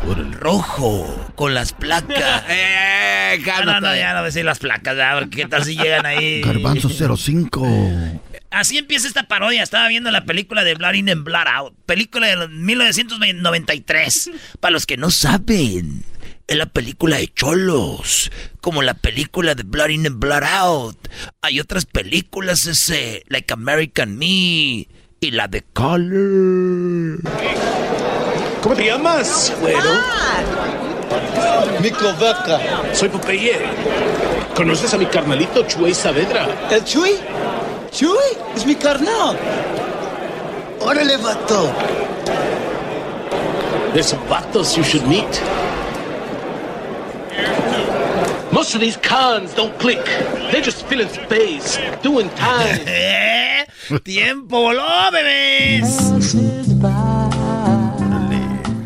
Por 0.05 0.19
el 0.19 0.31
rojo, 0.33 1.27
con 1.35 1.53
las 1.53 1.73
placas. 1.73 2.43
¡Eh, 2.49 3.41
No, 3.45 3.65
no, 3.65 3.81
no, 3.81 3.95
ya 3.95 4.09
no 4.13 4.19
voy 4.19 4.21
a 4.21 4.23
decir 4.23 4.45
las 4.45 4.59
placas, 4.59 4.95
ya, 4.95 5.15
porque 5.19 5.37
qué 5.37 5.45
tal 5.47 5.63
si 5.65 5.75
llegan 5.75 6.05
ahí. 6.05 6.41
Garbanzo 6.41 6.89
05. 6.89 7.67
Así 8.49 8.77
empieza 8.77 9.07
esta 9.07 9.27
parodia. 9.27 9.63
Estaba 9.63 9.87
viendo 9.87 10.11
la 10.11 10.25
película 10.25 10.63
de 10.63 10.75
Blood 10.75 10.93
In 10.93 11.09
and 11.09 11.23
Blood 11.23 11.47
Out. 11.47 11.73
Película 11.85 12.27
de 12.27 12.47
1993. 12.47 14.31
Para 14.59 14.71
los 14.71 14.85
que 14.85 14.97
no 14.97 15.11
saben, 15.11 16.03
es 16.47 16.57
la 16.57 16.67
película 16.67 17.17
de 17.17 17.27
Cholos. 17.27 18.31
Como 18.61 18.81
la 18.81 18.93
película 18.93 19.53
de 19.55 19.63
Blood 19.63 19.89
In 19.89 20.07
and 20.07 20.19
Blood 20.19 20.43
Out. 20.43 20.97
Hay 21.41 21.59
otras 21.59 21.85
películas 21.85 22.65
ese, 22.67 23.23
like 23.27 23.53
American 23.53 24.17
Me 24.17 24.87
y 25.19 25.31
la 25.31 25.47
de 25.47 25.63
Color. 25.73 27.19
¿Cómo 28.61 28.75
te 28.75 28.85
llamas, 28.85 29.53
güero? 29.59 30.01
Nico 31.81 32.13
Vaca. 32.19 32.59
Soy 32.93 33.09
Popeye. 33.09 33.59
¿Conoces 34.55 34.93
a 34.93 34.97
mi 34.97 35.05
carnalito 35.05 35.67
Chuy 35.67 35.93
Saavedra? 35.93 36.47
¿El 36.71 36.83
Chuy? 36.83 37.11
Chuy, 37.91 38.37
es 38.55 38.65
mi 38.65 38.75
carnal. 38.75 39.37
Órale, 40.79 41.17
vato. 41.17 41.71
There's 43.93 44.07
some 44.07 44.21
vatos 44.27 44.77
you 44.77 44.83
should 44.83 45.07
meet. 45.07 45.41
Most 48.51 48.75
of 48.75 48.81
these 48.81 48.97
cons 48.97 49.53
don't 49.53 49.77
click. 49.79 50.03
They're 50.51 50.61
just 50.61 50.85
filling 50.85 51.09
space, 51.09 51.77
doing 52.01 52.29
time. 52.31 52.81
¿Eh? 52.87 53.65
¡Tiempo 54.03 54.61
voló, 54.61 55.11
bebés! 55.11 56.96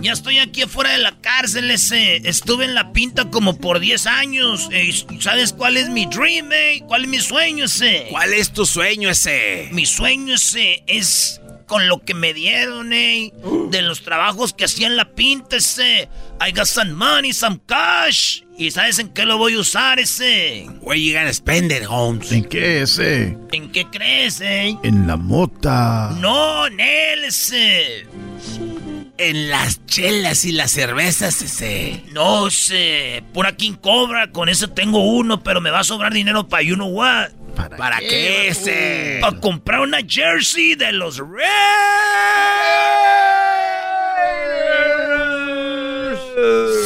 Ya 0.02 0.14
estoy 0.14 0.40
aquí 0.40 0.64
afuera 0.64 0.92
de 0.94 0.98
la 0.98 1.12
cárcel 1.22 1.70
ese. 1.70 2.18
Estuve 2.28 2.66
en 2.66 2.74
la 2.74 2.92
pinta 2.92 3.30
como 3.30 3.58
por 3.58 3.80
10 3.80 4.08
años. 4.08 4.68
Eh, 4.72 4.92
¿Sabes 5.20 5.54
cuál 5.54 5.78
es 5.78 5.90
mi 5.90 6.08
dream, 6.08 6.52
eh? 6.52 6.82
¿Cuál 6.88 7.04
es 7.04 7.10
mi 7.10 7.20
sueño 7.20 7.66
ese? 7.66 8.08
¿Cuál 8.10 8.34
es 8.34 8.52
tu 8.52 8.66
sueño 8.66 9.10
ese? 9.10 9.70
Mi 9.72 9.86
sueño 9.86 10.36
ese 10.36 10.84
es 10.88 11.40
con 11.68 11.88
lo 11.88 12.04
que 12.04 12.16
me 12.16 12.34
dieron, 12.34 12.92
eh. 12.94 13.32
De 13.70 13.84
los 13.84 14.02
trabajos 14.02 14.54
que 14.54 14.66
hacía 14.66 14.88
en 14.88 14.98
la 14.98 15.14
pinta 15.14 15.58
ese. 15.58 16.10
I 16.46 16.52
got 16.52 16.66
some 16.66 16.94
money, 16.94 17.32
some 17.32 17.60
cash. 17.68 18.42
¿Y 18.58 18.72
sabes 18.72 18.98
en 18.98 19.10
qué 19.10 19.26
lo 19.26 19.38
voy 19.38 19.54
a 19.54 19.60
usar 19.60 20.00
ese? 20.00 20.68
Where 20.82 21.00
you 21.00 21.14
gonna 21.14 21.32
spend 21.32 21.72
it, 21.72 21.84
Holmes? 21.88 22.32
¿En 22.32 22.46
qué 22.46 22.82
ese? 22.82 23.38
¿En 23.52 23.72
qué 23.72 23.86
crees, 23.86 24.42
eh? 24.42 24.76
En 24.84 25.06
la 25.06 25.16
mota. 25.16 26.16
No, 26.20 26.68
Nel, 26.70 27.24
ese. 27.24 28.08
En 29.24 29.52
las 29.52 29.86
chelas 29.86 30.46
y 30.46 30.52
las 30.52 30.72
cervezas, 30.72 31.44
ese. 31.44 32.02
No 32.12 32.50
sé, 32.50 33.22
pura 33.36 33.56
King 33.56 33.74
Cobra, 33.74 34.32
con 34.32 34.50
eso 34.50 34.72
tengo 34.72 34.98
uno, 35.14 35.44
pero 35.44 35.62
me 35.62 35.70
va 35.70 35.82
a 35.82 35.84
sobrar 35.84 36.12
dinero 36.12 36.48
para 36.48 36.64
you 36.64 36.74
know 36.74 36.88
what. 36.88 37.30
¿Para, 37.56 38.00
qué, 38.00 38.48
ese? 38.48 39.20
Para 39.22 39.40
comprar 39.40 39.82
una 39.82 40.00
jersey 40.00 40.74
de 40.74 40.92
los 40.94 41.20
Reds. 41.20 41.46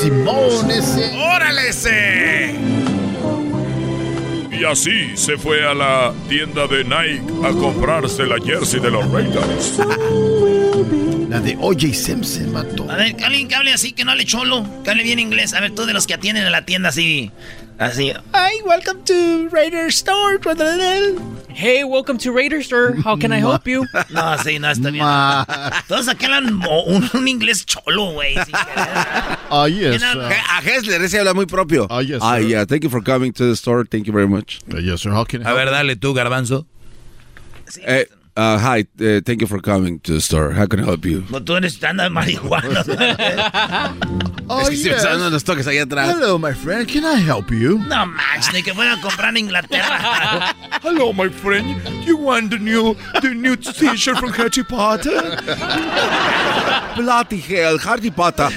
Simón 0.01 0.71
ese. 0.71 1.17
¡Órale 1.17 1.69
ese! 1.69 2.55
Y 4.51 4.65
así 4.65 5.15
se 5.15 5.37
fue 5.37 5.65
a 5.65 5.73
la 5.73 6.13
tienda 6.27 6.67
de 6.67 6.83
Nike 6.83 7.47
a 7.47 7.51
comprarse 7.51 8.25
la 8.25 8.39
jersey 8.43 8.81
de 8.81 8.91
los 8.91 9.09
Raiders. 9.09 9.79
La 11.29 11.39
de 11.39 11.57
O.J. 11.59 11.93
Simpson, 11.93 12.51
mató. 12.53 12.89
A 12.89 12.95
ver, 12.97 13.15
que 13.15 13.23
alguien 13.25 13.47
que 13.47 13.55
hable 13.55 13.73
así, 13.73 13.91
que 13.93 14.05
no 14.05 14.11
hable 14.11 14.25
cholo, 14.25 14.65
que 14.83 14.91
hable 14.91 15.03
bien 15.03 15.19
inglés. 15.19 15.53
A 15.53 15.59
ver, 15.59 15.71
tú 15.73 15.85
de 15.85 15.93
los 15.93 16.05
que 16.05 16.13
atienden 16.13 16.45
a 16.45 16.49
la 16.49 16.65
tienda 16.65 16.89
así. 16.89 17.31
Así. 17.79 18.11
Hi, 18.33 18.61
welcome 18.63 19.01
to 19.05 19.49
Raider 19.51 19.87
Store. 19.87 20.39
Hey, 21.49 21.83
welcome 21.83 22.17
to 22.19 22.31
Raider 22.31 22.59
Store. 22.61 22.95
How 23.03 23.17
can 23.17 23.33
I 23.33 23.39
help 23.39 23.65
you? 23.67 23.85
No, 24.11 24.37
sí, 24.37 24.59
no, 24.59 24.69
está 24.69 24.91
bien. 24.91 25.03
Todos 25.87 26.07
aquí 26.07 26.25
hablan 26.25 26.53
mo- 26.53 26.83
un, 26.85 27.09
un 27.13 27.27
inglés 27.27 27.65
cholo, 27.65 28.11
güey. 28.13 28.35
Ah, 29.49 29.67
yes. 29.67 30.01
A 30.03 30.61
Hessler 30.63 31.01
ese 31.01 31.19
habla 31.19 31.33
muy 31.33 31.47
propio. 31.47 31.87
Ah, 31.89 32.01
yes, 32.01 32.19
Ah, 32.21 32.37
sir. 32.37 32.47
yeah. 32.47 32.65
Thank 32.65 32.83
you 32.83 32.89
for 32.89 33.01
coming 33.03 33.33
to 33.33 33.45
the 33.49 33.55
store. 33.55 33.83
Thank 33.85 34.05
you 34.05 34.13
very 34.13 34.27
much. 34.27 34.59
Uh, 34.73 34.77
yes, 34.77 35.01
sir. 35.01 35.11
How 35.11 35.25
can 35.25 35.41
I 35.41 35.45
A 35.45 35.47
help 35.47 35.57
ver, 35.57 35.71
dale 35.71 35.95
tú, 35.97 36.13
garbanzo. 36.13 36.65
Eh, 37.85 38.05
uh, 38.35 38.57
hi. 38.57 38.85
Uh, 38.99 39.21
thank 39.25 39.41
you 39.41 39.47
for 39.47 39.59
coming 39.59 39.99
to 40.01 40.13
the 40.13 40.21
store. 40.21 40.51
How 40.51 40.65
can 40.65 40.79
I 40.79 40.83
help 40.83 41.05
you? 41.05 41.23
No, 41.29 41.39
tú 41.39 41.55
eres 41.55 41.79
de 41.79 42.09
marihuana. 42.09 42.83
Oh, 44.47 44.59
es 44.61 44.83
que 44.83 44.89
yes. 44.91 45.03
dando 45.03 45.29
los 45.31 45.43
toques 45.43 45.65
ahí 45.65 45.79
atrás. 45.79 46.07
Hello, 46.07 46.37
my 46.37 46.53
friend. 46.53 46.87
Can 46.87 47.03
I 47.03 47.15
help 47.15 47.49
you? 47.49 47.79
No 47.79 48.05
manches, 48.05 48.53
ni 48.53 48.61
que 48.61 48.75
fuera 48.75 48.93
a 48.93 49.01
comprar 49.01 49.29
en 49.29 49.37
Inglaterra. 49.37 50.55
Hello, 50.83 51.11
my 51.11 51.29
friend. 51.29 51.81
You 52.05 52.15
want 52.17 52.51
the 52.51 52.59
new, 52.59 52.95
the 53.21 53.33
new 53.33 53.55
t-shirt 53.55 54.19
from 54.19 54.31
Harry 54.33 54.63
Potter? 54.63 55.19
Bloody 56.95 57.39
hell, 57.39 57.79
Hardy 57.79 58.11
Potter. 58.11 58.49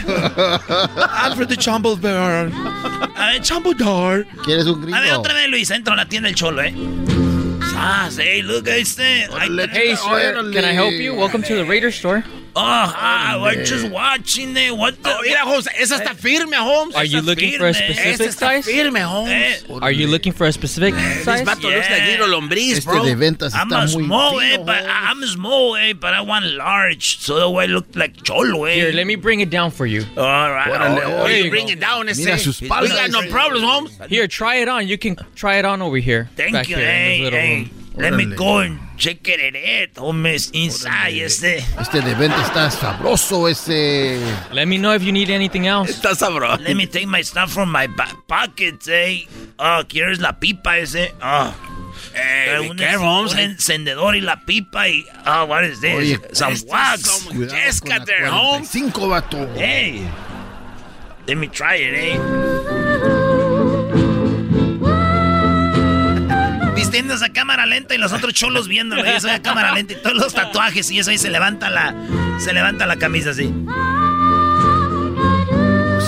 Alfred 1.25 1.49
the 1.49 1.57
Jumble 1.57 1.97
Bear. 1.97 2.51
A 2.53 3.33
ver, 3.33 3.41
Chambodor. 3.41 4.27
¿Quieres 4.45 4.67
un 4.67 4.83
gringo? 4.83 4.97
A 4.97 5.01
ver, 5.01 5.15
otra 5.15 5.33
vez, 5.33 5.49
Luis, 5.49 5.71
entro 5.71 5.95
a 5.95 5.97
la 5.97 6.07
tienda 6.07 6.29
del 6.29 6.37
cholo, 6.37 6.63
¿eh? 6.63 6.75
Ah, 7.81 8.11
hey, 8.17 8.43
look, 8.43 8.67
este. 8.67 8.99
Hey, 9.71 9.95
sir, 9.95 10.51
can 10.53 10.65
I 10.65 10.73
help 10.73 10.95
you? 10.95 11.15
Welcome 11.15 11.43
to 11.45 11.55
the 11.55 11.65
Raider 11.65 11.93
Store. 11.93 12.25
Oh, 12.59 12.65
ah, 12.65 13.39
we're 13.41 13.63
just 13.65 13.89
watching 13.91 14.57
it. 14.57 14.77
What 14.77 15.01
the? 15.03 15.11
Oh, 15.15 15.21
mira, 15.23 15.41
Holmes, 15.41 15.69
esa 15.79 15.95
está 15.95 16.15
firme, 16.15 16.55
Holmes. 16.57 16.95
Are 16.97 17.05
you 17.05 17.19
Esa 17.19 17.27
looking 17.27 17.53
for 17.59 17.69
a 17.69 17.75
specific 17.75 18.21
Esa 18.21 18.33
size? 18.33 18.65
firme, 18.67 18.97
Holmes. 19.01 19.31
Eh, 19.31 19.79
Are 19.81 19.93
you 19.93 20.09
looking 20.09 20.33
for 20.33 20.45
a 20.47 20.53
specific 20.53 20.95
This 20.95 21.25
size? 21.25 21.43
vato 21.47 21.71
looks 21.73 21.89
like 21.89 22.03
little 22.07 22.29
lombriz, 22.29 22.79
Este 22.79 22.85
bro. 22.85 23.05
de 23.05 23.15
ventas 23.15 23.55
I'm 23.55 23.69
está 23.71 23.83
a 23.83 23.87
muy 23.87 24.05
small, 24.05 24.41
eh, 24.41 24.57
but 24.59 24.85
I'm 24.87 25.23
small, 25.25 25.77
eh, 25.77 25.93
but 25.93 26.15
I 26.15 26.21
want 26.23 26.47
large, 26.47 27.19
so 27.21 27.39
that 27.39 27.49
way 27.51 27.65
I 27.65 27.67
look 27.69 27.87
like 27.95 28.23
cholo, 28.25 28.65
eh. 28.65 28.75
Here, 28.75 28.93
let 28.93 29.07
me 29.07 29.15
bring 29.15 29.39
it 29.41 29.51
down 29.51 29.71
for 29.71 29.87
you. 29.87 30.05
All 30.17 30.25
right. 30.51 30.69
Órale, 30.69 31.03
oh, 31.05 31.23
Oh, 31.23 31.27
you 31.27 31.45
you 31.45 31.51
bring 31.51 31.69
it 31.69 31.79
down, 31.79 32.09
ese. 32.09 32.25
Mira 32.25 32.39
sus 32.39 32.61
We 32.61 32.69
got 32.69 33.11
no 33.11 33.23
problems, 33.31 33.63
Holmes. 33.65 33.99
Here, 34.09 34.27
try 34.27 34.57
it 34.57 34.69
on. 34.69 34.89
You 34.89 34.99
can 34.99 35.17
try 35.37 35.59
it 35.59 35.65
on 35.65 35.81
over 35.81 35.99
here. 35.99 36.29
Thank 36.37 36.69
you, 36.69 36.77
here 36.77 36.85
in 36.89 36.91
hey, 36.91 37.31
hey. 37.31 37.71
Let 37.99 38.15
me 38.15 38.27
go 38.37 38.59
and 38.61 38.79
check 38.97 39.27
it 39.29 39.41
in, 39.41 39.89
homies, 39.97 40.51
inside, 40.53 41.21
este. 41.21 41.59
Este 41.79 42.01
de 42.01 42.15
venta 42.15 42.41
está 42.43 42.71
sabroso, 42.71 43.49
ese. 43.49 44.21
Let 44.53 44.67
me 44.67 44.79
know 44.79 44.95
if 44.95 45.03
you 45.03 45.13
need 45.13 45.31
anything 45.31 45.67
else. 45.67 45.91
Está 45.91 46.15
sabroso. 46.15 46.63
Let 46.63 46.77
me 46.77 46.87
take 46.87 47.07
my 47.07 47.23
stuff 47.23 47.53
from 47.53 47.73
my 47.73 47.89
back 47.89 48.15
pockets, 48.29 48.87
eh. 48.89 49.27
Oh, 49.59 49.83
¿quieres 49.89 50.21
la 50.21 50.39
pipa 50.39 50.79
ese? 50.79 51.13
Oh. 51.21 51.53
Hey, 52.15 52.61
be 52.61 52.69
un, 52.71 53.03
Holmes. 53.03 53.33
un 53.33 53.39
encendedor 53.41 54.15
y 54.15 54.21
la 54.21 54.37
pipa 54.45 54.89
y... 54.89 55.05
Oh, 55.27 55.47
what 55.47 55.65
is 55.65 55.81
this? 55.81 55.95
Oye, 55.95 56.19
Some 56.33 56.55
wax. 56.69 57.27
there, 58.07 58.27
Holmes. 58.27 58.71
45, 58.71 59.09
vato. 59.09 59.47
Hey. 59.57 60.09
Let 61.27 61.37
me 61.37 61.49
try 61.49 61.77
it, 61.77 61.95
eh. 61.95 63.28
Vistiéndose 66.99 67.25
a 67.27 67.33
cámara 67.33 67.65
lenta 67.65 67.95
y 67.95 67.99
los 67.99 68.13
otros 68.13 68.35
cholos 68.35 68.67
viéndolo. 68.67 69.07
Y 69.07 69.11
eso 69.11 69.31
a 69.31 69.39
cámara 69.41 69.73
lenta 69.73 69.93
y 69.93 69.97
todos 69.97 70.17
los 70.17 70.35
tatuajes 70.35 70.91
y 70.91 70.99
eso 70.99 71.11
ahí 71.11 71.19
se 71.19 71.31
levanta 71.31 71.71
la... 71.71 71.95
Se 72.41 72.53
levanta 72.53 72.87
la 72.87 72.97
camisa 72.97 73.31
así. 73.31 73.45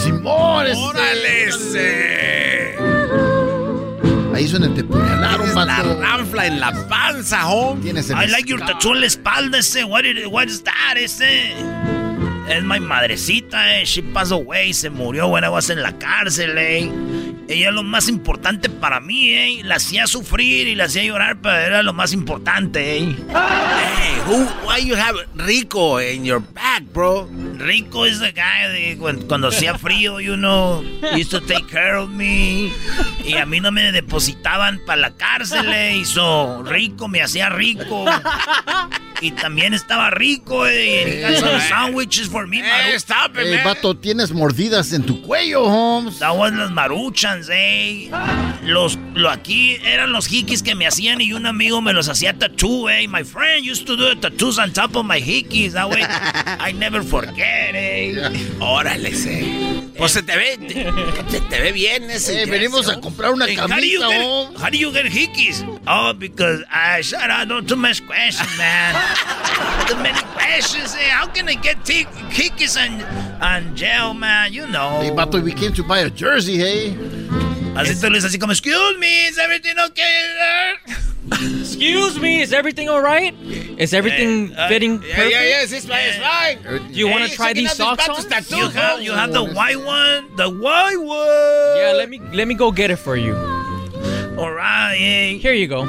Simón. 0.03 0.67
Órale. 0.77 1.51
Ahí 4.35 4.47
donde 4.47 4.69
te 4.71 4.83
puñalaron, 4.85 5.55
la 5.55 5.83
ranfla 5.83 6.47
en 6.47 6.59
la 6.61 6.73
panza, 6.89 7.47
Holmes. 7.47 7.85
Tienes 7.85 8.11
el 8.11 8.17
I 8.23 8.27
like 8.29 8.49
your 8.49 8.61
tattoo 8.61 8.95
en 8.95 9.01
la 9.01 9.07
espalda 9.07 9.59
ese. 9.59 9.85
What, 9.85 10.05
it- 10.05 10.27
what 10.27 10.47
is 10.49 10.62
that 10.65 10.97
ese? 10.97 11.53
Es 12.49 12.65
mi 12.65 12.81
madrecita, 12.81 13.79
eh. 13.81 13.85
She 13.85 14.03
passed 14.03 14.33
away. 14.33 14.73
Se 14.73 14.91
murió 14.91 15.29
when 15.29 15.45
I 15.45 15.49
was 15.51 15.71
en 15.71 15.83
la 15.83 15.93
cárcel, 15.99 16.57
eh. 16.59 16.91
Ella 17.51 17.68
es 17.70 17.74
lo 17.74 17.82
más 17.82 18.09
importante 18.09 18.68
para 18.68 19.01
mí, 19.01 19.31
eh. 19.31 19.60
La 19.64 19.74
hacía 19.77 20.06
sufrir 20.06 20.68
y 20.68 20.74
la 20.77 20.85
hacía 20.85 21.02
llorar, 21.02 21.39
pero 21.43 21.56
era 21.56 21.82
lo 21.82 21.93
más 21.93 22.12
importante, 22.12 22.98
eh. 22.98 23.16
Hey, 23.28 24.20
who, 24.27 24.47
why 24.64 24.78
you 24.85 24.94
have 24.94 25.16
Rico 25.35 26.01
in 26.01 26.24
your 26.24 26.40
back, 26.40 26.85
bro? 26.93 27.28
Rico 27.59 28.06
is 28.06 28.20
the 28.20 28.32
guy 28.32 28.68
de 28.72 28.97
cuando, 28.98 29.27
cuando 29.27 29.48
hacía 29.48 29.77
frío, 29.77 30.20
you 30.20 30.36
know, 30.36 30.82
used 31.16 31.31
to 31.31 31.40
take 31.40 31.66
care 31.66 31.97
of 31.97 32.09
me. 32.10 32.72
Y 33.24 33.35
a 33.36 33.44
mí 33.47 33.59
no 33.60 33.72
me 33.72 33.90
depositaban 33.93 34.81
para 34.86 35.01
la 35.01 35.10
cárcel, 35.10 35.66
eh. 35.72 35.97
Y 35.97 36.05
so, 36.05 36.62
Rico 36.62 37.09
me 37.09 37.20
hacía 37.20 37.48
rico. 37.51 38.05
Y 39.22 39.32
también 39.32 39.74
estaba 39.74 40.09
rico, 40.10 40.66
eh. 40.66 41.27
Y 41.31 41.36
some 41.39 41.60
sandwiches 41.68 42.27
for 42.28 42.47
me, 42.47 42.62
Hey, 42.62 42.94
stop 42.97 43.32
it, 43.36 43.40
Eh, 43.47 43.56
man. 43.56 43.64
vato, 43.74 43.94
tienes 43.94 44.32
mordidas 44.32 44.93
en 44.94 45.02
tu 45.02 45.20
cuello, 45.20 45.64
Holmes. 45.64 46.18
That 46.20 46.35
was 46.36 46.52
los 46.55 46.70
eh. 47.49 48.11
Los, 48.62 48.99
lo 49.15 49.31
aquí 49.31 49.77
eran 49.85 50.12
los 50.12 50.31
hikis 50.31 50.62
que 50.62 50.75
me 50.75 50.87
hacían 50.87 51.21
y 51.21 51.33
un 51.33 51.47
amigo 51.47 51.81
me 51.81 51.93
los 51.93 52.09
hacía 52.09 52.37
tattoo, 52.37 52.91
eh. 52.91 53.09
My 53.09 53.25
friend 53.25 53.65
used 53.65 53.87
to 53.87 53.97
do 53.97 54.09
the 54.09 54.17
tattoos 54.17 54.59
on 54.59 54.73
top 54.73 54.97
of 54.97 55.07
my 55.07 55.21
hikis. 55.21 55.73
That 55.73 55.89
way, 55.89 56.03
I 56.05 56.73
never 56.73 57.03
forget, 57.03 57.75
eh. 57.75 58.15
Órale, 58.61 59.11
ese. 59.11 59.80
Pues 59.97 60.12
se 60.12 60.23
te 60.23 60.37
ve, 60.37 60.57
te, 60.57 61.31
se 61.31 61.41
te 61.41 61.61
ve 61.61 61.73
bien 61.73 62.11
ese. 62.11 62.43
Eh, 62.43 62.47
venimos 62.47 62.89
a 62.89 63.01
comprar 63.01 63.33
una 63.33 63.47
Hey, 63.47 63.57
how 63.57 63.67
do 63.67 63.85
you 63.85 64.01
get, 64.01 64.61
how 64.61 64.71
do 64.71 64.77
you 64.77 64.93
get 64.93 65.07
hickeys? 65.07 65.62
Oh, 65.87 66.12
because 66.15 66.62
I 66.71 67.03
shut 67.03 67.31
up. 67.31 67.49
Don't 67.49 67.69
too 67.69 67.77
much 67.77 68.07
questions, 68.07 68.49
man. 68.57 68.95
too 69.87 69.97
many 69.97 70.21
questions. 70.35 70.95
Eh? 70.95 71.11
How 71.11 71.27
can 71.27 71.49
I 71.49 71.55
get 71.55 71.79
hickeys 71.85 72.77
on, 72.77 73.03
on 73.43 73.77
jail, 73.77 74.15
man? 74.15 74.53
You 74.53 74.67
know. 74.67 75.01
Hey, 75.01 75.11
vato, 75.11 75.43
we 75.43 75.53
came 75.53 75.73
to 75.75 75.83
buy 75.83 76.01
a 76.01 76.11
jersey, 76.11 76.59
hey. 76.59 76.97
Así 77.75 77.95
le 78.03 78.11
dices 78.11 78.25
así 78.25 78.39
como, 78.39 78.53
excuse 78.53 78.99
me, 78.99 79.27
is 79.27 79.39
everything 79.39 79.75
okay? 79.79 80.75
Excuse 81.32 82.19
me, 82.20 82.40
is 82.43 82.52
everything 82.52 82.89
all 82.89 83.01
right? 83.01 83.35
Is 83.78 83.94
everything 83.94 84.52
uh, 84.57 84.69
fitting 84.69 85.02
Yeah, 85.02 85.15
perfect? 85.15 85.32
yeah, 85.32 85.43
yes, 85.43 85.73
it's 85.73 85.86
fine, 85.86 86.05
it's 86.09 86.19
fine. 86.19 86.62
Do 86.93 86.98
you 86.98 87.09
want 87.09 87.24
to 87.28 87.35
try 87.35 87.52
these 87.52 87.73
socks 87.73 88.09
on? 88.09 88.16
You 88.59 88.69
have, 88.69 89.02
you 89.02 89.12
have 89.12 89.32
the 89.32 89.44
white 89.44 89.78
one, 89.81 90.35
the 90.36 90.51
white 90.51 90.97
one. 90.98 91.77
Yeah, 91.78 91.93
let 91.97 92.09
me 92.11 92.20
let 92.32 92.48
me 92.48 92.55
go 92.55 92.70
get 92.73 92.90
it 92.90 92.97
for 92.97 93.16
you. 93.16 93.35
All 94.39 94.51
right, 94.52 94.97
yeah. 94.98 95.39
Here 95.39 95.52
you 95.52 95.69
go. 95.69 95.85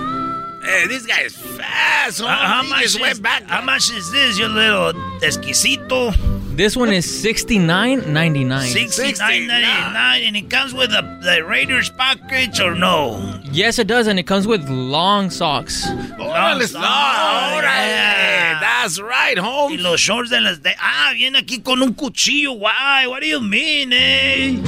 Hey, 0.64 0.86
this 0.88 1.06
guy 1.08 1.22
is 1.22 1.36
fast, 1.36 2.22
Uh, 2.22 2.28
how 2.28 2.62
much 2.64 2.86
is, 2.86 3.00
went 3.00 3.22
back. 3.22 3.44
How 3.50 3.62
much 3.62 3.90
is 3.92 4.12
this, 4.12 4.38
you 4.38 4.48
little 4.48 4.94
exquisito? 5.22 6.14
This 6.56 6.76
one 6.76 6.92
is 6.92 7.06
sixty 7.22 7.58
nine 7.58 8.12
ninety 8.14 8.44
nine. 8.44 8.68
Sixty 8.68 9.14
nine 9.14 9.48
ninety 9.48 9.94
nine, 9.94 10.24
and 10.24 10.36
it 10.36 10.50
comes 10.50 10.74
with 10.74 10.92
the, 10.92 11.02
the 11.24 11.44
Raiders 11.46 11.90
package 11.90 12.60
or 12.60 12.76
no? 12.76 13.40
Yes, 13.52 13.80
it 13.80 13.88
does, 13.88 14.08
and 14.08 14.20
it 14.20 14.28
comes 14.28 14.46
with 14.46 14.68
long 14.70 15.30
socks. 15.30 15.86
Órale, 15.88 16.72
No, 16.74 16.80
no, 16.80 17.58
órale. 17.58 17.64
yeah. 17.64 18.60
That's 18.60 19.00
right, 19.00 19.38
Y 19.38 19.42
Holmes. 19.44 19.82
los 19.82 20.00
shorts 20.00 20.30
de 20.30 20.42
las 20.42 20.60
de. 20.62 20.74
Ah, 20.80 21.12
viene 21.16 21.38
aquí 21.40 21.64
con 21.64 21.82
un 21.82 21.94
cuchillo. 21.94 22.54
Why? 22.54 23.08
What 23.08 23.22
do 23.22 23.28
you 23.28 23.40
mean, 23.40 23.92
eh? 23.94 24.60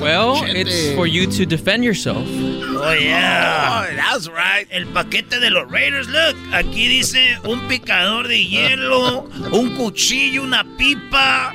Well, 0.00 0.44
it's 0.44 0.94
for 0.94 1.06
you 1.06 1.26
to 1.26 1.46
defend 1.46 1.84
yourself. 1.84 2.26
Oh, 2.28 2.92
yeah. 2.92 3.86
Oh, 3.88 3.96
that's 3.96 4.28
right. 4.28 4.66
El 4.70 4.84
paquete 4.86 5.40
de 5.40 5.50
los 5.50 5.70
Raiders, 5.70 6.08
look. 6.08 6.36
Aquí 6.52 6.88
dice 6.88 7.38
un 7.44 7.66
picador 7.66 8.28
de 8.28 8.44
hielo, 8.44 9.24
un 9.52 9.76
cuchillo, 9.76 10.42
una 10.42 10.64
pipa, 10.76 11.52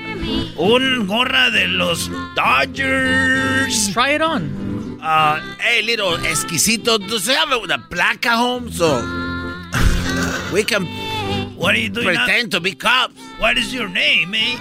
un 0.58 1.08
gorra 1.08 1.52
de 1.52 1.68
los 1.68 2.10
Dodgers. 2.36 3.94
Try 3.94 4.16
it 4.16 4.22
on. 4.22 5.00
Uh, 5.02 5.40
hey, 5.60 5.82
little 5.82 6.18
exquisito, 6.18 6.98
does 7.08 7.28
it 7.28 7.36
have 7.36 7.52
a, 7.52 7.78
placa 7.90 8.36
home 8.36 8.72
so 8.72 9.02
we 10.54 10.64
can 10.64 10.86
what 11.62 11.76
are 11.76 11.80
you 11.80 11.90
doing 11.90 12.08
pretend 12.08 12.52
now? 12.52 12.58
to 12.58 12.60
be 12.64 12.74
cops? 12.74 13.14
What 13.40 13.58
is 13.58 13.74
your 13.74 13.88
name, 13.90 14.34
eh? 14.36 14.58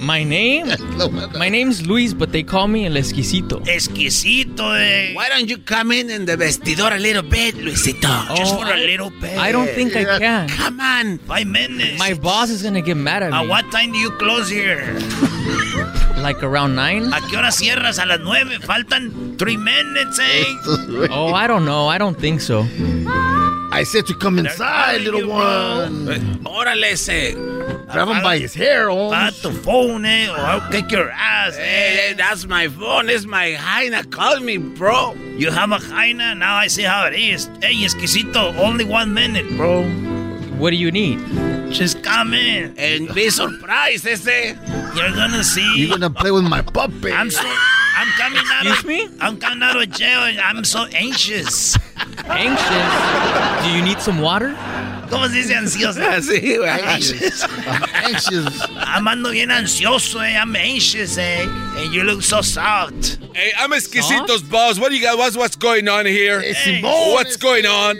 My 0.00 0.22
name? 0.24 0.66
My 1.38 1.48
name's 1.48 1.86
Luis, 1.86 2.12
but 2.14 2.32
they 2.32 2.42
call 2.42 2.66
me 2.68 2.86
El 2.86 2.96
Esquisito. 2.96 3.60
Esquisito, 3.66 4.70
eh? 4.72 5.12
Why 5.14 5.28
don't 5.28 5.48
you 5.48 5.58
come 5.58 5.92
in 5.92 6.10
in 6.10 6.24
the 6.26 6.36
vestidor 6.36 6.92
a 6.94 6.98
little 6.98 7.22
bit, 7.22 7.54
Luisito? 7.54 8.10
Just 8.36 8.54
Oh, 8.54 8.58
for 8.60 8.66
a 8.66 8.76
I- 8.76 8.84
little 8.86 9.10
bit. 9.10 9.36
I 9.38 9.52
don't 9.52 9.68
think 9.68 9.94
I 9.96 10.18
can. 10.18 10.48
Come 10.48 10.80
on. 10.80 11.18
Five 11.18 11.46
minutes. 11.46 11.98
My 11.98 12.14
boss 12.14 12.50
is 12.50 12.62
gonna 12.62 12.80
get 12.82 12.96
mad 12.96 13.22
at 13.22 13.32
At 13.32 13.42
me. 13.42 13.48
what 13.48 13.70
time 13.70 13.92
do 13.92 13.98
you 13.98 14.10
close 14.12 14.48
here? 14.48 14.80
Like 16.22 16.42
around 16.42 16.74
nine? 16.76 17.12
¿A 17.12 17.20
qué 17.28 17.36
hora 17.36 17.50
cierras? 17.50 17.98
A 17.98 18.06
las 18.06 18.20
nueve. 18.20 18.58
Faltan 18.60 19.36
three 19.38 19.56
minutes, 19.56 20.18
eh? 20.20 20.44
Oh, 21.10 21.32
I 21.32 21.46
don't 21.46 21.64
know. 21.64 21.88
I 21.88 21.98
don't 21.98 22.18
think 22.18 22.40
so. 22.40 22.66
I 23.72 23.84
said 23.84 24.06
to 24.06 24.14
come 24.14 24.38
inside, 24.38 25.00
little 25.02 25.28
one. 25.28 26.06
Órale 26.44 26.92
ese. 26.92 27.34
Grab 27.92 28.08
him 28.08 28.22
by 28.22 28.38
his 28.38 28.54
hair, 28.54 28.90
oh. 28.90 29.12
At 29.12 29.34
the 29.42 29.50
phone, 29.50 30.04
eh? 30.04 30.28
Or 30.30 30.38
I'll 30.38 30.70
kick 30.70 30.90
your 30.92 31.10
ass, 31.10 31.56
Hey, 31.56 32.10
eh? 32.10 32.14
that's 32.14 32.46
my 32.46 32.68
phone. 32.68 33.08
It's 33.08 33.24
my 33.26 33.52
hyena. 33.52 34.04
Call 34.04 34.40
me, 34.40 34.58
bro. 34.58 35.14
You 35.38 35.50
have 35.50 35.72
a 35.72 35.78
hyena? 35.78 36.34
Now 36.34 36.56
I 36.56 36.66
see 36.68 36.82
how 36.82 37.06
it 37.06 37.14
is. 37.14 37.48
Hey, 37.62 37.82
Esquisito, 37.84 38.54
only 38.56 38.84
one 38.84 39.14
minute, 39.14 39.48
bro. 39.56 39.84
What 40.58 40.70
do 40.70 40.76
you 40.76 40.90
need? 40.90 41.18
Just 41.70 42.02
come 42.02 42.34
in. 42.34 42.74
And 42.76 43.12
be 43.14 43.30
surprised, 43.30 44.06
ese. 44.06 44.26
You're 44.26 45.12
gonna 45.14 45.44
see. 45.44 45.76
You're 45.76 45.90
gonna 45.96 46.10
play 46.10 46.30
with 46.30 46.44
my 46.44 46.62
puppy. 46.62 47.12
I'm 47.12 47.30
so. 47.30 47.42
I'm 47.44 48.08
coming 48.18 48.42
out 48.52 48.66
Excuse 48.66 48.78
of. 48.80 48.86
me? 48.86 49.08
I'm 49.20 49.38
coming 49.38 49.62
out 49.62 49.80
of 49.80 49.90
jail 49.90 50.20
and 50.24 50.40
I'm 50.40 50.64
so 50.64 50.84
anxious. 50.94 51.76
Anxious? 52.24 53.64
Do 53.64 53.70
you 53.76 53.82
need 53.82 54.00
some 54.00 54.20
water? 54.20 54.50
¿Cómo 55.10 55.28
se 55.28 55.34
dice 55.34 55.54
ansioso? 55.56 56.00
Sí, 56.22 56.56
güey. 56.56 56.68
Anxious. 56.70 57.44
anxious. 57.94 58.68
I'm 58.76 59.06
ando 59.08 59.30
bien 59.30 59.50
ansioso, 59.50 60.22
eh. 60.22 60.36
I'm 60.36 60.54
anxious, 60.56 61.18
eh. 61.18 61.42
And 61.76 61.92
you 61.92 62.04
look 62.04 62.22
so 62.22 62.40
soft. 62.42 63.18
Hey, 63.34 63.52
I'm 63.58 63.72
Esquisito's 63.72 64.42
boss. 64.42 64.78
What 64.78 64.90
do 64.90 64.96
you 64.96 65.02
got? 65.02 65.16
What's, 65.18 65.36
what's 65.36 65.56
going 65.56 65.88
on 65.88 66.06
here? 66.06 66.40
Hey. 66.40 66.80
What's 66.82 67.36
going 67.36 67.64
on? 67.66 67.96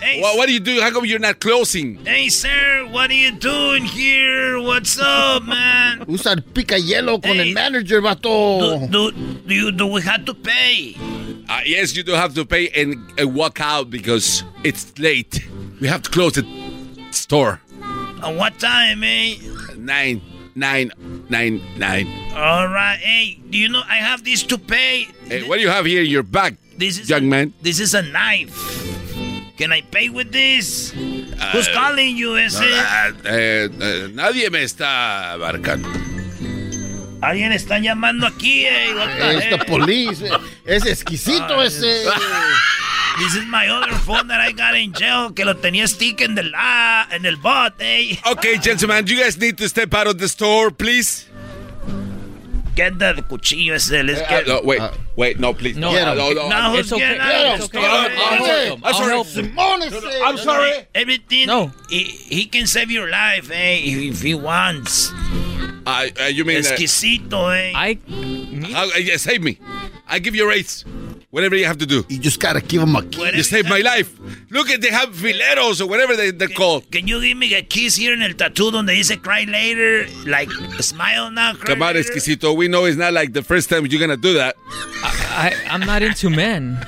Hey, 0.00 0.20
What, 0.20 0.36
what 0.36 0.46
do 0.46 0.52
you 0.52 0.60
do? 0.60 0.80
How 0.80 0.90
come 0.90 1.04
you're 1.06 1.18
not 1.18 1.40
closing? 1.40 1.96
hey, 2.04 2.28
sir, 2.28 2.86
what 2.90 3.10
are 3.10 3.14
you 3.14 3.30
doing 3.32 3.84
here? 3.84 4.60
What's 4.60 4.98
up, 5.00 5.44
man? 5.44 6.04
Usa 6.08 6.30
el 6.30 6.42
pica 6.42 6.76
hielo 6.76 7.22
con 7.22 7.36
Hey. 7.36 7.48
el 7.48 7.54
manager, 7.54 8.00
Do, 8.00 8.06
vato. 8.06 8.90
do, 8.90 9.12
do, 9.12 9.54
you, 9.54 9.70
do 9.72 9.86
we 9.86 10.02
have 10.02 10.24
to 10.26 10.34
pay? 10.34 10.94
Uh, 11.48 11.60
yes, 11.64 11.94
you 11.96 12.02
do 12.02 12.12
have 12.12 12.34
to 12.34 12.44
pay 12.44 12.68
and 12.70 12.96
uh, 13.20 13.26
walk 13.28 13.60
out 13.60 13.90
because 13.90 14.44
it's 14.64 14.96
late. 14.98 15.46
We 15.80 15.88
have 15.88 16.02
to 16.02 16.10
close 16.10 16.34
the 16.34 16.44
store. 17.10 17.60
At 18.22 18.36
what 18.36 18.58
time, 18.58 19.02
eh? 19.02 19.36
Nine, 19.76 20.20
nine, 20.54 20.92
nine, 21.30 21.60
nine. 21.78 22.06
All 22.36 22.68
right. 22.68 22.98
Hey, 23.00 23.40
do 23.48 23.56
you 23.56 23.68
know 23.68 23.82
I 23.88 23.96
have 23.96 24.22
this 24.24 24.42
to 24.44 24.58
pay? 24.58 25.08
Hey, 25.24 25.48
what 25.48 25.56
do 25.56 25.62
you 25.62 25.70
have 25.70 25.86
here 25.86 26.02
in 26.02 26.10
your 26.10 26.22
bag, 26.22 26.58
This 26.76 26.98
is 26.98 27.08
young 27.08 27.24
a, 27.24 27.26
man? 27.26 27.54
This 27.62 27.80
is 27.80 27.94
a 27.94 28.02
knife. 28.02 28.52
Can 29.56 29.72
I 29.72 29.80
pay 29.80 30.08
with 30.10 30.32
this? 30.32 30.90
Who's 31.52 31.68
calling 31.68 32.16
you, 32.16 32.36
ese? 32.36 32.60
Ah, 32.60 33.12
eh, 33.24 33.68
eh, 33.68 34.08
nadie 34.12 34.50
me 34.50 34.62
está 34.62 35.36
marcando. 35.38 35.88
Alguien 37.22 37.52
está 37.52 37.78
llamando 37.78 38.26
aquí, 38.26 38.64
eh. 38.66 38.94
What 38.94 39.08
the 39.18 39.36
Es 39.36 39.44
the 39.50 39.56
heck? 39.56 39.66
police. 39.66 40.22
Es 40.64 40.86
exquisito 40.86 41.62
ese. 41.62 42.04
This 43.18 43.34
is 43.34 43.44
my 43.46 43.68
other 43.68 43.92
phone 44.06 44.28
that 44.28 44.40
I 44.40 44.52
got 44.52 44.74
in 44.74 44.92
jail, 44.94 45.32
que 45.34 45.44
lo 45.44 45.54
tenía 45.56 45.86
stick 45.86 46.22
en 46.22 46.38
el, 46.38 46.52
ah, 46.56 47.06
en 47.10 47.26
el 47.26 47.36
bot, 47.36 47.74
eh. 47.80 48.16
Okay, 48.24 48.56
gentlemen, 48.58 49.06
you 49.06 49.18
guys 49.22 49.36
need 49.36 49.58
to 49.58 49.68
step 49.68 49.92
out 49.94 50.06
of 50.06 50.18
the 50.18 50.28
store, 50.28 50.70
please. 50.70 51.26
Get 52.76 52.98
the 52.98 53.22
cuchillo 53.28 53.74
ese. 53.74 54.02
Let's 54.02 54.22
Uh, 54.22 54.26
get... 54.30 54.46
no, 54.46 54.60
wait, 54.64 54.80
wait, 55.16 55.38
no, 55.38 55.52
please. 55.52 55.76
No, 55.76 55.92
no, 55.92 56.14
no, 56.14 56.48
no. 56.48 56.70
Who's 56.70 56.86
It's 56.86 56.92
okay. 56.92 57.18
of 57.18 57.60
It's 57.60 57.64
okay. 57.66 57.84
eh? 57.84 58.72
Him. 58.72 58.82
I'm 58.82 58.94
sorry. 58.94 59.24
Simón 59.24 59.82
ese. 59.82 60.22
I'm 60.24 60.38
sorry. 60.38 60.72
Everything. 60.94 61.46
No. 61.48 61.72
He, 61.90 62.04
he 62.04 62.46
can 62.46 62.66
save 62.66 62.90
your 62.90 63.10
life, 63.10 63.50
eh, 63.50 63.80
if 63.84 64.22
he 64.22 64.34
wants. 64.34 65.12
Uh, 65.86 66.06
uh, 66.20 66.24
you 66.24 66.44
mean 66.44 66.58
uh, 66.58 66.60
Exquisito, 66.60 67.48
eh. 67.48 67.72
I. 67.74 67.98
uh, 68.74 69.18
save 69.18 69.42
me? 69.42 69.58
I 70.06 70.18
give 70.18 70.34
you 70.34 70.48
rates. 70.48 70.84
Whatever 71.30 71.54
you 71.54 71.64
have 71.64 71.78
to 71.78 71.86
do. 71.86 72.04
You 72.08 72.18
just 72.18 72.40
gotta 72.40 72.60
give 72.60 72.82
him 72.82 72.96
a 72.96 73.02
key. 73.04 73.18
Whatever 73.18 73.36
You 73.36 73.42
saved 73.44 73.68
my 73.68 73.78
life. 73.78 74.18
Look 74.50 74.68
at 74.68 74.80
they 74.80 74.90
have 74.90 75.10
fileros 75.10 75.80
or 75.80 75.86
whatever 75.86 76.16
they, 76.16 76.32
they're 76.32 76.48
called. 76.48 76.90
Can 76.90 77.06
you 77.06 77.20
give 77.20 77.36
me 77.36 77.54
a 77.54 77.62
kiss 77.62 77.94
here 77.94 78.14
in 78.14 78.22
el 78.22 78.34
tattoo 78.34 78.72
donde 78.72 78.88
dice 78.88 79.14
cry 79.16 79.44
later? 79.44 80.08
Like, 80.26 80.50
smile 80.80 81.30
now, 81.30 81.54
cry 81.54 81.74
Come 81.74 81.82
on, 81.82 81.94
later? 81.94 82.00
Esquisito. 82.00 82.52
We 82.52 82.66
know 82.66 82.84
it's 82.84 82.96
not 82.96 83.12
like 83.12 83.32
the 83.32 83.44
first 83.44 83.70
time 83.70 83.86
you're 83.86 84.00
gonna 84.00 84.16
do 84.16 84.34
that. 84.34 84.56
I, 84.66 85.54
I'm 85.70 85.86
not 85.86 86.02
into 86.02 86.30
men. 86.30 86.74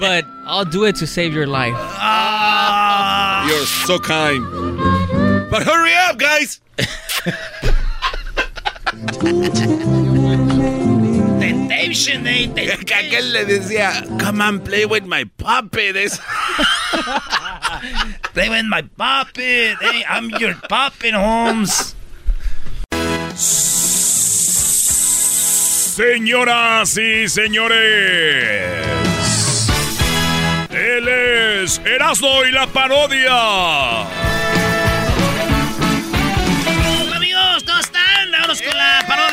but 0.00 0.24
I'll 0.46 0.64
do 0.64 0.84
it 0.84 0.96
to 0.96 1.06
save 1.06 1.34
your 1.34 1.46
life. 1.46 1.74
Ah, 1.76 3.46
You're 3.46 3.66
so 3.66 3.98
kind. 3.98 4.97
But 5.50 5.62
hurry 5.62 5.94
up, 5.94 6.18
guys. 6.18 6.60
temptation, 11.88 12.26
eh? 12.26 12.48
Que 12.54 12.94
aquel 12.94 13.32
le 13.32 13.44
decía, 13.44 14.04
come 14.18 14.42
on, 14.42 14.60
play 14.64 14.84
with 14.86 15.04
my 15.04 15.24
puppet. 15.38 15.94
Play 18.34 18.48
with 18.48 18.66
my 18.66 18.82
puppet. 18.82 19.76
Hey, 19.80 20.04
I'm 20.08 20.30
your 20.38 20.54
puppet, 20.68 21.14
Holmes. 21.14 21.94
Señoras 25.98 26.96
y 26.96 27.28
señores, 27.28 27.76
él 30.70 31.08
es 31.08 31.80
Erasmo 31.84 32.44
y 32.44 32.52
la 32.52 32.68
parodia. 32.68 34.06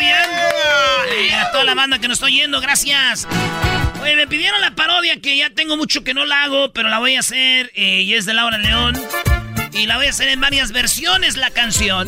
Eh, 0.07 1.33
a 1.33 1.51
toda 1.51 1.63
la 1.63 1.75
banda 1.75 1.99
que 1.99 2.07
nos 2.07 2.17
está 2.17 2.25
oyendo, 2.25 2.61
gracias. 2.61 3.27
Oye, 4.01 4.15
me 4.15 4.27
pidieron 4.27 4.61
la 4.61 4.71
parodia 4.71 5.19
que 5.19 5.37
ya 5.37 5.49
tengo 5.49 5.77
mucho 5.77 6.03
que 6.03 6.13
no 6.13 6.25
la 6.25 6.43
hago, 6.43 6.71
pero 6.71 6.89
la 6.89 6.99
voy 6.99 7.15
a 7.15 7.19
hacer 7.19 7.71
eh, 7.75 8.01
y 8.01 8.13
es 8.13 8.25
de 8.25 8.33
Laura 8.33 8.57
León. 8.57 8.95
Y 9.71 9.87
la 9.87 9.97
voy 9.97 10.07
a 10.07 10.09
hacer 10.09 10.29
en 10.29 10.39
varias 10.39 10.71
versiones 10.71 11.37
la 11.37 11.49
canción. 11.51 12.07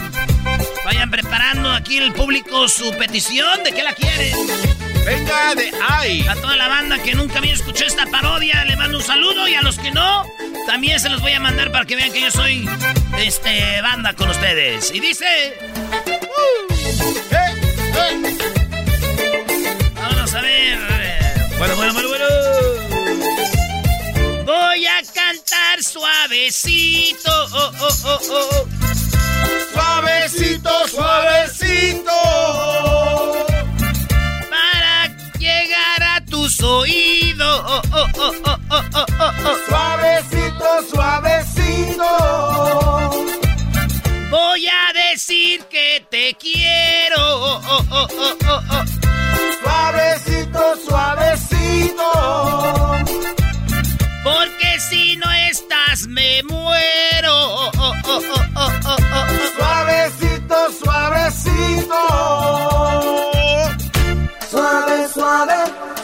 Vayan 0.85 1.11
preparando 1.11 1.71
aquí 1.71 1.97
el 1.97 2.13
público 2.13 2.69
su 2.69 2.95
petición 2.97 3.63
de 3.63 3.73
que 3.73 3.83
la 3.83 3.93
quieren. 3.93 4.35
Venga 5.05 5.55
de 5.55 5.71
ahí. 5.89 6.25
A 6.27 6.35
toda 6.35 6.55
la 6.55 6.67
banda 6.67 6.97
que 7.01 7.13
nunca 7.13 7.39
había 7.39 7.53
escuchado 7.53 7.87
esta 7.87 8.05
parodia, 8.05 8.63
le 8.65 8.75
mando 8.75 8.97
un 8.97 9.03
saludo 9.03 9.47
y 9.47 9.55
a 9.55 9.61
los 9.61 9.79
que 9.79 9.91
no, 9.91 10.25
también 10.65 10.99
se 10.99 11.09
los 11.09 11.21
voy 11.21 11.33
a 11.33 11.39
mandar 11.39 11.71
para 11.71 11.85
que 11.85 11.95
vean 11.95 12.11
que 12.11 12.21
yo 12.21 12.31
soy 12.31 12.67
este 13.17 13.81
banda 13.81 14.13
con 14.13 14.29
ustedes. 14.29 14.91
Y 14.93 14.99
dice. 14.99 15.25
Vamos 19.95 20.33
a 20.33 20.41
ver. 20.41 20.77
Bueno, 21.57 21.75
bueno, 21.75 21.93
bueno, 21.93 22.09
bueno. 22.09 22.25
Voy 24.45 24.85
a 24.85 25.01
cantar 25.13 25.83
suavecito. 25.83 27.31
oh, 27.53 27.71
oh, 27.81 27.89
oh, 28.05 28.19
oh. 28.31 28.67
Suavecito, 29.73 30.87
suavecito. 30.87 32.11
Para 34.49 35.07
llegar 35.39 36.03
a 36.03 36.21
tus 36.25 36.61
oídos. 36.61 37.61
oh, 37.65 37.81
oh, 37.93 38.07
oh, 38.15 38.31
oh, 38.45 38.57
oh, 38.71 38.83
oh, 38.93 39.05
oh. 39.19 39.55
Suavecito, 39.67 40.67
suavecito. 40.93 42.07
Voy 44.29 44.67
a 44.67 44.91
decir 44.93 45.63
que 45.69 46.05
te 46.09 46.33
quiero. 46.33 47.15
Oh, 47.17 47.61
oh, 47.89 48.07
oh, 48.19 48.83
suavecito, 49.63 50.75
suavecito. 50.85 52.11
Porque 54.23 54.79
si 54.89 55.15
no 55.15 55.31
estás 55.31 56.07
me 56.07 56.43
muero. 56.43 57.71
Suavecito, 59.55 60.55
suavecito. 60.83 62.01
Suave, 64.51 65.07
suave, 65.13 65.53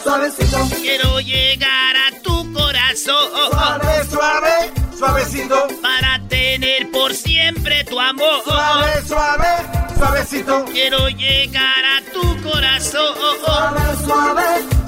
suavecito. 0.02 0.58
Quiero 0.80 1.20
llegar 1.20 1.96
a 1.96 2.22
tu 2.22 2.52
corazón. 2.54 3.28
Suave, 3.50 4.04
suave, 4.10 4.72
suavecito. 4.98 5.68
Para 5.82 6.20
tener 6.28 6.90
por 6.90 7.12
siempre 7.14 7.33
tu 7.52 8.00
amor. 8.00 8.42
Suave, 8.44 9.02
suave, 9.06 9.48
suavecito. 9.96 10.64
Quiero 10.72 11.08
llegar 11.08 11.84
a 11.84 12.12
tu 12.12 12.42
corazón. 12.42 13.14
Suave, 13.44 13.80
suave, 14.04 14.42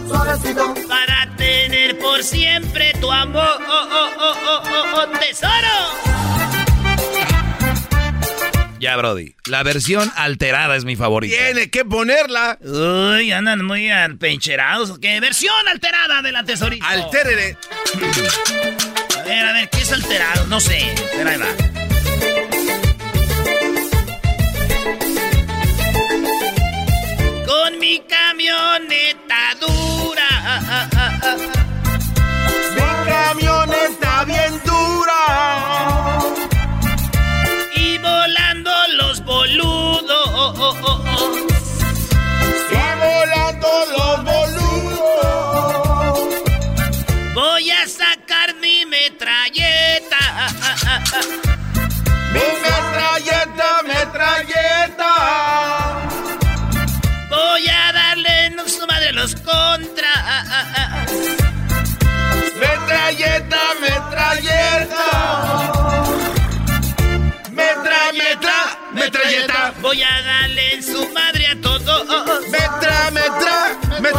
suavecito. 0.09 0.74
Para 0.89 1.37
tener 1.37 1.99
por 1.99 2.23
siempre 2.23 2.93
tu 3.01 3.11
amor. 3.11 3.59
¡Tesoro! 5.20 6.27
Ya, 8.78 8.97
Brody. 8.97 9.35
La 9.47 9.62
versión 9.62 10.12
alterada 10.16 10.77
es 10.77 10.85
mi 10.85 10.97
favorita. 10.97 11.37
Tiene 11.37 11.70
que 11.70 11.85
ponerla. 11.85 12.59
Uy, 12.62 13.33
andan 13.33 13.65
muy 13.65 13.89
pencherados. 14.19 14.99
¿Qué 14.99 15.19
versión 15.20 15.69
alterada 15.69 16.23
de 16.23 16.33
la 16.33 16.45
tesorita? 16.45 16.87
Altérere. 16.89 17.57
A 19.19 19.23
ver, 19.23 19.47
a 19.47 19.53
ver, 19.53 19.70
¿qué 19.70 19.78
es 19.78 19.93
alterado? 19.93 20.47
No 20.47 20.61
sé. 20.61 20.95
Pero 21.16 21.31
ahí 21.31 21.39
va. 21.39 21.65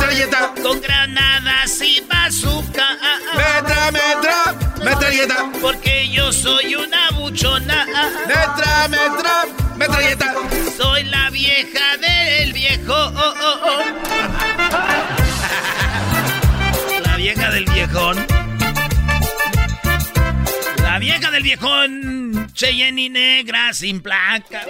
Metralleta. 0.07 0.53
Con 0.61 0.81
granadas 0.81 1.81
y 1.81 2.01
bazooka. 2.01 2.87
Metra, 3.35 3.91
metra, 3.91 4.55
metralleta. 4.83 5.51
Porque 5.61 6.07
yo 6.09 6.31
soy 6.31 6.75
una 6.75 7.11
buchona. 7.11 7.85
Metra, 8.25 8.87
metra, 8.87 9.45
metralleta. 9.75 10.33
Soy 10.77 11.03
la 11.03 11.29
vieja 11.29 11.97
del 11.97 12.53
viejo. 12.53 13.11
La 17.03 17.17
vieja 17.17 17.51
del 17.51 17.65
viejón. 17.65 18.25
La 20.81 20.99
vieja 20.99 21.31
del 21.31 21.43
viejón. 21.43 22.49
Cheyenne 22.53 23.01
y 23.01 23.09
negra 23.09 23.73
sin 23.73 24.01
placa. 24.01 24.61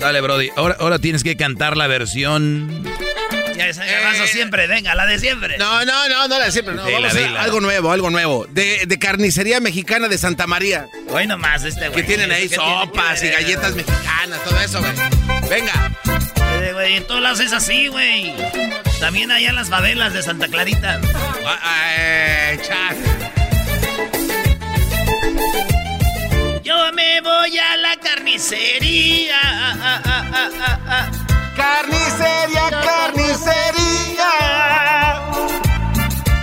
Dale, 0.00 0.20
Brody. 0.20 0.50
Ahora, 0.56 0.76
ahora 0.78 0.98
tienes 0.98 1.22
que 1.24 1.36
cantar 1.36 1.76
la 1.76 1.86
versión. 1.86 2.84
Ya 3.56 3.68
esa 3.68 3.84
garbanzo 3.86 4.26
siempre, 4.26 4.66
venga, 4.66 4.94
la 4.94 5.06
de 5.06 5.18
siempre. 5.18 5.56
No, 5.56 5.84
no, 5.86 6.08
no, 6.08 6.28
no 6.28 6.38
la 6.38 6.44
de 6.46 6.52
siempre. 6.52 6.74
No. 6.74 6.84
Dila, 6.84 6.98
Vamos 7.00 7.14
a 7.14 7.18
dila. 7.18 7.40
algo 7.42 7.60
nuevo, 7.60 7.90
algo 7.90 8.10
nuevo. 8.10 8.46
De, 8.50 8.84
de 8.86 8.98
carnicería 8.98 9.60
mexicana 9.60 10.08
de 10.08 10.18
Santa 10.18 10.46
María. 10.46 10.86
Hoy 11.08 11.26
nomás 11.26 11.64
este 11.64 11.88
güey. 11.88 12.02
Que 12.02 12.06
tienen 12.06 12.30
ahí 12.30 12.48
¿Qué 12.48 12.56
tiene 12.56 12.64
sopas 12.82 13.22
y 13.22 13.26
ver? 13.26 13.34
galletas 13.34 13.74
mexicanas, 13.74 14.44
todo 14.44 14.60
eso, 14.60 14.80
güey. 14.80 14.92
Venga. 15.48 15.90
Eh, 16.60 16.70
güey, 16.74 16.96
en 16.96 17.06
todos 17.06 17.22
lados 17.22 17.40
es 17.40 17.52
así, 17.54 17.88
güey. 17.88 18.34
También 19.00 19.30
allá 19.30 19.48
en 19.50 19.56
las 19.56 19.70
favelas 19.70 20.12
de 20.12 20.22
Santa 20.22 20.48
Clarita. 20.48 21.00
Eh, 21.98 22.58
cha- 22.62 22.94
me 26.96 27.20
voy 27.20 27.58
a 27.58 27.76
la 27.76 27.94
carnicería. 27.96 29.38
Carnicería, 31.54 32.70
carnicería. 32.70 34.32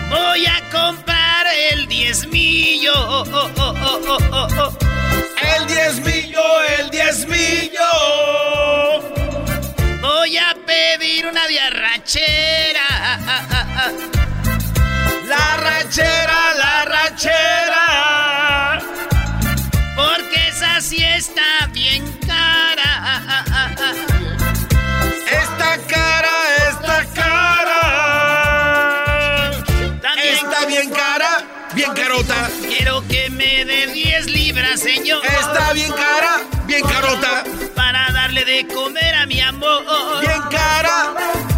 Voy 0.09 0.45
a 0.45 0.69
comprar 0.71 1.47
el 1.71 1.87
diezmillo. 1.87 3.23
El 5.55 5.67
diezmillo, 5.67 6.61
el 6.77 6.89
diezmillo. 6.91 7.91
Voy 10.01 10.37
a 10.37 10.55
pedir 10.67 11.25
una 11.25 11.47
diarrachera. 11.47 12.87
10 34.73 34.79
libras, 34.79 34.79
señor. 34.79 35.25
Está 35.25 35.73
bien 35.73 35.91
cara, 35.91 36.41
bien 36.65 36.81
carota. 36.83 37.43
Para 37.75 38.11
darle 38.11 38.45
de 38.45 38.67
comer 38.67 39.15
a 39.15 39.25
mi 39.25 39.39
amor. 39.39 39.83
Bien 40.21 40.41
cara, 40.49 41.13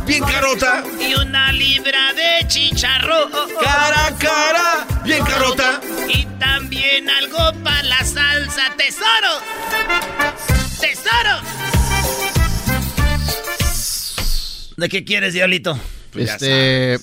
bien 0.05 0.23
carota. 0.23 0.83
Y 0.99 1.13
una 1.15 1.51
libra 1.51 2.13
de 2.13 2.47
chicharrón. 2.47 3.31
Cara, 3.61 4.13
cara, 4.17 4.87
bien 5.03 5.23
carota. 5.25 5.79
Y 6.07 6.25
también 6.39 7.09
algo 7.09 7.53
para 7.63 7.83
la 7.83 8.03
salsa. 8.03 8.73
¡Tesoro! 8.77 9.39
¡Tesoro! 10.79 11.41
¿De 14.77 14.89
qué 14.89 15.05
quieres, 15.05 15.33
Diablito? 15.33 15.79
Este. 16.15 16.99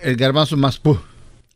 El 0.00 0.16
garbanzo 0.16 0.56
más 0.56 0.78
pu. 0.78 0.98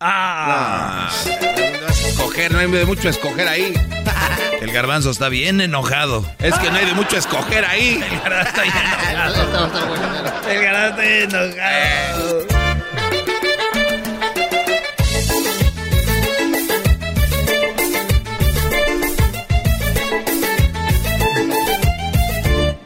Ah. 0.00 1.10
No 1.20 1.34
vas 1.38 1.74
a 1.74 1.77
escoger, 2.06 2.52
no 2.52 2.58
hay 2.58 2.70
de 2.70 2.84
mucho 2.86 3.08
escoger 3.08 3.48
ahí. 3.48 3.72
El 4.60 4.72
garbanzo 4.72 5.10
está 5.10 5.28
bien 5.28 5.60
enojado. 5.60 6.24
Es 6.38 6.54
que 6.58 6.70
no 6.70 6.76
hay 6.76 6.86
de 6.86 6.94
mucho 6.94 7.16
escoger 7.16 7.64
ahí. 7.64 8.02
El 8.10 8.20
garbanzo 8.20 8.48
está 8.48 8.62
bien 8.62 8.74
enojado. 9.10 10.50
El 10.50 10.62
garbanzo 10.62 10.88
está 10.90 11.02
bien 11.02 11.30
enojado. 11.34 12.46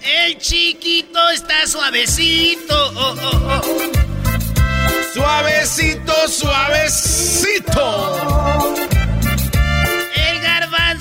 El 0.01 0.39
chiquito 0.39 1.31
está 1.31 1.67
suavecito. 1.67 2.93
Suavecito, 5.15 6.29
suavecito. 6.29 7.81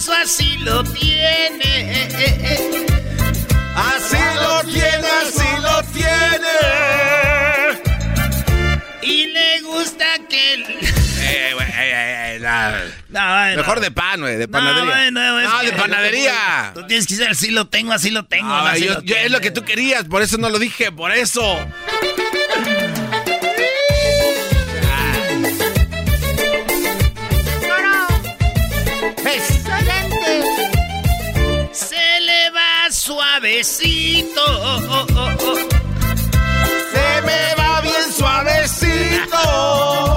Así 0.10 0.58
lo 0.58 0.84
tiene. 0.84 2.08
Así 3.76 4.18
lo 4.36 4.64
tiene, 4.64 5.08
así 5.22 5.62
lo 5.62 5.84
tiene. 5.94 6.58
Y 9.04 9.28
le 9.28 9.62
gusta 9.62 10.06
que... 10.30 10.54
el- 10.56 10.64
Eh, 10.64 11.52
eh, 11.54 11.56
eh, 11.60 12.34
eh, 12.36 12.40
la- 12.40 12.82
No, 13.10 13.20
bueno. 13.34 13.58
Mejor 13.58 13.80
de 13.80 13.92
pan, 13.92 14.22
güey, 14.22 14.38
de 14.38 14.48
No, 14.48 14.52
panadería. 14.52 14.84
bueno, 14.86 15.40
es 15.40 15.50
No, 15.50 15.60
que- 15.60 15.66
de 15.68 15.72
panadería. 15.74 16.72
Tú 16.74 16.88
tienes 16.88 17.06
que 17.08 17.16
decir, 17.16 17.30
así 17.30 17.52
lo 17.52 17.68
tengo, 17.68 17.94
así 17.94 18.10
lo 18.10 18.26
tengo. 18.26 18.48
No, 18.50 18.56
así 18.66 18.86
yo- 18.86 18.96
lo 18.96 19.02
yo- 19.02 19.16
es 19.16 19.30
lo 19.32 19.40
que 19.40 19.52
tú 19.52 19.64
querías, 19.64 20.04
por 20.06 20.24
eso 20.24 20.38
no 20.38 20.50
lo 20.50 20.58
dije, 20.58 20.92
por 20.92 21.12
eso. 21.12 21.60
Suavecito. 33.64 34.46
Se 36.92 37.22
me 37.22 37.56
va 37.58 37.82
bien 37.82 38.14
suavecito. 38.14 40.08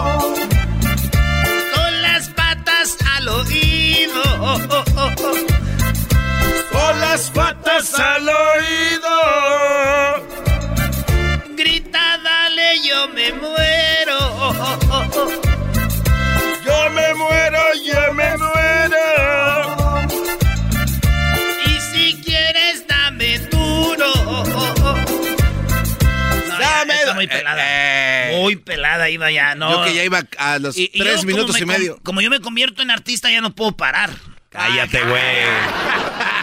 pelada 28.75 29.11
iba 29.11 29.31
ya, 29.31 29.55
¿no? 29.55 29.71
Yo 29.71 29.85
que 29.85 29.95
ya 29.95 30.05
iba 30.05 30.23
a 30.39 30.59
los 30.59 30.75
tres 30.75 31.25
minutos 31.25 31.61
y 31.61 31.67
medio. 31.67 31.99
Como 32.03 32.21
yo 32.21 32.31
me 32.31 32.41
convierto 32.41 32.83
en 32.83 32.91
artista, 32.91 33.31
ya 33.31 33.41
no 33.41 33.55
puedo 33.55 33.73
parar. 33.73 34.11
Cállate, 34.51 35.03
güey. 35.03 35.23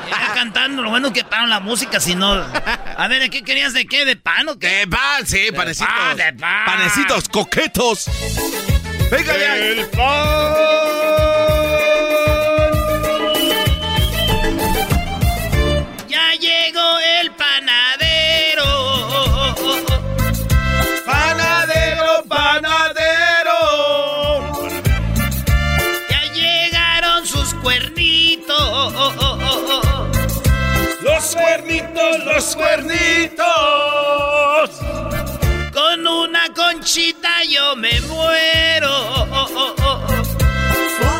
Ya 0.10 0.34
cantando, 0.34 0.82
lo 0.82 0.90
bueno 0.90 1.14
que 1.14 1.24
pararon 1.24 1.50
la 1.50 1.62
música, 1.62 2.00
si 2.02 2.16
no. 2.16 2.34
A 2.34 3.08
ver, 3.08 3.30
¿qué 3.30 3.44
querías 3.44 3.74
de 3.74 3.86
qué? 3.86 4.04
¿De 4.04 4.18
pan 4.18 4.50
o 4.50 4.60
qué? 4.60 4.68
De 4.68 4.88
pan, 4.88 5.26
sí, 5.26 5.48
panecitos. 5.56 5.94
pan, 5.94 6.18
de 6.18 6.34
pan. 6.34 6.66
Panecitos 6.66 7.30
coquetos. 7.30 8.06
Venga 9.10 9.38
ya. 9.38 9.58
El 9.58 9.88
pan. 9.90 11.01
Cuernitos, 31.82 32.26
los 32.26 32.56
cuernitos. 32.56 33.46
Con 35.74 36.08
una 36.08 36.48
conchita 36.54 37.30
yo 37.50 37.76
me 37.76 38.00
muero. 38.02 39.26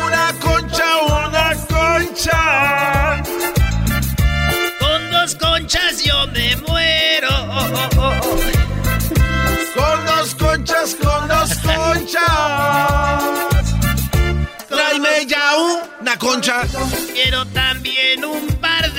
Una 0.06 0.32
concha, 0.40 0.84
una 1.06 1.54
concha. 1.66 3.22
Con 4.78 5.10
dos 5.10 5.34
conchas 5.36 6.02
yo 6.04 6.26
me 6.28 6.56
muero. 6.56 7.30
Con 9.74 10.06
dos 10.06 10.34
conchas, 10.34 10.96
con 10.96 11.28
dos 11.28 11.54
conchas. 11.58 12.22
Tráeme 14.68 15.26
ya 15.26 15.56
una 16.00 16.18
concha. 16.18 16.62
Quiero 17.12 17.44
también 17.46 18.24
un 18.24 18.46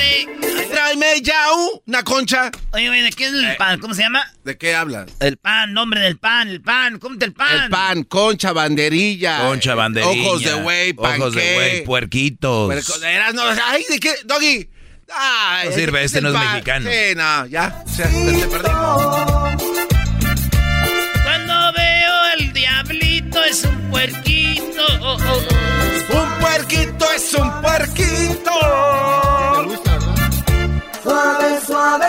de. 0.04 0.68
Tráeme 0.72 1.22
ya 1.22 1.46
una 1.86 2.04
concha. 2.04 2.52
Oye, 2.72 2.90
oye, 2.90 3.04
¿de 3.04 3.12
qué 3.12 3.26
es 3.28 3.34
el 3.34 3.56
pan? 3.58 3.80
¿Cómo 3.80 3.94
se 3.94 4.02
llama? 4.02 4.24
¿De 4.44 4.58
qué 4.58 4.74
hablas? 4.76 5.08
El 5.20 5.38
pan, 5.38 5.72
nombre 5.74 6.00
del 6.02 6.18
pan, 6.18 6.48
el 6.50 6.62
pan. 6.62 7.00
¿Cómo 7.00 7.16
el 7.20 7.34
pan? 7.34 7.64
El 7.66 7.70
pan, 7.70 8.04
concha, 8.04 8.52
banderilla. 8.54 9.40
Concha, 9.48 9.76
banderilla. 9.76 10.28
Ojos 10.30 10.44
de 10.44 10.54
güey, 10.54 10.94
Ojos 10.98 11.34
de 11.36 11.54
güey, 11.54 11.84
puerquitos. 11.84 12.68
Puerco- 12.68 13.04
eras, 13.06 13.34
no, 13.34 13.44
ay, 13.66 13.86
¿de 13.90 14.00
qué? 14.00 14.14
Doggy. 14.26 14.70
Ay, 15.16 15.70
No 15.70 15.76
sirve, 15.76 16.00
¿de 16.00 16.00
qué 16.00 16.06
este 16.06 16.22
no 16.22 16.30
es 16.30 16.36
pan? 16.36 16.52
mexicano. 16.54 16.90
Sí, 16.90 17.16
no, 17.16 17.46
ya. 17.48 17.84
Te 17.96 18.04
perdimos. 18.48 19.54
Cuando 21.24 21.74
veo 21.74 22.26
el 22.38 22.54
diablito 22.54 23.44
es 23.44 23.64
un 23.66 23.90
puerquito. 23.92 24.84
Un 26.10 26.40
puerquito 26.40 27.12
es 27.16 27.34
un 27.34 27.62
puerquito. 27.62 28.52
Suave, 31.04 31.60
suave, 31.68 32.08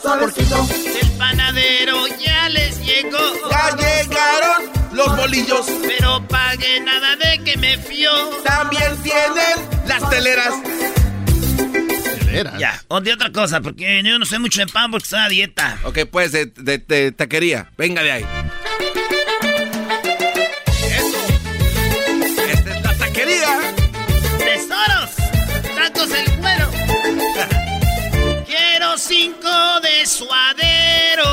suavecito. 0.00 0.66
El 1.02 1.10
panadero 1.18 2.06
ya 2.24 2.48
les 2.48 2.78
llegó. 2.80 3.18
Ya 3.50 3.76
llegaron 3.76 4.70
los 4.92 5.16
bolillos. 5.16 5.66
Pero 5.82 6.26
pague 6.28 6.80
nada 6.80 7.16
de 7.16 7.42
que 7.42 7.56
me 7.56 7.76
fió. 7.78 8.10
También 8.44 8.96
tienen 9.02 9.86
las 9.86 10.08
teleras. 10.10 10.54
Ya, 12.58 12.82
o 12.88 13.00
de 13.00 13.14
otra 13.14 13.32
cosa, 13.32 13.62
porque 13.62 14.02
yo 14.04 14.18
no 14.18 14.26
sé 14.26 14.38
mucho 14.38 14.60
de 14.60 14.66
pan 14.66 14.90
porque 14.90 15.04
estoy 15.04 15.20
a 15.20 15.28
dieta. 15.28 15.78
Ok, 15.84 16.00
pues 16.10 16.32
de, 16.32 16.46
de, 16.46 16.78
de 16.78 17.12
taquería. 17.12 17.70
Venga 17.78 18.02
de 18.02 18.12
ahí. 18.12 18.26
Cinco 29.16 29.80
de 29.80 30.06
suadero. 30.06 31.30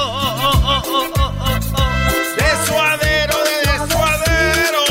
De 2.40 2.50
suadero, 2.68 3.36
de 3.50 3.62
suadero. 3.92 4.84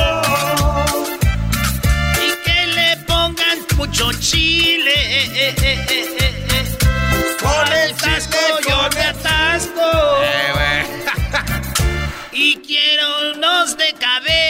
Y 2.26 2.28
que 2.44 2.58
le 2.78 2.96
pongan 3.08 3.58
mucho 3.78 4.12
chile. 4.28 4.96
Con 7.40 7.72
el 7.82 7.96
chile, 7.96 8.40
yo 8.68 8.78
me 8.94 9.04
atasco. 9.12 9.88
Eh. 10.22 10.84
Y 12.34 12.56
quiero 12.56 13.32
unos 13.34 13.76
de 13.76 13.92
cabeza. 13.94 14.41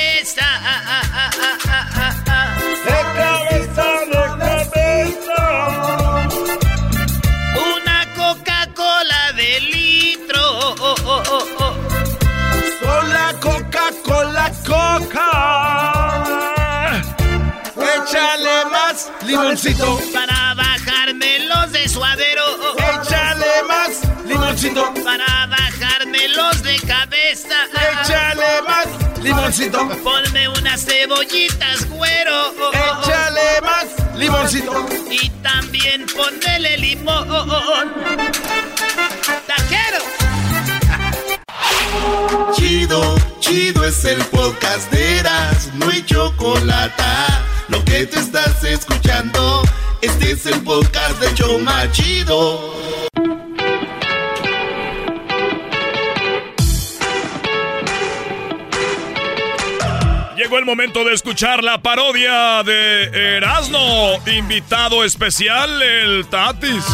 Limoncito. 19.33 19.99
Para 20.13 20.55
bajarme 20.55 21.39
los 21.41 21.73
de 21.73 21.89
suadero. 21.89 22.45
Échale 22.77 23.63
más 23.67 23.91
limoncito. 24.27 24.93
Para 25.05 25.47
bajarme 25.47 26.29
los 26.29 26.63
de 26.63 26.77
cabeza. 26.81 27.57
Échale 27.93 28.63
más 28.69 28.87
limoncito. 29.23 29.89
Ponme 30.03 30.49
unas 30.49 30.85
cebollitas, 30.85 31.89
güero. 31.89 32.53
Échale 32.73 33.61
más 33.63 33.87
limoncito. 34.17 34.87
Y 35.11 35.31
también 35.43 36.07
ponele 36.15 36.77
limón. 36.79 37.29
¡Taquero! 39.47 40.22
Chido, 42.55 43.17
chido 43.41 43.85
es 43.85 44.05
el 44.05 44.23
podcast 44.27 44.91
de 44.93 45.19
Eras, 45.19 45.71
no 45.75 45.89
hay 45.89 46.05
chocolate. 46.05 47.03
Lo 47.69 47.85
que 47.85 48.07
te 48.07 48.19
estás 48.19 48.63
escuchando, 48.65 49.63
este 50.01 50.33
es 50.33 50.47
el 50.47 50.61
podcast 50.63 51.21
de 51.21 51.35
Choma 51.35 51.91
Chido. 51.93 52.73
Llegó 60.37 60.59
el 60.59 60.65
momento 60.65 61.05
de 61.05 61.15
escuchar 61.15 61.63
la 61.63 61.81
parodia 61.83 62.63
de 62.65 63.37
Erasmo. 63.37 64.19
Invitado 64.27 65.05
especial, 65.05 65.81
el 65.81 66.27
Tatis. 66.27 66.85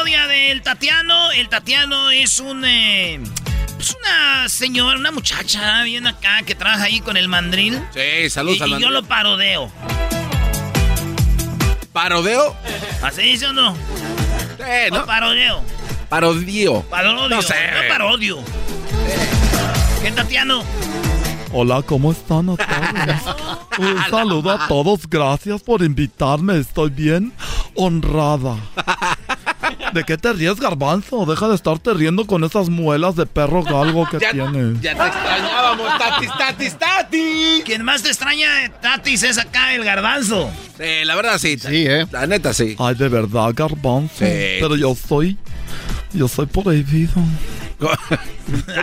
Parodia 0.00 0.26
del 0.28 0.62
Tatiano. 0.62 1.30
El 1.32 1.50
Tatiano 1.50 2.10
es 2.10 2.40
un. 2.40 2.64
eh, 2.64 3.20
es 3.78 3.94
una 4.00 4.48
señora, 4.48 4.98
una 4.98 5.10
muchacha 5.10 5.82
bien 5.82 6.06
acá 6.06 6.40
que 6.46 6.54
trabaja 6.54 6.84
ahí 6.84 7.00
con 7.00 7.18
el 7.18 7.28
mandril. 7.28 7.78
Sí, 7.92 8.30
saludos 8.30 8.60
Y, 8.60 8.62
al 8.62 8.70
y 8.70 8.80
yo 8.80 8.88
lo 8.88 9.02
parodeo. 9.02 9.70
¿Parodeo? 11.92 12.56
¿Así 13.02 13.20
dice 13.20 13.48
o 13.48 13.52
no? 13.52 13.76
Eh, 14.66 14.88
O 14.90 14.94
no. 15.00 15.04
parodeo. 15.04 15.62
Parodio. 16.08 16.80
Parodio. 16.84 17.28
No 17.28 17.42
sé. 17.42 17.54
Yo 17.82 17.88
parodio. 17.94 18.38
¿Qué 20.00 20.12
Tatiano? 20.12 20.64
Hola, 21.52 21.82
¿cómo 21.82 22.12
están 22.12 22.48
a 22.48 22.56
todos? 22.56 23.58
Un 23.78 24.02
saludo 24.08 24.50
a 24.52 24.66
todos, 24.66 25.00
gracias 25.10 25.60
por 25.62 25.82
invitarme, 25.82 26.58
estoy 26.58 26.88
bien 26.88 27.34
honrada. 27.74 28.56
¿De 29.92 30.04
qué 30.04 30.16
te 30.16 30.32
ríes, 30.32 30.60
garbanzo? 30.60 31.26
Deja 31.26 31.48
de 31.48 31.54
estarte 31.54 31.92
riendo 31.94 32.26
con 32.26 32.44
esas 32.44 32.68
muelas 32.68 33.16
de 33.16 33.26
perro 33.26 33.62
galgo 33.62 34.06
que 34.08 34.18
Ya, 34.20 34.30
tienes. 34.30 34.80
ya 34.80 34.94
te 34.96 35.06
extrañábamos, 35.06 35.98
Tatis, 35.98 36.30
Tatis, 36.38 36.78
Tatis. 36.78 37.64
Quien 37.64 37.84
más 37.84 38.02
te 38.02 38.08
extraña, 38.08 38.48
Tatis, 38.80 39.22
es 39.22 39.38
acá 39.38 39.74
el 39.74 39.84
garbanzo. 39.84 40.50
Sí, 40.78 41.04
la 41.04 41.16
verdad 41.16 41.38
sí. 41.38 41.58
Sí, 41.58 41.86
¿eh? 41.86 42.06
La 42.12 42.26
neta 42.26 42.52
sí. 42.54 42.76
Ay, 42.78 42.94
de 42.94 43.08
verdad, 43.08 43.52
garbanzo. 43.54 44.14
Sí. 44.18 44.58
Pero 44.60 44.76
yo 44.76 44.94
soy... 44.94 45.36
Yo 46.12 46.26
soy 46.26 46.46
prohibido. 46.46 47.12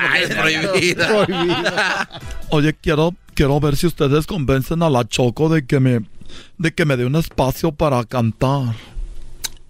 Ay, 0.02 0.24
es 0.24 0.30
prohibida. 0.34 2.10
Oye, 2.50 2.74
quiero, 2.74 3.14
quiero 3.34 3.60
ver 3.60 3.76
si 3.76 3.88
ustedes 3.88 4.26
convencen 4.26 4.82
a 4.82 4.90
la 4.90 5.06
Choco 5.08 5.50
de 5.50 5.66
que 5.66 5.80
me... 5.80 6.02
De 6.58 6.74
que 6.74 6.86
me 6.86 6.96
dé 6.98 7.06
un 7.06 7.16
espacio 7.16 7.72
para 7.72 8.04
cantar. 8.06 8.74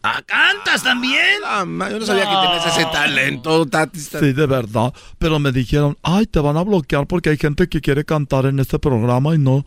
¿Ah, 0.09 0.21
cantas 0.25 0.83
también? 0.83 1.41
Ah, 1.45 1.65
ma, 1.65 1.89
yo 1.89 1.99
no 1.99 2.05
sabía 2.05 2.23
que 2.23 2.29
tenías 2.47 2.77
ese 2.77 2.85
talento, 2.91 3.65
Tatis. 3.65 4.09
Sí, 4.17 4.31
de 4.33 4.45
verdad. 4.45 4.93
Pero 5.19 5.37
me 5.39 5.51
dijeron, 5.51 5.97
ay, 6.01 6.25
te 6.27 6.39
van 6.39 6.55
a 6.57 6.63
bloquear 6.63 7.07
porque 7.07 7.29
hay 7.31 7.37
gente 7.37 7.67
que 7.67 7.81
quiere 7.81 8.05
cantar 8.05 8.45
en 8.45 8.59
este 8.59 8.79
programa 8.79 9.35
y 9.35 9.37
no, 9.37 9.65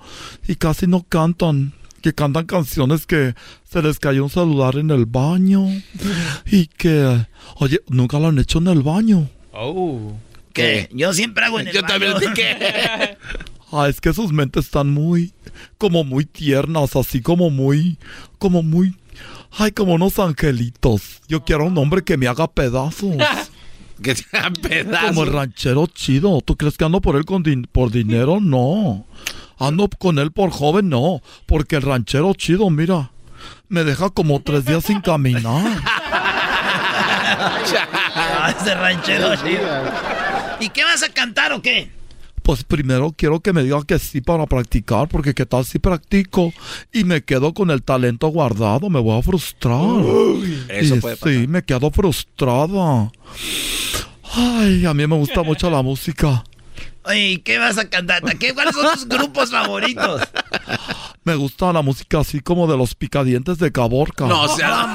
y 0.49 0.55
casi 0.57 0.87
no 0.87 1.03
cantan. 1.09 1.73
que 2.01 2.15
cantan 2.15 2.47
canciones 2.47 3.05
que 3.05 3.35
se 3.71 3.83
les 3.83 3.99
cayó 3.99 4.25
un 4.25 4.31
celular 4.31 4.77
en 4.77 4.91
el 4.91 5.05
baño 5.05 5.67
y 6.47 6.67
que, 6.69 7.27
oye, 7.57 7.81
nunca 7.89 8.19
lo 8.19 8.29
han 8.29 8.39
hecho 8.39 8.59
en 8.59 8.69
el 8.69 8.83
baño. 8.83 9.29
Oh. 9.53 10.15
¿Qué? 10.55 10.89
Yo 10.93 11.13
siempre 11.13 11.45
hago 11.45 11.61
en 11.61 11.69
el 11.69 11.75
Yo 11.75 11.83
baño. 11.83 12.15
también, 12.15 12.35
¿qué? 12.35 13.17
Ah, 13.73 13.89
es 13.89 14.01
que 14.01 14.13
sus 14.13 14.33
mentes 14.33 14.65
están 14.65 14.91
muy, 14.91 15.33
como 15.79 16.03
muy 16.03 16.25
tiernas, 16.25 16.97
así 16.97 17.21
como 17.21 17.51
muy, 17.51 17.99
como 18.41 18.65
muy, 18.65 18.97
ay, 19.59 19.73
como 19.73 19.95
unos 19.95 20.19
angelitos. 20.19 21.21
Yo 21.29 21.45
quiero 21.45 21.65
un 21.65 21.77
hombre 21.79 22.03
que 22.03 22.17
me 22.17 22.27
haga 22.29 22.47
pedazos. 22.49 23.17
Que 24.03 24.15
te 24.15 24.25
hagan 24.35 24.55
pedazos. 24.55 25.09
Como 25.11 25.25
el 25.25 25.33
ranchero 25.33 25.87
chido. 25.87 26.41
¿Tú 26.41 26.57
crees 26.57 26.79
que 26.79 26.87
ando 26.87 27.03
por 27.03 27.17
él 27.17 27.27
con 27.27 27.43
din- 27.45 27.67
por 27.71 27.91
dinero? 27.91 28.39
No. 28.41 29.05
Ando 29.59 29.91
con 29.99 30.19
él 30.19 30.33
por 30.33 30.49
joven, 30.51 30.89
no. 30.89 31.21
Porque 31.45 31.77
el 31.77 31.83
ranchero 31.83 32.33
chido, 32.33 32.71
mira, 32.71 33.11
me 33.69 33.85
deja 33.85 34.09
como 34.09 34.41
tres 34.41 34.65
días 34.65 34.85
sin 34.87 35.03
caminar. 35.03 35.83
Ah, 38.15 38.55
ese 38.59 38.75
ranchero, 38.75 39.37
chido. 39.37 39.85
¿Y 40.61 40.69
qué 40.71 40.85
vas 40.85 41.03
a 41.03 41.09
cantar 41.11 41.53
o 41.53 41.63
qué? 41.63 41.91
Pues 42.51 42.65
primero 42.65 43.15
quiero 43.17 43.39
que 43.39 43.53
me 43.53 43.63
diga 43.63 43.81
que 43.87 43.97
sí 44.01 44.21
para 44.21 44.45
practicar, 44.45 45.07
porque 45.07 45.35
qué 45.35 45.47
tal 45.47 45.65
si 45.65 45.79
practico 45.79 46.53
y 46.93 47.05
me 47.05 47.23
quedo 47.23 47.55
con 47.55 47.71
el 47.71 47.81
talento 47.81 48.27
guardado, 48.27 48.91
me 48.91 48.99
voy 48.99 49.17
a 49.17 49.23
frustrar. 49.23 49.79
eso 50.69 50.97
Y 50.97 51.01
puede 51.01 51.17
pasar. 51.17 51.33
Sí, 51.33 51.47
me 51.47 51.63
quedo 51.63 51.93
frustrada. 51.93 53.13
Ay, 54.35 54.85
a 54.85 54.93
mí 54.95 55.07
me 55.07 55.15
gusta 55.15 55.45
mucho 55.45 55.71
la 55.71 55.81
música. 55.83 56.43
Oye, 57.05 57.29
¿y 57.29 57.39
qué 57.39 57.59
vas 57.59 57.79
a 57.79 57.89
cantar? 57.89 58.21
¿Qué, 58.37 58.53
¿Cuáles 58.53 58.75
son 58.75 58.95
tus 58.95 59.07
grupos 59.07 59.53
favoritos? 59.53 60.21
Me 61.23 61.37
gusta 61.37 61.73
la 61.73 61.83
música 61.83 62.19
así 62.19 62.41
como 62.41 62.67
de 62.67 62.77
los 62.77 62.97
picadientes 62.97 63.59
de 63.59 63.71
Caborca. 63.71 64.27
No, 64.27 64.43
o 64.43 64.57
sea. 64.57 64.93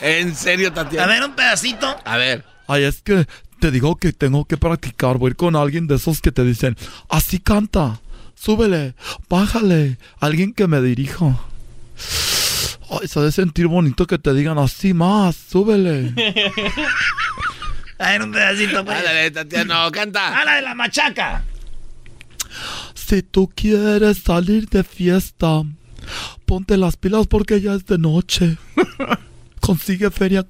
en 0.00 0.36
serio, 0.36 0.72
Tatiana. 0.72 1.04
A 1.04 1.08
ver, 1.08 1.24
un 1.24 1.34
pedacito. 1.34 1.96
A 2.04 2.16
ver. 2.16 2.44
Ay, 2.68 2.84
es 2.84 3.02
que 3.02 3.26
te 3.62 3.70
digo 3.70 3.94
que 3.94 4.12
tengo 4.12 4.44
que 4.44 4.56
practicar. 4.56 5.18
Voy 5.18 5.28
a 5.28 5.30
ir 5.30 5.36
con 5.36 5.54
alguien 5.54 5.86
de 5.86 5.94
esos 5.94 6.20
que 6.20 6.32
te 6.32 6.42
dicen, 6.42 6.76
así 7.08 7.38
canta, 7.38 8.00
súbele, 8.34 8.96
bájale. 9.28 9.98
Alguien 10.18 10.52
que 10.52 10.66
me 10.66 10.82
dirija. 10.82 11.38
Ay, 12.90 13.06
se 13.06 13.20
ha 13.20 13.22
de 13.22 13.30
sentir 13.30 13.68
bonito 13.68 14.04
que 14.08 14.18
te 14.18 14.34
digan 14.34 14.58
así 14.58 14.94
más, 14.94 15.36
súbele. 15.36 16.12
A 18.00 18.10
ver, 18.10 18.22
un 18.22 18.32
pedacito, 18.32 18.84
pues. 18.84 18.98
Ándale, 18.98 19.30
Tatiana, 19.30 19.84
no, 19.84 19.92
canta. 19.92 20.40
¡A 20.40 20.44
la 20.44 20.56
de 20.56 20.62
la 20.62 20.74
machaca! 20.74 21.44
Si 22.94 23.22
tú 23.22 23.48
quieres 23.54 24.24
salir 24.24 24.68
de 24.70 24.82
fiesta, 24.82 25.62
ponte 26.46 26.76
las 26.76 26.96
pilas 26.96 27.28
porque 27.28 27.60
ya 27.60 27.74
es 27.74 27.86
de 27.86 27.98
noche. 27.98 28.58
Consigue 29.60 30.10
feria, 30.10 30.44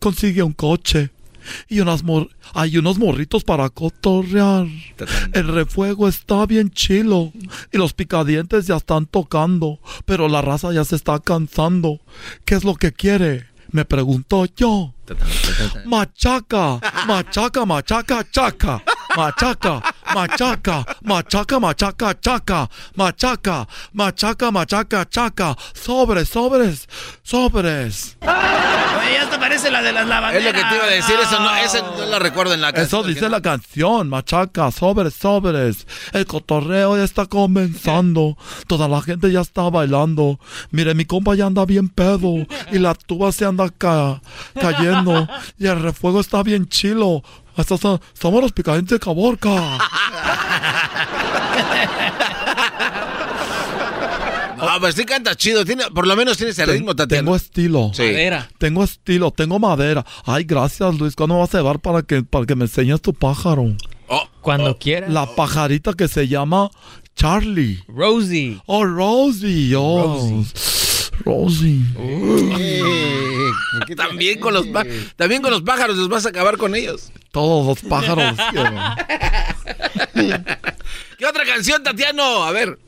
consigue 0.00 0.42
un 0.42 0.52
coche 0.52 1.12
y 1.68 1.80
unas 1.80 2.02
mor 2.02 2.28
hay 2.54 2.78
unos 2.78 2.98
morritos 2.98 3.44
para 3.44 3.68
cotorrear. 3.68 4.66
El 5.32 5.48
refuego 5.48 6.08
está 6.08 6.46
bien 6.46 6.70
chilo 6.70 7.32
y 7.72 7.78
los 7.78 7.92
picadientes 7.92 8.66
ya 8.66 8.76
están 8.76 9.06
tocando, 9.06 9.80
pero 10.04 10.28
la 10.28 10.42
raza 10.42 10.72
ya 10.72 10.84
se 10.84 10.96
está 10.96 11.18
cansando. 11.18 12.00
¿Qué 12.44 12.54
es 12.54 12.64
lo 12.64 12.74
que 12.74 12.92
quiere? 12.92 13.46
Me 13.70 13.84
pregunto 13.84 14.46
yo. 14.56 14.94
Machaca, 15.86 16.80
machaca, 17.06 17.66
machaca, 17.66 18.26
chaca. 18.30 18.82
Machaca, 19.18 19.82
machaca, 20.14 20.84
machaca, 21.02 21.58
machaca, 21.58 22.14
chaca. 22.20 22.68
Machaca, 22.94 23.66
machaca, 23.92 24.50
machaca, 24.52 25.04
chaca. 25.08 25.56
Sobres, 25.74 26.28
sobres, 26.28 26.88
sobres. 27.24 28.16
Oye, 28.22 29.26
te 29.28 29.38
parece 29.40 29.72
la 29.72 29.82
de 29.82 29.92
las 29.92 30.04
Es 30.04 30.08
lavanderas. 30.08 30.44
lo 30.44 30.52
que 30.52 30.64
te 30.68 30.76
iba 30.76 30.84
a 30.84 30.88
decir, 30.88 31.16
eso 31.20 31.40
no, 31.40 31.56
eso 31.56 31.94
no 31.98 32.06
lo 32.06 32.18
recuerdo 32.20 32.54
en 32.54 32.60
la 32.60 32.70
Eso 32.70 33.02
dice 33.02 33.28
la 33.28 33.40
canción, 33.42 34.08
machaca, 34.08 34.70
sobres, 34.70 35.14
sobres. 35.14 35.84
El 36.12 36.24
cotorreo 36.24 36.96
ya 36.96 37.02
está 37.02 37.26
comenzando. 37.26 38.36
Toda 38.68 38.86
la 38.86 39.02
gente 39.02 39.32
ya 39.32 39.40
está 39.40 39.68
bailando. 39.68 40.38
Mire, 40.70 40.94
mi 40.94 41.04
compa 41.06 41.34
ya 41.34 41.46
anda 41.46 41.64
bien 41.66 41.88
pedo. 41.88 42.46
Y 42.70 42.78
la 42.78 42.94
tuba 42.94 43.32
se 43.32 43.44
anda 43.46 43.68
ca- 43.76 44.20
cayendo. 44.60 45.26
Y 45.58 45.66
el 45.66 45.82
refuego 45.82 46.20
está 46.20 46.44
bien 46.44 46.68
chilo. 46.68 47.24
Somos 47.66 48.42
los 48.42 48.52
picadientes 48.52 48.98
de 48.98 49.04
Caborca. 49.04 49.78
No, 54.56 54.66
pues 54.80 54.94
sí 54.94 55.04
canta 55.04 55.34
chido. 55.34 55.64
Tiene, 55.64 55.84
por 55.94 56.06
lo 56.06 56.14
menos 56.14 56.36
tiene 56.36 56.52
ese 56.52 56.66
ritmo, 56.66 56.94
Tatiana. 56.94 57.22
Tengo 57.24 57.36
estilo. 57.36 57.90
Sí. 57.94 58.02
Madera. 58.02 58.48
Tengo 58.58 58.84
estilo, 58.84 59.30
tengo 59.30 59.58
madera. 59.58 60.04
Ay, 60.24 60.44
gracias, 60.44 60.94
Luis. 60.98 61.16
¿Cuándo 61.16 61.38
vas 61.38 61.54
a 61.54 61.58
llevar 61.58 61.80
para 61.80 62.02
que, 62.02 62.22
para 62.22 62.46
que 62.46 62.54
me 62.54 62.64
enseñes 62.64 63.02
tu 63.02 63.12
pájaro? 63.12 63.74
Cuando 64.40 64.78
quieras. 64.78 65.10
La 65.10 65.26
pajarita 65.26 65.92
que 65.92 66.08
se 66.08 66.28
llama 66.28 66.70
Charlie. 67.16 67.82
Rosie. 67.88 68.60
Oh, 68.66 68.84
Rosie. 68.84 69.74
Oh. 69.76 70.16
Rosie. 70.32 70.77
También 73.96 74.40
con 74.40 74.54
los 74.54 74.66
pa- 74.68 74.84
también 75.16 75.42
con 75.42 75.50
los 75.50 75.62
pájaros 75.62 75.96
los 75.96 76.08
vas 76.08 76.26
a 76.26 76.30
acabar 76.30 76.56
con 76.56 76.74
ellos. 76.74 77.10
Todos 77.32 77.66
los 77.66 77.80
pájaros. 77.90 78.36
¿Qué 81.18 81.26
otra 81.26 81.44
canción, 81.44 81.82
Tatiano? 81.82 82.44
A 82.44 82.52
ver. 82.52 82.78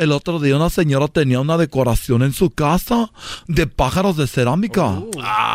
El 0.00 0.12
otro 0.12 0.40
día 0.40 0.56
una 0.56 0.70
señora 0.70 1.08
tenía 1.08 1.40
una 1.40 1.58
decoración 1.58 2.22
en 2.22 2.32
su 2.32 2.48
casa 2.48 3.10
de 3.48 3.66
pájaros 3.66 4.16
de 4.16 4.26
cerámica. 4.26 4.98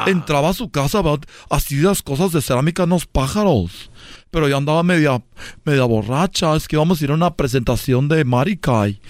Entraba 0.05 0.49
a 0.49 0.53
su 0.53 0.69
casa, 0.69 1.01
así 1.49 1.77
las 1.77 2.03
cosas 2.03 2.31
de 2.31 2.43
cerámica 2.43 2.83
en 2.83 2.89
los 2.89 3.07
pájaros. 3.07 3.89
Pero 4.29 4.47
yo 4.47 4.55
andaba 4.55 4.83
media, 4.83 5.19
media 5.63 5.85
borracha. 5.85 6.55
Es 6.55 6.67
que 6.67 6.75
íbamos 6.75 7.01
a 7.01 7.05
ir 7.05 7.09
a 7.09 7.15
una 7.15 7.33
presentación 7.33 8.07
de 8.07 8.23
Marikai. 8.23 9.01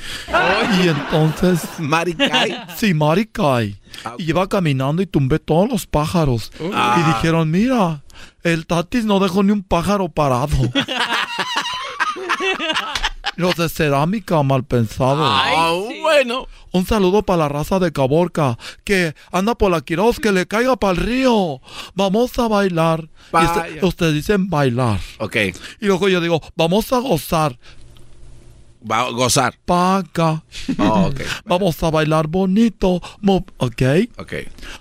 Y 0.81 0.87
entonces... 0.87 1.67
¿Marikai? 1.79 2.57
Sí, 2.77 2.93
Marikai. 2.93 3.77
Y 4.17 4.29
iba 4.29 4.47
caminando 4.47 5.01
y 5.01 5.05
tumbé 5.05 5.39
todos 5.39 5.69
los 5.69 5.85
pájaros. 5.85 6.49
Ah. 6.73 6.95
Y 6.97 7.13
dijeron, 7.13 7.51
mira, 7.51 8.05
el 8.41 8.65
Tatis 8.65 9.03
no 9.03 9.19
dejó 9.19 9.43
ni 9.43 9.51
un 9.51 9.63
pájaro 9.63 10.07
parado. 10.07 10.55
Los 13.35 13.55
de 13.55 13.67
cerámica 13.69 14.41
mal 14.43 14.63
pensados. 14.63 15.27
Ah, 15.29 15.71
bueno. 16.01 16.47
Un 16.71 16.85
saludo 16.85 17.23
para 17.23 17.39
la 17.43 17.49
raza 17.49 17.79
de 17.79 17.91
Caborca 17.91 18.57
que 18.83 19.13
anda 19.31 19.55
por 19.55 19.71
la 19.71 19.81
Quiroz, 19.81 20.19
que 20.19 20.31
le 20.31 20.45
caiga 20.45 20.75
para 20.75 20.91
el 20.93 20.97
río. 21.05 21.61
Vamos 21.95 22.37
a 22.39 22.47
bailar. 22.47 23.07
Ustedes 23.81 24.13
dicen 24.13 24.49
bailar. 24.49 24.99
Ok. 25.19 25.35
Y 25.81 25.85
luego 25.87 26.07
yo 26.09 26.21
digo, 26.21 26.41
vamos 26.55 26.91
a 26.93 26.99
gozar. 26.99 27.57
Va 28.89 28.99
a 29.01 29.09
gozar. 29.09 29.55
Paca. 29.65 30.43
Oh, 30.77 31.07
ok. 31.07 31.21
Vamos 31.45 31.81
a 31.81 31.89
bailar 31.89 32.27
bonito. 32.27 33.01
mo- 33.19 33.43
ok. 33.57 33.81
Ok. 34.19 34.33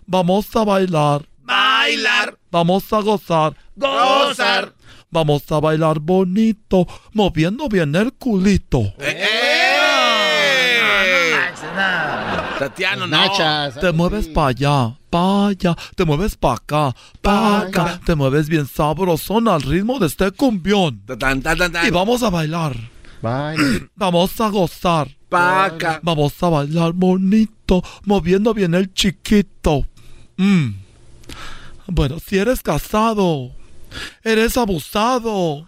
Vamos 0.06 0.54
a 0.54 0.62
bailar. 0.62 1.26
Bailar. 1.42 2.36
Vamos 2.50 2.92
a 2.92 3.00
gozar. 3.00 3.56
Gozar. 3.76 4.73
Vamos 5.14 5.44
a 5.52 5.60
bailar 5.60 6.00
bonito, 6.00 6.88
moviendo 7.12 7.68
bien 7.68 7.94
el 7.94 8.14
culito. 8.14 8.92
Tatiano, 12.58 13.06
no. 13.06 13.16
Nachas. 13.16 13.78
Te 13.78 13.92
mueves 13.92 14.26
para 14.26 14.48
allá, 14.48 14.98
para 15.10 15.46
allá, 15.46 15.76
te 15.94 16.04
mueves 16.04 16.36
para 16.36 16.54
acá, 16.54 16.96
para 17.22 17.60
acá, 17.60 18.00
te 18.04 18.16
mueves 18.16 18.48
bien 18.48 18.66
sabrosón 18.66 19.46
al 19.46 19.62
ritmo 19.62 20.00
de 20.00 20.08
este 20.08 20.32
cumbión. 20.32 21.00
Tan, 21.06 21.40
tan, 21.40 21.58
tan, 21.58 21.70
tan. 21.70 21.86
Y 21.86 21.90
vamos 21.90 22.24
a 22.24 22.30
bailar, 22.30 22.74
Bye. 23.22 23.88
vamos 23.94 24.40
a 24.40 24.48
gozar, 24.48 25.06
Paca. 25.28 26.00
vamos 26.02 26.42
a 26.42 26.48
bailar 26.48 26.92
bonito, 26.92 27.84
moviendo 28.02 28.52
bien 28.52 28.74
el 28.74 28.92
chiquito. 28.92 29.86
Mm. 30.38 30.70
Bueno, 31.86 32.18
si 32.18 32.36
eres 32.36 32.62
casado, 32.62 33.52
eres 34.22 34.56
abusado, 34.56 35.66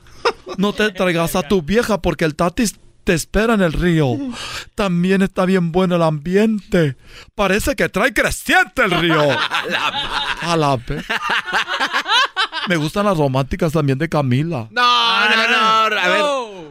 no 0.56 0.72
te 0.72 0.90
traigas 0.90 1.36
a 1.36 1.42
tu 1.42 1.62
vieja 1.62 2.00
porque 2.00 2.24
el 2.24 2.34
tatis 2.34 2.76
te 3.06 3.14
espera 3.14 3.54
en 3.54 3.60
el 3.60 3.72
río. 3.72 4.16
También 4.74 5.22
está 5.22 5.44
bien 5.44 5.70
bueno 5.70 5.94
el 5.94 6.02
ambiente. 6.02 6.96
Parece 7.36 7.76
que 7.76 7.88
trae 7.88 8.12
creciente 8.12 8.82
el 8.82 8.90
río. 8.90 9.30
A 10.40 10.56
la 10.56 10.76
vez. 10.76 11.04
Me 12.68 12.74
gustan 12.74 13.06
las 13.06 13.16
románticas 13.16 13.72
también 13.72 13.96
de 13.98 14.08
Camila. 14.08 14.66
No, 14.72 15.30
no, 15.30 15.48
no. 15.48 15.96
A 15.96 16.08
ver. 16.08 16.24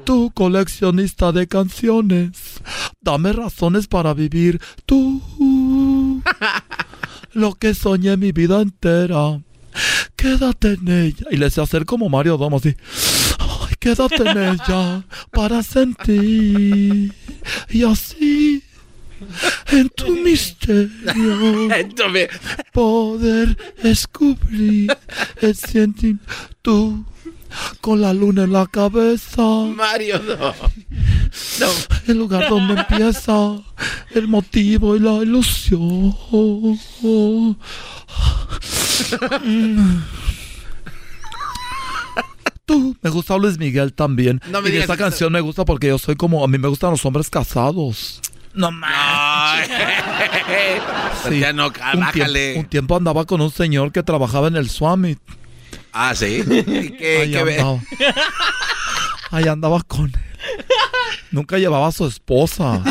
Tú, 0.03 0.29
coleccionista 0.35 1.31
de 1.31 1.47
canciones, 1.47 2.61
dame 2.99 3.31
razones 3.31 3.87
para 3.87 4.13
vivir. 4.13 4.61
Tú, 4.85 6.21
lo 7.31 7.53
que 7.53 7.73
soñé 7.73 8.17
mi 8.17 8.33
vida 8.33 8.61
entera. 8.61 9.39
Quédate 10.15 10.73
en 10.73 10.87
ella. 10.87 11.27
Y 11.31 11.37
le 11.37 11.49
sé 11.49 11.61
hacer 11.61 11.85
como 11.85 12.09
Mario 12.09 12.37
Domo 12.37 12.57
así. 12.57 12.75
Ay, 13.39 13.75
Quédate 13.79 14.29
en 14.29 14.37
ella 14.37 15.03
para 15.31 15.63
sentir. 15.63 17.13
Y 17.69 17.83
así, 17.83 18.63
en 19.71 19.89
tu 19.89 20.15
misterio, 20.17 20.89
poder 22.73 23.57
descubrir 23.81 24.95
el 25.41 25.55
sentimiento. 25.55 26.25
Tú, 26.61 27.05
con 27.81 28.01
la 28.01 28.13
luna 28.13 28.43
en 28.43 28.53
la 28.53 28.65
cabeza. 28.65 29.43
Mario, 29.75 30.19
no. 30.19 30.53
El 32.07 32.17
lugar 32.17 32.49
donde 32.49 32.73
empieza 32.73 33.57
el 34.13 34.27
motivo 34.27 34.95
y 34.95 34.99
la 34.99 35.15
ilusión. 35.21 36.15
Tú, 42.65 42.97
me 43.01 43.09
gusta 43.11 43.37
Luis 43.37 43.57
Miguel 43.59 43.93
también. 43.93 44.41
No 44.49 44.61
me 44.61 44.69
y 44.69 44.71
digas 44.71 44.85
esta 44.85 44.95
eso. 44.95 45.03
canción 45.03 45.31
me 45.31 45.41
gusta 45.41 45.65
porque 45.65 45.87
yo 45.87 45.99
soy 45.99 46.15
como, 46.15 46.43
a 46.43 46.47
mí 46.47 46.57
me 46.57 46.67
gustan 46.67 46.91
los 46.91 47.05
hombres 47.05 47.29
casados. 47.29 48.21
No 48.55 48.71
más. 48.71 49.67
Sí. 49.67 49.71
Tatiano, 51.23 51.67
un, 51.67 52.11
tiempo, 52.11 52.59
un 52.59 52.65
tiempo 52.65 52.95
andaba 52.95 53.25
con 53.25 53.41
un 53.41 53.51
señor 53.51 53.91
que 53.91 54.01
trabajaba 54.01 54.47
en 54.47 54.55
el 54.55 54.69
Swami. 54.69 55.17
Ah, 55.91 56.15
sí. 56.15 56.43
¿Y 56.47 56.91
qué, 56.91 57.19
Ahí 57.21 57.31
qué 57.31 57.39
andaba. 57.39 57.79
Ahí 59.31 59.47
andaba 59.47 59.81
con 59.83 60.05
él. 60.05 60.13
Nunca 61.31 61.57
llevaba 61.57 61.87
a 61.87 61.91
su 61.91 62.05
esposa. 62.05 62.81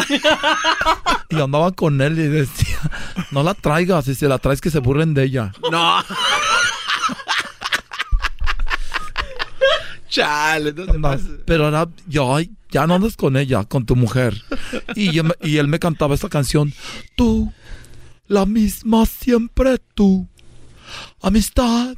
Y 1.30 1.40
andaba 1.40 1.72
con 1.72 2.00
él 2.00 2.18
y 2.18 2.28
decía, 2.28 2.78
no 3.30 3.42
la 3.42 3.54
traigas, 3.54 4.06
y 4.08 4.14
si 4.14 4.26
la 4.26 4.38
traes 4.38 4.60
que 4.60 4.70
se 4.70 4.78
burlen 4.78 5.14
de 5.14 5.24
ella. 5.24 5.52
No. 5.70 6.04
Chale, 10.08 10.72
no. 10.72 11.16
Pero 11.44 11.68
era, 11.68 11.88
yo, 12.06 12.38
ya 12.70 12.86
no 12.86 12.94
andes 12.94 13.16
con 13.16 13.36
ella, 13.36 13.64
con 13.64 13.84
tu 13.84 13.96
mujer. 13.96 14.40
Y, 14.94 15.12
yo 15.12 15.24
y 15.40 15.56
él 15.56 15.66
me 15.66 15.78
cantaba 15.78 16.14
esta 16.14 16.28
canción. 16.28 16.72
Tú, 17.16 17.52
la 18.28 18.46
misma 18.46 19.06
siempre 19.06 19.78
tú. 19.94 20.28
Amistad, 21.20 21.96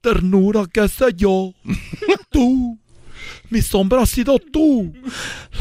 ternura, 0.00 0.64
qué 0.72 0.88
sé 0.88 1.12
yo. 1.14 1.52
Tú, 2.30 2.78
mi 3.50 3.62
sombra 3.62 4.02
ha 4.02 4.06
sido 4.06 4.38
tú. 4.38 4.92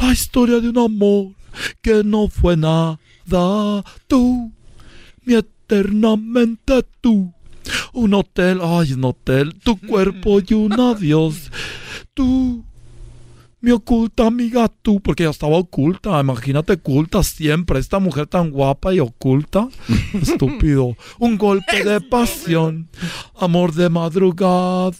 La 0.01 0.11
historia 0.11 0.59
de 0.59 0.69
un 0.69 0.77
amor 0.77 1.33
que 1.81 2.03
no 2.03 2.27
fue 2.27 2.57
nada. 2.57 2.97
Tú, 4.07 4.51
mi 5.23 5.35
eternamente 5.35 6.83
tú. 7.01 7.33
Un 7.93 8.13
hotel, 8.13 8.59
ay, 8.61 8.93
un 8.93 9.05
hotel, 9.05 9.55
tu 9.63 9.79
cuerpo 9.79 10.39
y 10.39 10.53
un 10.53 10.73
adiós. 10.79 11.51
Tú, 12.13 12.63
mi 13.61 13.71
oculta 13.71 14.27
amiga, 14.27 14.69
tú, 14.83 14.99
porque 14.99 15.23
ella 15.23 15.31
estaba 15.31 15.57
oculta, 15.57 16.19
imagínate, 16.19 16.73
oculta 16.73 17.23
siempre. 17.23 17.79
Esta 17.79 17.97
mujer 17.97 18.27
tan 18.27 18.51
guapa 18.51 18.93
y 18.93 18.99
oculta. 18.99 19.67
Estúpido. 20.13 20.95
Un 21.17 21.37
golpe 21.37 21.83
de 21.83 21.99
pasión, 22.01 22.87
amor 23.39 23.73
de 23.73 23.89
madrugada. 23.89 24.91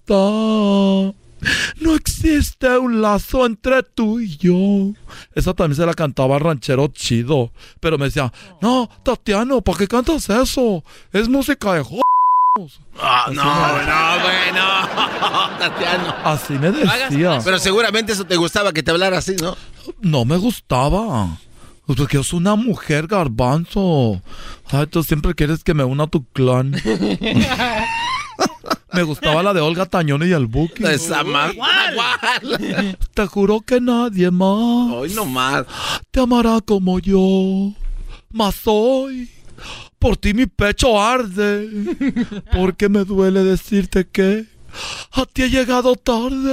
No 1.80 1.96
existe 1.96 2.78
un 2.78 3.02
lazo 3.02 3.46
entre 3.46 3.84
tú 3.84 4.20
y 4.20 4.38
yo. 4.38 4.94
Esa 5.34 5.54
también 5.54 5.76
se 5.76 5.86
la 5.86 5.94
cantaba 5.94 6.40
ranchero 6.40 6.88
chido. 6.88 7.52
Pero 7.80 7.98
me 7.98 8.06
decía, 8.06 8.32
no, 8.62 8.90
Tatiano, 9.04 9.62
¿para 9.62 9.78
qué 9.80 9.88
cantas 9.88 10.30
eso? 10.30 10.84
Es 11.12 11.28
música 11.28 11.74
de 11.74 11.84
jo... 11.84 12.02
Ah, 12.98 13.30
no, 13.34 13.44
no, 13.44 14.24
bueno. 14.24 15.58
Tatiano. 15.60 16.16
Así 16.24 16.54
me 16.54 16.72
decía. 16.72 17.40
Pero 17.44 17.60
seguramente 17.60 18.14
eso 18.14 18.24
te 18.24 18.38
gustaba 18.38 18.72
que 18.72 18.82
te 18.82 18.92
hablara 18.92 19.18
así, 19.18 19.36
¿no? 19.42 19.58
No 20.00 20.24
me 20.24 20.38
gustaba. 20.38 21.38
Pues 21.86 22.00
Porque 22.00 22.24
soy 22.24 22.40
una 22.40 22.56
mujer 22.56 23.08
garbanzo. 23.08 24.22
Ay, 24.72 24.88
tú 24.88 25.04
siempre 25.04 25.36
quieres 25.36 25.64
que 25.64 25.74
me 25.74 25.84
una 25.84 26.06
a 26.06 26.08
tu 26.08 26.24
clan. 26.24 26.74
me 28.94 29.04
gustaba 29.04 29.44
la 29.44 29.54
de 29.54 29.62
Olga 29.62 29.86
Tañón 29.86 30.28
y 30.28 30.32
el 30.32 30.46
Buki. 30.48 30.86
Esa 30.86 31.24
ma- 31.24 31.52
Te 33.14 33.26
juro 33.28 33.62
que 33.62 33.80
nadie 33.82 34.32
más 34.32 34.92
Hoy 34.94 35.14
no 35.14 35.26
más. 35.26 35.66
te 36.12 36.20
amará 36.22 36.60
como 36.62 37.00
yo. 37.00 37.74
Mas 38.32 38.56
hoy, 38.66 39.30
por 40.00 40.18
ti 40.18 40.34
mi 40.34 40.46
pecho 40.46 41.02
arde. 41.02 41.70
Porque 42.54 42.90
me 42.90 43.04
duele 43.06 43.44
decirte 43.44 44.08
que 44.08 44.46
a 45.12 45.26
ti 45.26 45.44
he 45.44 45.50
llegado 45.50 45.96
tarde. 45.96 46.46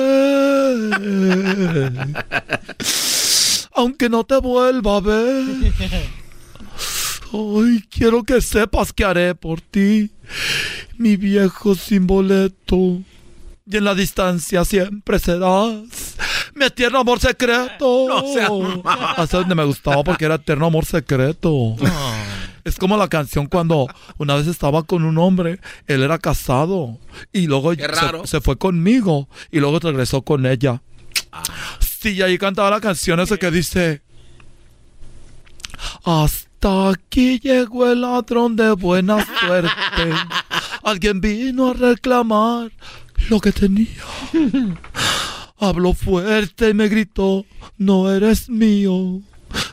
Aunque 3.75 4.09
no 4.09 4.25
te 4.25 4.37
vuelva 4.39 4.97
a 4.97 5.01
ver. 5.01 5.45
Hoy 7.33 7.83
quiero 7.91 8.23
que 8.23 8.41
sepas 8.43 8.93
que 8.93 9.05
haré 9.05 9.35
por 9.35 9.61
ti, 9.63 10.11
mi 11.03 11.17
viejo 11.17 11.75
sin 11.75 12.07
boleto. 12.07 13.01
Y 13.65 13.77
en 13.77 13.85
la 13.85 13.95
distancia 13.95 14.65
siempre 14.65 15.19
serás 15.19 15.73
mi 16.55 16.65
eterno 16.65 17.01
amor 17.01 17.21
secreto. 17.21 18.09
No. 18.49 18.83
Hasta 19.17 19.39
donde 19.39 19.55
me 19.55 19.65
gustaba 19.65 20.03
porque 20.03 20.25
era 20.25 20.35
eterno 20.37 20.67
amor 20.67 20.85
secreto. 20.85 21.77
Es 22.65 22.77
como 22.77 22.97
la 22.97 23.09
canción 23.09 23.47
cuando 23.47 23.89
una 24.19 24.35
vez 24.37 24.47
estaba 24.47 24.83
con 24.85 25.05
un 25.05 25.19
hombre, 25.19 25.59
él 25.87 26.03
era 26.03 26.19
casado 26.19 26.99
y 27.33 27.47
luego 27.47 27.73
se- 28.25 28.41
fue 28.41 28.57
conmigo 28.57 29.29
y 29.51 29.59
luego 29.61 29.79
regresó 29.81 30.23
con 30.23 30.47
ella. 30.47 30.81
Sí, 31.81 32.11
y 32.11 32.23
ahí 32.23 32.39
cantaba 32.39 32.71
la 32.71 32.81
canción 32.81 33.19
esa 33.21 33.37
que 33.37 33.51
dice 33.51 34.03
Hasta 36.05 36.91
aquí 36.91 37.39
llegó 37.41 37.91
el 37.91 38.03
ladrón 38.03 38.55
de 38.57 38.73
buena 38.73 39.25
suerte. 39.41 39.71
Alguien 40.83 41.21
vino 41.21 41.71
a 41.71 41.75
reclamar 41.75 42.73
lo 43.31 43.41
que 43.41 43.53
tenía. 43.53 43.89
Habló 45.59 45.95
fuerte 45.95 46.71
y 46.71 46.75
me 46.75 46.89
gritó, 46.89 47.45
no 47.79 48.11
eres 48.11 48.49
mío. 48.49 49.21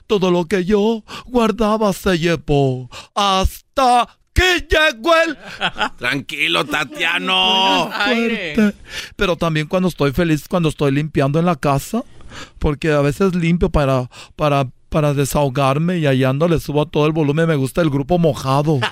Todo 0.08 0.30
lo 0.30 0.46
que 0.46 0.66
yo 0.66 1.04
guardaba 1.26 1.94
se 1.94 2.20
llevó. 2.20 2.90
Hasta 3.16 4.08
que 4.34 4.68
llegó 4.70 5.12
el 5.26 5.38
Tranquilo, 5.98 6.66
Tatiano. 6.66 7.90
fuerte. 7.92 8.76
Pero 9.16 9.36
también 9.36 9.68
cuando 9.68 9.90
estoy 9.90 10.12
feliz, 10.12 10.48
cuando 10.48 10.70
estoy 10.70 10.92
limpiando 10.92 11.40
en 11.40 11.46
la 11.46 11.56
casa, 11.56 12.04
porque 12.60 12.92
a 12.92 13.02
veces 13.02 13.34
limpio 13.36 13.70
para, 13.70 14.10
para, 14.36 14.70
para 14.90 15.14
desahogarme 15.14 15.98
y 15.98 16.06
allá 16.08 16.30
ando 16.30 16.48
le 16.48 16.60
subo 16.60 16.84
a 16.84 16.90
todo 16.90 17.08
el 17.08 17.14
volumen. 17.14 17.48
Me 17.48 17.56
gusta 17.56 17.82
el 17.82 17.90
grupo 17.90 18.20
mojado. 18.20 18.80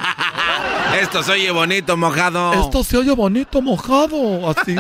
Esto 0.96 1.24
se 1.24 1.32
oye 1.32 1.52
bonito, 1.52 1.98
mojado. 1.98 2.54
Esto 2.54 2.84
se 2.84 2.98
oye 2.98 3.12
bonito 3.12 3.62
mojado, 3.62 4.50
así. 4.50 4.76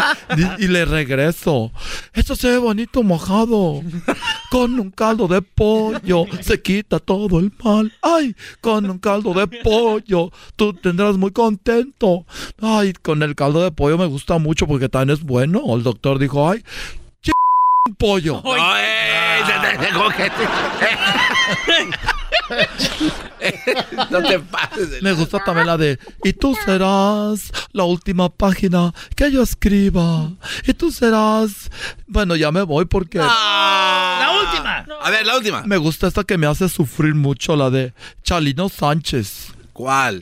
Y, 0.57 0.67
le 0.67 0.85
regreso. 0.85 1.71
Esto 2.13 2.35
se 2.35 2.49
oye 2.49 2.57
bonito 2.57 3.03
mojado. 3.03 3.81
Con 4.49 4.79
un 4.79 4.91
caldo 4.91 5.27
de 5.27 5.41
pollo 5.41 6.25
se 6.41 6.61
quita 6.61 6.99
todo 6.99 7.39
el 7.39 7.51
mal. 7.63 7.91
Ay, 8.01 8.35
con 8.61 8.89
un 8.89 8.99
caldo 8.99 9.33
de 9.33 9.47
pollo 9.47 10.31
tú 10.55 10.73
tendrás 10.73 11.17
muy 11.17 11.31
contento. 11.31 12.25
Ay, 12.61 12.93
con 12.93 13.23
el 13.23 13.35
caldo 13.35 13.63
de 13.63 13.71
pollo 13.71 13.97
me 13.97 14.05
gusta 14.05 14.37
mucho 14.37 14.67
porque 14.67 14.89
también 14.89 15.17
es 15.17 15.23
bueno. 15.23 15.61
El 15.75 15.83
doctor 15.83 16.19
dijo, 16.19 16.49
ay, 16.49 16.63
pollo. 17.95 18.41
No, 18.47 18.55
eh, 18.77 19.41
no 24.11 24.21
te 24.23 24.39
pases. 24.39 24.91
de- 24.91 25.01
Me 25.01 25.11
gusta 25.13 25.39
también 25.43 25.67
la 25.67 25.77
de 25.77 25.99
Y 26.23 26.33
tú 26.33 26.55
serás 26.65 27.51
la 27.71 27.83
última 27.83 28.29
página 28.29 28.93
que 29.15 29.31
yo 29.31 29.43
escriba. 29.43 30.31
Y 30.65 30.73
tú 30.73 30.91
serás. 30.91 31.69
Bueno, 32.07 32.35
ya 32.35 32.51
me 32.51 32.61
voy 32.63 32.85
porque. 32.85 33.17
La 33.19 34.29
última. 34.43 34.85
A 35.01 35.09
ver, 35.09 35.25
la 35.25 35.37
última. 35.37 35.63
Me 35.63 35.77
gusta 35.77 36.07
esta 36.07 36.23
que 36.23 36.37
me 36.37 36.47
hace 36.47 36.69
sufrir 36.69 37.15
mucho, 37.15 37.55
la 37.55 37.69
de 37.69 37.93
Chalino 38.23 38.69
Sánchez. 38.69 39.53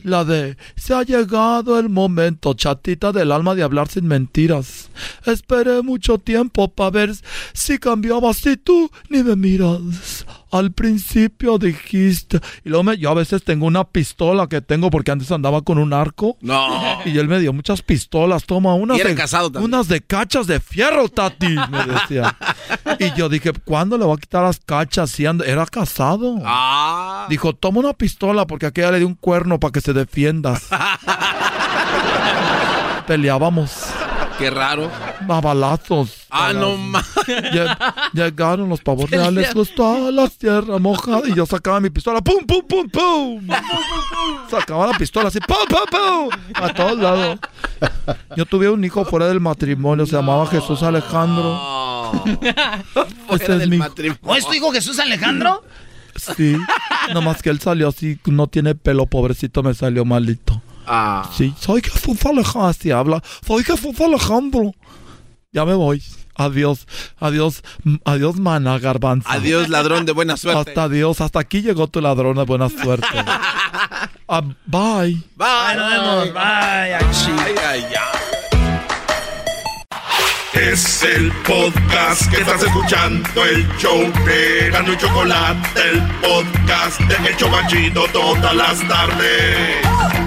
La 0.04 0.24
de 0.24 0.56
Se 0.76 0.92
ha 0.92 1.02
llegado 1.02 1.78
el 1.78 1.88
momento, 1.88 2.54
chatita 2.54 3.12
del 3.12 3.32
alma, 3.32 3.54
de 3.54 3.62
hablar 3.62 3.88
sin 3.88 4.06
mentiras. 4.06 4.90
Esperé 5.24 5.82
mucho 5.82 6.18
tiempo 6.18 6.68
para 6.68 6.90
ver 6.90 7.14
si 7.54 7.78
cambiabas 7.78 8.44
y 8.46 8.56
tú 8.56 8.90
ni 9.08 9.22
me 9.22 9.36
miras. 9.36 10.26
Al 10.50 10.72
principio 10.72 11.58
dijiste. 11.58 12.40
Y 12.64 12.68
luego 12.68 12.84
me- 12.84 12.98
yo 12.98 13.10
a 13.10 13.14
veces 13.14 13.42
tengo 13.44 13.66
una 13.66 13.84
pistola 13.84 14.46
que 14.46 14.60
tengo 14.60 14.90
porque 14.90 15.10
antes 15.10 15.30
andaba 15.32 15.62
con 15.62 15.78
un 15.78 15.92
arco. 15.92 16.36
No. 16.40 16.98
Y 17.04 17.18
él 17.18 17.28
me 17.28 17.40
dio 17.40 17.52
muchas 17.52 17.82
pistolas. 17.82 18.44
Toma 18.44 18.74
unas 18.74 18.98
de, 18.98 19.14
casado 19.14 19.50
unas 19.60 19.88
de 19.88 20.00
cachas 20.00 20.46
de 20.46 20.60
fierro, 20.60 21.08
Tati. 21.08 21.56
Me 21.70 21.84
decía. 21.86 22.36
Y 22.98 23.12
yo 23.14 23.28
dije, 23.28 23.52
¿cuándo 23.64 23.98
le 23.98 24.04
voy 24.04 24.16
a 24.16 24.20
quitar 24.20 24.42
las 24.44 24.58
cachas? 24.60 25.10
Si 25.10 25.24
era 25.24 25.66
casado. 25.66 26.36
Ah. 26.44 27.26
Dijo, 27.28 27.52
toma 27.52 27.80
una 27.80 27.92
pistola 27.92 28.46
porque 28.46 28.66
aquella 28.66 28.92
le 28.92 28.98
dio 28.98 29.06
un 29.06 29.14
cuerno 29.14 29.60
para 29.60 29.72
que 29.72 29.80
se 29.80 29.92
defiendas. 29.92 30.68
Peleábamos 33.06 33.85
Qué 34.38 34.50
raro. 34.50 34.90
a 35.28 35.40
balazos. 35.40 36.26
Ah, 36.30 36.52
no 36.52 36.76
más. 36.76 37.06
Llegaron 38.12 38.68
los 38.68 38.80
pavos 38.80 39.10
reales, 39.10 39.54
gustó 39.54 40.10
la 40.10 40.28
tierra 40.28 40.78
mojada. 40.78 41.22
Y 41.26 41.34
yo 41.34 41.46
sacaba 41.46 41.80
mi 41.80 41.90
pistola, 41.90 42.20
¡pum, 42.20 42.44
pum, 42.44 42.62
pum, 42.66 42.88
pum! 42.88 43.48
Sacaba 44.50 44.88
la 44.88 44.98
pistola 44.98 45.28
así, 45.28 45.38
¡pum, 45.40 45.56
pum, 45.68 45.80
pum! 45.90 46.28
A 46.54 46.72
todos 46.74 46.98
lados. 46.98 47.38
Yo 48.36 48.44
tuve 48.44 48.68
un 48.68 48.84
hijo 48.84 49.04
fuera 49.04 49.26
del 49.28 49.40
matrimonio, 49.40 50.04
se 50.04 50.12
llamaba 50.12 50.46
Jesús 50.46 50.82
Alejandro. 50.82 52.12
Ese 53.30 53.56
es 53.56 53.68
mi... 53.68 53.80
¿O 54.22 54.36
es 54.36 54.46
tu 54.46 54.52
hijo 54.54 54.70
Jesús 54.72 54.98
Alejandro? 54.98 55.64
Sí, 56.36 56.56
nomás 57.12 57.42
que 57.42 57.50
él 57.50 57.60
salió 57.60 57.88
así, 57.88 58.18
no 58.26 58.46
tiene 58.46 58.74
pelo, 58.74 59.06
pobrecito, 59.06 59.62
me 59.62 59.74
salió 59.74 60.04
malito. 60.04 60.62
Ah. 60.86 61.28
Sí, 61.36 61.54
soy 61.60 61.82
Jesús 61.82 62.24
Alejandro, 62.24 62.66
así 62.68 62.90
habla. 62.90 63.22
Soy 63.46 63.64
Jesús 63.64 64.00
Alejandro. 64.00 64.72
Ya 65.52 65.64
me 65.64 65.74
voy. 65.74 66.02
Adiós, 66.38 66.86
adiós, 67.18 67.62
adiós, 68.04 68.36
mana, 68.38 68.78
garbanzo. 68.78 69.26
Adiós, 69.28 69.70
ladrón 69.70 70.04
de 70.04 70.12
buena 70.12 70.36
suerte. 70.36 70.70
Hasta 70.70 70.82
adiós, 70.84 71.20
hasta 71.22 71.40
aquí 71.40 71.62
llegó 71.62 71.86
tu 71.88 72.02
ladrón 72.02 72.36
de 72.36 72.44
buena 72.44 72.68
suerte. 72.68 73.06
Ah, 74.28 74.40
bye. 74.40 75.22
Bye. 75.36 75.76
Nos 75.76 75.90
vemos. 75.90 76.34
Bye. 76.34 76.42
Ay, 76.42 77.54
ay, 77.64 77.84
ay. 77.94 78.46
Es 80.52 81.02
el 81.04 81.30
podcast 81.46 82.28
que 82.30 82.40
estás 82.40 82.62
escuchando, 82.62 83.44
el 83.44 83.68
show 83.76 84.00
de 84.24 84.70
Gano 84.70 84.94
y 84.94 84.96
Chocolate, 84.96 85.80
el 85.90 86.02
podcast 86.20 86.98
de 87.02 87.28
El 87.28 87.36
Chobachito 87.36 88.06
todas 88.12 88.56
las 88.56 88.88
tardes. 88.88 90.25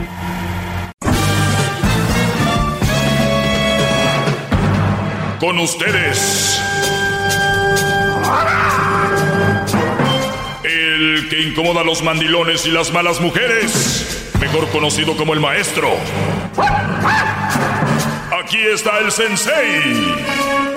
Con 5.39 5.57
ustedes. 5.59 6.61
El 10.63 11.27
que 11.29 11.41
incomoda 11.41 11.81
a 11.81 11.83
los 11.85 12.03
mandilones 12.03 12.65
y 12.65 12.71
las 12.71 12.91
malas 12.91 13.21
mujeres. 13.21 14.31
Mejor 14.39 14.69
conocido 14.69 15.15
como 15.15 15.33
el 15.33 15.39
maestro. 15.39 15.91
Aquí 18.43 18.59
está 18.59 18.99
el 18.99 19.11
sensei. 19.11 20.15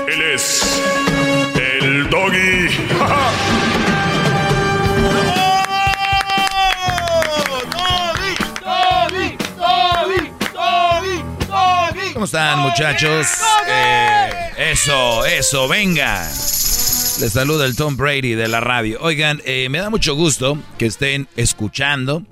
Él 0.07 0.23
es 0.35 0.83
el 1.57 2.09
doggy. 2.09 2.69
¿Cómo 12.13 12.27
están, 12.27 12.61
muchachos? 12.61 13.27
Eh, 13.67 14.42
eso, 14.57 15.25
eso, 15.27 15.69
venga. 15.69 16.29
Les 17.21 17.33
saluda 17.33 17.67
el 17.67 17.77
Tom 17.77 17.97
Brady 17.97 18.35
de 18.35 18.49
la 18.49 18.61
radio. 18.61 18.99
Oigan, 19.01 19.41
eh, 19.45 19.69
me 19.71 19.79
da 19.79 19.91
mucho 19.91 20.15
gusto 20.15 20.59
que 20.79 20.87
estén 20.87 21.29
escuchando. 21.37 22.25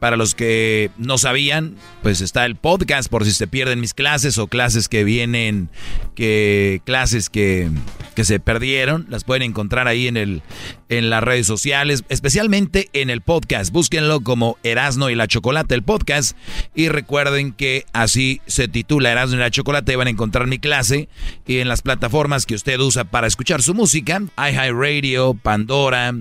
Para 0.00 0.16
los 0.16 0.34
que 0.34 0.90
no 0.98 1.16
sabían, 1.16 1.76
pues 2.02 2.20
está 2.20 2.44
el 2.44 2.56
podcast 2.56 3.08
por 3.08 3.24
si 3.24 3.32
se 3.32 3.46
pierden 3.46 3.80
mis 3.80 3.94
clases 3.94 4.36
o 4.36 4.48
clases 4.48 4.88
que 4.88 5.02
vienen, 5.02 5.70
que 6.14 6.82
clases 6.84 7.30
que, 7.30 7.70
que 8.14 8.24
se 8.24 8.38
perdieron, 8.38 9.06
las 9.08 9.24
pueden 9.24 9.42
encontrar 9.42 9.88
ahí 9.88 10.06
en 10.06 10.18
el 10.18 10.42
en 10.88 11.10
las 11.10 11.22
redes 11.22 11.46
sociales, 11.46 12.04
especialmente 12.08 12.88
en 12.92 13.10
el 13.10 13.20
podcast. 13.20 13.72
Búsquenlo 13.72 14.20
como 14.20 14.58
Erasno 14.62 15.10
y 15.10 15.14
la 15.14 15.26
Chocolate 15.26 15.74
el 15.74 15.82
podcast 15.82 16.36
y 16.74 16.88
recuerden 16.88 17.52
que 17.52 17.86
así 17.92 18.40
se 18.46 18.68
titula 18.68 19.12
Erasno 19.12 19.36
y 19.36 19.40
la 19.40 19.50
Chocolate, 19.50 19.96
van 19.96 20.08
a 20.08 20.10
encontrar 20.10 20.46
mi 20.46 20.58
clase 20.58 21.08
y 21.46 21.58
en 21.58 21.68
las 21.68 21.82
plataformas 21.82 22.46
que 22.46 22.54
usted 22.54 22.78
usa 22.80 23.04
para 23.04 23.26
escuchar 23.26 23.62
su 23.62 23.74
música, 23.74 24.22
iHeartRadio, 24.36 25.34
Pandora, 25.34 26.14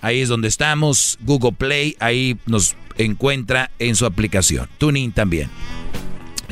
ahí 0.00 0.20
es 0.20 0.28
donde 0.28 0.48
estamos, 0.48 1.18
Google 1.22 1.52
Play, 1.52 1.96
ahí 2.00 2.38
nos 2.46 2.76
encuentra 2.98 3.70
en 3.78 3.96
su 3.96 4.06
aplicación. 4.06 4.68
Tuning 4.78 5.12
también. 5.12 5.50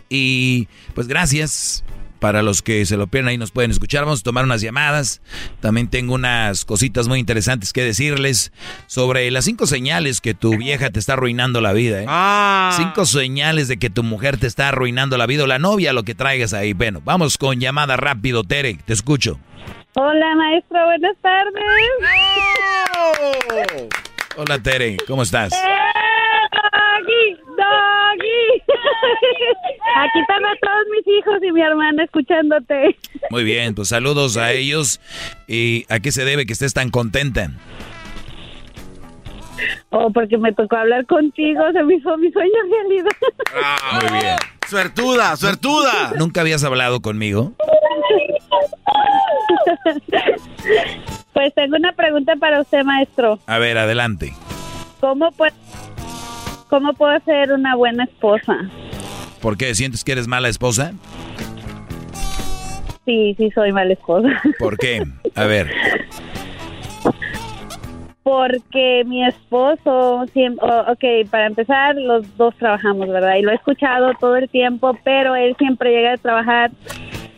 Y 0.08 0.68
pues 0.94 1.08
gracias. 1.08 1.84
Para 2.24 2.40
los 2.40 2.62
que 2.62 2.86
se 2.86 2.96
lo 2.96 3.06
pierden 3.06 3.28
ahí 3.28 3.36
nos 3.36 3.51
pueden 3.51 3.70
escuchar. 3.70 4.06
Vamos 4.06 4.20
a 4.20 4.22
tomar 4.22 4.44
unas 4.46 4.62
llamadas. 4.62 5.20
También 5.60 5.90
tengo 5.90 6.14
unas 6.14 6.64
cositas 6.64 7.06
muy 7.06 7.18
interesantes 7.18 7.74
que 7.74 7.82
decirles 7.82 8.51
sobre 8.86 9.30
las 9.30 9.44
cinco 9.44 9.66
señales 9.66 10.22
que 10.22 10.32
tu 10.32 10.56
vieja 10.56 10.88
te 10.88 10.98
está 11.01 11.12
arruinando 11.12 11.60
la 11.60 11.74
vida. 11.74 12.01
¿eh? 12.01 12.06
Cinco 12.78 13.05
señales 13.05 13.68
de 13.68 13.76
que 13.76 13.90
tu 13.90 14.02
mujer 14.02 14.38
te 14.38 14.46
está 14.46 14.70
arruinando 14.70 15.18
la 15.18 15.26
vida 15.26 15.44
o 15.44 15.46
la 15.46 15.59
novia, 15.59 15.92
lo 15.92 16.05
que 16.05 16.14
traigas 16.14 16.55
ahí. 16.55 16.72
Bueno, 16.72 17.02
vamos 17.05 17.36
con 17.36 17.60
llamada 17.60 17.98
rápido, 17.98 18.42
Tere. 18.42 18.78
Te 18.86 18.94
escucho. 18.94 19.38
Hola, 19.92 20.34
maestro. 20.34 20.82
Buenas 20.82 21.18
tardes. 21.20 21.62
Hola, 24.38 24.59
Tere. 24.62 24.96
¿Cómo 25.06 25.24
estás? 25.24 25.52
Doggy, 25.52 27.38
doggy. 27.59 27.93
Aquí 29.97 30.20
están 30.20 30.44
a 30.44 30.55
todos 30.61 30.85
mis 30.90 31.19
hijos 31.19 31.43
y 31.43 31.52
mi 31.52 31.62
hermana 31.62 32.05
escuchándote. 32.05 32.97
Muy 33.31 33.44
bien, 33.44 33.74
pues 33.74 33.89
saludos 33.89 34.36
a 34.36 34.52
ellos. 34.52 35.01
¿Y 35.47 35.86
a 35.89 36.01
qué 36.01 36.12
se 36.12 36.24
debe 36.24 36.47
que 36.47 36.52
estés 36.52 36.74
tan 36.74 36.90
contenta? 36.90 37.51
Oh, 39.90 40.11
porque 40.11 40.36
me 40.36 40.52
tocó 40.52 40.77
hablar 40.77 41.06
contigo, 41.06 41.62
se 41.73 41.82
me 41.85 41.94
hizo 41.94 42.16
mi 42.19 42.31
sueño 42.32 42.52
realidad. 42.70 43.11
Muy 44.01 44.20
bien. 44.20 44.36
Suertuda, 44.69 45.36
suertuda. 45.36 46.12
¿Nunca 46.19 46.40
habías 46.40 46.65
hablado 46.65 47.01
conmigo? 47.01 47.52
Pues 51.32 51.55
tengo 51.55 51.77
una 51.77 51.93
pregunta 51.93 52.35
para 52.36 52.61
usted, 52.61 52.82
maestro. 52.85 53.39
A 53.47 53.59
ver, 53.59 53.77
adelante. 53.78 54.32
¿Cómo 55.01 55.31
puedo, 55.32 55.52
cómo 56.74 56.92
puedo 56.92 57.16
ser 57.20 57.52
una 57.52 57.76
buena 57.76 58.02
esposa? 58.02 58.68
¿Por 59.40 59.56
qué? 59.56 59.76
¿Sientes 59.76 60.02
que 60.02 60.10
eres 60.10 60.26
mala 60.26 60.48
esposa? 60.48 60.92
Sí, 63.05 63.36
sí 63.38 63.48
soy 63.55 63.70
mala 63.70 63.92
esposa. 63.92 64.28
¿Por 64.59 64.76
qué? 64.76 65.05
A 65.36 65.44
ver. 65.44 65.70
Porque 68.24 69.05
mi 69.06 69.24
esposo, 69.24 70.26
siempre, 70.32 70.66
oh, 70.68 70.90
ok, 70.90 71.30
para 71.30 71.46
empezar, 71.46 71.94
los 71.94 72.36
dos 72.36 72.56
trabajamos, 72.56 73.09
¿verdad? 73.09 73.36
Y 73.36 73.42
lo 73.42 73.52
he 73.52 73.55
escuchado 73.55 74.10
todo 74.18 74.34
el 74.34 74.48
tiempo, 74.48 74.98
pero 75.05 75.36
él 75.36 75.55
siempre 75.56 75.92
llega 75.92 76.14
a 76.14 76.16
trabajar 76.16 76.72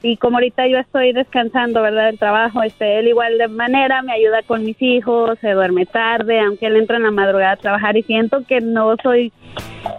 y 0.07 0.17
como 0.19 0.37
ahorita 0.37 0.67
yo 0.69 0.79
estoy 0.79 1.13
descansando, 1.13 1.83
¿verdad? 1.83 2.11
El 2.11 2.19
trabajo, 2.19 2.63
este, 2.63 2.99
él 3.01 3.09
igual 3.09 3.39
de 3.39 3.49
manera 3.49 4.03
me 4.03 4.13
ayuda 4.13 4.43
con 4.47 4.65
mis 4.65 4.81
hijos, 4.81 5.39
se 5.41 5.51
duerme 5.51 5.85
tarde, 5.87 6.39
aunque 6.41 6.67
él 6.67 6.77
entra 6.77 6.97
en 6.97 7.03
la 7.03 7.11
madrugada 7.11 7.53
a 7.53 7.57
trabajar 7.57 7.97
y 7.97 8.03
siento 8.05 8.45
que 8.47 8.61
no 8.61 8.95
soy, 9.03 9.33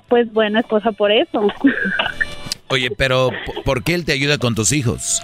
pues, 0.07 0.31
buena 0.31 0.61
esposa 0.61 0.91
por 0.93 1.11
eso. 1.11 1.47
Oye, 2.69 2.89
pero 2.91 3.29
¿por- 3.45 3.63
¿por 3.63 3.83
qué 3.83 3.93
él 3.95 4.05
te 4.05 4.11
ayuda 4.13 4.37
con 4.37 4.55
tus 4.55 4.71
hijos? 4.71 5.21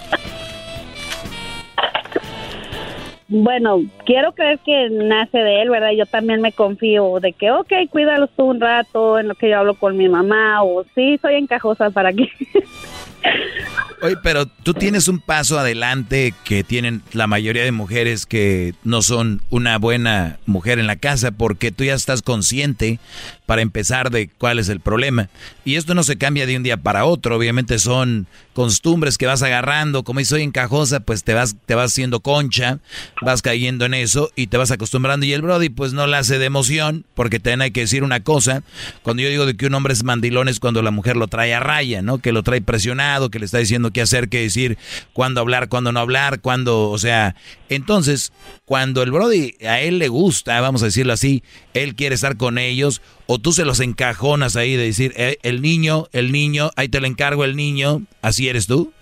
Bueno, 3.36 3.82
quiero 4.06 4.32
creer 4.32 4.60
que 4.60 4.88
nace 4.90 5.38
de 5.38 5.62
él, 5.62 5.68
¿verdad? 5.68 5.90
Yo 5.90 6.06
también 6.06 6.40
me 6.40 6.52
confío 6.52 7.18
de 7.20 7.32
que, 7.32 7.50
ok, 7.50 7.72
cuídalos 7.90 8.30
tú 8.36 8.44
un 8.44 8.60
rato 8.60 9.18
en 9.18 9.26
lo 9.26 9.34
que 9.34 9.50
yo 9.50 9.58
hablo 9.58 9.74
con 9.74 9.96
mi 9.96 10.08
mamá, 10.08 10.62
o 10.62 10.84
sí, 10.94 11.18
soy 11.20 11.34
encajosa 11.34 11.90
para 11.90 12.12
que... 12.12 12.28
Oye, 14.02 14.16
pero 14.22 14.46
tú 14.46 14.74
tienes 14.74 15.08
un 15.08 15.18
paso 15.18 15.58
adelante 15.58 16.32
que 16.44 16.62
tienen 16.62 17.02
la 17.12 17.26
mayoría 17.26 17.64
de 17.64 17.72
mujeres 17.72 18.24
que 18.26 18.74
no 18.84 19.02
son 19.02 19.40
una 19.50 19.78
buena 19.78 20.38
mujer 20.46 20.78
en 20.78 20.86
la 20.86 20.96
casa 20.96 21.32
porque 21.32 21.72
tú 21.72 21.84
ya 21.84 21.94
estás 21.94 22.22
consciente 22.22 23.00
para 23.46 23.62
empezar 23.62 24.10
de 24.10 24.28
cuál 24.28 24.58
es 24.58 24.68
el 24.68 24.80
problema. 24.80 25.28
Y 25.64 25.76
esto 25.76 25.94
no 25.94 26.02
se 26.02 26.16
cambia 26.16 26.46
de 26.46 26.56
un 26.56 26.62
día 26.62 26.76
para 26.76 27.04
otro, 27.04 27.36
obviamente 27.36 27.78
son 27.78 28.26
costumbres 28.54 29.18
que 29.18 29.26
vas 29.26 29.42
agarrando, 29.42 30.04
como 30.04 30.24
soy 30.24 30.42
encajosa, 30.42 31.00
pues 31.00 31.24
te 31.24 31.34
vas 31.34 31.56
te 31.66 31.74
vas 31.74 31.90
haciendo 31.90 32.20
concha, 32.20 32.78
vas 33.20 33.42
cayendo 33.42 33.84
en 33.84 33.94
eso 33.94 34.30
y 34.36 34.46
te 34.46 34.56
vas 34.56 34.70
acostumbrando 34.70 35.26
y 35.26 35.32
el 35.32 35.42
brody 35.42 35.68
pues 35.68 35.92
no 35.92 36.06
la 36.06 36.18
hace 36.18 36.38
de 36.38 36.46
emoción 36.46 37.04
porque 37.14 37.40
también 37.40 37.62
hay 37.62 37.70
que 37.72 37.80
decir 37.80 38.04
una 38.04 38.20
cosa, 38.20 38.62
cuando 39.02 39.22
yo 39.22 39.28
digo 39.28 39.44
de 39.44 39.56
que 39.56 39.66
un 39.66 39.74
hombre 39.74 39.92
es 39.92 40.04
mandilón 40.04 40.48
es 40.48 40.60
cuando 40.60 40.82
la 40.82 40.90
mujer 40.90 41.16
lo 41.16 41.26
trae 41.28 41.54
a 41.54 41.60
raya, 41.60 42.00
¿no? 42.00 42.18
Que 42.18 42.32
lo 42.32 42.42
trae 42.42 42.60
presionado, 42.60 43.30
que 43.30 43.38
le 43.38 43.44
está 43.46 43.58
diciendo 43.58 43.90
qué 43.90 44.00
hacer, 44.00 44.28
qué 44.28 44.40
decir, 44.40 44.78
cuándo 45.12 45.40
hablar, 45.40 45.68
cuándo 45.68 45.92
no 45.92 46.00
hablar, 46.00 46.40
cuándo, 46.40 46.90
o 46.90 46.98
sea, 46.98 47.34
entonces, 47.68 48.32
cuando 48.64 49.02
el 49.02 49.10
Brody 49.10 49.54
a 49.66 49.80
él 49.80 49.98
le 49.98 50.08
gusta, 50.08 50.60
vamos 50.60 50.82
a 50.82 50.86
decirlo 50.86 51.12
así, 51.12 51.42
él 51.72 51.94
quiere 51.94 52.14
estar 52.14 52.36
con 52.36 52.58
ellos, 52.58 53.02
o 53.26 53.38
tú 53.38 53.52
se 53.52 53.64
los 53.64 53.80
encajonas 53.80 54.56
ahí 54.56 54.76
de 54.76 54.84
decir, 54.84 55.12
"Eh, 55.16 55.38
el 55.42 55.62
niño, 55.62 56.06
el 56.12 56.32
niño, 56.32 56.70
ahí 56.76 56.88
te 56.88 57.00
lo 57.00 57.06
encargo 57.06 57.44
el 57.44 57.56
niño, 57.56 58.02
así 58.22 58.48
eres 58.48 58.66
tú. 58.66 58.92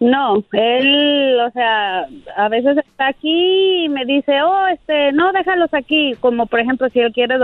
No, 0.00 0.44
él, 0.52 1.40
o 1.40 1.50
sea, 1.52 2.06
a 2.36 2.48
veces 2.50 2.76
está 2.76 3.08
aquí 3.08 3.84
y 3.84 3.88
me 3.88 4.04
dice, 4.04 4.42
oh, 4.42 4.66
este, 4.66 5.12
no, 5.12 5.32
déjalos 5.32 5.72
aquí. 5.72 6.14
Como 6.20 6.46
por 6.46 6.60
ejemplo, 6.60 6.90
si 6.90 7.00
él 7.00 7.12
quiere, 7.12 7.36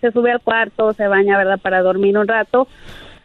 se 0.00 0.10
sube 0.12 0.32
al 0.32 0.40
cuarto, 0.40 0.92
se 0.92 1.08
baña, 1.08 1.38
¿verdad? 1.38 1.58
Para 1.58 1.80
dormir 1.80 2.18
un 2.18 2.28
rato. 2.28 2.68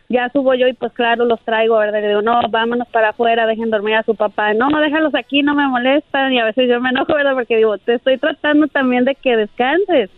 Ya 0.09 0.29
subo 0.33 0.55
yo 0.55 0.67
y 0.67 0.73
pues 0.73 0.91
claro, 0.93 1.23
los 1.25 1.39
traigo, 1.45 1.77
¿verdad? 1.77 2.01
Le 2.01 2.07
digo, 2.09 2.21
no, 2.23 2.41
vámonos 2.49 2.87
para 2.87 3.09
afuera, 3.09 3.45
dejen 3.45 3.69
dormir 3.69 3.93
a 3.95 4.03
su 4.03 4.15
papá. 4.15 4.53
No, 4.55 4.67
déjalos 4.81 5.13
aquí, 5.13 5.43
no 5.43 5.53
me 5.53 5.67
molestan. 5.67 6.33
Y 6.33 6.39
a 6.39 6.45
veces 6.45 6.67
yo 6.67 6.81
me 6.81 6.89
enojo, 6.89 7.13
¿verdad? 7.13 7.33
Porque 7.35 7.57
digo, 7.57 7.77
te 7.77 7.93
estoy 7.93 8.17
tratando 8.17 8.67
también 8.67 9.05
de 9.05 9.13
que 9.13 9.37
descanses. 9.37 10.09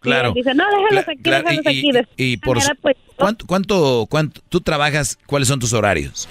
Claro. 0.00 0.30
Y 0.32 0.34
dice, 0.34 0.54
no, 0.54 0.64
déjalos 0.70 1.08
aquí, 1.08 1.22
claro, 1.22 1.48
déjalos 1.48 1.64
y- 1.64 1.68
aquí. 1.98 2.06
Y- 2.16 2.36
por 2.36 2.58
manera, 2.58 2.76
pues, 2.80 2.96
¿Cuánto, 3.16 3.46
cuánto, 3.46 4.06
cuánto, 4.10 4.40
tú 4.50 4.60
trabajas? 4.60 5.18
¿Cuáles 5.26 5.48
son 5.48 5.58
tus 5.58 5.72
horarios? 5.72 6.28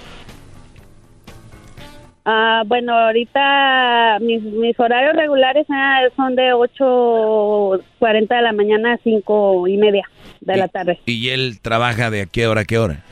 Ah, 2.27 2.63
bueno, 2.65 2.97
ahorita 2.97 4.17
mis, 4.19 4.41
mis 4.41 4.79
horarios 4.79 5.15
regulares 5.15 5.67
ah, 5.69 6.01
son 6.15 6.35
de 6.35 6.53
8.40 6.53 8.27
de 8.27 8.41
la 8.41 8.51
mañana 8.51 8.93
a 8.93 8.97
5 9.03 9.67
y 9.67 9.77
media 9.77 10.09
de 10.41 10.57
la 10.57 10.67
tarde. 10.67 10.99
¿Y 11.05 11.29
él 11.29 11.59
trabaja 11.61 12.09
de 12.09 12.21
a 12.21 12.25
qué 12.25 12.47
hora 12.47 12.61
a 12.61 12.65
qué 12.65 12.79
hora? 12.79 13.03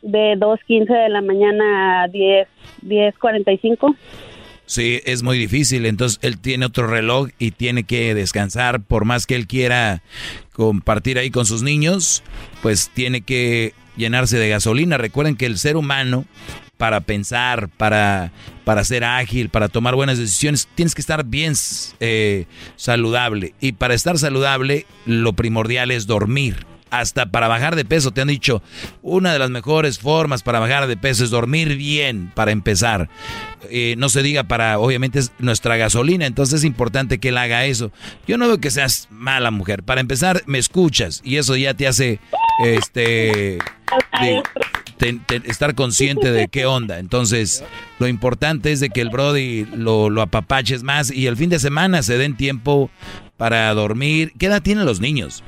De 0.00 0.34
2.15 0.38 0.86
de 0.86 1.08
la 1.10 1.20
mañana 1.20 2.04
a 2.04 2.08
10, 2.08 2.48
10.45. 2.86 3.94
Sí, 4.64 5.02
es 5.04 5.22
muy 5.22 5.36
difícil. 5.36 5.84
Entonces 5.84 6.18
él 6.22 6.38
tiene 6.40 6.64
otro 6.64 6.86
reloj 6.86 7.28
y 7.38 7.50
tiene 7.50 7.84
que 7.84 8.14
descansar. 8.14 8.80
Por 8.80 9.04
más 9.04 9.26
que 9.26 9.34
él 9.34 9.46
quiera 9.46 10.00
compartir 10.52 11.18
ahí 11.18 11.30
con 11.30 11.44
sus 11.44 11.62
niños, 11.62 12.22
pues 12.62 12.88
tiene 12.94 13.20
que 13.20 13.74
llenarse 13.96 14.38
de 14.38 14.48
gasolina. 14.48 14.96
Recuerden 14.96 15.36
que 15.36 15.46
el 15.46 15.58
ser 15.58 15.76
humano, 15.76 16.24
para 16.80 17.02
pensar, 17.02 17.68
para, 17.76 18.32
para 18.64 18.82
ser 18.84 19.04
ágil, 19.04 19.50
para 19.50 19.68
tomar 19.68 19.94
buenas 19.94 20.16
decisiones, 20.16 20.66
tienes 20.74 20.94
que 20.94 21.02
estar 21.02 21.26
bien 21.26 21.52
eh, 22.00 22.46
saludable. 22.76 23.52
Y 23.60 23.72
para 23.72 23.92
estar 23.92 24.16
saludable, 24.18 24.86
lo 25.04 25.34
primordial 25.34 25.90
es 25.90 26.06
dormir. 26.06 26.64
Hasta 26.88 27.26
para 27.26 27.48
bajar 27.48 27.76
de 27.76 27.84
peso, 27.84 28.12
te 28.12 28.22
han 28.22 28.28
dicho, 28.28 28.62
una 29.02 29.32
de 29.34 29.38
las 29.38 29.50
mejores 29.50 29.98
formas 29.98 30.42
para 30.42 30.58
bajar 30.58 30.86
de 30.86 30.96
peso 30.96 31.22
es 31.22 31.28
dormir 31.30 31.76
bien, 31.76 32.32
para 32.34 32.50
empezar. 32.50 33.10
Eh, 33.70 33.94
no 33.98 34.08
se 34.08 34.22
diga 34.22 34.44
para, 34.44 34.78
obviamente 34.78 35.18
es 35.18 35.32
nuestra 35.38 35.76
gasolina, 35.76 36.24
entonces 36.24 36.60
es 36.60 36.64
importante 36.64 37.18
que 37.18 37.28
él 37.28 37.36
haga 37.36 37.66
eso. 37.66 37.92
Yo 38.26 38.38
no 38.38 38.46
veo 38.48 38.58
que 38.58 38.70
seas 38.70 39.06
mala 39.10 39.50
mujer. 39.50 39.82
Para 39.82 40.00
empezar, 40.00 40.42
me 40.46 40.58
escuchas 40.58 41.20
y 41.22 41.36
eso 41.36 41.54
ya 41.56 41.74
te 41.74 41.86
hace, 41.86 42.20
este, 42.64 43.58
de- 44.20 44.42
estar 45.44 45.74
consciente 45.74 46.30
de 46.32 46.48
qué 46.48 46.66
onda. 46.66 46.98
Entonces, 46.98 47.64
lo 47.98 48.08
importante 48.08 48.72
es 48.72 48.80
de 48.80 48.90
que 48.90 49.00
el 49.00 49.10
Brody 49.10 49.64
lo, 49.74 50.10
lo 50.10 50.22
apapaches 50.22 50.82
más 50.82 51.10
y 51.10 51.26
el 51.26 51.36
fin 51.36 51.50
de 51.50 51.58
semana 51.58 52.02
se 52.02 52.18
den 52.18 52.36
tiempo 52.36 52.90
para 53.36 53.72
dormir. 53.74 54.32
¿Qué 54.38 54.46
edad 54.46 54.62
tienen 54.62 54.84
los 54.86 55.00
niños? 55.00 55.42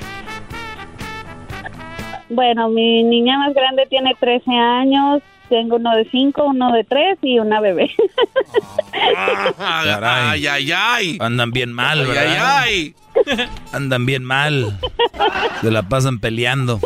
Bueno, 2.30 2.70
mi 2.70 3.02
niña 3.02 3.38
más 3.38 3.52
grande 3.54 3.84
tiene 3.90 4.14
13 4.18 4.50
años, 4.52 5.20
tengo 5.50 5.76
uno 5.76 5.94
de 5.96 6.08
5, 6.10 6.44
uno 6.44 6.72
de 6.72 6.82
3 6.84 7.18
y 7.20 7.38
una 7.38 7.60
bebé. 7.60 7.90
Caray. 9.58 9.98
Ay, 9.98 10.46
ay, 10.46 10.72
ay. 10.74 11.16
Andan 11.20 11.50
bien 11.50 11.72
mal, 11.72 12.00
Ay, 12.00 12.06
¿verdad? 12.06 12.36
ay, 12.62 12.94
Andan 13.72 14.06
bien 14.06 14.24
mal. 14.24 14.78
Se 15.60 15.70
la 15.70 15.82
pasan 15.89 16.18
peleando 16.18 16.80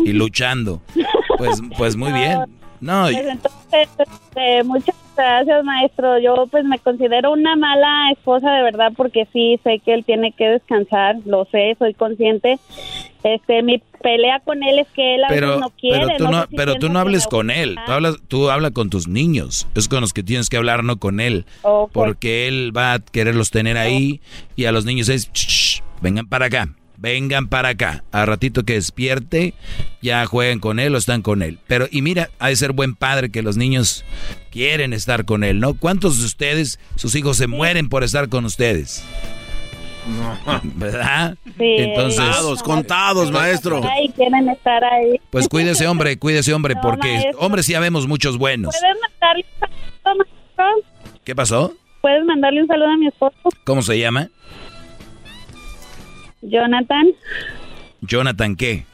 y 0.00 0.12
luchando. 0.12 0.82
Pues, 1.36 1.60
pues 1.76 1.96
muy 1.96 2.12
bien. 2.12 2.40
No, 2.80 3.02
Pues 3.10 3.26
entonces, 3.26 3.88
este, 3.98 4.62
muchas 4.64 4.94
gracias, 5.16 5.64
maestro. 5.64 6.18
Yo 6.20 6.46
pues 6.50 6.64
me 6.64 6.78
considero 6.78 7.32
una 7.32 7.56
mala 7.56 8.10
esposa 8.12 8.50
de 8.52 8.62
verdad 8.62 8.92
porque 8.96 9.26
sí 9.32 9.58
sé 9.64 9.80
que 9.84 9.94
él 9.94 10.04
tiene 10.04 10.32
que 10.32 10.48
descansar, 10.48 11.16
lo 11.26 11.44
sé, 11.46 11.74
soy 11.78 11.94
consciente. 11.94 12.58
Este, 13.24 13.62
mi 13.64 13.82
pelea 14.00 14.38
con 14.44 14.62
él 14.62 14.78
es 14.78 14.86
que 14.94 15.16
él 15.16 15.24
a 15.24 15.28
pero, 15.28 15.46
veces 15.48 15.60
no 15.60 15.70
quiere. 15.70 16.06
pero 16.06 16.16
tú 16.18 16.24
no 16.24 16.30
no, 16.30 16.40
sé 16.42 16.46
si 16.50 16.56
pero 16.56 16.74
tú 16.76 16.88
no 16.88 16.98
hables 17.00 17.26
con 17.26 17.50
él. 17.50 17.76
Tú 17.84 17.92
hablas, 17.92 18.16
tú 18.28 18.50
habla 18.50 18.70
con 18.70 18.90
tus 18.90 19.08
niños. 19.08 19.66
Es 19.74 19.88
con 19.88 20.00
los 20.00 20.12
que 20.12 20.22
tienes 20.22 20.48
que 20.48 20.56
hablar, 20.56 20.84
no 20.84 20.98
con 20.98 21.18
él. 21.18 21.44
Ok. 21.62 21.90
Porque 21.92 22.46
él 22.46 22.72
va 22.76 22.92
a 22.94 22.98
quererlos 23.00 23.50
tener 23.50 23.76
ahí 23.76 24.20
y 24.54 24.66
a 24.66 24.72
los 24.72 24.84
niños 24.84 25.08
es, 25.08 25.32
"Shh, 25.32 25.48
shh, 25.80 25.82
vengan 26.00 26.28
para 26.28 26.46
acá, 26.46 26.68
vengan 26.98 27.48
para 27.48 27.70
acá. 27.70 28.04
A 28.12 28.26
ratito 28.26 28.64
que 28.64 28.74
despierte, 28.74 29.54
ya 30.02 30.26
jueguen 30.26 30.58
con 30.58 30.78
él 30.80 30.94
o 30.94 30.98
están 30.98 31.22
con 31.22 31.42
él. 31.42 31.58
Pero, 31.66 31.86
y 31.90 32.02
mira, 32.02 32.28
ha 32.38 32.48
de 32.48 32.56
ser 32.56 32.72
buen 32.72 32.94
padre 32.94 33.30
que 33.30 33.42
los 33.42 33.56
niños 33.56 34.04
quieren 34.50 34.92
estar 34.92 35.24
con 35.24 35.44
él, 35.44 35.60
¿no? 35.60 35.74
¿Cuántos 35.74 36.18
de 36.18 36.26
ustedes, 36.26 36.78
sus 36.96 37.14
hijos 37.14 37.36
se 37.36 37.46
mueren 37.46 37.88
por 37.88 38.04
estar 38.04 38.28
con 38.28 38.44
ustedes? 38.44 39.04
¿Verdad? 40.62 41.36
Sí, 41.58 41.74
Entonces, 41.78 42.18
Contados, 42.20 42.62
contados, 42.62 43.30
maestro. 43.30 43.82
Ay, 43.84 44.08
quieren 44.16 44.48
estar 44.48 44.82
ahí. 44.84 45.20
pues 45.30 45.48
cuídese 45.48 45.86
hombre, 45.86 46.18
cuídese 46.18 46.54
hombre, 46.54 46.74
No, 46.74 46.80
porque 46.80 47.08
maestro. 47.08 47.38
hombres 47.40 47.66
sí 47.66 47.74
habemos 47.74 48.06
muchos 48.06 48.38
buenos. 48.38 48.74
¿Puedes 48.74 48.96
mandarle 49.02 49.44
un 49.52 49.60
saludo, 49.60 50.24
maestro? 50.24 51.20
¿Qué 51.24 51.34
pasó? 51.36 51.74
¿Puedes 52.00 52.24
mandarle 52.24 52.62
un 52.62 52.68
saludo 52.68 52.88
a 52.88 52.96
mi 52.96 53.08
esposo, 53.08 53.36
¿Cómo 53.64 53.82
se 53.82 53.98
llama? 53.98 54.28
Jonathan? 56.42 57.06
Jonathan 58.00 58.56
qué? 58.56 58.84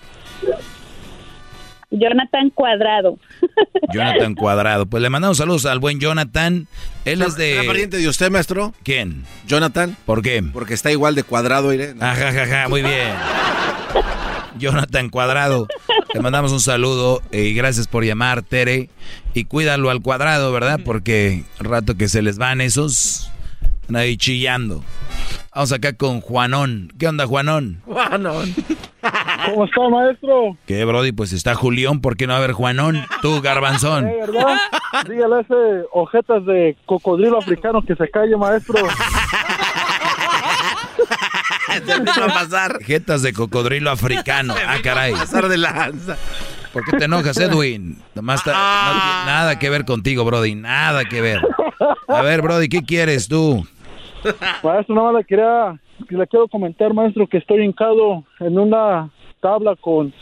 Jonathan 1.90 2.50
Cuadrado. 2.50 3.18
Jonathan 3.92 4.34
Cuadrado. 4.34 4.86
Pues 4.86 5.02
le 5.02 5.10
mandamos 5.10 5.38
saludos 5.38 5.66
al 5.66 5.78
buen 5.78 6.00
Jonathan. 6.00 6.66
Él 7.04 7.22
es 7.22 7.38
¿Era 7.38 7.62
de... 7.62 7.66
pariente 7.66 7.98
de 7.98 8.08
usted, 8.08 8.30
maestro? 8.30 8.72
¿Quién? 8.82 9.24
Jonathan. 9.46 9.96
¿Por 10.04 10.22
qué? 10.22 10.42
Porque 10.52 10.74
está 10.74 10.90
igual 10.90 11.14
de 11.14 11.22
cuadrado, 11.22 11.72
Irene. 11.72 12.04
Ajá, 12.04 12.28
ajá, 12.28 12.42
ajá, 12.42 12.68
muy 12.68 12.82
bien. 12.82 13.12
Jonathan 14.58 15.08
Cuadrado. 15.08 15.66
Le 16.12 16.20
mandamos 16.20 16.52
un 16.52 16.60
saludo 16.60 17.22
eh, 17.32 17.42
y 17.42 17.54
gracias 17.54 17.86
por 17.88 18.04
llamar, 18.04 18.42
Tere. 18.42 18.88
Y 19.34 19.44
cuídalo 19.44 19.90
al 19.90 20.00
cuadrado, 20.00 20.52
¿verdad? 20.52 20.80
Porque 20.84 21.44
rato 21.58 21.96
que 21.96 22.08
se 22.08 22.22
les 22.22 22.38
van 22.38 22.60
esos, 22.60 23.30
ahí 23.92 24.16
chillando. 24.16 24.82
Vamos 25.54 25.72
acá 25.72 25.92
con 25.92 26.20
Juanón. 26.20 26.92
¿Qué 26.98 27.06
onda, 27.06 27.26
Juanón? 27.26 27.82
¿Cómo 27.86 29.64
está, 29.66 29.88
maestro? 29.88 30.56
¿Qué, 30.66 30.84
Brody? 30.84 31.12
Pues 31.12 31.32
está 31.32 31.54
Julián, 31.54 32.00
¿por 32.00 32.16
qué 32.16 32.26
no 32.26 32.32
va 32.32 32.38
a 32.38 32.42
haber 32.42 32.52
Juanón? 32.52 33.04
Tú, 33.22 33.40
Garbanzón. 33.40 34.08
¿Eh, 34.08 34.16
¿Verdad? 34.20 34.56
Dígale 35.08 35.36
a 35.36 35.40
ese 35.40 35.86
ojetas 35.92 36.44
de 36.46 36.76
cocodrilo 36.86 37.38
africano 37.38 37.82
que 37.82 37.94
se 37.94 38.08
calle, 38.10 38.36
maestro. 38.36 38.74
va 42.20 42.24
a 42.26 42.34
pasar. 42.34 42.82
Jetas 42.82 43.22
de 43.22 43.32
cocodrilo 43.32 43.90
africano. 43.90 44.54
Ah, 44.66 44.78
caray. 44.82 45.12
Pasar 45.12 45.48
de 45.48 45.58
lanza. 45.58 46.16
¿Por 46.72 46.84
qué 46.84 46.96
te 46.96 47.04
enojas, 47.04 47.36
Edwin? 47.38 48.02
Nomás 48.14 48.40
está- 48.40 48.52
no 48.52 49.00
tiene 49.00 49.26
nada 49.26 49.58
que 49.58 49.70
ver 49.70 49.84
contigo, 49.84 50.24
Brody. 50.24 50.54
Nada 50.56 51.04
que 51.04 51.20
ver. 51.20 51.40
A 52.08 52.22
ver, 52.22 52.42
Brody, 52.42 52.68
¿qué 52.68 52.82
quieres 52.82 53.28
tú? 53.28 53.66
Maestro, 54.62 54.94
nada 54.94 55.12
más 55.12 55.20
le 55.20 55.24
quería, 55.24 55.80
le 56.08 56.26
quiero 56.26 56.48
comentar, 56.48 56.94
maestro, 56.94 57.26
que 57.26 57.38
estoy 57.38 57.64
hincado 57.64 58.24
en 58.40 58.58
una 58.58 59.10
tabla 59.40 59.76
con 59.76 60.12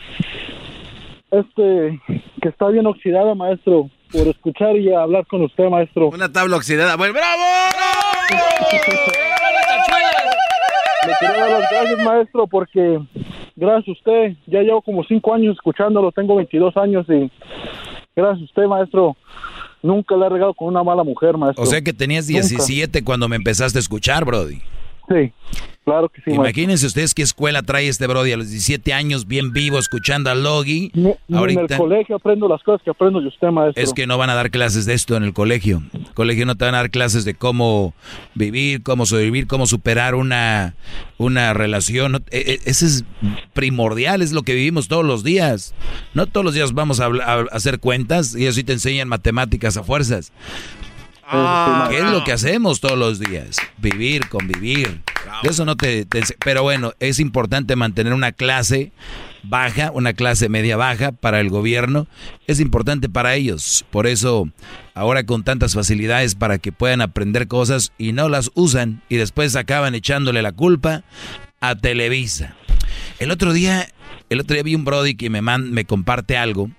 este 1.30 2.00
que 2.40 2.48
está 2.48 2.68
bien 2.68 2.86
oxidada, 2.86 3.34
maestro, 3.34 3.88
por 4.12 4.26
escuchar 4.28 4.76
y 4.76 4.92
hablar 4.92 5.26
con 5.26 5.42
usted, 5.42 5.68
maestro. 5.68 6.08
Una 6.08 6.30
tabla 6.30 6.56
oxidada. 6.56 6.96
¡Bueno, 6.96 7.14
bravo! 7.14 7.42
Le 11.06 11.12
quería 11.18 11.36
dar 11.36 11.60
las 11.60 11.70
gracias, 11.70 12.04
maestro, 12.04 12.46
porque 12.46 13.00
gracias 13.56 13.88
a 13.88 13.92
usted, 13.92 14.36
ya 14.46 14.60
llevo 14.60 14.82
como 14.82 15.04
cinco 15.04 15.34
años 15.34 15.54
escuchándolo, 15.54 16.12
tengo 16.12 16.36
22 16.36 16.76
años 16.76 17.06
y 17.08 17.30
gracias 18.14 18.42
a 18.42 18.44
usted, 18.44 18.66
maestro, 18.66 19.16
nunca 19.82 20.16
le 20.16 20.26
he 20.26 20.28
regado 20.28 20.54
con 20.54 20.68
una 20.68 20.82
mala 20.82 21.04
mujer, 21.04 21.36
maestro. 21.36 21.62
O 21.62 21.66
sea 21.66 21.82
que 21.82 21.92
tenías 21.92 22.28
Nunca. 22.28 22.40
17 22.40 23.04
cuando 23.04 23.28
me 23.28 23.36
empezaste 23.36 23.78
a 23.78 23.80
escuchar, 23.80 24.24
Brody. 24.24 24.60
Sí, 25.08 25.32
claro 25.84 26.08
que 26.08 26.18
sí, 26.22 26.30
maestro. 26.30 26.44
Imagínense 26.44 26.86
ustedes 26.86 27.14
qué 27.14 27.22
escuela 27.22 27.62
trae 27.62 27.88
este 27.88 28.06
Brody 28.06 28.32
a 28.32 28.36
los 28.36 28.48
17 28.50 28.92
años, 28.92 29.26
bien 29.26 29.52
vivo, 29.52 29.78
escuchando 29.78 30.30
a 30.30 30.34
Logi. 30.34 30.90
Ni 30.94 31.10
en 31.10 31.16
Ahorita 31.36 31.62
el 31.74 31.76
colegio 31.78 32.16
aprendo 32.16 32.48
las 32.48 32.62
cosas 32.62 32.82
que 32.82 32.90
aprendo 32.90 33.20
de 33.20 33.28
usted, 33.28 33.48
maestro. 33.48 33.82
es 33.82 33.92
que 33.92 34.06
no 34.06 34.18
van 34.18 34.30
a 34.30 34.34
dar 34.34 34.50
clases 34.50 34.86
de 34.86 34.94
esto 34.94 35.16
en 35.16 35.22
el 35.24 35.32
colegio. 35.32 35.82
El 35.92 36.14
colegio 36.14 36.46
no 36.46 36.56
te 36.56 36.64
van 36.64 36.74
a 36.74 36.78
dar 36.78 36.90
clases 36.90 37.24
de 37.24 37.34
cómo 37.34 37.94
vivir, 38.34 38.82
cómo 38.82 39.06
sobrevivir, 39.06 39.46
cómo 39.46 39.66
superar 39.66 40.14
una, 40.14 40.74
una 41.18 41.52
relación. 41.54 42.24
E- 42.30 42.38
e- 42.52 42.60
Ese 42.64 42.86
es 42.86 43.04
primordial, 43.52 44.22
es 44.22 44.32
lo 44.32 44.42
que 44.42 44.54
vivimos 44.54 44.88
todos 44.88 45.04
los 45.04 45.24
días. 45.24 45.74
No 46.14 46.26
todos 46.26 46.44
los 46.44 46.54
días 46.54 46.72
vamos 46.72 47.00
a 47.00 47.08
hacer 47.52 47.78
cuentas 47.80 48.34
y 48.36 48.46
así 48.46 48.64
te 48.64 48.72
enseñan 48.72 49.08
matemáticas 49.08 49.76
a 49.76 49.82
fuerzas. 49.82 50.32
¿Qué 51.90 51.98
es 51.98 52.04
lo 52.04 52.24
que 52.24 52.32
hacemos 52.32 52.80
todos 52.80 52.98
los 52.98 53.18
días? 53.18 53.56
Vivir, 53.78 54.28
convivir. 54.28 55.02
De 55.42 55.48
eso 55.48 55.64
no 55.64 55.76
te, 55.76 56.04
te 56.04 56.22
Pero 56.44 56.62
bueno, 56.62 56.92
es 57.00 57.20
importante 57.20 57.76
mantener 57.76 58.12
una 58.12 58.32
clase 58.32 58.92
baja, 59.42 59.90
una 59.92 60.12
clase 60.12 60.48
media 60.48 60.76
baja 60.76 61.12
para 61.12 61.40
el 61.40 61.48
gobierno. 61.48 62.06
Es 62.46 62.60
importante 62.60 63.08
para 63.08 63.34
ellos. 63.34 63.84
Por 63.90 64.06
eso, 64.06 64.48
ahora 64.94 65.24
con 65.24 65.44
tantas 65.44 65.74
facilidades 65.74 66.34
para 66.34 66.58
que 66.58 66.72
puedan 66.72 67.00
aprender 67.00 67.48
cosas 67.48 67.92
y 67.98 68.12
no 68.12 68.28
las 68.28 68.50
usan 68.54 69.02
y 69.08 69.16
después 69.16 69.56
acaban 69.56 69.94
echándole 69.94 70.42
la 70.42 70.52
culpa 70.52 71.04
a 71.60 71.76
Televisa. 71.76 72.56
El 73.18 73.30
otro 73.30 73.52
día 73.52 73.88
El 74.28 74.40
otro 74.40 74.54
día 74.54 74.62
vi 74.62 74.74
un 74.74 74.84
Brody 74.84 75.14
que 75.14 75.30
me, 75.30 75.42
man, 75.42 75.70
me 75.72 75.84
comparte 75.84 76.36
algo 76.36 76.70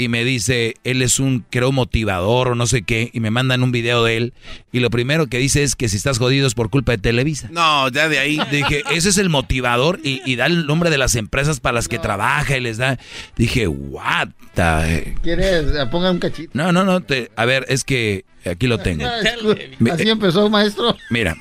y 0.00 0.08
me 0.08 0.24
dice, 0.24 0.76
él 0.82 1.02
es 1.02 1.20
un, 1.20 1.44
creo, 1.50 1.72
motivador 1.72 2.48
o 2.48 2.54
no 2.54 2.66
sé 2.66 2.80
qué, 2.80 3.10
y 3.12 3.20
me 3.20 3.30
mandan 3.30 3.62
un 3.62 3.70
video 3.70 4.02
de 4.02 4.16
él, 4.16 4.32
y 4.72 4.80
lo 4.80 4.88
primero 4.88 5.26
que 5.26 5.36
dice 5.36 5.62
es 5.62 5.76
que 5.76 5.90
si 5.90 5.98
estás 5.98 6.16
jodido 6.16 6.46
es 6.46 6.54
por 6.54 6.70
culpa 6.70 6.92
de 6.92 6.98
Televisa. 6.98 7.48
No, 7.52 7.86
ya 7.90 8.08
de 8.08 8.18
ahí. 8.18 8.40
Dije, 8.50 8.82
ese 8.92 9.10
es 9.10 9.18
el 9.18 9.28
motivador, 9.28 10.00
y, 10.02 10.36
da 10.36 10.46
el 10.46 10.66
nombre 10.66 10.88
de 10.88 10.96
las 10.96 11.16
empresas 11.16 11.60
para 11.60 11.74
las 11.74 11.86
que 11.86 11.98
trabaja 11.98 12.56
y 12.56 12.60
les 12.62 12.78
da. 12.78 12.98
Dije, 13.36 13.68
what 13.68 14.28
the... 14.54 15.16
¿Quieres? 15.22 15.66
Ponga 15.90 16.10
un 16.10 16.18
cachito. 16.18 16.52
No, 16.54 16.72
no, 16.72 16.82
no, 16.82 17.02
te, 17.02 17.30
a 17.36 17.44
ver, 17.44 17.66
es 17.68 17.84
que 17.84 18.24
aquí 18.46 18.68
lo 18.68 18.78
tengo. 18.78 19.04
Así 19.06 20.08
empezó, 20.08 20.48
maestro. 20.48 20.96
Mira. 21.10 21.36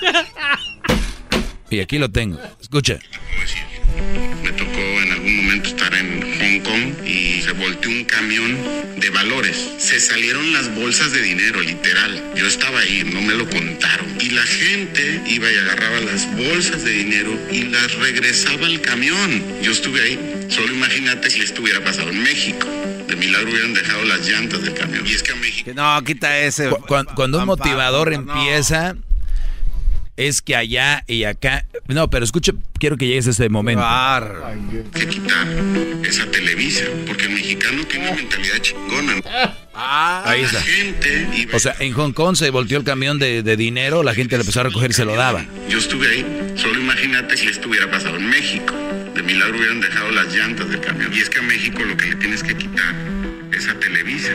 Y 1.70 1.78
aquí 1.78 1.98
lo 1.98 2.10
tengo. 2.10 2.36
Escucha. 2.60 2.98
Me 4.42 4.50
tocó 4.50 4.70
en 4.72 5.12
algún 5.12 5.36
momento 5.36 5.70
un 7.90 8.04
camión 8.04 8.56
de 8.96 9.10
valores. 9.10 9.56
Se 9.78 9.98
salieron 9.98 10.52
las 10.52 10.72
bolsas 10.74 11.12
de 11.12 11.22
dinero, 11.22 11.60
literal. 11.60 12.22
Yo 12.36 12.46
estaba 12.46 12.80
ahí, 12.80 13.02
no 13.04 13.20
me 13.20 13.34
lo 13.34 13.48
contaron. 13.48 14.06
Y 14.20 14.30
la 14.30 14.42
gente 14.42 15.22
iba 15.26 15.50
y 15.50 15.56
agarraba 15.56 16.00
las 16.00 16.26
bolsas 16.36 16.84
de 16.84 16.90
dinero 16.90 17.36
y 17.50 17.64
las 17.64 17.92
regresaba 17.96 18.66
al 18.66 18.80
camión. 18.80 19.42
Yo 19.62 19.72
estuve 19.72 20.00
ahí. 20.02 20.46
Solo 20.48 20.72
imagínate 20.72 21.30
si 21.30 21.40
esto 21.40 21.62
hubiera 21.62 21.82
pasado 21.82 22.10
en 22.10 22.22
México. 22.22 22.66
De 23.08 23.16
milagro 23.16 23.50
hubieran 23.50 23.74
dejado 23.74 24.04
las 24.04 24.26
llantas 24.26 24.62
del 24.62 24.74
camión. 24.74 25.06
Y 25.06 25.12
es 25.12 25.22
que 25.22 25.32
a 25.32 25.36
México... 25.36 25.70
No, 25.74 26.02
quita 26.04 26.38
ese. 26.38 26.70
Cuando, 26.86 27.38
un 27.38 27.46
motivador 27.46 28.12
empieza 28.12 28.94
es 30.20 30.42
que 30.42 30.54
allá 30.54 31.02
y 31.06 31.24
acá. 31.24 31.64
No, 31.88 32.10
pero 32.10 32.24
escuche, 32.24 32.52
quiero 32.78 32.98
que 32.98 33.06
llegues 33.06 33.26
a 33.26 33.30
ese 33.30 33.48
momento. 33.48 33.82
Que 34.92 35.06
quitar 35.06 35.46
esa 36.04 36.30
Televisa, 36.30 36.84
porque 37.06 37.24
el 37.24 37.30
mexicano 37.30 37.84
tiene 37.84 38.08
una 38.08 38.16
mentalidad 38.16 38.58
chingona. 38.58 39.14
Ah, 39.74 40.22
ahí 40.26 40.42
está. 40.42 40.62
o 41.56 41.58
sea, 41.58 41.74
en 41.78 41.92
Hong 41.94 42.12
Kong 42.12 42.36
se 42.36 42.50
volteó 42.50 42.76
el 42.76 42.84
camión 42.84 43.18
de, 43.18 43.42
dinero, 43.56 44.02
la 44.02 44.14
gente 44.14 44.36
le 44.36 44.42
empezó 44.42 44.60
a 44.60 44.64
recoger 44.64 44.90
y 44.90 44.94
se 44.94 45.06
lo 45.06 45.16
daba. 45.16 45.46
Yo 45.68 45.78
estuve 45.78 46.08
ahí, 46.08 46.52
solo 46.56 46.78
imagínate 46.78 47.36
si 47.36 47.46
esto 47.46 47.68
hubiera 47.68 47.90
pasado 47.90 48.16
en 48.16 48.28
México. 48.28 48.74
De 49.14 49.22
milagro 49.22 49.56
hubieran 49.58 49.80
dejado 49.80 50.10
las 50.10 50.34
llantas 50.34 50.68
del 50.68 50.80
camión. 50.80 51.12
Y 51.14 51.20
es 51.20 51.30
que 51.30 51.38
a 51.38 51.42
México 51.42 51.82
lo 51.82 51.96
que 51.96 52.06
le 52.06 52.16
tienes 52.16 52.42
que 52.42 52.54
quitar 52.56 52.94
es 53.52 53.68
a 53.68 53.74
Televisa. 53.74 54.32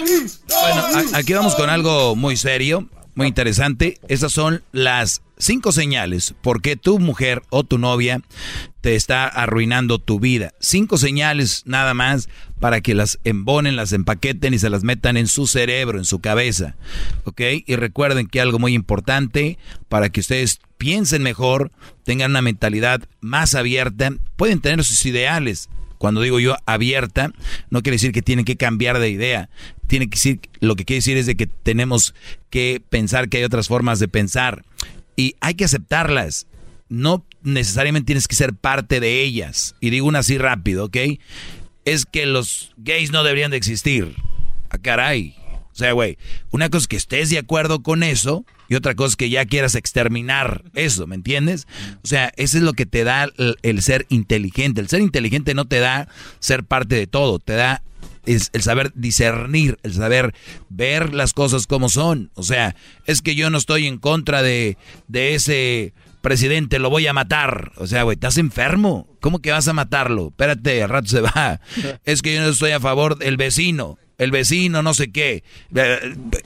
Bueno, 0.00 1.10
aquí 1.14 1.32
vamos 1.32 1.54
con 1.54 1.70
algo 1.70 2.14
muy 2.14 2.36
serio, 2.36 2.88
muy 3.14 3.26
interesante. 3.26 3.98
Esas 4.08 4.32
son 4.32 4.62
las 4.70 5.22
cinco 5.38 5.72
señales 5.72 6.34
por 6.40 6.62
qué 6.62 6.76
tu 6.76 6.98
mujer 6.98 7.42
o 7.50 7.64
tu 7.64 7.78
novia 7.78 8.20
te 8.80 8.94
está 8.94 9.26
arruinando 9.26 9.98
tu 9.98 10.20
vida. 10.20 10.52
Cinco 10.60 10.98
señales 10.98 11.62
nada 11.66 11.94
más 11.94 12.28
para 12.60 12.80
que 12.80 12.94
las 12.94 13.18
embonen, 13.24 13.76
las 13.76 13.92
empaqueten 13.92 14.54
y 14.54 14.58
se 14.58 14.70
las 14.70 14.84
metan 14.84 15.16
en 15.16 15.26
su 15.26 15.46
cerebro, 15.46 15.98
en 15.98 16.04
su 16.04 16.20
cabeza. 16.20 16.76
¿Ok? 17.24 17.40
Y 17.66 17.76
recuerden 17.76 18.28
que 18.28 18.40
algo 18.40 18.58
muy 18.58 18.74
importante 18.74 19.58
para 19.88 20.10
que 20.10 20.20
ustedes 20.20 20.60
piensen 20.76 21.22
mejor, 21.22 21.72
tengan 22.04 22.30
una 22.30 22.42
mentalidad 22.42 23.02
más 23.20 23.56
abierta, 23.56 24.12
pueden 24.36 24.60
tener 24.60 24.84
sus 24.84 25.04
ideales, 25.06 25.68
cuando 25.98 26.20
digo 26.20 26.38
yo 26.38 26.56
abierta, 26.64 27.32
no 27.70 27.82
quiere 27.82 27.96
decir 27.96 28.12
que 28.12 28.22
tienen 28.22 28.44
que 28.44 28.56
cambiar 28.56 28.98
de 29.00 29.10
idea. 29.10 29.50
Tiene 29.88 30.08
que 30.08 30.16
decir, 30.16 30.40
lo 30.60 30.76
que 30.76 30.84
quiere 30.84 30.98
decir 30.98 31.16
es 31.16 31.26
de 31.26 31.36
que 31.36 31.46
tenemos 31.46 32.14
que 32.50 32.80
pensar 32.88 33.28
que 33.28 33.38
hay 33.38 33.44
otras 33.44 33.68
formas 33.68 33.98
de 33.98 34.08
pensar. 34.08 34.64
Y 35.16 35.34
hay 35.40 35.54
que 35.54 35.64
aceptarlas. 35.64 36.46
No 36.88 37.24
necesariamente 37.42 38.06
tienes 38.06 38.28
que 38.28 38.36
ser 38.36 38.54
parte 38.54 39.00
de 39.00 39.22
ellas. 39.22 39.74
Y 39.80 39.90
digo 39.90 40.06
una 40.06 40.20
así 40.20 40.38
rápido, 40.38 40.84
¿ok? 40.84 40.96
Es 41.84 42.06
que 42.06 42.26
los 42.26 42.72
gays 42.76 43.10
no 43.10 43.24
deberían 43.24 43.50
de 43.50 43.56
existir. 43.56 44.14
ah, 44.70 44.78
caray. 44.78 45.34
O 45.72 45.76
sea, 45.78 45.92
güey, 45.92 46.18
una 46.50 46.70
cosa 46.70 46.82
es 46.82 46.88
que 46.88 46.96
estés 46.96 47.30
de 47.30 47.38
acuerdo 47.38 47.84
con 47.84 48.02
eso 48.02 48.44
y 48.68 48.74
otra 48.74 48.96
cosa 48.96 49.10
es 49.10 49.16
que 49.16 49.30
ya 49.30 49.46
quieras 49.46 49.76
exterminar 49.76 50.64
eso, 50.74 51.06
¿me 51.06 51.14
entiendes? 51.14 51.68
O 52.02 52.06
sea, 52.08 52.32
eso 52.36 52.58
es 52.58 52.64
lo 52.64 52.72
que 52.72 52.84
te 52.84 53.04
da 53.04 53.28
el, 53.62 53.82
ser 53.82 54.04
inteligente. 54.08 54.80
El 54.80 54.88
ser 54.88 55.00
inteligente 55.00 55.54
no 55.54 55.66
te 55.66 55.78
da 55.78 56.08
ser 56.40 56.64
parte 56.64 56.96
de 56.96 57.06
todo, 57.06 57.38
te 57.38 57.52
da 57.52 57.82
es 58.34 58.50
el 58.52 58.62
saber 58.62 58.92
discernir, 58.94 59.78
el 59.82 59.94
saber 59.94 60.34
ver 60.68 61.14
las 61.14 61.32
cosas 61.32 61.66
como 61.66 61.88
son. 61.88 62.30
O 62.34 62.42
sea, 62.42 62.76
es 63.06 63.22
que 63.22 63.34
yo 63.34 63.50
no 63.50 63.58
estoy 63.58 63.86
en 63.86 63.98
contra 63.98 64.42
de, 64.42 64.76
de 65.08 65.34
ese 65.34 65.94
presidente, 66.20 66.78
lo 66.78 66.90
voy 66.90 67.06
a 67.06 67.12
matar. 67.12 67.72
O 67.76 67.86
sea, 67.86 68.02
güey, 68.02 68.14
estás 68.14 68.36
enfermo. 68.38 69.08
¿Cómo 69.20 69.40
que 69.40 69.50
vas 69.50 69.68
a 69.68 69.72
matarlo? 69.72 70.28
Espérate, 70.28 70.82
al 70.82 70.90
rato 70.90 71.08
se 71.08 71.20
va. 71.20 71.60
Es 72.04 72.22
que 72.22 72.34
yo 72.34 72.40
no 72.40 72.48
estoy 72.48 72.72
a 72.72 72.80
favor 72.80 73.18
del 73.18 73.36
vecino. 73.36 73.98
El 74.18 74.30
vecino, 74.30 74.82
no 74.82 74.94
sé 74.94 75.10
qué. 75.12 75.44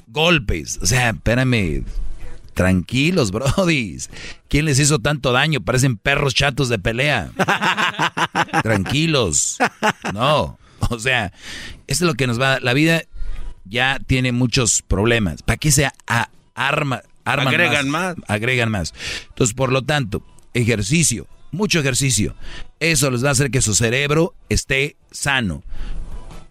Golpes. 0.08 0.78
O 0.82 0.86
sea, 0.86 1.10
espérame 1.10 1.84
Tranquilos, 2.54 3.30
brodis. 3.30 4.10
¿Quién 4.48 4.66
les 4.66 4.78
hizo 4.78 4.98
tanto 4.98 5.32
daño? 5.32 5.60
Parecen 5.62 5.96
perros 5.96 6.34
chatos 6.34 6.68
de 6.68 6.78
pelea. 6.78 7.30
Tranquilos. 8.62 9.56
No. 10.12 10.58
O 10.90 10.98
sea, 10.98 11.32
esto 11.86 12.04
es 12.04 12.08
lo 12.08 12.14
que 12.14 12.26
nos 12.26 12.40
va. 12.40 12.60
La 12.60 12.74
vida 12.74 13.02
ya 13.64 13.98
tiene 14.06 14.32
muchos 14.32 14.82
problemas. 14.82 15.42
¿Para 15.42 15.56
qué 15.56 15.70
se 15.70 15.88
arma, 16.54 17.02
agregan 17.24 17.88
más, 17.88 18.16
Agregan 18.28 18.70
más. 18.70 18.94
Entonces, 19.28 19.54
por 19.54 19.72
lo 19.72 19.82
tanto, 19.82 20.24
ejercicio, 20.54 21.26
mucho 21.50 21.80
ejercicio. 21.80 22.34
Eso 22.80 23.10
les 23.10 23.24
va 23.24 23.28
a 23.28 23.32
hacer 23.32 23.50
que 23.50 23.62
su 23.62 23.74
cerebro 23.74 24.34
esté 24.48 24.96
sano. 25.10 25.62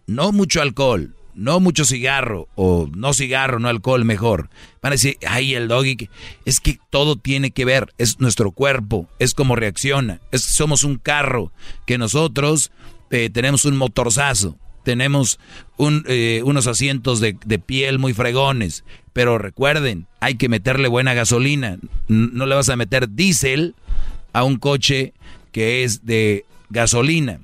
No 0.07 0.31
mucho 0.31 0.61
alcohol, 0.61 1.15
no 1.35 1.59
mucho 1.59 1.85
cigarro, 1.85 2.47
o 2.55 2.89
no 2.93 3.13
cigarro, 3.13 3.59
no 3.59 3.69
alcohol, 3.69 4.05
mejor. 4.05 4.49
Van 4.81 4.91
a 4.91 4.95
decir, 4.95 5.17
ay, 5.27 5.53
el 5.53 5.67
doggy, 5.67 6.09
es 6.45 6.59
que 6.59 6.79
todo 6.89 7.15
tiene 7.15 7.51
que 7.51 7.65
ver, 7.65 7.93
es 7.97 8.19
nuestro 8.19 8.51
cuerpo, 8.51 9.07
es 9.19 9.33
como 9.33 9.55
reacciona, 9.55 10.19
es, 10.31 10.43
somos 10.43 10.83
un 10.83 10.97
carro, 10.97 11.51
que 11.85 11.97
nosotros 11.97 12.71
eh, 13.11 13.29
tenemos 13.29 13.65
un 13.65 13.77
motorzazo, 13.77 14.57
tenemos 14.83 15.39
eh, 16.07 16.41
unos 16.43 16.67
asientos 16.67 17.19
de, 17.19 17.33
piel 17.59 17.99
muy 17.99 18.13
fregones, 18.13 18.83
pero 19.13 19.37
recuerden, 19.37 20.07
hay 20.19 20.35
que 20.35 20.49
meterle 20.49 20.87
buena 20.87 21.13
gasolina, 21.13 21.77
no 22.07 22.45
le 22.45 22.55
vas 22.55 22.69
a 22.69 22.75
meter 22.75 23.09
diésel 23.09 23.75
a 24.33 24.43
un 24.43 24.57
coche 24.57 25.13
que 25.51 25.83
es 25.83 26.05
de 26.05 26.45
gasolina, 26.69 27.41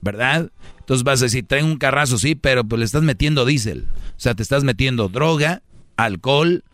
¿verdad? 0.00 0.50
Entonces 0.78 1.04
vas 1.04 1.20
a 1.20 1.26
decir, 1.26 1.46
trae 1.46 1.62
un 1.62 1.76
carrazo, 1.76 2.18
sí, 2.18 2.34
pero 2.34 2.64
pues 2.64 2.78
le 2.78 2.84
estás 2.84 3.02
metiendo 3.02 3.44
diésel. 3.44 3.86
O 4.16 4.20
sea, 4.20 4.34
te 4.34 4.42
estás 4.42 4.64
metiendo 4.64 5.08
droga, 5.08 5.62
alcohol, 5.96 6.64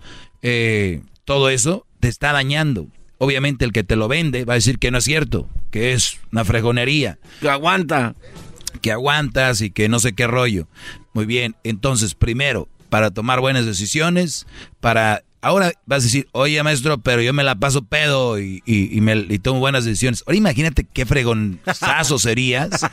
eh, 0.42 1.02
todo 1.24 1.50
eso 1.50 1.86
te 2.00 2.08
está 2.08 2.32
dañando. 2.32 2.88
Obviamente 3.18 3.64
el 3.64 3.72
que 3.72 3.84
te 3.84 3.96
lo 3.96 4.08
vende 4.08 4.44
va 4.44 4.54
a 4.54 4.56
decir 4.56 4.78
que 4.78 4.90
no 4.90 4.98
es 4.98 5.04
cierto, 5.04 5.48
que 5.70 5.92
es 5.92 6.18
una 6.32 6.44
fregonería. 6.44 7.18
Que 7.40 7.48
aguanta. 7.48 8.14
Que 8.80 8.92
aguantas 8.92 9.60
y 9.60 9.70
que 9.70 9.88
no 9.88 9.98
sé 9.98 10.14
qué 10.14 10.26
rollo. 10.26 10.68
Muy 11.12 11.26
bien, 11.26 11.56
entonces 11.64 12.14
primero, 12.14 12.68
para 12.90 13.10
tomar 13.10 13.40
buenas 13.40 13.66
decisiones, 13.66 14.46
para 14.80 15.24
Ahora 15.40 15.72
vas 15.86 16.02
a 16.02 16.06
decir, 16.06 16.28
oye 16.32 16.60
maestro, 16.62 16.98
pero 16.98 17.22
yo 17.22 17.32
me 17.32 17.44
la 17.44 17.54
paso 17.54 17.82
pedo 17.82 18.40
y, 18.40 18.62
me, 19.00 19.38
tomo 19.38 19.60
buenas 19.60 19.84
decisiones. 19.84 20.24
Ahora 20.26 20.36
imagínate 20.36 20.84
qué 20.84 21.06
fregonzazo 21.06 22.18
serías. 22.18 22.84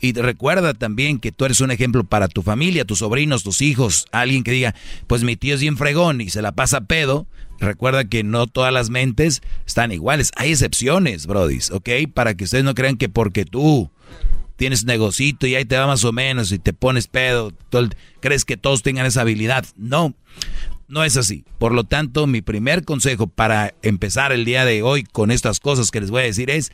Y 0.00 0.12
recuerda 0.12 0.74
también 0.74 1.18
que 1.18 1.32
tú 1.32 1.44
eres 1.44 1.60
un 1.60 1.72
ejemplo 1.72 2.04
para 2.04 2.28
tu 2.28 2.42
familia, 2.42 2.84
tus 2.84 3.00
sobrinos, 3.00 3.42
tus 3.42 3.62
hijos. 3.62 4.06
Alguien 4.12 4.44
que 4.44 4.52
diga, 4.52 4.74
pues 5.08 5.24
mi 5.24 5.36
tío 5.36 5.56
es 5.56 5.60
bien 5.60 5.76
fregón 5.76 6.20
y 6.20 6.30
se 6.30 6.40
la 6.40 6.52
pasa 6.52 6.82
pedo. 6.82 7.26
Recuerda 7.58 8.04
que 8.04 8.22
no 8.22 8.46
todas 8.46 8.72
las 8.72 8.90
mentes 8.90 9.42
están 9.66 9.90
iguales. 9.90 10.30
Hay 10.36 10.52
excepciones, 10.52 11.26
brodis, 11.26 11.72
¿ok? 11.72 11.88
Para 12.14 12.34
que 12.34 12.44
ustedes 12.44 12.62
no 12.62 12.74
crean 12.74 12.96
que 12.96 13.08
porque 13.08 13.44
tú 13.44 13.90
tienes 14.54 14.84
negocito 14.84 15.46
y 15.46 15.54
ahí 15.54 15.64
te 15.64 15.76
va 15.76 15.86
más 15.86 16.04
o 16.04 16.12
menos 16.12 16.52
y 16.52 16.58
te 16.58 16.72
pones 16.72 17.06
pedo, 17.06 17.52
crees 18.20 18.44
que 18.44 18.56
todos 18.56 18.82
tengan 18.82 19.06
esa 19.06 19.22
habilidad. 19.22 19.64
No. 19.76 20.14
No 20.88 21.04
es 21.04 21.18
así. 21.18 21.44
Por 21.58 21.72
lo 21.72 21.84
tanto, 21.84 22.26
mi 22.26 22.40
primer 22.40 22.84
consejo 22.84 23.26
para 23.26 23.74
empezar 23.82 24.32
el 24.32 24.46
día 24.46 24.64
de 24.64 24.82
hoy 24.82 25.04
con 25.04 25.30
estas 25.30 25.60
cosas 25.60 25.90
que 25.90 26.00
les 26.00 26.10
voy 26.10 26.22
a 26.22 26.26
decir 26.26 26.50
es 26.50 26.72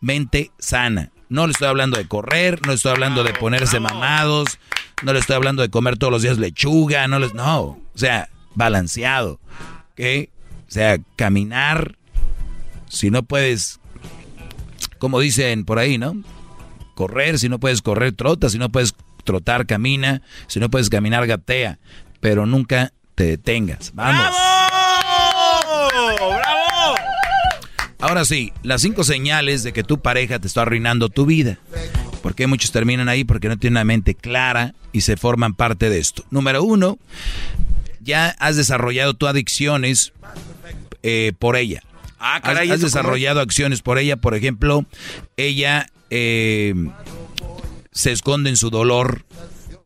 mente 0.00 0.50
sana. 0.58 1.12
No 1.28 1.46
le 1.46 1.52
estoy 1.52 1.68
hablando 1.68 1.96
de 1.96 2.06
correr, 2.06 2.60
no 2.62 2.68
le 2.68 2.74
estoy 2.74 2.92
hablando 2.92 3.22
de 3.22 3.32
ponerse 3.32 3.80
mamados, 3.80 4.58
no 5.02 5.12
le 5.12 5.20
estoy 5.20 5.36
hablando 5.36 5.62
de 5.62 5.70
comer 5.70 5.96
todos 5.96 6.12
los 6.12 6.22
días 6.22 6.38
lechuga, 6.38 7.08
no 7.08 7.18
les, 7.18 7.32
no, 7.32 7.60
o 7.60 7.80
sea, 7.94 8.28
balanceado, 8.54 9.40
¿ok? 9.92 10.28
O 10.68 10.70
sea, 10.70 10.98
caminar, 11.16 11.96
si 12.88 13.10
no 13.10 13.22
puedes, 13.22 13.80
como 14.98 15.20
dicen 15.20 15.64
por 15.64 15.78
ahí, 15.78 15.96
¿no? 15.96 16.22
Correr, 16.94 17.38
si 17.38 17.48
no 17.48 17.58
puedes 17.58 17.80
correr, 17.80 18.12
trota, 18.12 18.50
si 18.50 18.58
no 18.58 18.70
puedes 18.70 18.94
trotar, 19.24 19.66
camina, 19.66 20.20
si 20.48 20.60
no 20.60 20.70
puedes 20.70 20.90
caminar, 20.90 21.26
gatea, 21.26 21.78
pero 22.20 22.44
nunca 22.44 22.92
te 23.14 23.24
detengas. 23.24 23.92
Vamos. 23.94 24.34
¡Bravo! 25.90 26.18
¡Bravo! 26.18 26.96
Ahora 28.00 28.24
sí, 28.24 28.52
las 28.62 28.82
cinco 28.82 29.04
señales 29.04 29.62
de 29.62 29.72
que 29.72 29.84
tu 29.84 30.00
pareja 30.00 30.38
te 30.38 30.48
está 30.48 30.62
arruinando 30.62 31.08
tu 31.08 31.24
vida. 31.24 31.58
¿Por 32.20 32.34
qué 32.34 32.46
muchos 32.46 32.72
terminan 32.72 33.08
ahí? 33.08 33.24
Porque 33.24 33.48
no 33.48 33.56
tienen 33.58 33.74
una 33.74 33.84
mente 33.84 34.14
clara 34.14 34.74
y 34.92 35.02
se 35.02 35.16
forman 35.16 35.54
parte 35.54 35.88
de 35.88 35.98
esto. 35.98 36.24
Número 36.30 36.64
uno, 36.64 36.98
ya 38.00 38.30
has 38.38 38.56
desarrollado 38.56 39.14
tu 39.14 39.26
adicciones 39.26 40.12
eh, 41.02 41.32
por 41.38 41.56
ella. 41.56 41.82
Ah, 42.18 42.40
caray, 42.42 42.70
has, 42.70 42.80
desarrollado 42.80 43.40
acciones 43.40 43.82
por 43.82 43.98
ella. 43.98 44.16
Por 44.16 44.34
ejemplo, 44.34 44.84
ella 45.36 45.88
eh, 46.10 46.74
se 47.92 48.12
esconde 48.12 48.50
en 48.50 48.56
su 48.56 48.70
dolor 48.70 49.24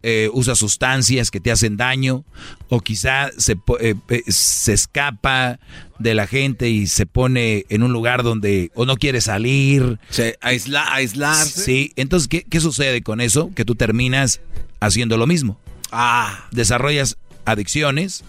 eh, 0.09 0.31
usa 0.33 0.55
sustancias 0.55 1.33
que 1.33 1.41
te 1.41 1.51
hacen 1.51 1.77
daño, 1.77 2.25
o 2.69 2.81
quizá 2.81 3.33
se, 3.39 3.57
eh, 3.81 3.97
se 4.29 4.73
escapa 4.73 5.59
de 5.99 6.15
la 6.15 6.29
gente 6.29 6.71
y 6.71 6.87
se 6.87 7.07
pone 7.07 7.67
en 7.71 7.83
un 7.83 7.93
lugar 7.93 8.23
donde 8.23 8.71
o 8.77 8.87
no 8.87 8.99
quiere 8.99 9.21
salir. 9.21 9.99
Se 10.11 10.39
aisla, 10.41 10.95
aislarse. 10.95 11.61
Sí, 11.61 11.93
entonces, 11.97 12.29
¿qué, 12.29 12.45
¿qué 12.45 12.61
sucede 12.61 13.03
con 13.03 13.21
eso? 13.21 13.51
Que 13.57 13.65
tú 13.65 13.75
terminas 13.75 14.41
haciendo 14.79 15.17
lo 15.17 15.27
mismo. 15.27 15.59
Ah. 15.91 16.47
Desarrollas 16.53 17.19
adicciones 17.45 18.23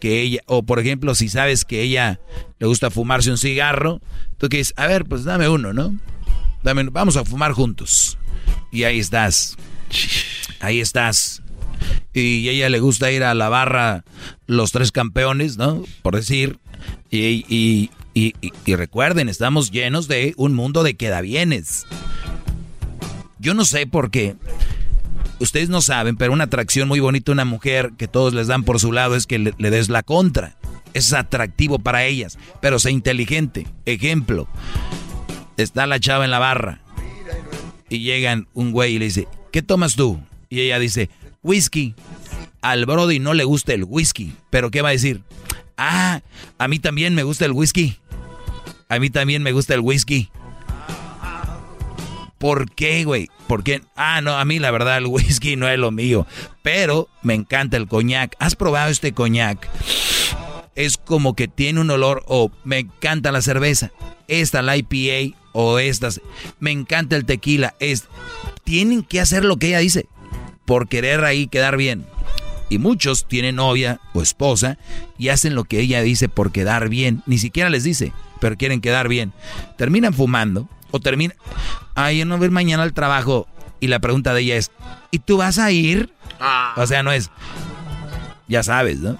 que 0.00 0.22
ella, 0.22 0.40
o 0.46 0.64
por 0.64 0.80
ejemplo, 0.80 1.14
si 1.14 1.28
sabes 1.28 1.64
que 1.64 1.82
ella 1.82 2.18
le 2.58 2.66
gusta 2.66 2.90
fumarse 2.90 3.30
un 3.30 3.38
cigarro, 3.38 4.00
tú 4.38 4.48
dices, 4.48 4.74
a 4.76 4.88
ver, 4.88 5.04
pues 5.04 5.22
dame 5.22 5.48
uno, 5.48 5.72
¿no? 5.72 5.96
Dame, 6.64 6.82
vamos 6.90 7.16
a 7.16 7.24
fumar 7.24 7.52
juntos. 7.52 8.18
Y 8.72 8.82
ahí 8.82 8.98
estás 8.98 9.56
Ahí 10.62 10.80
estás. 10.80 11.42
Y 12.14 12.48
ella 12.48 12.70
le 12.70 12.78
gusta 12.78 13.10
ir 13.10 13.24
a 13.24 13.34
la 13.34 13.48
barra 13.48 14.04
los 14.46 14.70
tres 14.70 14.92
campeones, 14.92 15.58
¿no? 15.58 15.82
Por 16.02 16.14
decir. 16.14 16.58
Y, 17.10 17.90
recuerden, 18.66 19.28
estamos 19.28 19.72
llenos 19.72 20.06
de 20.06 20.34
un 20.36 20.54
mundo 20.54 20.84
de 20.84 20.94
quedabienes. 20.94 21.84
Yo 23.40 23.54
no 23.54 23.64
sé 23.64 23.86
por 23.88 24.10
qué. 24.12 24.36
Ustedes 25.40 25.68
no 25.68 25.80
saben, 25.80 26.16
pero 26.16 26.32
una 26.32 26.44
atracción 26.44 26.86
muy 26.86 27.00
bonita 27.00 27.32
una 27.32 27.44
mujer 27.44 27.90
que 27.98 28.06
todos 28.06 28.32
les 28.32 28.46
dan 28.46 28.62
por 28.62 28.78
su 28.78 28.92
lado 28.92 29.16
es 29.16 29.26
que 29.26 29.40
le, 29.40 29.54
le 29.58 29.70
des 29.70 29.88
la 29.88 30.04
contra. 30.04 30.56
Es 30.94 31.12
atractivo 31.12 31.80
para 31.80 32.04
ellas, 32.04 32.38
pero 32.60 32.78
sé 32.78 32.92
inteligente. 32.92 33.66
Ejemplo, 33.84 34.46
está 35.56 35.88
la 35.88 35.98
chava 35.98 36.24
en 36.24 36.30
la 36.30 36.38
barra 36.38 36.80
y 37.88 37.98
llegan 38.00 38.46
un 38.54 38.70
güey 38.70 38.94
y 38.94 38.98
le 39.00 39.06
dice, 39.06 39.26
¿qué 39.50 39.62
tomas 39.62 39.96
tú? 39.96 40.20
Y 40.52 40.60
ella 40.60 40.78
dice, 40.78 41.08
whisky. 41.42 41.94
Al 42.60 42.84
Brody 42.84 43.20
no 43.20 43.32
le 43.32 43.44
gusta 43.44 43.72
el 43.72 43.84
whisky, 43.84 44.34
pero 44.50 44.70
¿qué 44.70 44.82
va 44.82 44.90
a 44.90 44.92
decir? 44.92 45.22
Ah, 45.78 46.20
a 46.58 46.68
mí 46.68 46.78
también 46.78 47.14
me 47.14 47.22
gusta 47.22 47.46
el 47.46 47.52
whisky. 47.52 47.96
A 48.90 48.98
mí 48.98 49.08
también 49.08 49.42
me 49.42 49.52
gusta 49.52 49.72
el 49.72 49.80
whisky. 49.80 50.28
¿Por 52.36 52.70
qué, 52.70 53.04
güey? 53.04 53.30
¿Por 53.46 53.64
qué? 53.64 53.80
Ah, 53.96 54.20
no, 54.20 54.36
a 54.36 54.44
mí 54.44 54.58
la 54.58 54.70
verdad 54.70 54.98
el 54.98 55.06
whisky 55.08 55.56
no 55.56 55.66
es 55.70 55.78
lo 55.78 55.90
mío. 55.90 56.26
Pero 56.62 57.08
me 57.22 57.32
encanta 57.32 57.78
el 57.78 57.88
coñac. 57.88 58.36
¿Has 58.38 58.54
probado 58.54 58.90
este 58.90 59.12
coñac? 59.12 59.66
Es 60.74 60.98
como 60.98 61.34
que 61.34 61.48
tiene 61.48 61.80
un 61.80 61.90
olor 61.90 62.24
o 62.26 62.50
me 62.64 62.80
encanta 62.80 63.32
la 63.32 63.40
cerveza. 63.40 63.90
Esta, 64.28 64.60
la 64.60 64.76
IPA 64.76 65.34
o 65.52 65.78
estas. 65.78 66.20
Me 66.60 66.72
encanta 66.72 67.16
el 67.16 67.24
tequila. 67.24 67.74
Es, 67.80 68.04
tienen 68.64 69.02
que 69.02 69.18
hacer 69.18 69.46
lo 69.46 69.56
que 69.56 69.68
ella 69.68 69.78
dice 69.78 70.08
por 70.72 70.88
querer 70.88 71.22
ahí 71.22 71.48
quedar 71.48 71.76
bien. 71.76 72.06
Y 72.70 72.78
muchos 72.78 73.28
tienen 73.28 73.56
novia 73.56 74.00
o 74.14 74.22
esposa 74.22 74.78
y 75.18 75.28
hacen 75.28 75.54
lo 75.54 75.64
que 75.64 75.80
ella 75.80 76.00
dice 76.00 76.30
por 76.30 76.50
quedar 76.50 76.88
bien. 76.88 77.22
Ni 77.26 77.36
siquiera 77.36 77.68
les 77.68 77.84
dice, 77.84 78.14
pero 78.40 78.56
quieren 78.56 78.80
quedar 78.80 79.06
bien. 79.06 79.34
Terminan 79.76 80.14
fumando 80.14 80.70
o 80.90 80.98
terminan... 80.98 81.36
Ay, 81.94 82.20
yo 82.20 82.24
no 82.24 82.38
voy 82.38 82.48
mañana 82.48 82.84
al 82.84 82.94
trabajo. 82.94 83.46
Y 83.80 83.88
la 83.88 84.00
pregunta 84.00 84.32
de 84.32 84.40
ella 84.40 84.56
es, 84.56 84.70
¿y 85.10 85.18
tú 85.18 85.36
vas 85.36 85.58
a 85.58 85.70
ir? 85.72 86.10
Ah. 86.40 86.72
O 86.78 86.86
sea, 86.86 87.02
no 87.02 87.12
es... 87.12 87.30
Ya 88.48 88.62
sabes, 88.62 89.00
¿no? 89.00 89.18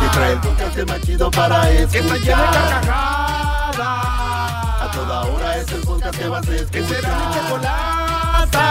Que 0.00 0.08
trae 0.08 0.32
el 0.32 0.40
podcast 0.40 0.88
más 0.88 1.00
chido 1.00 1.30
para 1.30 1.70
escuchar. 1.70 1.90
Que 1.90 1.98
está 1.98 2.16
llena 2.16 2.42
de 2.42 2.58
carcajadas. 2.58 3.78
A 4.82 4.90
toda 4.92 5.20
hora 5.22 5.56
es 5.56 5.72
el 5.72 5.80
podcast 5.80 6.18
que 6.18 6.28
vas 6.28 6.46
a 6.46 6.54
escuchar. 6.54 6.70
Que 6.70 6.86
será 6.86 7.08
mi 7.16 7.34
chocolata. 7.34 8.66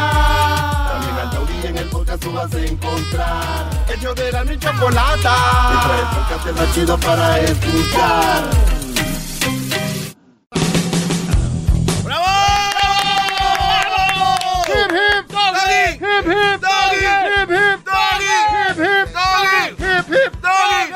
También 0.92 1.16
al 1.18 1.30
taurí 1.32 1.54
en 1.64 1.78
el 1.78 1.90
podcast 1.90 2.22
tú 2.24 2.32
vas 2.32 2.54
a 2.54 2.60
encontrar. 2.60 3.70
Ellos 3.98 4.16
de 4.16 4.32
la 4.32 4.44
ni 4.44 4.60
chocolata. 4.60 5.36
Que 5.72 5.78
trae 5.88 6.00
el 6.00 6.08
podcast 6.08 6.60
más 6.60 6.76
chido 6.76 6.98
para 7.00 7.40
escuchar. 7.40 8.44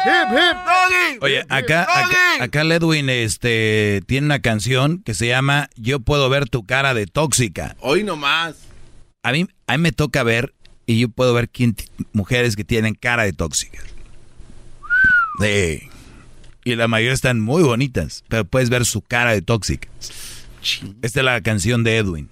Hip 0.06 0.30
hip 0.32 0.58
doggy. 0.66 1.18
Oye, 1.22 1.46
acá, 1.50 1.84
acá, 1.84 2.44
acá 2.44 2.62
el 2.62 2.72
Edwin 2.72 3.10
este, 3.10 4.02
tiene 4.06 4.26
una 4.26 4.40
canción 4.40 5.02
que 5.04 5.14
se 5.14 5.28
llama 5.28 5.70
Yo 5.76 6.00
puedo 6.00 6.30
ver 6.30 6.50
tu 6.50 6.66
cara 6.66 6.94
de 6.94 7.06
tóxica. 7.08 7.76
Hoy 7.80 8.04
nomás. 8.04 8.56
A 9.24 9.32
mí, 9.32 9.48
a 9.68 9.78
mí 9.78 9.84
me 9.84 9.92
toca 9.92 10.24
ver 10.24 10.54
y 10.86 11.00
yo 11.00 11.10
puedo 11.10 11.34
ver 11.34 11.50
quién, 11.50 11.76
mujeres 12.12 12.56
que 12.56 12.64
tienen 12.64 12.94
cara 12.96 13.24
de 13.24 13.34
tóxica. 13.34 13.80
De, 15.40 15.90
y 16.64 16.76
la 16.76 16.88
mayoría 16.88 17.14
están 17.14 17.40
muy 17.40 17.64
bonitas, 17.64 18.24
pero 18.28 18.46
puedes 18.46 18.70
ver 18.70 18.86
su 18.86 19.02
cara 19.02 19.32
de 19.32 19.42
tóxica. 19.42 19.90
Esta 21.02 21.20
es 21.20 21.26
la 21.26 21.42
canción 21.42 21.84
de 21.84 21.98
Edwin. 21.98 22.30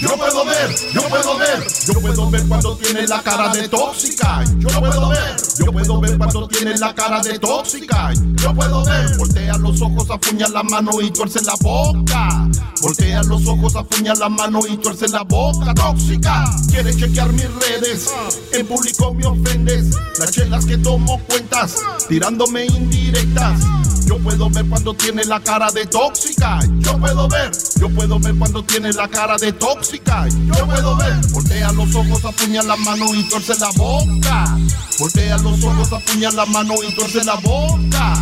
Yo 0.00 0.16
puedo 0.16 0.44
ver, 0.46 0.74
yo 0.94 1.02
puedo 1.08 1.38
ver, 1.38 1.66
yo 1.86 2.00
puedo 2.00 2.30
ver 2.30 2.46
cuando 2.48 2.76
tiene 2.76 3.06
la 3.06 3.22
cara 3.22 3.52
de 3.52 3.68
tóxica. 3.68 4.42
Yo 4.58 4.68
puedo 4.80 5.08
ver, 5.10 5.36
yo 5.58 5.72
puedo 5.72 6.00
ver 6.00 6.16
cuando 6.16 6.48
tiene 6.48 6.78
la 6.78 6.94
cara 6.94 7.20
de 7.20 7.38
tóxica. 7.38 8.10
Yo 8.36 8.54
puedo 8.54 8.82
ver, 8.84 9.16
voltea 9.18 9.58
los 9.58 9.82
ojos, 9.82 10.10
apuña 10.10 10.48
la 10.48 10.62
mano 10.62 11.00
y 11.02 11.10
tuerce 11.10 11.42
la 11.42 11.54
boca. 11.60 12.48
Voltea 12.80 13.22
los 13.24 13.46
ojos, 13.46 13.76
apuña 13.76 14.14
la 14.14 14.30
mano 14.30 14.60
y 14.66 14.78
tuerce 14.78 15.06
la 15.08 15.22
boca. 15.22 15.74
Tóxica, 15.74 16.44
quiere 16.70 16.96
chequear 16.96 17.30
mis 17.34 17.54
redes. 17.56 18.10
En 18.52 18.66
público 18.66 19.12
me 19.12 19.26
ofendes. 19.26 19.96
Las 20.18 20.32
chelas 20.32 20.64
que 20.64 20.78
tomo 20.78 21.20
cuentas, 21.28 21.76
tirándome 22.08 22.64
indirectas. 22.64 23.60
Yo 24.06 24.18
puedo 24.18 24.50
ver 24.50 24.66
cuando 24.66 24.94
tiene 24.94 25.24
la 25.24 25.40
cara 25.40 25.70
de 25.70 25.86
tóxica. 25.86 26.58
Yo 26.78 26.98
puedo 26.98 27.28
ver, 27.28 27.52
yo 27.78 27.88
puedo 27.90 28.18
ver 28.18 28.34
cuando 28.34 28.64
tiene 28.64 28.92
la 28.92 29.06
cara 29.06 29.36
de 29.36 29.52
tóxica. 29.52 29.89
Yo 29.92 30.66
puedo 30.66 30.96
ver, 30.96 31.14
voltea 31.32 31.72
los 31.72 31.94
ojos, 31.94 32.24
apuña 32.24 32.62
la 32.62 32.76
mano 32.76 33.14
y 33.14 33.28
tuerce 33.28 33.54
la 33.58 33.70
boca. 33.76 34.58
Voltea 34.98 35.36
los 35.38 35.64
ojos, 35.64 35.92
apuña 35.92 36.30
la 36.30 36.46
mano 36.46 36.74
y 36.86 36.92
tuerce 36.94 37.24
la 37.24 37.34
boca. 37.36 38.14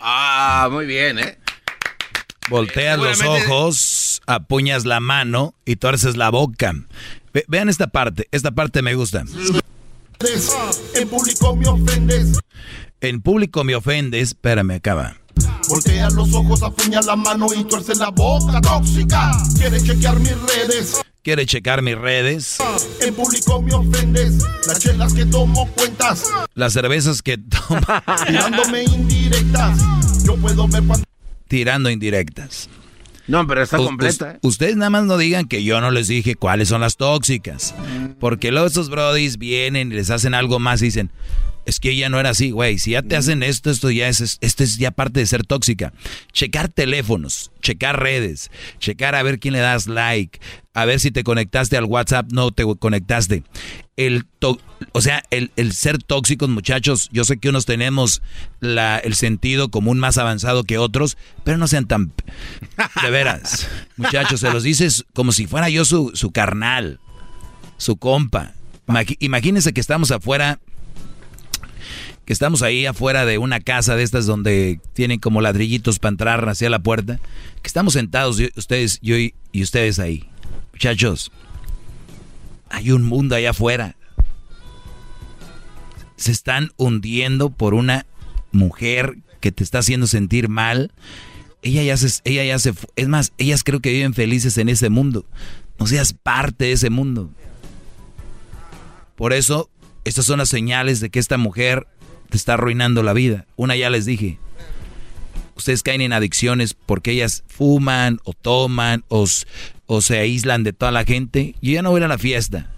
Ah, 0.00 0.68
muy 0.70 0.86
bien, 0.86 1.18
¿eh? 1.18 1.38
Volteas 2.48 2.98
los 2.98 3.20
ojos, 3.22 4.22
apuñas 4.26 4.84
la 4.84 5.00
mano 5.00 5.54
y 5.64 5.76
tuerces 5.76 6.16
la 6.16 6.30
boca. 6.30 6.72
Ve- 7.34 7.44
vean 7.48 7.68
esta 7.68 7.88
parte, 7.88 8.28
esta 8.30 8.52
parte 8.52 8.80
me 8.80 8.94
gusta. 8.94 9.24
En 10.94 11.08
público 11.08 11.56
me 11.56 11.68
ofendes. 11.68 12.38
En 13.00 13.20
público 13.20 13.64
me 13.64 13.74
ofendes, 13.74 14.28
espérame, 14.28 14.72
acaba. 14.76 15.16
Voltea 15.68 16.08
los 16.10 16.32
ojos, 16.32 16.62
apuña 16.62 17.00
la 17.02 17.16
mano 17.16 17.46
y 17.54 17.64
tuerce 17.64 17.94
la 17.96 18.10
boca. 18.10 18.60
Tóxica, 18.60 19.32
quiere 19.56 19.82
chequear 19.82 20.18
mis 20.18 20.32
redes. 20.42 21.00
Quiere 21.22 21.44
checar 21.44 21.82
mis 21.82 21.98
redes, 21.98 22.56
En 23.02 23.14
público 23.14 23.60
me 23.60 23.74
ofendes. 23.74 24.38
Las 24.66 24.78
chelas 24.78 25.12
que 25.12 25.26
tomo 25.26 25.68
cuentas, 25.72 26.24
las 26.54 26.72
cervezas 26.72 27.20
que 27.20 27.36
toma, 27.36 28.02
tirándome 28.26 28.84
indirectas. 28.84 29.78
Yo 30.24 30.36
puedo 30.36 30.66
ver 30.68 30.82
cuando 30.84 31.04
tirando 31.48 31.90
indirectas. 31.90 32.68
No, 33.26 33.46
pero 33.46 33.62
está 33.62 33.78
U- 33.78 33.84
completa. 33.84 34.32
¿eh? 34.32 34.38
ustedes 34.40 34.76
nada 34.76 34.88
más 34.88 35.04
no 35.04 35.18
digan 35.18 35.46
que 35.48 35.62
yo 35.62 35.82
no 35.82 35.90
les 35.90 36.08
dije 36.08 36.34
cuáles 36.34 36.68
son 36.68 36.80
las 36.80 36.96
tóxicas. 36.96 37.74
Porque 38.20 38.50
luego 38.50 38.66
estos 38.66 38.88
brodis 38.88 39.36
vienen 39.36 39.92
y 39.92 39.96
les 39.96 40.08
hacen 40.08 40.32
algo 40.32 40.58
más 40.58 40.80
y 40.80 40.86
dicen, 40.86 41.10
es 41.68 41.80
que 41.80 41.90
ella 41.90 42.08
no 42.08 42.18
era 42.18 42.30
así, 42.30 42.50
güey. 42.50 42.78
Si 42.78 42.92
ya 42.92 43.02
te 43.02 43.14
hacen 43.16 43.42
esto, 43.42 43.70
esto 43.70 43.90
ya 43.90 44.08
es, 44.08 44.20
es- 44.20 44.38
esto 44.40 44.64
es 44.64 44.78
ya 44.78 44.90
parte 44.90 45.20
de 45.20 45.26
ser 45.26 45.44
tóxica. 45.44 45.92
Checar 46.32 46.68
teléfonos, 46.68 47.50
checar 47.62 48.02
redes, 48.02 48.50
checar 48.80 49.14
a 49.14 49.22
ver 49.22 49.38
quién 49.38 49.52
le 49.52 49.60
das 49.60 49.86
like, 49.86 50.40
a 50.74 50.84
ver 50.86 50.98
si 50.98 51.10
te 51.10 51.24
conectaste 51.24 51.76
al 51.76 51.84
WhatsApp, 51.84 52.32
no 52.32 52.50
te 52.52 52.64
conectaste. 52.78 53.42
El 53.96 54.24
to- 54.38 54.60
o 54.92 55.00
sea, 55.00 55.22
el, 55.30 55.50
el 55.56 55.72
ser 55.72 55.98
tóxicos, 56.02 56.48
muchachos, 56.48 57.08
yo 57.12 57.24
sé 57.24 57.36
que 57.38 57.48
unos 57.50 57.66
tenemos 57.66 58.22
la, 58.60 58.98
el 58.98 59.14
sentido 59.14 59.70
común 59.70 59.98
más 59.98 60.16
avanzado 60.18 60.64
que 60.64 60.78
otros, 60.78 61.18
pero 61.44 61.58
no 61.58 61.66
sean 61.68 61.86
tan... 61.86 62.12
De 63.02 63.10
veras, 63.10 63.68
muchachos, 63.96 64.40
se 64.40 64.50
los 64.52 64.62
dices 64.62 65.04
como 65.14 65.32
si 65.32 65.46
fuera 65.46 65.68
yo 65.68 65.84
su, 65.84 66.12
su 66.14 66.30
carnal, 66.30 66.98
su 67.76 67.96
compa. 67.96 68.54
Imagínense 69.18 69.74
que 69.74 69.80
estamos 69.82 70.10
afuera, 70.12 70.60
que 72.28 72.34
estamos 72.34 72.60
ahí 72.60 72.84
afuera 72.84 73.24
de 73.24 73.38
una 73.38 73.58
casa 73.58 73.96
de 73.96 74.02
estas 74.02 74.26
donde 74.26 74.82
tienen 74.92 75.18
como 75.18 75.40
ladrillitos 75.40 75.98
para 75.98 76.10
entrar 76.10 76.46
hacia 76.46 76.68
la 76.68 76.78
puerta, 76.78 77.20
que 77.62 77.66
estamos 77.66 77.94
sentados, 77.94 78.38
ustedes, 78.54 78.98
yo 79.00 79.16
y, 79.16 79.32
ustedes 79.54 79.98
ahí. 79.98 80.28
Muchachos, 80.74 81.32
hay 82.68 82.90
un 82.90 83.02
mundo 83.02 83.34
allá 83.34 83.52
afuera. 83.52 83.96
Se 86.16 86.30
están 86.30 86.70
hundiendo 86.76 87.48
por 87.48 87.72
una 87.72 88.04
mujer 88.52 89.16
que 89.40 89.50
te 89.50 89.64
está 89.64 89.78
haciendo 89.78 90.06
sentir 90.06 90.50
mal. 90.50 90.92
Ella 91.62 91.82
ya 91.82 91.96
se, 91.96 92.20
ella 92.24 92.44
ya 92.44 92.58
se, 92.58 92.74
es 92.96 93.08
más, 93.08 93.32
ellas 93.38 93.64
creo 93.64 93.80
que 93.80 93.90
viven 93.90 94.12
felices 94.12 94.58
en 94.58 94.68
ese 94.68 94.90
mundo. 94.90 95.24
No 95.78 95.86
seas 95.86 96.12
parte 96.12 96.66
de 96.66 96.72
ese 96.72 96.90
mundo. 96.90 97.30
Por 99.16 99.32
eso, 99.32 99.70
estas 100.04 100.26
son 100.26 100.40
las 100.40 100.50
señales 100.50 101.00
de 101.00 101.08
que 101.08 101.20
esta 101.20 101.38
mujer 101.38 101.86
te 102.28 102.36
está 102.36 102.54
arruinando 102.54 103.02
la 103.02 103.12
vida. 103.12 103.46
Una 103.56 103.76
ya 103.76 103.90
les 103.90 104.04
dije. 104.04 104.38
Ustedes 105.56 105.82
caen 105.82 106.00
en 106.00 106.12
adicciones 106.12 106.74
porque 106.74 107.12
ellas 107.12 107.42
fuman 107.48 108.20
o 108.24 108.32
toman 108.32 109.04
o, 109.08 109.26
o 109.86 110.00
se 110.00 110.18
aíslan 110.18 110.62
de 110.62 110.72
toda 110.72 110.92
la 110.92 111.04
gente. 111.04 111.54
Yo 111.60 111.72
ya 111.72 111.82
no 111.82 111.90
voy 111.90 111.98
a 111.98 112.00
ir 112.00 112.04
a 112.04 112.08
la 112.08 112.18
fiesta. 112.18 112.70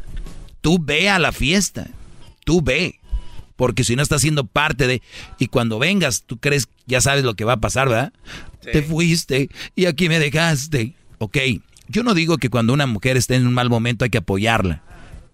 Tú 0.60 0.78
ve 0.80 1.10
a 1.10 1.18
la 1.18 1.32
fiesta. 1.32 1.88
Tú 2.44 2.62
ve. 2.62 3.00
Porque 3.56 3.84
si 3.84 3.96
no 3.96 4.02
estás 4.02 4.22
siendo 4.22 4.46
parte 4.46 4.86
de... 4.86 5.02
Y 5.38 5.48
cuando 5.48 5.78
vengas, 5.78 6.22
tú 6.22 6.38
crees, 6.38 6.68
ya 6.86 7.02
sabes 7.02 7.24
lo 7.24 7.34
que 7.34 7.44
va 7.44 7.54
a 7.54 7.60
pasar, 7.60 7.90
¿verdad? 7.90 8.12
Te 8.62 8.82
fuiste 8.82 9.50
y 9.74 9.86
aquí 9.86 10.08
me 10.08 10.18
dejaste. 10.18 10.94
Ok, 11.18 11.36
yo 11.88 12.02
no 12.02 12.14
digo 12.14 12.38
que 12.38 12.48
cuando 12.48 12.72
una 12.72 12.86
mujer 12.86 13.16
esté 13.16 13.34
en 13.34 13.46
un 13.46 13.52
mal 13.52 13.68
momento 13.68 14.04
hay 14.04 14.10
que 14.10 14.18
apoyarla. 14.18 14.82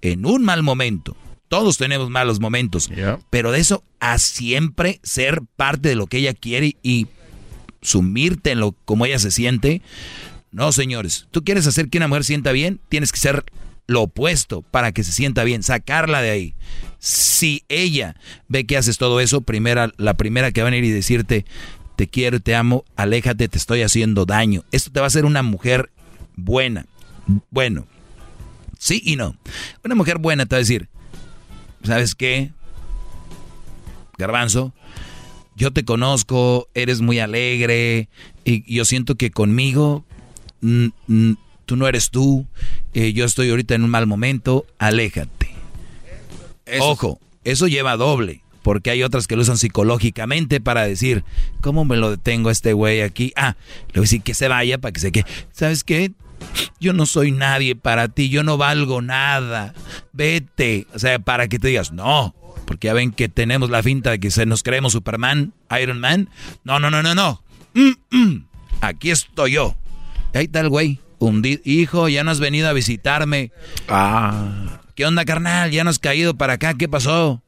En 0.01 0.27
un 0.27 0.45
mal 0.45 0.63
momento. 0.63 1.17
Todos 1.49 1.79
tenemos 1.79 2.11
malos 2.11 2.41
momentos. 2.41 2.91
Pero 3.31 3.53
de 3.53 3.61
eso 3.61 3.85
a 4.01 4.19
siempre 4.19 5.01
ser 5.03 5.43
parte 5.57 5.89
de 5.89 5.95
lo 5.95 6.07
que 6.07 6.19
ella 6.19 6.35
quiere 6.35 6.77
y 6.83 7.07
sumirte 7.83 8.51
en 8.51 8.61
lo 8.61 8.73
como 8.73 9.07
ella 9.07 9.19
se 9.19 9.31
siente. 9.31 9.83
No, 10.51 10.73
señores. 10.73 11.29
Tú 11.31 11.45
quieres 11.45 11.67
hacer 11.67 11.89
que 11.89 11.99
una 11.99 12.09
mujer 12.09 12.25
sienta 12.25 12.53
bien, 12.53 12.81
tienes 12.89 13.13
que 13.13 13.19
ser 13.19 13.45
lo 13.87 14.03
opuesto 14.03 14.63
para 14.63 14.93
que 14.93 15.05
se 15.05 15.13
sienta 15.13 15.45
bien, 15.45 15.63
sacarla 15.63 16.21
de 16.21 16.31
ahí. 16.31 16.55
Si 16.99 17.63
ella 17.69 18.17
ve 18.49 18.67
que 18.67 18.77
haces 18.77 18.99
todo 18.99 19.21
eso, 19.21 19.43
primera, 19.43 19.93
la 19.97 20.15
primera 20.15 20.51
que 20.51 20.63
va 20.63 20.69
a 20.69 20.71
venir 20.71 20.85
y 20.85 20.91
decirte, 20.91 21.45
te 21.95 22.09
quiero, 22.09 22.41
te 22.41 22.55
amo, 22.55 22.85
aléjate, 22.97 23.49
te 23.49 23.59
estoy 23.59 23.83
haciendo 23.83 24.27
daño. 24.27 24.65
Esto 24.73 24.91
te 24.91 25.01
va 25.01 25.07
a 25.07 25.09
hacer 25.09 25.25
una 25.25 25.43
mujer 25.43 25.91
buena. 26.35 26.87
Bueno, 27.51 27.87
sí 28.79 29.01
y 29.05 29.17
no. 29.17 29.37
Una 29.85 29.95
mujer 29.95 30.19
buena 30.19 30.47
te 30.47 30.55
va 30.55 30.59
a 30.59 30.61
decir, 30.61 30.89
¿sabes 31.87 32.15
qué? 32.15 32.51
Garbanzo, 34.19 34.73
yo 35.57 35.73
te 35.73 35.85
conozco, 35.85 36.69
eres 36.75 37.01
muy 37.01 37.19
alegre 37.19 38.09
y 38.45 38.75
yo 38.75 38.85
siento 38.85 39.15
que 39.17 39.31
conmigo 39.31 40.05
mm, 40.61 40.87
mm, 41.07 41.33
tú 41.65 41.77
no 41.77 41.89
eres 41.89 42.11
tú, 42.11 42.47
eh, 42.95 43.13
yo 43.13 43.25
estoy 43.25 43.51
ahorita 43.51 43.75
en 43.75 43.85
un 43.85 43.91
mal 43.91 44.07
momento, 44.07 44.67
aléjate. 44.79 45.51
Ojo, 46.81 47.21
eso 47.45 47.69
lleva 47.69 47.97
doble, 47.97 48.43
porque 48.63 48.91
hay 48.91 49.03
otras 49.03 49.27
que 49.27 49.37
lo 49.37 49.43
usan 49.43 49.59
psicológicamente 49.59 50.61
para 50.61 50.87
decir, 50.87 51.25
¿cómo 51.61 51.85
me 51.85 51.97
lo 51.97 52.11
detengo 52.11 52.49
a 52.49 52.53
este 52.53 52.73
güey 52.73 53.03
aquí? 53.03 53.33
Ah, 53.37 53.57
le 53.89 53.93
voy 53.95 54.01
a 54.01 54.03
decir 54.03 54.23
que 54.23 54.35
se 54.35 54.49
vaya 54.49 54.79
para 54.79 54.93
que 54.93 55.01
se 55.01 55.13
quede. 55.13 55.27
¿Sabes 55.53 55.85
qué? 55.85 56.13
Yo 56.79 56.93
no 56.93 57.07
soy 57.07 57.33
nadie 57.33 57.75
para 57.75 58.09
ti, 58.09 58.29
yo 58.29 58.43
no 58.43 58.59
valgo 58.59 59.03
nada. 59.03 59.75
Vete. 60.13 60.87
O 60.95 60.99
sea, 60.99 61.19
para 61.19 61.49
que 61.49 61.59
te 61.59 61.69
digas, 61.69 61.93
no, 61.93 62.35
Porque 62.67 62.89
ya 62.89 62.95
ven 62.95 63.13
que 63.13 63.29
tenemos 63.29 63.71
la 63.71 63.83
finta 63.83 64.11
de 64.11 64.21
que 64.21 64.31
se 64.31 64.47
nos 64.47 64.63
creemos 64.63 64.93
Superman, 64.93 65.53
Iron 65.81 66.01
Man. 66.01 66.29
No, 66.65 66.79
no, 66.79 66.91
no, 66.91 67.03
no, 67.03 67.15
no. 67.15 67.43
Mm, 67.75 67.93
mm. 68.11 68.47
Aquí 68.81 69.11
estoy 69.11 69.53
yo. 69.53 69.75
ahí 70.35 70.45
está 70.45 70.61
el 70.61 70.69
güey. 70.69 71.01
Hijo, 71.65 72.09
ya 72.09 72.25
no 72.25 72.31
has 72.31 72.41
venido 72.41 72.69
a 72.69 72.73
visitarme. 72.73 73.51
Ah. 73.89 74.81
¿Qué 74.95 75.07
onda, 75.07 75.25
carnal? 75.25 75.71
Ya 75.71 75.83
no 75.83 75.91
has 75.91 75.99
caído 75.99 76.37
para 76.37 76.55
acá. 76.55 76.75
¿Qué 76.75 76.89
pasó? 76.89 77.43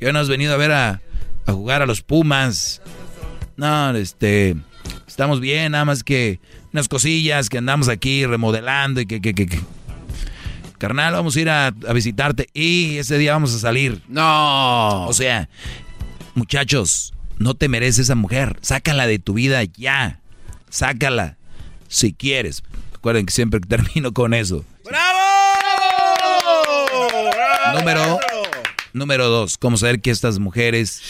Ya 0.00 0.12
no 0.12 0.18
has 0.18 0.28
venido 0.28 0.54
a 0.54 0.56
ver 0.56 0.72
a, 0.72 1.02
a 1.46 1.52
jugar 1.52 1.82
a 1.82 1.86
los 1.86 2.02
Pumas. 2.02 2.80
No, 3.56 3.94
este. 3.96 4.56
Estamos 5.06 5.40
bien, 5.40 5.72
nada 5.72 5.84
más 5.84 6.02
que 6.02 6.40
unas 6.72 6.88
cosillas 6.88 7.48
que 7.48 7.58
andamos 7.58 7.88
aquí 7.88 8.26
remodelando 8.26 9.00
y 9.00 9.06
que, 9.06 9.20
que, 9.20 9.34
que, 9.34 9.60
Carnal, 10.78 11.12
vamos 11.12 11.36
a 11.36 11.40
ir 11.40 11.50
a, 11.50 11.66
a, 11.66 11.92
visitarte 11.92 12.48
y 12.54 12.96
ese 12.98 13.18
día 13.18 13.32
vamos 13.32 13.54
a 13.54 13.58
salir. 13.58 14.02
No. 14.08 15.06
O 15.06 15.12
sea, 15.12 15.48
muchachos, 16.34 17.14
no 17.38 17.54
te 17.54 17.68
mereces 17.68 18.00
esa 18.00 18.14
mujer. 18.14 18.58
Sácala 18.62 19.06
de 19.06 19.18
tu 19.18 19.34
vida 19.34 19.62
ya. 19.64 20.20
Sácala. 20.70 21.36
Si 21.88 22.12
quieres. 22.12 22.62
Recuerden 22.92 23.26
que 23.26 23.32
siempre 23.32 23.60
termino 23.60 24.12
con 24.12 24.34
eso. 24.34 24.64
¡Bravo! 24.84 25.18
Número, 27.74 28.18
número 28.92 29.28
dos, 29.28 29.58
¿cómo 29.58 29.76
saber 29.76 30.00
que 30.00 30.10
estas 30.10 30.38
mujeres 30.38 31.02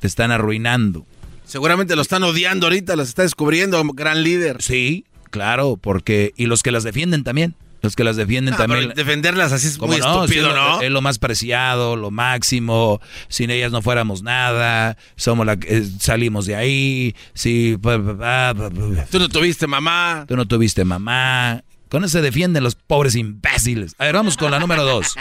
te 0.00 0.06
están 0.06 0.30
arruinando? 0.30 1.06
Seguramente 1.48 1.96
lo 1.96 2.02
están 2.02 2.22
odiando 2.22 2.66
ahorita, 2.66 2.94
las 2.94 3.08
está 3.08 3.22
descubriendo, 3.22 3.82
gran 3.94 4.22
líder. 4.22 4.62
Sí, 4.62 5.04
claro, 5.30 5.76
porque... 5.80 6.32
Y 6.36 6.46
los 6.46 6.62
que 6.62 6.70
las 6.70 6.84
defienden 6.84 7.24
también. 7.24 7.54
Los 7.80 7.94
que 7.96 8.02
las 8.04 8.16
defienden 8.16 8.54
Ah, 8.54 8.56
también. 8.58 8.80
pero 8.88 8.94
defenderlas 8.94 9.52
así 9.52 9.68
es 9.68 9.78
muy 9.78 9.98
no? 9.98 10.24
estúpido, 10.24 10.48
Sí, 10.50 10.54
¿no? 10.54 10.80
Es 10.82 10.90
lo 10.90 11.00
más 11.00 11.18
preciado, 11.18 11.94
lo 11.96 12.10
máximo. 12.10 13.00
Sin 13.28 13.50
ellas 13.50 13.70
no 13.72 13.82
fuéramos 13.82 14.22
nada. 14.22 14.96
Somos 15.16 15.46
la, 15.46 15.52
eh, 15.62 15.88
salimos 16.00 16.44
de 16.46 16.56
ahí. 16.56 17.14
Sí. 17.34 17.78
Tú 17.80 19.18
no 19.20 19.28
tuviste 19.28 19.66
mamá. 19.66 20.24
Tú 20.26 20.36
no 20.36 20.46
tuviste 20.46 20.84
mamá. 20.84 21.62
Con 21.88 22.04
eso 22.04 22.18
se 22.18 22.20
defienden 22.20 22.64
los 22.64 22.74
pobres 22.74 23.14
imbéciles. 23.14 23.94
A 23.98 24.04
ver, 24.06 24.14
vamos 24.16 24.36
con 24.36 24.50
la 24.50 24.58
número 24.58 24.84
dos. 24.84 25.14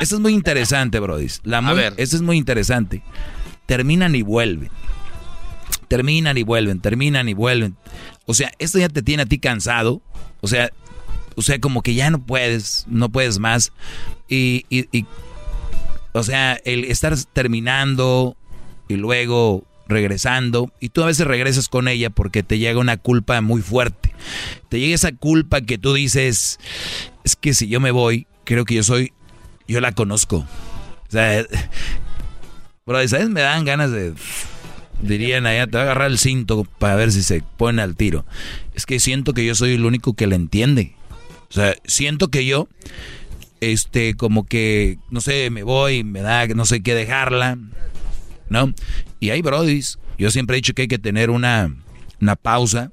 Esta 0.00 0.16
es 0.16 0.20
muy 0.20 0.34
interesante, 0.34 0.98
Brody. 1.00 1.28
La 1.44 1.60
muy, 1.62 1.74
ver. 1.74 1.94
Esta 1.96 2.16
es 2.16 2.22
muy 2.22 2.36
interesante. 2.36 3.02
Terminan 3.66 4.14
y 4.14 4.22
vuelven. 4.22 4.70
Terminan 5.92 6.38
y 6.38 6.42
vuelven, 6.42 6.80
terminan 6.80 7.28
y 7.28 7.34
vuelven. 7.34 7.76
O 8.24 8.32
sea, 8.32 8.50
esto 8.58 8.78
ya 8.78 8.88
te 8.88 9.02
tiene 9.02 9.24
a 9.24 9.26
ti 9.26 9.38
cansado. 9.38 10.00
O 10.40 10.48
sea, 10.48 10.70
o 11.36 11.42
sea, 11.42 11.60
como 11.60 11.82
que 11.82 11.92
ya 11.92 12.10
no 12.10 12.24
puedes, 12.24 12.86
no 12.88 13.10
puedes 13.10 13.38
más. 13.38 13.72
Y, 14.26 14.64
y, 14.70 14.88
y 14.90 15.04
o 16.14 16.22
sea, 16.22 16.58
el 16.64 16.86
estar 16.86 17.14
terminando 17.34 18.38
y 18.88 18.94
luego 18.96 19.66
regresando, 19.86 20.72
y 20.80 20.88
tú 20.88 21.02
a 21.02 21.08
veces 21.08 21.26
regresas 21.26 21.68
con 21.68 21.88
ella 21.88 22.08
porque 22.08 22.42
te 22.42 22.58
llega 22.58 22.80
una 22.80 22.96
culpa 22.96 23.42
muy 23.42 23.60
fuerte. 23.60 24.14
Te 24.70 24.80
llega 24.80 24.94
esa 24.94 25.12
culpa 25.12 25.60
que 25.60 25.76
tú 25.76 25.92
dices, 25.92 26.58
es 27.22 27.36
que 27.36 27.52
si 27.52 27.68
yo 27.68 27.80
me 27.80 27.90
voy, 27.90 28.26
creo 28.44 28.64
que 28.64 28.76
yo 28.76 28.82
soy, 28.82 29.12
yo 29.68 29.82
la 29.82 29.92
conozco. 29.92 30.36
O 30.38 31.10
sea, 31.10 31.44
bro, 32.86 33.06
¿sabes? 33.06 33.28
Me 33.28 33.42
dan 33.42 33.66
ganas 33.66 33.90
de, 33.90 34.14
dirían 35.02 35.46
allá, 35.46 35.66
te 35.66 35.76
va 35.76 35.80
a 35.80 35.84
agarrar 35.84 36.10
el 36.10 36.18
cinto 36.18 36.64
para 36.78 36.94
ver 36.96 37.12
si 37.12 37.22
se 37.22 37.42
pone 37.56 37.82
al 37.82 37.96
tiro. 37.96 38.24
Es 38.74 38.86
que 38.86 39.00
siento 39.00 39.34
que 39.34 39.44
yo 39.44 39.54
soy 39.54 39.74
el 39.74 39.84
único 39.84 40.14
que 40.14 40.26
la 40.26 40.36
entiende. 40.36 40.94
O 41.50 41.52
sea, 41.52 41.74
siento 41.84 42.28
que 42.28 42.46
yo, 42.46 42.68
este, 43.60 44.14
como 44.14 44.46
que, 44.46 44.98
no 45.10 45.20
sé, 45.20 45.50
me 45.50 45.62
voy, 45.62 46.02
me 46.04 46.22
da, 46.22 46.46
no 46.46 46.64
sé 46.64 46.82
qué 46.82 46.94
dejarla, 46.94 47.58
¿no? 48.48 48.72
Y 49.20 49.30
hay 49.30 49.42
brodis, 49.42 49.98
yo 50.18 50.30
siempre 50.30 50.56
he 50.56 50.58
dicho 50.58 50.72
que 50.72 50.82
hay 50.82 50.88
que 50.88 50.98
tener 50.98 51.30
una, 51.30 51.74
una 52.20 52.36
pausa, 52.36 52.90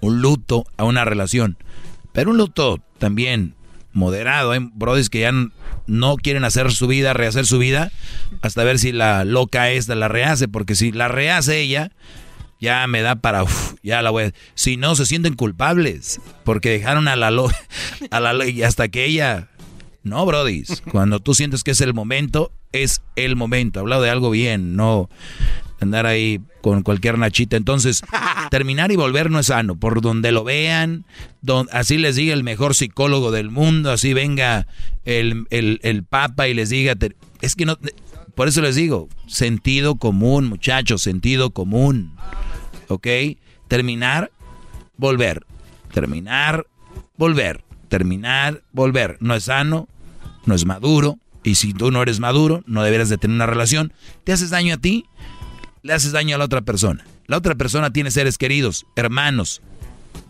un 0.00 0.22
luto 0.22 0.64
a 0.76 0.84
una 0.84 1.04
relación, 1.04 1.58
pero 2.12 2.30
un 2.30 2.38
luto 2.38 2.80
también 2.98 3.54
moderado. 3.92 4.52
Hay 4.52 4.60
brodis 4.72 5.10
que 5.10 5.20
ya 5.20 5.32
no 5.86 6.16
quieren 6.16 6.44
hacer 6.44 6.72
su 6.72 6.86
vida, 6.86 7.12
rehacer 7.12 7.46
su 7.46 7.58
vida, 7.58 7.90
hasta 8.42 8.64
ver 8.64 8.78
si 8.78 8.92
la 8.92 9.24
loca 9.24 9.70
esta 9.70 9.94
la 9.94 10.08
rehace, 10.08 10.48
porque 10.48 10.74
si 10.74 10.92
la 10.92 11.08
rehace 11.08 11.60
ella, 11.60 11.92
ya 12.60 12.86
me 12.86 13.02
da 13.02 13.16
para, 13.16 13.42
uf, 13.42 13.74
ya 13.82 14.02
la 14.02 14.10
voy 14.10 14.24
a... 14.24 14.32
Si 14.54 14.76
no, 14.76 14.94
se 14.94 15.06
sienten 15.06 15.34
culpables, 15.34 16.20
porque 16.44 16.70
dejaron 16.70 17.08
a 17.08 17.16
la 17.16 17.30
lo, 17.30 17.50
a 18.10 18.20
la 18.20 18.46
y 18.46 18.62
hasta 18.62 18.88
que 18.88 19.04
ella... 19.04 19.48
No, 20.02 20.24
brodis, 20.24 20.82
cuando 20.90 21.20
tú 21.20 21.34
sientes 21.34 21.62
que 21.62 21.72
es 21.72 21.80
el 21.82 21.92
momento, 21.92 22.52
es 22.72 23.02
el 23.16 23.36
momento. 23.36 23.80
Hablado 23.80 24.00
de 24.00 24.08
algo 24.08 24.30
bien, 24.30 24.74
no 24.74 25.10
andar 25.80 26.06
ahí 26.06 26.40
con 26.60 26.82
cualquier 26.82 27.18
nachita. 27.18 27.56
Entonces, 27.56 28.02
terminar 28.50 28.92
y 28.92 28.96
volver 28.96 29.30
no 29.30 29.38
es 29.38 29.46
sano. 29.46 29.76
Por 29.76 30.00
donde 30.00 30.32
lo 30.32 30.44
vean, 30.44 31.04
don, 31.42 31.68
así 31.72 31.98
les 31.98 32.16
diga 32.16 32.34
el 32.34 32.44
mejor 32.44 32.74
psicólogo 32.74 33.30
del 33.30 33.50
mundo, 33.50 33.90
así 33.90 34.14
venga 34.14 34.66
el, 35.04 35.46
el, 35.50 35.80
el 35.82 36.04
papa 36.04 36.48
y 36.48 36.54
les 36.54 36.70
diga... 36.70 36.94
Te, 36.94 37.16
es 37.40 37.56
que 37.56 37.66
no... 37.66 37.78
Por 38.34 38.48
eso 38.48 38.62
les 38.62 38.76
digo, 38.76 39.08
sentido 39.26 39.96
común, 39.96 40.46
muchachos, 40.46 41.02
sentido 41.02 41.50
común. 41.50 42.14
¿Ok? 42.88 43.06
Terminar, 43.68 44.30
volver. 44.96 45.44
Terminar, 45.92 46.66
volver. 47.16 47.64
Terminar, 47.88 48.62
volver. 48.72 49.18
No 49.20 49.34
es 49.34 49.44
sano, 49.44 49.88
no 50.46 50.54
es 50.54 50.64
maduro. 50.64 51.18
Y 51.42 51.56
si 51.56 51.72
tú 51.72 51.90
no 51.90 52.02
eres 52.02 52.20
maduro, 52.20 52.62
no 52.66 52.82
deberías 52.82 53.08
de 53.08 53.18
tener 53.18 53.34
una 53.34 53.46
relación. 53.46 53.92
Te 54.24 54.32
haces 54.32 54.50
daño 54.50 54.74
a 54.74 54.78
ti, 54.78 55.06
le 55.82 55.92
haces 55.92 56.12
daño 56.12 56.34
a 56.34 56.38
la 56.38 56.44
otra 56.44 56.60
persona. 56.60 57.04
La 57.26 57.36
otra 57.36 57.54
persona 57.54 57.92
tiene 57.92 58.10
seres 58.10 58.38
queridos, 58.38 58.86
hermanos, 58.96 59.62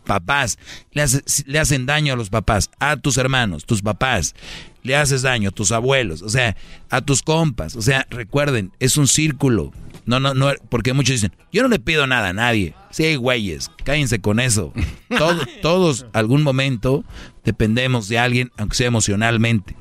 papás. 0.05 0.59
Le, 0.93 1.02
hace, 1.02 1.22
le 1.47 1.59
hacen 1.59 1.86
daño 1.86 2.12
a 2.12 2.16
los 2.16 2.31
papás, 2.31 2.70
a 2.78 2.97
tus 2.97 3.16
hermanos, 3.16 3.64
tus 3.64 3.82
papás. 3.82 4.35
Le 4.82 4.97
haces 4.97 5.22
daño 5.22 5.51
a 5.51 5.52
tus 5.52 5.72
abuelos, 5.72 6.22
o 6.22 6.28
sea, 6.28 6.56
a 6.89 7.01
tus 7.01 7.22
compas. 7.22 7.77
O 7.77 7.82
sea, 7.82 8.06
recuerden, 8.10 8.72
es 8.81 8.97
un 8.97 9.06
círculo. 9.06 9.72
No, 10.06 10.18
no, 10.18 10.35
no, 10.35 10.52
porque 10.68 10.93
muchos 10.93 11.14
dicen, 11.14 11.32
yo 11.52 11.62
no 11.62 11.68
le 11.68 11.78
pido 11.78 12.06
nada 12.06 12.31
a 12.31 12.32
nadie. 12.32 12.74
Sí, 12.90 13.14
güeyes, 13.16 13.70
cállense 13.85 14.20
con 14.20 14.40
eso. 14.40 14.72
Todo, 15.16 15.40
todos, 15.60 16.06
algún 16.12 16.43
momento, 16.43 17.05
dependemos 17.44 18.09
de 18.09 18.18
alguien, 18.18 18.52
aunque 18.56 18.77
sea 18.77 18.86
emocionalmente. 18.86 19.77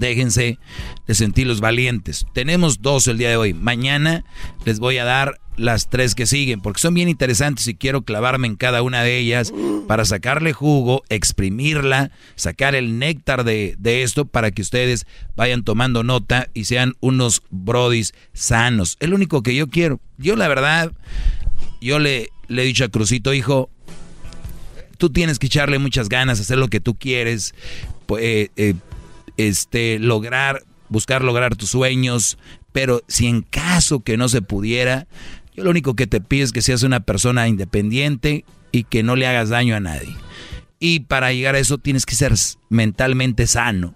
Déjense 0.00 0.58
de 1.06 1.14
sentirlos 1.14 1.60
valientes. 1.60 2.24
Tenemos 2.32 2.80
dos 2.80 3.06
el 3.06 3.18
día 3.18 3.28
de 3.28 3.36
hoy. 3.36 3.52
Mañana 3.52 4.24
les 4.64 4.78
voy 4.78 4.96
a 4.96 5.04
dar 5.04 5.38
las 5.58 5.90
tres 5.90 6.14
que 6.14 6.24
siguen, 6.24 6.62
porque 6.62 6.80
son 6.80 6.94
bien 6.94 7.10
interesantes 7.10 7.68
y 7.68 7.74
quiero 7.74 8.00
clavarme 8.00 8.46
en 8.46 8.56
cada 8.56 8.80
una 8.80 9.02
de 9.02 9.18
ellas 9.18 9.52
para 9.86 10.06
sacarle 10.06 10.54
jugo, 10.54 11.02
exprimirla, 11.10 12.12
sacar 12.34 12.74
el 12.74 12.98
néctar 12.98 13.44
de, 13.44 13.76
de 13.78 14.02
esto 14.02 14.24
para 14.24 14.52
que 14.52 14.62
ustedes 14.62 15.06
vayan 15.36 15.64
tomando 15.64 16.02
nota 16.02 16.48
y 16.54 16.64
sean 16.64 16.94
unos 17.00 17.42
brodis 17.50 18.14
sanos. 18.32 18.96
Es 19.00 19.10
lo 19.10 19.16
único 19.16 19.42
que 19.42 19.54
yo 19.54 19.68
quiero. 19.68 20.00
Yo 20.16 20.34
la 20.34 20.48
verdad, 20.48 20.92
yo 21.82 21.98
le, 21.98 22.30
le 22.48 22.62
he 22.62 22.64
dicho 22.64 22.84
a 22.84 22.88
Crucito, 22.88 23.34
hijo, 23.34 23.68
tú 24.96 25.10
tienes 25.10 25.38
que 25.38 25.48
echarle 25.48 25.78
muchas 25.78 26.08
ganas, 26.08 26.40
hacer 26.40 26.56
lo 26.56 26.68
que 26.68 26.80
tú 26.80 26.94
quieres, 26.94 27.54
pues, 28.06 28.50
eh, 28.56 28.74
este, 29.48 29.98
lograr, 29.98 30.64
buscar 30.88 31.22
lograr 31.22 31.56
tus 31.56 31.70
sueños, 31.70 32.38
pero 32.72 33.02
si 33.08 33.26
en 33.26 33.42
caso 33.42 34.00
que 34.00 34.16
no 34.16 34.28
se 34.28 34.42
pudiera, 34.42 35.06
yo 35.54 35.64
lo 35.64 35.70
único 35.70 35.94
que 35.94 36.06
te 36.06 36.20
pido 36.20 36.44
es 36.44 36.52
que 36.52 36.62
seas 36.62 36.82
una 36.82 37.00
persona 37.00 37.48
independiente 37.48 38.44
y 38.72 38.84
que 38.84 39.02
no 39.02 39.16
le 39.16 39.26
hagas 39.26 39.48
daño 39.48 39.74
a 39.76 39.80
nadie. 39.80 40.14
Y 40.78 41.00
para 41.00 41.32
llegar 41.32 41.54
a 41.54 41.58
eso 41.58 41.78
tienes 41.78 42.06
que 42.06 42.14
ser 42.14 42.34
mentalmente 42.68 43.46
sano. 43.46 43.94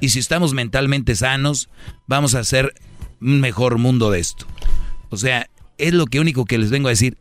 Y 0.00 0.10
si 0.10 0.18
estamos 0.18 0.54
mentalmente 0.54 1.14
sanos, 1.14 1.68
vamos 2.06 2.34
a 2.34 2.40
hacer 2.40 2.74
un 3.20 3.40
mejor 3.40 3.78
mundo 3.78 4.10
de 4.10 4.20
esto. 4.20 4.46
O 5.10 5.16
sea, 5.16 5.48
es 5.78 5.94
lo 5.94 6.06
que 6.06 6.20
único 6.20 6.44
que 6.44 6.58
les 6.58 6.70
vengo 6.70 6.88
a 6.88 6.92
decir. 6.92 7.18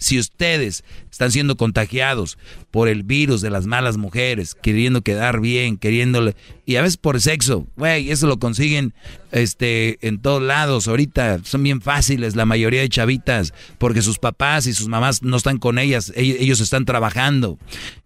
Si 0.00 0.18
ustedes 0.18 0.82
están 1.10 1.30
siendo 1.30 1.58
contagiados 1.58 2.38
por 2.70 2.88
el 2.88 3.02
virus 3.02 3.42
de 3.42 3.50
las 3.50 3.66
malas 3.66 3.98
mujeres, 3.98 4.54
queriendo 4.54 5.02
quedar 5.02 5.40
bien, 5.40 5.76
queriéndole, 5.76 6.34
y 6.64 6.76
a 6.76 6.82
veces 6.82 6.96
por 6.96 7.20
sexo, 7.20 7.66
güey, 7.76 8.10
eso 8.10 8.26
lo 8.26 8.38
consiguen 8.38 8.94
este, 9.30 9.98
en 10.06 10.18
todos 10.22 10.40
lados. 10.40 10.88
Ahorita 10.88 11.40
son 11.44 11.62
bien 11.62 11.82
fáciles 11.82 12.34
la 12.34 12.46
mayoría 12.46 12.80
de 12.80 12.88
chavitas, 12.88 13.52
porque 13.76 14.00
sus 14.00 14.18
papás 14.18 14.66
y 14.66 14.72
sus 14.72 14.88
mamás 14.88 15.22
no 15.22 15.36
están 15.36 15.58
con 15.58 15.78
ellas, 15.78 16.14
ellos, 16.16 16.38
ellos 16.40 16.60
están 16.60 16.86
trabajando, 16.86 17.58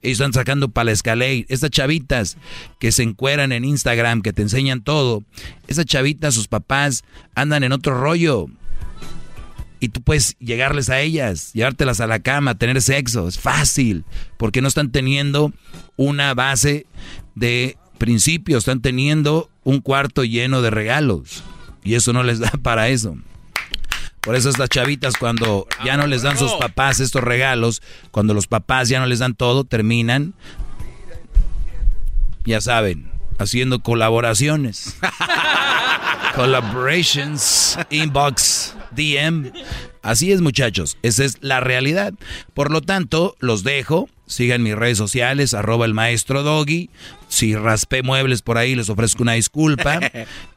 ellos 0.03 0.19
están 0.19 0.33
sacando 0.33 0.71
para 0.71 0.87
la 0.87 0.93
escalera. 0.93 1.47
Estas 1.49 1.71
chavitas 1.71 2.39
que 2.81 2.91
se 2.91 3.05
encueran 3.05 3.53
en 3.53 3.65
Instagram, 3.65 4.21
que 4.21 4.33
te 4.33 4.43
enseñan 4.43 4.83
todo, 4.83 5.23
esas 5.69 5.87
chavitas, 5.87 6.35
sus 6.35 6.49
papás 6.49 7.05
andan 7.37 7.63
en 7.63 7.71
otro 7.71 8.01
rollo 8.01 8.49
y 9.85 9.89
tú 9.91 10.01
puedes 10.01 10.35
llegarles 10.39 10.89
a 10.89 11.01
ellas, 11.01 11.53
llevártelas 11.53 12.01
a 12.01 12.07
la 12.07 12.21
cama, 12.21 12.55
tener 12.57 12.81
sexo, 12.81 13.29
es 13.29 13.39
fácil, 13.39 14.07
porque 14.39 14.63
no 14.63 14.69
están 14.69 14.91
teniendo 14.91 15.53
una 15.97 16.33
base 16.33 16.87
de 17.35 17.77
principios, 17.99 18.61
están 18.61 18.81
teniendo 18.81 19.51
un 19.63 19.83
cuarto 19.83 20.25
lleno 20.25 20.63
de 20.63 20.71
regalos. 20.71 21.45
Y 21.83 21.97
eso 21.97 22.15
no 22.15 22.23
les 22.23 22.39
da 22.41 22.51
para 22.63 22.89
eso. 22.89 23.19
Por 24.23 24.37
eso 24.37 24.49
estas 24.49 24.71
chavitas 24.71 25.19
cuando 25.19 25.67
ya 25.85 25.99
no 25.99 26.07
les 26.07 26.23
dan 26.23 26.39
sus 26.39 26.55
papás 26.55 26.99
estos 27.01 27.23
regalos, 27.23 27.83
cuando 28.11 28.33
los 28.33 28.47
papás 28.47 28.89
ya 28.89 29.01
no 29.01 29.07
les 29.07 29.19
dan 29.19 29.35
todo, 29.35 29.65
terminan, 29.65 30.33
ya 32.47 32.63
saben, 32.63 33.11
haciendo 33.39 33.81
colaboraciones. 33.81 34.97
Collaborations, 36.35 37.79
inbox, 37.91 38.75
DM. 38.91 39.53
Así 40.03 40.33
es 40.33 40.41
muchachos, 40.41 40.97
esa 41.03 41.25
es 41.25 41.39
la 41.41 41.61
realidad. 41.61 42.13
Por 42.55 42.71
lo 42.71 42.81
tanto, 42.81 43.37
los 43.39 43.63
dejo. 43.63 44.09
Sigan 44.27 44.63
mis 44.63 44.75
redes 44.75 44.99
sociales, 44.99 45.55
arroba 45.55 45.87
el 45.87 45.95
maestro 45.95 46.43
Doggy. 46.43 46.91
Si 47.29 47.55
raspé 47.55 48.03
muebles 48.03 48.43
por 48.43 48.59
ahí, 48.59 48.75
les 48.75 48.89
ofrezco 48.89 49.23
una 49.23 49.33
disculpa. 49.33 50.01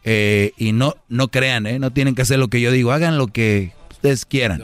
Eh, 0.10 0.54
y 0.56 0.72
no, 0.72 0.96
no 1.10 1.28
crean, 1.28 1.68
¿eh? 1.68 1.80
no 1.80 1.92
tienen 1.92 2.16
que 2.16 2.22
hacer 2.22 2.40
lo 2.40 2.48
que 2.48 2.62
yo 2.62 2.72
digo. 2.72 2.94
Hagan 2.94 3.18
lo 3.18 3.28
que 3.28 3.74
ustedes 3.92 4.24
quieran. 4.24 4.64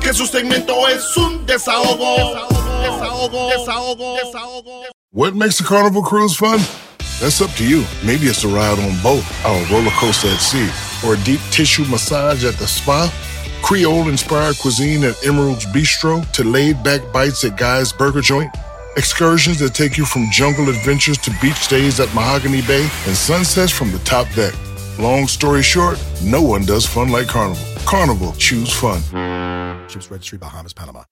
Que 0.00 0.14
su 0.14 0.26
segmento 0.26 0.88
es 0.88 1.14
un 1.16 1.44
desahogo. 1.46 2.34
Desahogo, 2.82 3.48
desahogo, 3.50 4.16
desahogo. 4.16 4.82
What 5.12 5.34
makes 5.34 5.60
a 5.60 5.64
carnival 5.64 6.02
cruise 6.02 6.34
fun? 6.36 6.60
That's 7.20 7.40
up 7.40 7.50
to 7.56 7.64
you. 7.64 7.84
Maybe 8.02 8.26
it's 8.26 8.42
a 8.44 8.48
ride 8.48 8.78
on 8.80 8.96
boat, 9.02 9.22
a 9.44 9.52
roller 9.70 9.92
coaster 9.92 10.28
at 10.28 10.40
sea, 10.40 10.68
or 11.06 11.14
a 11.14 11.16
deep 11.18 11.40
tissue 11.50 11.84
massage 11.84 12.44
at 12.44 12.58
the 12.58 12.66
spa. 12.66 13.08
Creole 13.64 14.10
inspired 14.10 14.58
cuisine 14.58 15.04
at 15.04 15.26
Emerald's 15.26 15.64
Bistro 15.64 16.30
to 16.32 16.44
laid 16.44 16.82
back 16.84 17.00
bites 17.14 17.42
at 17.44 17.56
Guy's 17.56 17.94
Burger 17.94 18.20
Joint. 18.20 18.54
Excursions 18.98 19.58
that 19.60 19.72
take 19.72 19.96
you 19.96 20.04
from 20.04 20.30
jungle 20.30 20.68
adventures 20.68 21.16
to 21.18 21.30
beach 21.40 21.56
stays 21.56 21.98
at 21.98 22.14
Mahogany 22.14 22.60
Bay 22.60 22.82
and 23.06 23.16
sunsets 23.16 23.72
from 23.72 23.90
the 23.90 23.98
top 24.00 24.30
deck. 24.34 24.52
Long 24.98 25.26
story 25.26 25.62
short, 25.62 25.98
no 26.22 26.42
one 26.42 26.66
does 26.66 26.84
fun 26.84 27.08
like 27.08 27.26
Carnival. 27.26 27.64
Carnival, 27.86 28.32
choose 28.34 28.70
fun. 28.70 29.00
Ships 29.88 30.10
Registry, 30.10 30.36
Bahamas, 30.36 30.74
Panama. 30.74 31.04